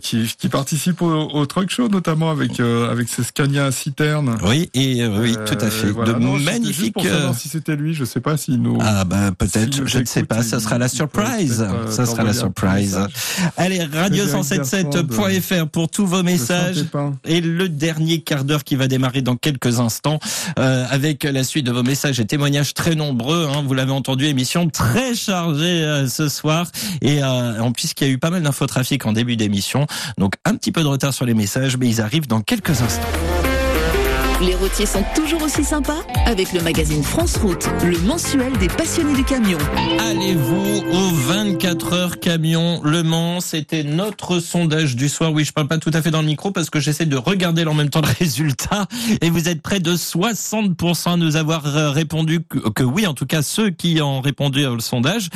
qui, 0.01 0.27
qui 0.39 0.49
participe 0.49 1.03
au, 1.03 1.13
au 1.13 1.47
truck 1.47 1.71
show 1.71 1.89
notamment 1.89 2.31
avec 2.31 2.61
euh, 2.61 2.91
avec 2.91 3.09
ses 3.09 3.23
Scania 3.23 3.71
citernes. 3.73 4.39
Oui, 4.45 4.71
et 4.75 5.03
euh, 5.03 5.21
oui, 5.21 5.35
tout 5.47 5.59
à 5.61 5.71
fait. 5.71 5.89
Euh, 5.89 5.93
voilà. 5.93 6.13
de 6.15 6.19
Non, 6.19 6.39
magnifiques. 6.39 6.95
Pour 6.95 7.03
savoir 7.05 7.31
euh, 7.33 7.35
si 7.39 7.49
c'était 7.49 7.77
lui, 7.77 7.95
je 7.95 8.05
sais 8.05 8.21
pas 8.21 8.37
s'il 8.37 8.63
nous. 8.63 8.79
Ah 8.81 9.05
bah 9.05 9.31
peut-être, 9.37 9.87
je 9.87 9.99
ne 9.99 10.05
sais 10.05 10.23
pas, 10.25 10.43
ça 10.43 10.61
sera 10.61 10.79
la 10.79 10.89
surprise. 10.89 11.61
euh, 11.69 11.91
Ça 11.91 12.07
sera 12.07 12.23
la 12.25 12.33
surprise. 12.33 12.99
Allez, 13.57 13.81
radio177.fr 13.81 15.67
pour 15.69 15.89
tous 15.89 16.07
vos 16.07 16.23
messages. 16.23 16.85
Et 17.25 17.41
le 17.41 17.69
dernier 17.69 18.21
quart 18.21 18.45
d'heure 18.45 18.65
qui 18.65 18.77
va 18.77 18.89
démarrer 18.89 19.23
dans 19.23 19.37
quelques 19.37 19.81
instants 19.81 20.19
euh, 20.59 20.85
avec 20.91 21.25
la 21.25 21.45
suite 21.45 21.67
de 21.67 21.73
vos 21.73 21.83
messages 21.83 22.21
et 22.21 22.25
témoignages 22.27 22.75
très 22.75 22.95
nombreux. 22.95 23.47
Hein, 23.53 23.63
vous 23.67 23.75
l'avez 23.75 23.93
entendu, 23.93 24.27
émission 24.27 24.69
très 24.69 25.15
chargée 25.15 25.83
euh, 25.85 26.09
ce 26.09 26.29
soir. 26.29 26.67
Et 27.03 27.23
euh, 27.23 27.61
en 27.61 27.73
plus, 27.73 27.95
qu'il 27.95 28.07
y 28.07 28.11
a 28.11 28.13
eu 28.13 28.19
pas 28.19 28.31
mal 28.31 28.43
d'infotrafic 28.43 29.07
en 29.07 29.13
début 29.13 29.37
d'émission. 29.41 29.87
Donc 30.19 30.35
un 30.45 30.55
petit 30.55 30.73
peu 30.73 30.83
de 30.83 30.89
retard 30.89 31.13
sur 31.13 31.27
les 31.27 31.35
messages, 31.35 31.77
mais 31.77 31.89
ils 31.89 32.01
arrivent 32.01 32.29
dans 32.29 32.41
quelques 32.41 32.83
instants. 32.83 33.50
Les 34.41 34.55
routiers 34.55 34.87
sont 34.87 35.05
toujours 35.15 35.43
aussi 35.43 35.63
sympas 35.65 35.99
avec 36.25 36.55
le 36.55 36.63
magazine 36.63 37.03
France 37.03 37.37
Route, 37.37 37.69
le 37.85 37.99
mensuel 38.07 38.57
des 38.57 38.69
passionnés 38.69 39.13
du 39.15 39.23
camion. 39.23 39.59
Allez-vous 39.99 40.83
au 40.91 41.11
24 41.11 41.93
heures 41.93 42.21
camion 42.21 42.81
Le 42.83 43.03
Mans 43.03 43.41
C'était 43.41 43.85
notre 43.85 44.39
sondage 44.39 44.97
du 44.97 45.11
soir. 45.11 45.33
Oui, 45.33 45.45
je 45.45 45.53
parle 45.53 45.69
pas 45.69 45.77
tout 45.77 45.91
à 45.93 46.01
fait 46.01 46.11
dans 46.11 46.23
le 46.23 46.27
micro 46.27 46.53
parce 46.53 46.71
que 46.71 46.81
j'essaie 46.81 47.05
de 47.05 47.19
regarder 47.19 47.67
en 47.67 47.75
même 47.75 47.91
temps 47.91 48.01
le 48.01 48.09
résultat. 48.19 48.87
Et 49.21 49.29
vous 49.29 49.51
êtes 49.51 49.61
près 49.61 49.79
de 49.79 49.95
60% 49.95 51.13
à 51.13 51.17
nous 51.19 51.37
avoir 51.37 51.67
euh, 51.67 51.91
répondu 51.91 52.41
que, 52.41 52.83
oui, 52.83 53.07
en 53.07 53.13
tout 53.13 53.27
cas 53.27 53.43
ceux 53.43 53.69
qui 53.69 54.01
ont 54.01 54.23
répondu 54.23 54.65
au 54.65 54.81
sondage. 54.81 55.29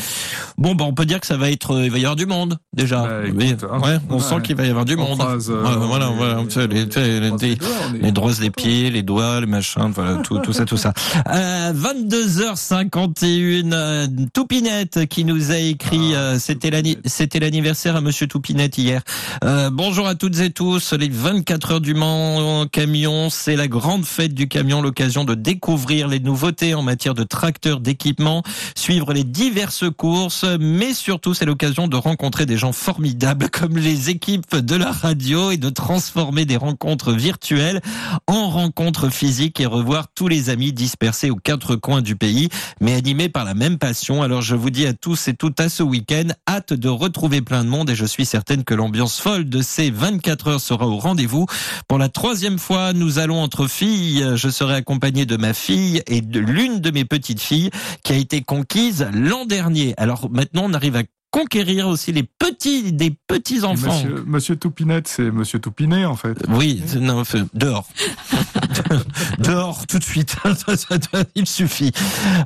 Bon, 0.57 0.75
bah, 0.75 0.85
on 0.87 0.95
peut 0.95 1.05
dire 1.05 1.21
que 1.21 1.27
ça 1.27 1.37
va 1.37 1.51
être, 1.51 1.73
euh, 1.73 1.85
il 1.85 1.91
va 1.91 1.99
y 1.99 2.05
avoir 2.05 2.17
du 2.17 2.25
monde 2.27 2.57
déjà. 2.73 3.03
Bah, 3.03 3.27
écoute, 3.27 3.67
hein. 3.71 3.81
ouais, 3.81 3.99
on 4.09 4.19
sent 4.19 4.37
qu'il 4.43 4.57
va 4.57 4.65
y 4.65 4.71
avoir 4.71 4.87
du 4.87 4.97
monde. 4.97 5.19
phrase, 5.19 5.51
euh, 5.51 5.63
Ouais, 5.63 5.87
voilà, 5.87 6.07
voilà, 6.07 6.43
les, 6.57 6.87
les, 6.87 7.31
les, 7.31 7.59
les 8.01 8.13
drosses 8.13 8.39
des 8.39 8.51
pieds, 8.51 8.94
les 8.95 9.03
doigts, 9.03 9.41
les 9.41 9.47
machins, 9.47 9.91
voilà, 9.95 10.17
tout, 10.23 10.39
tout 10.39 10.53
ça, 10.53 10.65
tout 10.65 10.77
ça. 10.79 10.95
Euh, 11.29 11.73
22h51, 11.75 13.73
euh, 13.73 14.07
Toupinette 14.33 15.07
qui 15.07 15.25
nous 15.25 15.51
a 15.51 15.59
écrit, 15.59 16.15
euh, 16.15 16.39
c'était 16.39 16.71
l'anni- 16.71 16.97
c'était 17.05 17.41
l'anniversaire 17.41 17.97
à 17.97 18.01
Monsieur 18.01 18.27
Toupinette 18.27 18.79
hier. 18.79 19.03
Euh, 19.45 19.69
bonjour 19.71 20.07
à 20.07 20.15
toutes 20.15 20.39
et 20.41 20.51
tous, 20.51 20.93
les 20.95 21.09
24 21.09 21.73
heures 21.73 21.81
du 21.81 21.95
Mans 21.95 22.61
en 22.61 22.67
camion, 22.67 23.29
c'est 23.31 23.57
la 23.57 23.67
grande 23.69 24.05
fête 24.05 24.33
du 24.33 24.49
camion, 24.49 24.81
l'occasion 24.81 25.25
de 25.25 25.35
découvrir 25.35 26.09
les 26.09 26.21
nouveautés 26.21 26.75
en 26.75 26.83
matière 26.83 27.15
de 27.15 27.25
tracteurs, 27.25 27.81
d'équipements, 27.81 28.43
suivre 28.77 29.13
les 29.13 29.25
diverses 29.25 29.85
courses, 29.97 30.45
mais 30.61 30.95
surtout 30.95 31.35
c'est 31.35 31.45
l'occasion 31.47 31.89
de 31.89 31.97
rencontrer 31.97 32.47
des 32.47 32.57
gens 32.57 32.73
formidables 32.73 33.49
comme 33.53 33.77
les 33.77 34.11
équipes 34.11 34.55
de 34.57 34.77
la 34.77 34.93
radio 34.93 35.51
et 35.51 35.57
de 35.57 35.69
transformer 35.69 36.45
des 36.45 36.57
rencontres 36.57 37.13
virtuelles 37.13 37.81
en 38.29 38.49
rencontres 38.51 38.84
physiques 39.09 39.61
et 39.61 39.67
revoir 39.67 40.09
tous 40.15 40.29
les 40.29 40.51
amis 40.51 40.73
dispersés 40.73 41.31
aux 41.31 41.37
quatre 41.37 41.77
coins 41.77 42.03
du 42.03 42.17
pays, 42.17 42.49
mais 42.81 42.95
animés 42.95 43.29
par 43.29 43.45
la 43.45 43.55
même 43.55 43.79
passion. 43.79 44.23
Alors 44.23 44.43
je 44.43 44.55
vous 44.55 44.71
dis 44.71 44.87
à 44.87 44.93
tous 44.93 45.29
et 45.29 45.35
toutes 45.35 45.61
à 45.61 45.69
ce 45.69 45.83
week-end, 45.83 46.29
hâte 46.49 46.73
de 46.73 46.89
retrouver 46.89 47.41
plein 47.41 47.65
de 47.65 47.69
monde 47.69 47.91
et 47.91 47.95
je 47.95 48.05
suis 48.05 48.27
certaine 48.27 48.65
que 48.65 48.75
l'ambiance 48.75 49.21
folle 49.21 49.49
de 49.49 49.63
ces 49.63 49.91
24 49.91 50.49
heures 50.49 50.61
sera 50.61 50.87
au 50.87 50.99
rendez-vous. 50.99 51.47
Pour 51.89 51.99
la 51.99 52.09
troisième 52.09 52.59
fois, 52.59 52.93
nous 52.93 53.19
allons 53.19 53.41
entre 53.41 53.67
filles. 53.67 54.25
Je 54.35 54.49
serai 54.49 54.75
accompagné 54.75 55.27
de 55.27 55.37
ma 55.37 55.55
fille 55.55 56.03
et 56.07 56.21
de 56.21 56.41
l'une 56.41 56.81
de 56.81 56.91
mes 56.91 57.05
petites 57.05 57.41
filles 57.41 57.71
qui 58.03 58.13
a 58.13 58.17
été 58.17 58.43
conquise 58.43 59.09
l'an 59.13 59.47
dernier. 59.47 59.95
Alors 59.97 60.31
maintenant, 60.31 60.65
on 60.67 60.75
arrive 60.75 60.97
à 60.97 61.03
conquérir 61.35 61.89
aussi 61.89 62.13
les 62.13 62.23
petits, 62.23 62.93
des 62.93 63.13
petits 63.27 63.65
enfants. 63.65 63.93
Monsieur, 63.93 64.25
Monsieur 64.25 64.57
Toupinette, 64.57 65.09
c'est 65.09 65.33
Monsieur 65.33 65.59
Toupinet 65.59 66.05
en 66.05 66.15
fait. 66.15 66.39
Oui, 66.49 66.81
non, 67.01 67.25
dehors. 67.55 67.89
dehors, 69.39 69.87
tout 69.87 69.99
de 69.99 70.05
suite. 70.05 70.37
Il 71.35 71.47
suffit. 71.47 71.93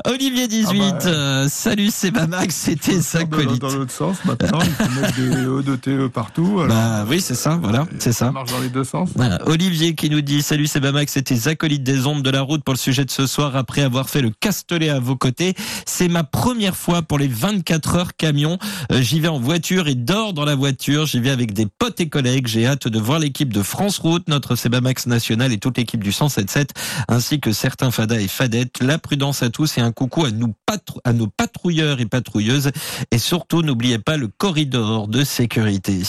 Olivier 0.05 0.49
18, 0.49 0.81
Ah 0.83 0.91
bah. 0.93 1.07
euh, 1.07 1.49
salut, 1.49 1.91
c'est 1.93 2.11
Max, 2.11 2.55
c'était 2.55 3.01
sa 3.01 3.25
Dans- 3.25 3.69
l'autre 3.69 3.93
sens, 3.93 4.17
maintenant, 4.25 4.59
il 4.63 4.71
faut 4.87 5.01
mettre 5.01 5.15
des 5.17 5.45
E 5.47 5.63
de 5.63 5.77
TE 5.77 6.09
partout. 6.09 6.61
alors, 6.61 6.69
Bah 6.69 7.05
oui, 7.09 7.21
c'est 7.21 7.35
ça, 7.35 7.59
voilà, 7.63 7.87
c'est 7.99 8.13
ça. 8.13 8.27
ça 8.27 8.33
marche 8.33 8.51
dans 8.51 8.61
les 8.61 8.69
deux 8.69 8.85
sens. 8.85 9.11
Voilà. 9.15 9.39
Olivier 9.47 9.95
qui 9.95 10.11
nous 10.11 10.21
dit 10.21 10.43
Salut 10.43 10.67
c'est 10.67 10.81
Bamax, 10.81 11.13
c'était 11.13 11.49
acolytes 11.49 11.83
des 11.83 12.07
ondes 12.07 12.23
de 12.23 12.31
la 12.31 12.41
route 12.43 12.63
pour 12.65 12.75
le 12.75 12.79
sujet 12.79 13.05
de 13.05 13.11
ce 13.11 13.27
soir 13.27 13.57
après 13.57 13.83
avoir 13.83 14.09
fait 14.09 14.21
le 14.23 14.31
castelet 14.31 14.89
à 14.91 14.99
vos 15.01 15.17
côtés. 15.17 15.55
C'est 15.87 16.09
ma 16.09 16.25
première 16.25 16.77
fois 16.77 17.03
pour 17.03 17.19
les 17.19 17.29
24 17.29 17.95
heures 17.97 18.17
camion. 18.17 18.59
Euh, 18.93 19.01
J'y 19.03 19.21
vais 19.21 19.29
en 19.29 19.39
voiture 19.39 19.89
et 19.89 19.95
dors 19.95 20.33
dans 20.33 20.45
la 20.45 20.55
voiture. 20.55 21.07
J'y 21.07 21.21
vais 21.21 21.31
avec 21.31 21.53
des 21.53 21.67
potes 21.67 22.01
et 22.01 22.09
collègues. 22.09 22.47
J'ai 22.47 22.67
hâte 22.67 22.89
de 22.89 22.99
voir 22.99 23.19
l'équipe 23.19 23.53
de 23.53 23.63
France 23.63 23.99
Route, 23.99 24.29
notre 24.29 24.57
Sebamax 24.57 25.07
national 25.07 25.53
et 25.53 25.59
toute 25.59 25.77
l'équipe 25.79 26.03
du 26.03 26.13
177 26.29 26.71
ainsi 27.09 27.41
que 27.41 27.53
certains 27.53 27.91
fadas 27.91 28.21
et 28.21 28.29
fadettes. 28.29 28.77
La 28.83 28.99
prudence 28.99 29.43
à 29.43 29.51
tous 29.51 29.79
et 29.79 29.81
un 29.81 29.93
coucou 29.93 30.25
à 30.25 30.31
nous 30.31 30.55
patrou- 30.67 31.01
à 31.05 31.13
nos 31.13 31.27
patrouilleurs 31.27 32.01
et 32.01 32.07
patrouilleuses 32.07 32.71
et 33.11 33.19
surtout 33.19 33.63
n'oubliez 33.63 33.99
pas 33.99 34.17
le 34.17 34.29
corridor 34.29 35.09
de 35.09 35.25
sécurité. 35.25 36.03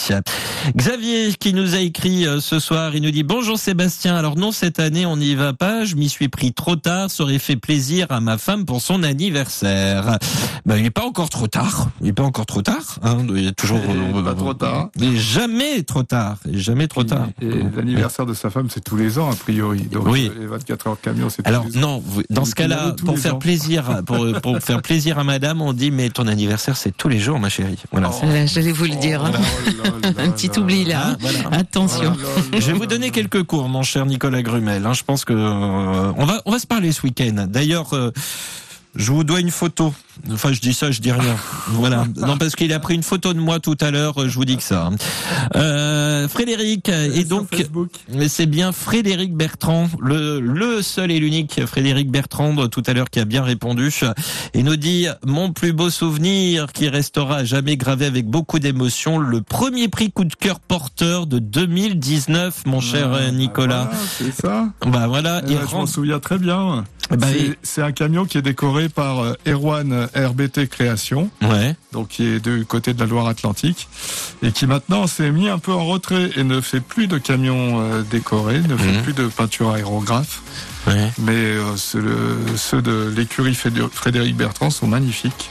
Xavier 0.76 1.32
qui 1.38 1.52
nous 1.54 1.74
a 1.74 1.78
écrit 1.78 2.26
euh, 2.26 2.40
ce 2.40 2.58
soir, 2.58 2.94
il 2.94 3.02
nous 3.02 3.10
dit 3.10 3.22
bonjour 3.22 3.58
Sébastien. 3.58 4.14
Alors 4.16 4.36
non 4.36 4.52
cette 4.52 4.78
année 4.78 5.06
on 5.06 5.16
n'y 5.16 5.34
va 5.34 5.52
pas, 5.52 5.84
je 5.84 5.96
m'y 5.96 6.08
suis 6.08 6.28
pris 6.28 6.52
trop 6.52 6.76
tard, 6.76 7.10
ça 7.10 7.22
aurait 7.22 7.38
fait 7.38 7.56
plaisir 7.56 8.06
à 8.10 8.20
ma 8.20 8.38
femme 8.38 8.64
pour 8.64 8.80
son 8.80 9.02
anniversaire. 9.02 10.18
Ben, 10.66 10.76
il 10.76 10.82
n'est 10.82 10.90
pas 10.90 11.04
encore 11.04 11.30
trop 11.30 11.46
tard, 11.46 11.88
il 12.00 12.06
n'est 12.06 12.12
pas 12.12 12.22
encore 12.22 12.46
trop 12.46 12.62
tard. 12.62 12.98
Hein. 13.02 13.18
Il 13.34 13.48
a 13.48 13.52
toujours 13.52 13.78
Et 13.78 14.22
pas 14.22 14.34
trop 14.34 14.54
tard. 14.54 14.88
Il 14.96 15.14
est 15.14 15.16
jamais 15.16 15.82
trop 15.82 16.02
tard, 16.02 16.36
il 16.46 16.56
est 16.56 16.60
jamais 16.60 16.88
trop 16.88 17.04
tard. 17.04 17.28
Et 17.40 17.48
l'anniversaire 17.76 18.26
de 18.26 18.34
sa 18.34 18.50
femme, 18.50 18.68
c'est 18.70 18.84
tous 18.84 18.96
les 18.96 19.18
ans, 19.18 19.30
a 19.30 19.34
priori. 19.34 19.82
Donc, 19.82 20.04
Oui. 20.10 20.30
les 20.38 20.46
24 20.46 20.86
heures 20.88 21.00
camion, 21.00 21.30
c'est 21.30 21.42
tous 21.42 21.48
Alors 21.48 21.66
non, 21.74 22.02
vous- 22.04 22.22
dans 22.30 22.44
ce 22.44 22.54
cas-là, 22.54 22.94
pour 23.04 23.18
faire 23.18 23.36
ans. 23.36 23.38
plaisir, 23.38 24.02
pour, 24.04 24.26
pour 24.42 24.58
faire 24.60 24.82
plaisir 24.82 25.18
à 25.18 25.24
Madame, 25.24 25.60
on 25.62 25.72
dit 25.72 25.90
mais 25.90 26.10
ton 26.10 26.26
anniversaire 26.26 26.76
c'est 26.76 26.96
tous 26.96 27.08
les 27.08 27.18
jours, 27.18 27.38
ma 27.38 27.48
chérie. 27.48 27.78
Voilà. 27.92 28.10
Euh, 28.24 28.46
J'allais 28.46 28.72
vous 28.72 28.84
le 28.84 28.96
dire. 28.96 29.24
hein. 29.24 29.32
Oh 29.34 29.84
là 29.84 29.90
là 30.12 30.22
Un 30.24 30.30
petit 30.30 30.50
oubli 30.58 30.84
là. 30.84 31.00
Ah, 31.04 31.08
hein. 31.10 31.16
voilà. 31.20 31.38
Attention. 31.56 32.16
Je 32.52 32.66
vais 32.66 32.72
vous 32.72 32.86
donner 32.86 33.10
quelques 33.10 33.42
cours, 33.44 33.68
mon 33.68 33.82
cher 33.82 34.06
Nicolas 34.06 34.42
Grumel. 34.42 34.84
hein. 34.86 34.92
Je 34.92 35.02
pense 35.04 35.24
que 35.24 35.32
euh, 35.32 36.12
on 36.16 36.24
va 36.26 36.42
on 36.44 36.50
va 36.52 36.58
se 36.58 36.66
parler 36.66 36.92
ce 36.92 37.02
week-end. 37.02 37.46
D'ailleurs. 37.48 37.94
euh, 37.94 38.10
je 38.96 39.12
vous 39.12 39.22
dois 39.22 39.38
une 39.38 39.52
photo. 39.52 39.94
Enfin, 40.32 40.52
je 40.52 40.60
dis 40.60 40.74
ça, 40.74 40.90
je 40.90 41.00
dis 41.00 41.12
rien. 41.12 41.36
Voilà. 41.68 42.04
Non, 42.16 42.36
parce 42.36 42.56
qu'il 42.56 42.72
a 42.72 42.80
pris 42.80 42.94
une 42.94 43.02
photo 43.02 43.32
de 43.32 43.38
moi 43.38 43.58
tout 43.60 43.76
à 43.80 43.90
l'heure. 43.90 44.28
Je 44.28 44.34
vous 44.34 44.44
dis 44.44 44.56
que 44.56 44.62
ça. 44.62 44.86
hein. 44.86 44.96
Euh, 45.56 46.28
Frédéric, 46.28 46.88
et 46.88 47.24
donc, 47.24 47.48
mais 48.12 48.28
c'est 48.28 48.46
bien 48.46 48.72
Frédéric 48.72 49.34
Bertrand, 49.34 49.88
le, 50.00 50.40
le 50.40 50.82
seul 50.82 51.10
et 51.10 51.18
l'unique 51.18 51.64
Frédéric 51.66 52.10
Bertrand 52.10 52.68
tout 52.68 52.82
à 52.86 52.92
l'heure 52.92 53.08
qui 53.10 53.20
a 53.20 53.24
bien 53.24 53.42
répondu. 53.42 53.90
Il 54.54 54.64
nous 54.64 54.76
dit 54.76 55.06
mon 55.24 55.52
plus 55.52 55.72
beau 55.72 55.90
souvenir 55.90 56.72
qui 56.72 56.88
restera 56.88 57.36
à 57.38 57.44
jamais 57.44 57.76
gravé 57.76 58.04
avec 58.06 58.26
beaucoup 58.26 58.58
d'émotion, 58.58 59.18
le 59.18 59.40
premier 59.42 59.88
prix 59.88 60.10
coup 60.12 60.24
de 60.24 60.34
cœur 60.34 60.60
porteur 60.60 61.26
de 61.26 61.38
2019, 61.38 62.66
mon 62.66 62.80
cher 62.80 63.12
euh, 63.12 63.30
Nicolas. 63.30 63.84
Voilà, 63.90 64.00
c'est 64.18 64.32
ça. 64.42 64.68
Bah 64.86 65.06
voilà, 65.06 65.42
Eh 65.46 65.52
il 65.52 65.58
ben, 65.58 65.66
je 65.70 65.74
m'en 65.76 65.86
souviens 65.86 66.18
très 66.20 66.38
bien. 66.38 66.84
Bah 67.10 67.26
c'est 67.62 67.82
un 67.82 67.90
camion 67.90 68.24
qui 68.24 68.38
est 68.38 68.42
décoré 68.42 68.88
par 68.88 69.18
euh, 69.20 69.32
Erwan 69.48 70.06
RBT 70.14 70.68
Création, 70.68 71.30
Ouais. 71.42 71.74
Donc 71.92 72.08
qui 72.08 72.24
est 72.26 72.40
du 72.40 72.64
côté 72.66 72.94
de 72.94 73.00
la 73.00 73.06
Loire-Atlantique, 73.06 73.88
et 74.42 74.52
qui 74.52 74.66
maintenant 74.66 75.06
s'est 75.06 75.30
mis 75.30 75.48
un 75.48 75.58
peu 75.58 75.72
en 75.72 75.84
retrait 75.86 76.30
et 76.36 76.44
ne 76.44 76.60
fait 76.60 76.80
plus 76.80 77.06
de 77.06 77.18
camions 77.18 77.80
euh, 77.80 78.02
décorés, 78.10 78.60
ne 78.60 78.76
fait 78.76 78.92
Mhm. 78.92 79.02
plus 79.02 79.12
de 79.12 79.26
peinture 79.26 79.70
aérographe. 79.72 80.42
Mais 81.18 81.32
euh, 81.34 81.74
le- 81.94 82.56
ceux 82.56 82.80
de 82.80 83.12
l'écurie 83.14 83.54
Frédéric 83.54 84.34
Bertrand 84.34 84.70
sont 84.70 84.86
magnifiques. 84.86 85.50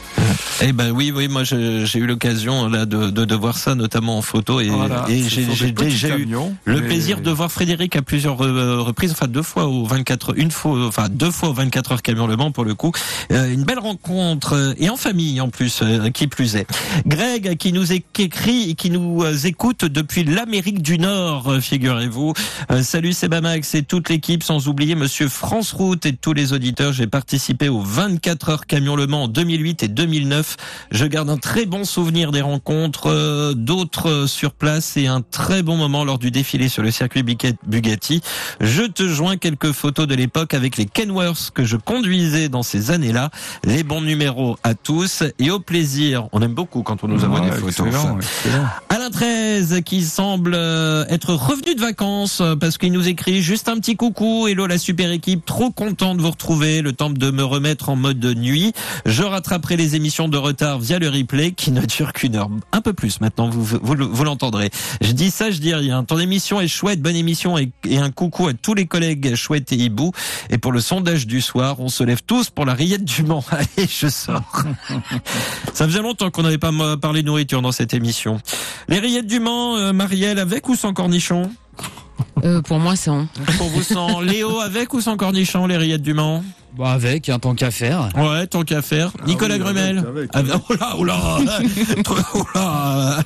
Eh 0.62 0.74
ben 0.74 0.92
oui, 0.92 1.14
oui, 1.16 1.28
moi 1.30 1.44
j'ai 1.44 1.86
eu 2.00 2.06
l'occasion 2.08 2.68
là 2.68 2.86
de, 2.86 3.10
de, 3.10 3.24
de 3.26 3.36
voir 3.36 3.56
ça 3.58 3.76
notamment 3.76 4.18
en 4.18 4.22
photo 4.22 4.60
et, 4.60 4.68
Voilà, 4.68 5.06
et 5.08 5.24
ce 5.24 5.30
j'ai 5.54 5.72
déjà 5.72 6.18
eu 6.18 6.26
le 6.66 6.82
mais- 6.82 6.88
plaisir 6.88 7.22
de 7.22 7.30
voir 7.32 7.52
Frédéric 7.52 7.96
à 7.96 8.02
plusieurs 8.02 8.44
euh, 8.44 8.82
reprises, 8.82 9.12
enfin 9.12 9.28
deux 9.28 9.44
fois 9.44 9.66
au 9.68 9.86
24, 9.86 10.34
une 10.38 10.52
fois, 10.52 10.88
enfin 10.88 11.08
deux 11.10 11.32
fois 11.32 11.50
au 11.50 11.54
24 11.54 11.94
heures 11.94 12.02
camion 12.02 12.26
Le 12.28 12.36
Mans 12.36 12.52
pour 12.52 12.66
le 12.66 12.74
coup, 12.74 12.92
Euh, 13.32 13.54
une 13.54 13.64
belle 13.64 13.80
rencontre 13.80 14.74
et 14.80 14.90
en 14.90 14.98
famille 14.98 15.40
en 15.40 15.50
plus, 15.50 15.82
qui 16.14 16.28
plus 16.30 16.56
est. 16.56 16.68
Greg 17.06 17.58
qui 17.58 17.74
nous 17.74 17.92
écrit 17.92 18.70
et 18.70 18.76
qui 18.76 18.90
nous 18.90 19.24
euh, 19.24 19.36
écoute 19.44 19.86
depuis 19.86 20.24
l'Amérique 20.24 20.82
du 20.82 20.98
Nord, 20.98 21.50
euh, 21.50 21.60
figurez-vous. 21.60 22.34
Euh, 22.72 22.84
salut 22.84 23.14
Sebamax 23.14 23.76
et 23.76 23.84
toute 23.84 24.10
l'équipe, 24.10 24.44
sans 24.44 24.68
oublier 24.68 24.96
Monsieur 24.96 25.28
France 25.28 25.72
Route 25.72 26.06
et 26.06 26.14
tous 26.14 26.34
les 26.34 26.54
auditeurs. 26.54 26.94
J'ai 26.94 27.08
participé 27.08 27.70
aux 27.70 27.82
24 27.82 28.50
heures 28.50 28.66
camion 28.66 28.96
Le 28.96 29.08
Mans 29.08 29.24
en 29.24 29.28
2008 29.28 29.84
et 29.84 29.88
2009. 29.88 30.58
Je 30.92 31.06
garde 31.06 31.30
un 31.30 31.38
très 31.38 31.66
bon 31.66 31.84
souvenir 31.84 32.32
des 32.32 32.42
rencontres, 32.42 33.08
euh, 33.08 33.54
d'autres 33.54 34.26
sur 34.28 34.52
place 34.52 34.98
et 34.98 35.08
un 35.08 35.22
très 35.22 35.64
bon 35.64 35.78
moment 35.78 36.04
lors 36.04 36.20
du 36.20 36.32
défilé 36.32 36.70
sur 36.70 36.84
le 36.84 36.92
circuit 36.92 37.24
Bugatti. 37.24 38.22
Je 38.60 38.84
te 38.84 39.08
joins 39.08 39.38
quelques 39.38 39.72
photos 39.72 40.08
de 40.08 40.16
l'époque 40.16 40.54
avec 40.54 40.78
les 40.78 40.86
Kenworth 40.86 41.52
que 41.54 41.64
je 41.64 41.78
conduisais 41.78 42.50
dans 42.50 42.64
ces 42.64 42.92
années-là. 42.92 43.30
Les 43.64 43.84
bons 43.84 44.02
numéros 44.02 44.58
à 44.64 44.74
tous 44.74 45.24
et 45.40 45.52
au 45.52 45.60
plaisir. 45.60 46.19
On 46.32 46.42
aime 46.42 46.54
beaucoup 46.54 46.84
quand 46.84 47.04
on 47.04 47.08
nous 47.08 47.24
envoie 47.24 47.40
Ouais, 47.42 47.50
des 47.50 47.56
photos. 47.58 47.88
excellent, 47.88 48.18
excellent. 48.20 48.66
Alain 48.90 49.10
13 49.10 49.82
qui 49.86 50.04
semble 50.04 50.54
euh, 50.56 51.06
être 51.10 51.34
revenu 51.34 51.76
de 51.76 51.80
vacances 51.82 52.42
euh, 52.42 52.56
parce 52.56 52.78
qu'il 52.78 52.92
nous 52.92 53.08
écrit 53.08 53.42
juste 53.42 53.70
un 53.70 53.78
petit 53.78 53.96
coucou. 53.96 54.48
Hello 54.48 54.68
la 54.68 54.78
super 54.78 55.12
équipe, 55.12 55.46
trop 55.46 55.72
content 55.72 56.16
de 56.16 56.22
vous 56.22 56.32
retrouver. 56.32 56.82
Le 56.82 56.94
temps 56.94 57.10
de 57.10 57.32
me 57.32 57.44
remettre 57.44 57.90
en 57.90 57.96
mode 57.96 58.24
nuit. 58.38 58.74
Je 59.06 59.24
rattraperai 59.24 59.78
les 59.78 59.96
émissions 59.96 60.28
de 60.28 60.38
retard 60.38 60.80
via 60.80 61.00
le 61.00 61.10
replay 61.10 61.52
qui 61.52 61.72
ne 61.72 61.82
dure 61.86 62.14
qu'une 62.14 62.36
heure. 62.36 62.50
Un 62.72 62.82
peu 62.82 62.94
plus 62.94 63.22
maintenant, 63.22 63.50
vous, 63.50 63.64
vous, 63.64 63.80
vous 63.82 64.24
l'entendrez. 64.24 64.70
Je 65.02 65.12
dis 65.12 65.32
ça, 65.32 65.52
je 65.52 65.60
dis 65.60 65.74
rien. 65.74 66.04
Ton 66.04 66.18
émission 66.20 66.60
est 66.62 66.68
chouette, 66.68 67.02
bonne 67.02 67.16
émission 67.16 67.58
et, 67.58 67.72
et 67.88 67.98
un 67.98 68.12
coucou 68.12 68.48
à 68.48 68.54
tous 68.54 68.74
les 68.74 68.86
collègues 68.86 69.36
chouettes 69.36 69.72
et 69.72 69.78
hibou. 69.78 70.12
Et 70.50 70.58
pour 70.58 70.72
le 70.72 70.82
sondage 70.82 71.28
du 71.28 71.42
soir, 71.42 71.80
on 71.80 71.90
se 71.90 72.04
lève 72.04 72.22
tous 72.26 72.50
pour 72.50 72.66
la 72.66 72.74
rillette 72.74 73.06
du 73.06 73.24
Mans. 73.24 73.44
Allez, 73.52 73.88
je 73.90 74.08
sors. 74.08 74.64
Ça 75.74 75.86
faisait 75.86 76.02
longtemps 76.02 76.09
qu'on 76.18 76.44
n'avait 76.44 76.58
pas 76.58 76.72
euh, 76.72 76.98
parlé 76.98 77.24
nourriture 77.24 77.62
dans 77.62 77.72
cette 77.72 77.94
émission. 77.94 78.40
Les 78.88 79.00
rillettes 79.00 79.28
du 79.28 79.40
Mans, 79.40 79.76
euh, 79.78 79.94
Marielle, 79.94 80.40
avec 80.40 80.68
ou 80.70 80.76
sans 80.76 80.94
cornichon 80.94 81.50
Euh, 82.44 82.62
pour 82.62 82.80
moi, 82.80 82.96
sans. 82.96 83.28
Pour 83.58 83.68
vous, 83.68 83.84
sans. 83.84 84.20
Léo, 84.22 84.60
avec 84.60 84.94
ou 84.94 85.02
sans 85.02 85.18
cornichon, 85.18 85.68
les 85.68 85.78
rillettes 85.78 86.02
du 86.02 86.14
Mans? 86.14 86.44
Bah 86.78 86.92
avec, 86.92 87.28
un 87.30 87.40
tant 87.40 87.56
qu'à 87.56 87.72
faire. 87.72 88.10
Ouais, 88.16 88.48
tant 88.48 88.64
qu'à 88.64 88.82
faire. 88.82 89.12
Nicolas 89.26 89.56
oui, 89.56 89.60
Grumel 89.62 89.98
avec, 89.98 90.36
avec. 90.36 90.54
Oh 90.70 90.74
là, 90.80 90.94
oh 90.98 91.04
là 91.04 91.18
Oh 92.10 92.44
là 92.56 93.20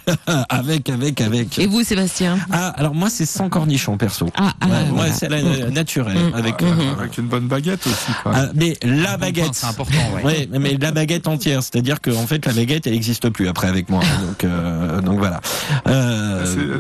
Avec, 0.50 0.90
avec, 0.90 1.22
avec. 1.22 1.60
Et 1.60 1.68
vous, 1.68 1.84
Sébastien? 1.84 2.38
Ah, 2.52 2.70
alors 2.70 2.96
moi, 2.96 3.10
c'est 3.10 3.26
sans 3.26 3.50
cornichon, 3.50 3.98
perso. 3.98 4.28
Ah, 4.36 4.54
ah, 4.62 4.66
Ouais, 4.68 4.74
voilà. 4.92 5.14
C'est 5.14 5.30
la 5.30 5.42
naturelle. 5.70 6.18
Mm. 6.18 6.36
Avec, 6.36 6.62
Mm. 6.62 6.66
euh, 6.66 6.94
Avec 7.00 7.18
une 7.18 7.26
bonne 7.28 7.48
baguette 7.48 7.86
aussi. 7.86 8.12
Quoi. 8.24 8.32
ah, 8.36 8.46
mais 8.56 8.78
la 8.82 9.18
Bon 9.18 9.26
baguette. 9.26 9.50
C'est 9.54 9.66
important, 9.68 9.98
ouais. 10.16 10.24
Ouais, 10.24 10.50
mais 10.60 10.78
la 10.80 10.92
baguette 10.92 11.28
entière, 11.28 11.62
c'est-à-dire 11.62 12.00
que 12.02 12.10
en 12.12 12.26
fait 12.26 12.46
la 12.46 12.54
baguette 12.54 12.88
elle 12.88 12.94
n'existe 12.94 13.30
plus 13.30 13.48
après 13.48 13.68
avec 13.68 13.90
moi, 13.90 14.02
donc 14.26 14.44
euh, 14.46 15.02
donc 15.02 15.20
voilà. 15.20 15.42
Euh, 15.88 16.80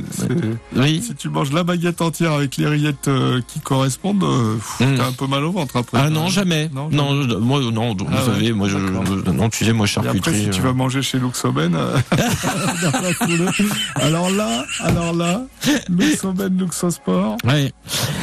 oui. 0.76 1.04
Si 1.06 1.14
tu 1.16 1.30
manges 1.30 1.52
la 1.52 1.64
baguette 1.64 2.02
entière 2.02 2.32
avec 2.34 2.58
les 2.58 2.68
rillettes 2.68 3.08
euh, 3.10 3.42
qui 3.48 3.60
correspondent, 3.60 4.24
euh, 4.24 4.56
Mm. 4.80 4.96
t'as 4.98 5.08
un 5.08 5.12
peu 5.12 5.28
mal 5.28 5.44
au 5.44 5.52
ventre 5.52 5.76
après. 5.78 6.00
Ah 6.02 6.10
non 6.10 6.28
jamais. 6.30 6.53
Non, 6.74 6.90
moi 7.40 7.60
non. 7.72 7.94
Vous 7.96 8.06
Ah 8.12 8.16
ouais, 8.16 8.26
savez, 8.34 8.52
moi 8.54 8.68
je, 8.70 8.78
non 8.78 9.50
tu 9.50 9.66
sais 9.66 9.74
moi 9.74 9.86
Et 9.88 9.98
après, 10.00 10.12
charcuterie. 10.12 10.44
si 10.46 10.50
tu 10.50 10.62
euh, 10.62 10.64
vas 10.64 10.74
manger 10.74 11.02
chez 11.02 11.20
Luxoben, 11.20 11.76
euh, 11.76 11.98
alors 13.96 14.30
là, 14.30 14.66
alors 14.80 15.14
là, 15.14 15.44
Luxoben, 15.90 16.58
Luxosport, 16.58 17.38
Ouais. 17.44 17.72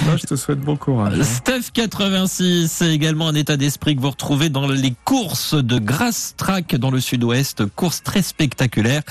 là, 0.07 0.17
je 0.17 0.27
te 0.27 0.35
souhaite 0.37 0.61
bon 0.61 0.77
courage. 0.77 1.19
hein. 1.21 1.25
Steph 1.25 1.71
86, 1.73 2.71
c'est 2.71 2.93
également 2.95 3.29
un 3.29 3.35
état 3.35 3.57
d'esprit 3.57 3.97
que 3.97 4.01
vous 4.01 4.11
retrouvez 4.11 4.49
dans 4.49 4.67
les 4.69 4.95
courses 5.05 5.55
de 5.55 5.79
Grass 5.79 6.35
Track 6.37 6.77
dans 6.77 6.91
le 6.91 7.01
sud-ouest, 7.01 7.65
courses 7.77 8.03
très 8.03 8.23
spectaculaires. 8.23 9.03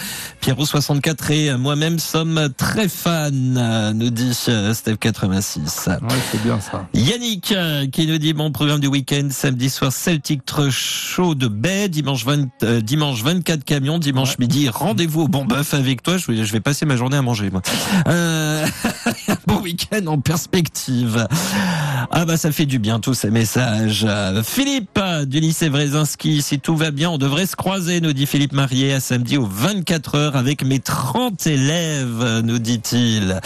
Pierrot 0.41 0.65
64 0.65 1.31
et 1.31 1.57
moi-même 1.57 1.99
sommes 1.99 2.49
très 2.57 2.87
fans, 2.87 3.29
euh, 3.33 3.93
nous 3.93 4.09
dit 4.09 4.33
Steph 4.33 4.97
86. 4.99 5.87
Ouais, 5.87 5.97
c'est 6.31 6.41
bien 6.43 6.59
ça. 6.59 6.87
Yannick 6.93 7.53
qui 7.91 8.07
nous 8.07 8.17
dit 8.17 8.33
mon 8.33 8.51
programme 8.51 8.79
du 8.79 8.87
week-end 8.87 9.08
samedi 9.31 9.69
soir 9.71 9.91
Celtic 9.91 10.41
Show 10.69 11.33
de 11.33 11.47
baie 11.47 11.89
dimanche 11.89 12.25
20, 12.25 12.47
euh, 12.61 12.81
dimanche 12.81 13.23
24 13.23 13.63
camions 13.63 13.97
dimanche 13.97 14.37
midi 14.37 14.69
rendez-vous 14.69 15.21
au 15.21 15.27
Bon 15.27 15.45
Bœuf 15.45 15.73
avec 15.73 16.03
toi. 16.03 16.17
Je 16.17 16.31
vais, 16.31 16.45
je 16.45 16.51
vais 16.51 16.59
passer 16.59 16.85
ma 16.85 16.95
journée 16.95 17.17
à 17.17 17.23
manger 17.23 17.49
moi. 17.49 17.63
Euh, 18.07 18.67
bon 19.47 19.61
week-end 19.61 20.05
en 20.05 20.19
perspective. 20.19 21.27
Ah 22.11 22.25
bah 22.25 22.37
ça 22.37 22.51
fait 22.51 22.67
du 22.67 22.77
bien 22.77 22.99
tous 22.99 23.15
ces 23.15 23.31
messages. 23.31 24.05
Euh, 24.07 24.43
Philippe 24.43 24.99
du 25.25 25.39
lycée 25.39 25.69
Wrezinski 25.69 26.43
si 26.43 26.59
tout 26.59 26.75
va 26.75 26.91
bien 26.91 27.09
on 27.09 27.17
devrait 27.17 27.47
se 27.47 27.55
croiser 27.55 28.01
nous 28.01 28.13
dit 28.13 28.27
Philippe 28.27 28.53
Marié 28.53 28.93
à 28.93 28.99
samedi 28.99 29.37
aux 29.37 29.47
24 29.47 30.15
heures 30.15 30.35
avec 30.35 30.63
mes 30.63 30.79
30 30.79 31.47
élèves 31.47 32.41
nous 32.43 32.59
dit-il. 32.59 33.39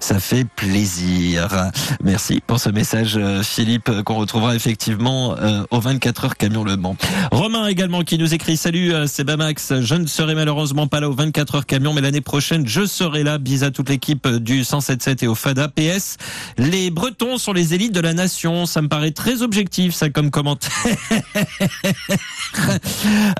Ça 0.00 0.20
fait 0.20 0.44
plaisir. 0.44 1.70
Merci 2.02 2.40
pour 2.46 2.60
ce 2.60 2.68
message, 2.70 3.16
euh, 3.16 3.42
Philippe, 3.42 3.90
qu'on 4.04 4.16
retrouvera 4.16 4.54
effectivement 4.54 5.07
euh, 5.08 5.64
aux 5.70 5.80
24 5.80 6.24
heures 6.26 6.36
camion 6.36 6.64
Le 6.64 6.76
Mans. 6.76 6.96
Romain 7.32 7.66
également 7.66 8.02
qui 8.02 8.18
nous 8.18 8.34
écrit 8.34 8.58
Salut, 8.58 8.92
euh, 8.92 9.06
c'est 9.06 9.24
Bamax. 9.24 9.80
Je 9.80 9.94
ne 9.94 10.06
serai 10.06 10.34
malheureusement 10.34 10.86
pas 10.86 11.00
là 11.00 11.08
aux 11.08 11.14
24 11.14 11.54
heures 11.54 11.66
camion, 11.66 11.94
mais 11.94 12.02
l'année 12.02 12.20
prochaine 12.20 12.66
je 12.66 12.84
serai 12.84 13.22
là. 13.22 13.38
Bis 13.38 13.62
à 13.62 13.70
toute 13.70 13.88
l'équipe 13.88 14.26
euh, 14.26 14.38
du 14.38 14.64
177 14.64 15.22
et 15.22 15.26
au 15.26 15.34
Fada. 15.34 15.68
PS, 15.68 16.18
les 16.58 16.90
Bretons 16.90 17.38
sont 17.38 17.54
les 17.54 17.72
élites 17.72 17.94
de 17.94 18.00
la 18.00 18.12
nation. 18.12 18.66
Ça 18.66 18.82
me 18.82 18.88
paraît 18.88 19.12
très 19.12 19.40
objectif, 19.42 19.94
ça 19.94 20.10
comme 20.10 20.30
commentaire. 20.30 20.70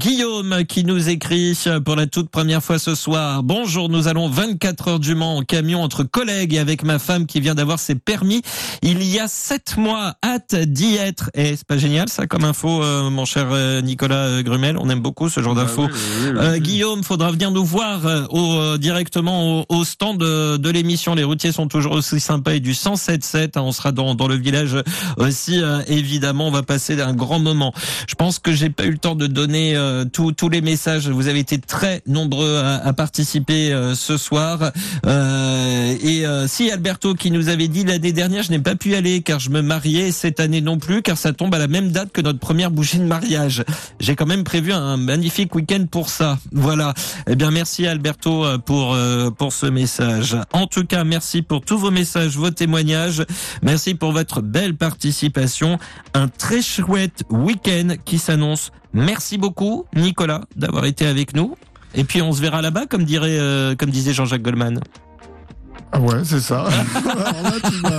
Guillaume 0.01 0.65
qui 0.65 0.85
nous 0.85 1.11
écrit 1.11 1.59
pour 1.85 1.97
la 1.97 2.07
toute 2.07 2.31
première 2.31 2.63
fois 2.63 2.79
ce 2.79 2.95
soir. 2.95 3.43
Bonjour, 3.43 3.91
nous 3.91 4.09
allons 4.09 4.31
24 4.31 4.89
heures 4.89 5.01
du 5.01 5.15
Mans 5.15 5.37
en 5.37 5.43
camion 5.43 5.83
entre 5.83 6.03
collègues 6.03 6.55
et 6.55 6.59
avec 6.59 6.83
ma 6.83 6.99
femme 6.99 7.27
qui 7.27 7.41
vient 7.41 7.55
d'avoir 7.55 7.79
ses 7.79 7.95
permis. 7.95 8.43
Il 8.81 9.03
y 9.03 9.19
a 9.19 9.29
sept 9.29 9.77
mois, 9.77 10.15
hâte 10.25 10.55
d'y 10.55 10.97
être. 10.97 11.31
Et 11.35 11.58
c'est 11.59 11.67
pas 11.67 11.77
génial 11.77 12.09
ça 12.09 12.27
comme 12.27 12.45
info, 12.45 12.83
euh, 12.83 13.11
mon 13.11 13.25
cher 13.25 13.49
euh, 13.51 13.81
Nicolas 13.83 14.27
euh, 14.27 14.43
Grumel? 14.43 14.77
On 14.79 14.89
aime 14.91 15.01
beaucoup 15.01 15.29
ce 15.29 15.41
genre 15.41 15.55
Ah 15.59 15.63
d'infos. 15.63 15.87
oui, 15.87 15.91
oui, 16.23 16.31
oui, 16.33 16.39
Euh. 16.39 16.59
Guillaume, 16.59 17.03
faudra 17.03 17.31
venir 17.33 17.51
nous 17.51 17.65
voir 17.65 18.07
euh, 18.07 18.25
au, 18.31 18.79
directement 18.79 19.61
au, 19.61 19.67
au 19.69 19.85
stand 19.85 20.19
de, 20.19 20.57
de 20.57 20.71
l'émission. 20.71 21.15
Les 21.15 21.25
routiers 21.25 21.53
sont 21.53 21.67
toujours 21.69 21.93
aussi 21.93 22.21
sympas 22.21 22.53
et 22.55 22.61
du 22.61 22.73
107.7. 22.73 23.59
hein, 23.59 23.63
on 23.63 23.73
sera 23.73 23.93
dans, 23.93 24.15
dans 24.15 24.29
le 24.29 24.37
village 24.37 24.77
aussi. 25.17 25.61
euh, 25.63 25.81
évidemment, 25.89 26.47
on 26.49 26.53
va 26.53 26.63
passer 26.63 27.01
un 27.01 27.13
grand 27.15 27.39
moment. 27.41 27.73
Je 28.09 28.15
pense 28.15 28.39
que 28.39 28.53
j'ai 28.53 28.71
pas 28.71 28.85
eu 28.85 28.93
le 28.93 28.99
temps 28.99 29.15
de 29.17 29.27
donner 29.27 29.77
euh, 29.77 30.05
tous 30.05 30.33
tous 30.33 30.49
les 30.49 30.61
messages. 30.61 31.09
Vous 31.09 31.27
avez 31.29 31.41
été 31.41 31.59
très 31.59 32.03
nombreux 32.07 32.59
à, 32.59 32.77
à 32.87 32.93
participer 32.93 33.73
euh, 33.73 33.95
ce 33.97 34.17
soir. 34.17 34.71
Euh, 35.07 35.97
et 36.03 36.27
euh, 36.27 36.47
si 36.47 36.71
Alberto 36.71 37.15
qui 37.15 37.31
nous 37.31 37.49
avait 37.49 37.69
dit 37.69 37.85
l'année 37.85 38.13
dernière, 38.13 38.43
je 38.43 38.51
n'ai 38.51 38.59
pas 38.59 38.77
pu 38.77 38.91
y 38.91 38.95
aller 38.95 39.23
car 39.23 39.41
je 39.41 39.51
me 39.51 39.63
mariais 39.63 40.13
cette 40.13 40.39
année 40.41 40.61
non 40.61 40.79
plus 40.79 41.03
car 41.03 41.17
ça 41.19 41.33
tombe 41.33 41.48
à 41.55 41.59
la 41.59 41.69
même 41.69 41.91
date 41.91 42.13
que 42.13 42.21
notre 42.21 42.39
première 42.39 42.71
bougie 42.71 42.99
de 42.99 43.05
mariage. 43.05 43.65
J'ai 44.01 44.17
quand 44.17 44.27
même 44.27 44.45
prévu 44.45 44.73
un 44.73 44.97
magnifique 44.97 45.55
week-end 45.55 45.87
pour 45.91 46.09
ça. 46.09 46.39
Voilà. 46.53 46.95
Eh 47.29 47.37
bien, 47.37 47.51
merci 47.51 47.87
Alberto 47.87 48.45
euh, 48.45 48.59
pour 48.59 48.95
euh, 48.95 49.31
pour 49.31 49.53
ce 49.53 49.67
message. 49.67 50.37
En 50.53 50.67
tout 50.67 50.85
cas, 50.85 51.05
merci 51.05 51.43
pour 51.43 51.63
tous 51.63 51.79
vos 51.79 51.91
messages, 51.91 52.37
vos 52.37 52.51
témoignages. 52.51 53.25
Merci 53.63 53.95
pour 53.95 54.13
votre 54.13 54.43
belle 54.43 54.77
participation. 54.77 55.79
Un 56.15 56.29
très 56.29 56.63
chouette 56.63 57.23
week-end 57.31 57.95
qui 58.05 58.19
s'annonce. 58.19 58.71
Merci 58.93 59.39
beaucoup, 59.39 59.85
Nicolas, 59.95 60.43
d'avoir 60.57 60.85
été 60.87 61.07
avec 61.07 61.35
nous. 61.35 61.55
Et 61.95 62.05
puis 62.05 62.23
on 62.23 62.33
se 62.33 62.41
verra 62.41 62.63
là-bas, 62.63 62.87
comme 62.87 63.05
dirait, 63.05 63.39
euh, 63.39 63.75
comme 63.75 63.91
disait 63.91 64.13
Jean-Jacques 64.13 64.43
Goldman. 64.43 64.81
Ah 65.91 66.01
ouais, 66.01 66.17
c'est 66.23 66.41
ça. 66.41 66.65
Alors 66.95 67.43
là, 67.43 67.53
tu 67.65 67.81
m'as- 67.83 67.91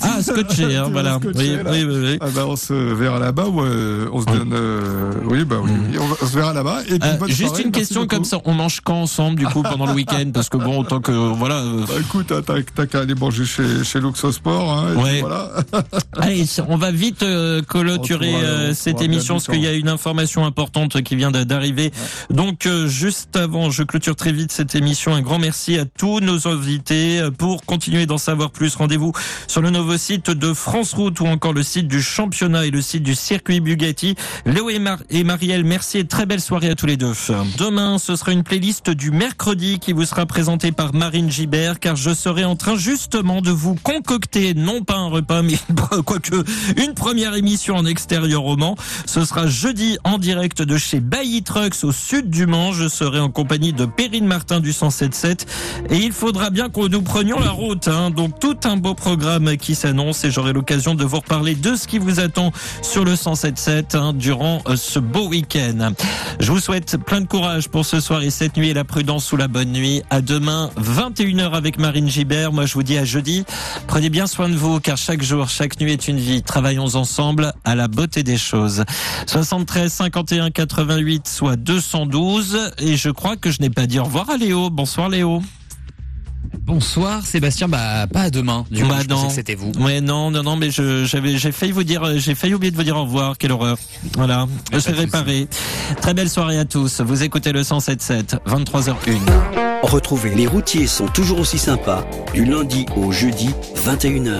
Ah, 0.00 0.22
scotché, 0.22 0.76
hein, 0.76 0.88
voilà. 0.90 1.18
scotché, 1.20 1.38
Oui, 1.38 1.58
oui, 1.70 1.84
oui, 1.86 1.96
oui. 2.12 2.18
Ah 2.20 2.26
bah 2.34 2.44
on 2.46 2.56
se 2.56 2.72
verra 2.72 3.18
là-bas 3.18 3.46
ou 3.46 3.60
euh, 3.62 4.08
on 4.12 4.20
se 4.20 4.26
donne 4.26 4.52
euh, 4.54 5.12
oui 5.26 5.44
bah 5.44 5.56
oui, 5.62 5.70
oui, 5.90 5.98
on, 6.22 6.26
se 6.26 6.34
verra 6.34 6.52
là-bas 6.54 6.80
et 6.88 6.98
puis 6.98 7.08
Euh, 7.08 7.26
juste 7.28 7.46
soirée, 7.48 7.62
une 7.64 7.70
question 7.72 8.00
beaucoup. 8.02 8.16
comme 8.16 8.24
ça, 8.24 8.38
on 8.44 8.52
mange 8.54 8.80
quand 8.82 8.94
ensemble 9.02 9.38
du 9.38 9.46
coup 9.46 9.62
pendant 9.62 9.86
le 9.86 9.92
week-end? 9.92 10.30
Parce 10.32 10.48
que 10.48 10.56
bon, 10.56 10.78
autant 10.80 11.00
que 11.00 11.12
voilà. 11.12 11.56
euh, 11.56 11.84
Bah, 11.86 11.94
écoute, 12.00 12.32
hein, 12.32 12.40
t'as 12.44 12.62
t'as 12.74 12.86
qu'à 12.86 13.00
aller 13.00 13.14
manger 13.14 13.44
chez 13.44 13.84
chez 13.84 14.00
Luxosport 14.00 14.72
hein, 14.72 14.94
Ouais. 14.96 15.20
voilà. 15.20 15.50
Allez, 16.18 16.46
on 16.68 16.76
va 16.76 16.90
vite 16.90 17.22
euh, 17.22 17.60
clôturer 17.62 18.34
euh, 18.36 18.72
cette 18.74 19.02
émission 19.02 19.34
parce 19.34 19.46
qu'il 19.48 19.62
y 19.62 19.66
a 19.66 19.72
une 19.74 19.88
information 19.88 20.46
importante 20.46 21.02
qui 21.02 21.14
vient 21.16 21.30
d'a- 21.30 21.44
d'arriver. 21.44 21.92
Donc 22.30 22.66
euh, 22.66 22.86
juste 22.88 23.36
avant, 23.36 23.70
je 23.70 23.82
clôture 23.82 24.16
très 24.16 24.32
vite 24.32 24.50
cette 24.52 24.74
émission. 24.74 25.14
Un 25.14 25.20
grand 25.20 25.38
merci 25.38 25.78
à 25.78 25.84
tous 25.84 26.20
nos 26.20 26.48
invités 26.48 27.20
Euh, 27.20 27.30
pour 27.34 27.64
continuer 27.64 28.06
d'en 28.06 28.18
savoir 28.18 28.50
plus. 28.50 28.74
Rendez-vous 28.76 29.12
sur 29.46 29.60
le 29.62 29.70
nouveau 29.70 29.96
site 29.96 30.30
de 30.30 30.52
France 30.54 30.94
Route 30.94 31.20
ou 31.20 31.26
encore 31.26 31.52
le 31.52 31.62
site 31.62 31.88
du 31.88 32.02
championnat 32.02 32.66
et 32.66 32.70
le 32.70 32.80
site 32.82 33.02
du 33.02 33.14
circuit 33.14 33.60
Bugatti. 33.60 34.14
Léo 34.46 34.70
et, 34.70 34.78
Mar- 34.78 35.02
et 35.10 35.24
Marielle, 35.24 35.64
merci 35.64 35.98
et 35.98 36.06
très 36.06 36.26
belle 36.26 36.40
soirée 36.40 36.70
à 36.70 36.74
tous 36.74 36.86
les 36.86 36.96
deux. 36.96 37.12
Demain, 37.58 37.98
ce 37.98 38.16
sera 38.16 38.32
une 38.32 38.42
playlist 38.42 38.90
du 38.90 39.10
mercredi 39.10 39.78
qui 39.78 39.92
vous 39.92 40.04
sera 40.04 40.26
présentée 40.26 40.72
par 40.72 40.94
Marine 40.94 41.30
Gibert 41.30 41.80
car 41.80 41.96
je 41.96 42.14
serai 42.14 42.44
en 42.44 42.56
train 42.56 42.76
justement 42.76 43.40
de 43.40 43.50
vous 43.50 43.74
concocter 43.74 44.54
non 44.54 44.82
pas 44.82 44.96
un 44.96 45.08
repas 45.08 45.42
mais 45.42 45.58
quoique 46.06 46.34
une 46.76 46.94
première 46.94 47.34
émission 47.34 47.76
en 47.76 47.86
extérieur 47.86 48.44
au 48.44 48.56
Mans. 48.56 48.76
Ce 49.06 49.24
sera 49.24 49.46
jeudi 49.46 49.98
en 50.04 50.18
direct 50.18 50.62
de 50.62 50.76
chez 50.76 51.00
Bailly 51.00 51.42
Trucks 51.42 51.82
au 51.84 51.92
sud 51.92 52.30
du 52.30 52.46
Mans. 52.46 52.72
Je 52.72 52.88
serai 52.88 53.20
en 53.20 53.30
compagnie 53.30 53.72
de 53.72 53.86
Perrine 53.86 54.26
Martin 54.26 54.60
du 54.60 54.70
107.7 54.72 55.46
et 55.90 55.96
il 55.96 56.12
faudra 56.12 56.50
bien 56.50 56.68
que 56.68 56.86
nous 56.88 57.02
prenions 57.02 57.23
la 57.32 57.50
route. 57.50 57.88
hein. 57.88 58.10
Donc 58.10 58.38
tout 58.38 58.56
un 58.64 58.76
beau 58.76 58.94
programme 58.94 59.56
qui 59.56 59.74
s'annonce 59.74 60.24
et 60.24 60.30
j'aurai 60.30 60.52
l'occasion 60.52 60.94
de 60.94 61.04
vous 61.04 61.16
reparler 61.16 61.54
de 61.54 61.74
ce 61.74 61.86
qui 61.88 61.98
vous 61.98 62.20
attend 62.20 62.52
sur 62.82 63.04
le 63.04 63.14
107.7 63.14 63.96
hein, 63.96 64.12
durant 64.12 64.60
euh, 64.66 64.76
ce 64.76 64.98
beau 64.98 65.28
week-end. 65.28 65.92
Je 66.40 66.52
vous 66.52 66.60
souhaite 66.60 66.96
plein 66.98 67.20
de 67.20 67.26
courage 67.26 67.68
pour 67.68 67.86
ce 67.86 68.00
soir 68.00 68.22
et 68.22 68.30
cette 68.30 68.56
nuit 68.56 68.68
et 68.70 68.74
la 68.74 68.84
prudence 68.84 69.24
sous 69.24 69.36
la 69.36 69.48
bonne 69.48 69.72
nuit. 69.72 70.02
À 70.10 70.20
demain 70.20 70.70
21h 70.78 71.52
avec 71.52 71.78
Marine 71.78 72.08
Gibert. 72.08 72.52
Moi 72.52 72.66
je 72.66 72.74
vous 72.74 72.82
dis 72.82 72.98
à 72.98 73.04
jeudi. 73.04 73.44
Prenez 73.86 74.10
bien 74.10 74.26
soin 74.26 74.48
de 74.48 74.54
vous 74.54 74.80
car 74.80 74.96
chaque 74.98 75.22
jour, 75.22 75.48
chaque 75.48 75.80
nuit 75.80 75.92
est 75.92 76.08
une 76.08 76.18
vie. 76.18 76.42
Travaillons 76.42 76.94
ensemble 76.94 77.52
à 77.64 77.74
la 77.74 77.88
beauté 77.88 78.22
des 78.22 78.36
choses. 78.36 78.84
73 79.26 79.90
51 79.92 80.50
88 80.50 81.26
soit 81.28 81.56
212 81.56 82.72
et 82.78 82.96
je 82.96 83.08
crois 83.10 83.36
que 83.36 83.50
je 83.50 83.60
n'ai 83.62 83.70
pas 83.70 83.86
dit 83.86 83.98
au 83.98 84.04
revoir 84.04 84.28
à 84.30 84.36
Léo. 84.36 84.70
Bonsoir 84.70 85.08
Léo. 85.08 85.42
Bonsoir 86.60 87.24
Sébastien, 87.24 87.68
bah 87.68 88.06
pas 88.06 88.22
à 88.22 88.30
demain. 88.30 88.64
Du 88.70 88.82
coup, 88.82 88.88
Bah 88.88 88.96
je 89.02 89.06
pensais 89.06 89.22
non. 89.22 89.28
que 89.28 89.34
c'était 89.34 89.54
vous. 89.54 89.72
Ouais, 89.80 90.00
non, 90.00 90.30
non, 90.30 90.42
non, 90.42 90.56
mais 90.56 90.70
je, 90.70 91.04
j'avais, 91.04 91.36
j'ai 91.38 91.52
failli 91.52 91.72
vous 91.72 91.84
dire, 91.84 92.02
euh, 92.04 92.18
j'ai 92.18 92.34
failli 92.34 92.54
oublier 92.54 92.70
de 92.70 92.76
vous 92.76 92.82
dire 92.82 92.96
au 92.96 93.02
revoir. 93.04 93.36
Quelle 93.38 93.52
horreur. 93.52 93.76
Voilà. 94.14 94.46
Je 94.72 94.78
vais 94.78 94.92
réparer. 94.92 95.48
Très 96.00 96.14
belle 96.14 96.30
soirée 96.30 96.58
à 96.58 96.64
tous. 96.64 97.00
Vous 97.00 97.22
écoutez 97.22 97.52
le 97.52 97.62
107.7, 97.62 98.38
23h01. 98.46 98.94
Retrouvez 99.82 100.34
les 100.34 100.46
routiers 100.46 100.86
sont 100.86 101.06
toujours 101.08 101.38
aussi 101.40 101.58
sympas 101.58 102.06
du 102.32 102.44
lundi 102.44 102.86
au 102.96 103.12
jeudi 103.12 103.50
21h, 103.84 104.38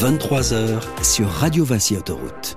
23h 0.00 0.78
sur 1.02 1.28
Radio 1.28 1.64
Vinci 1.64 1.96
Autoroute. 1.96 2.56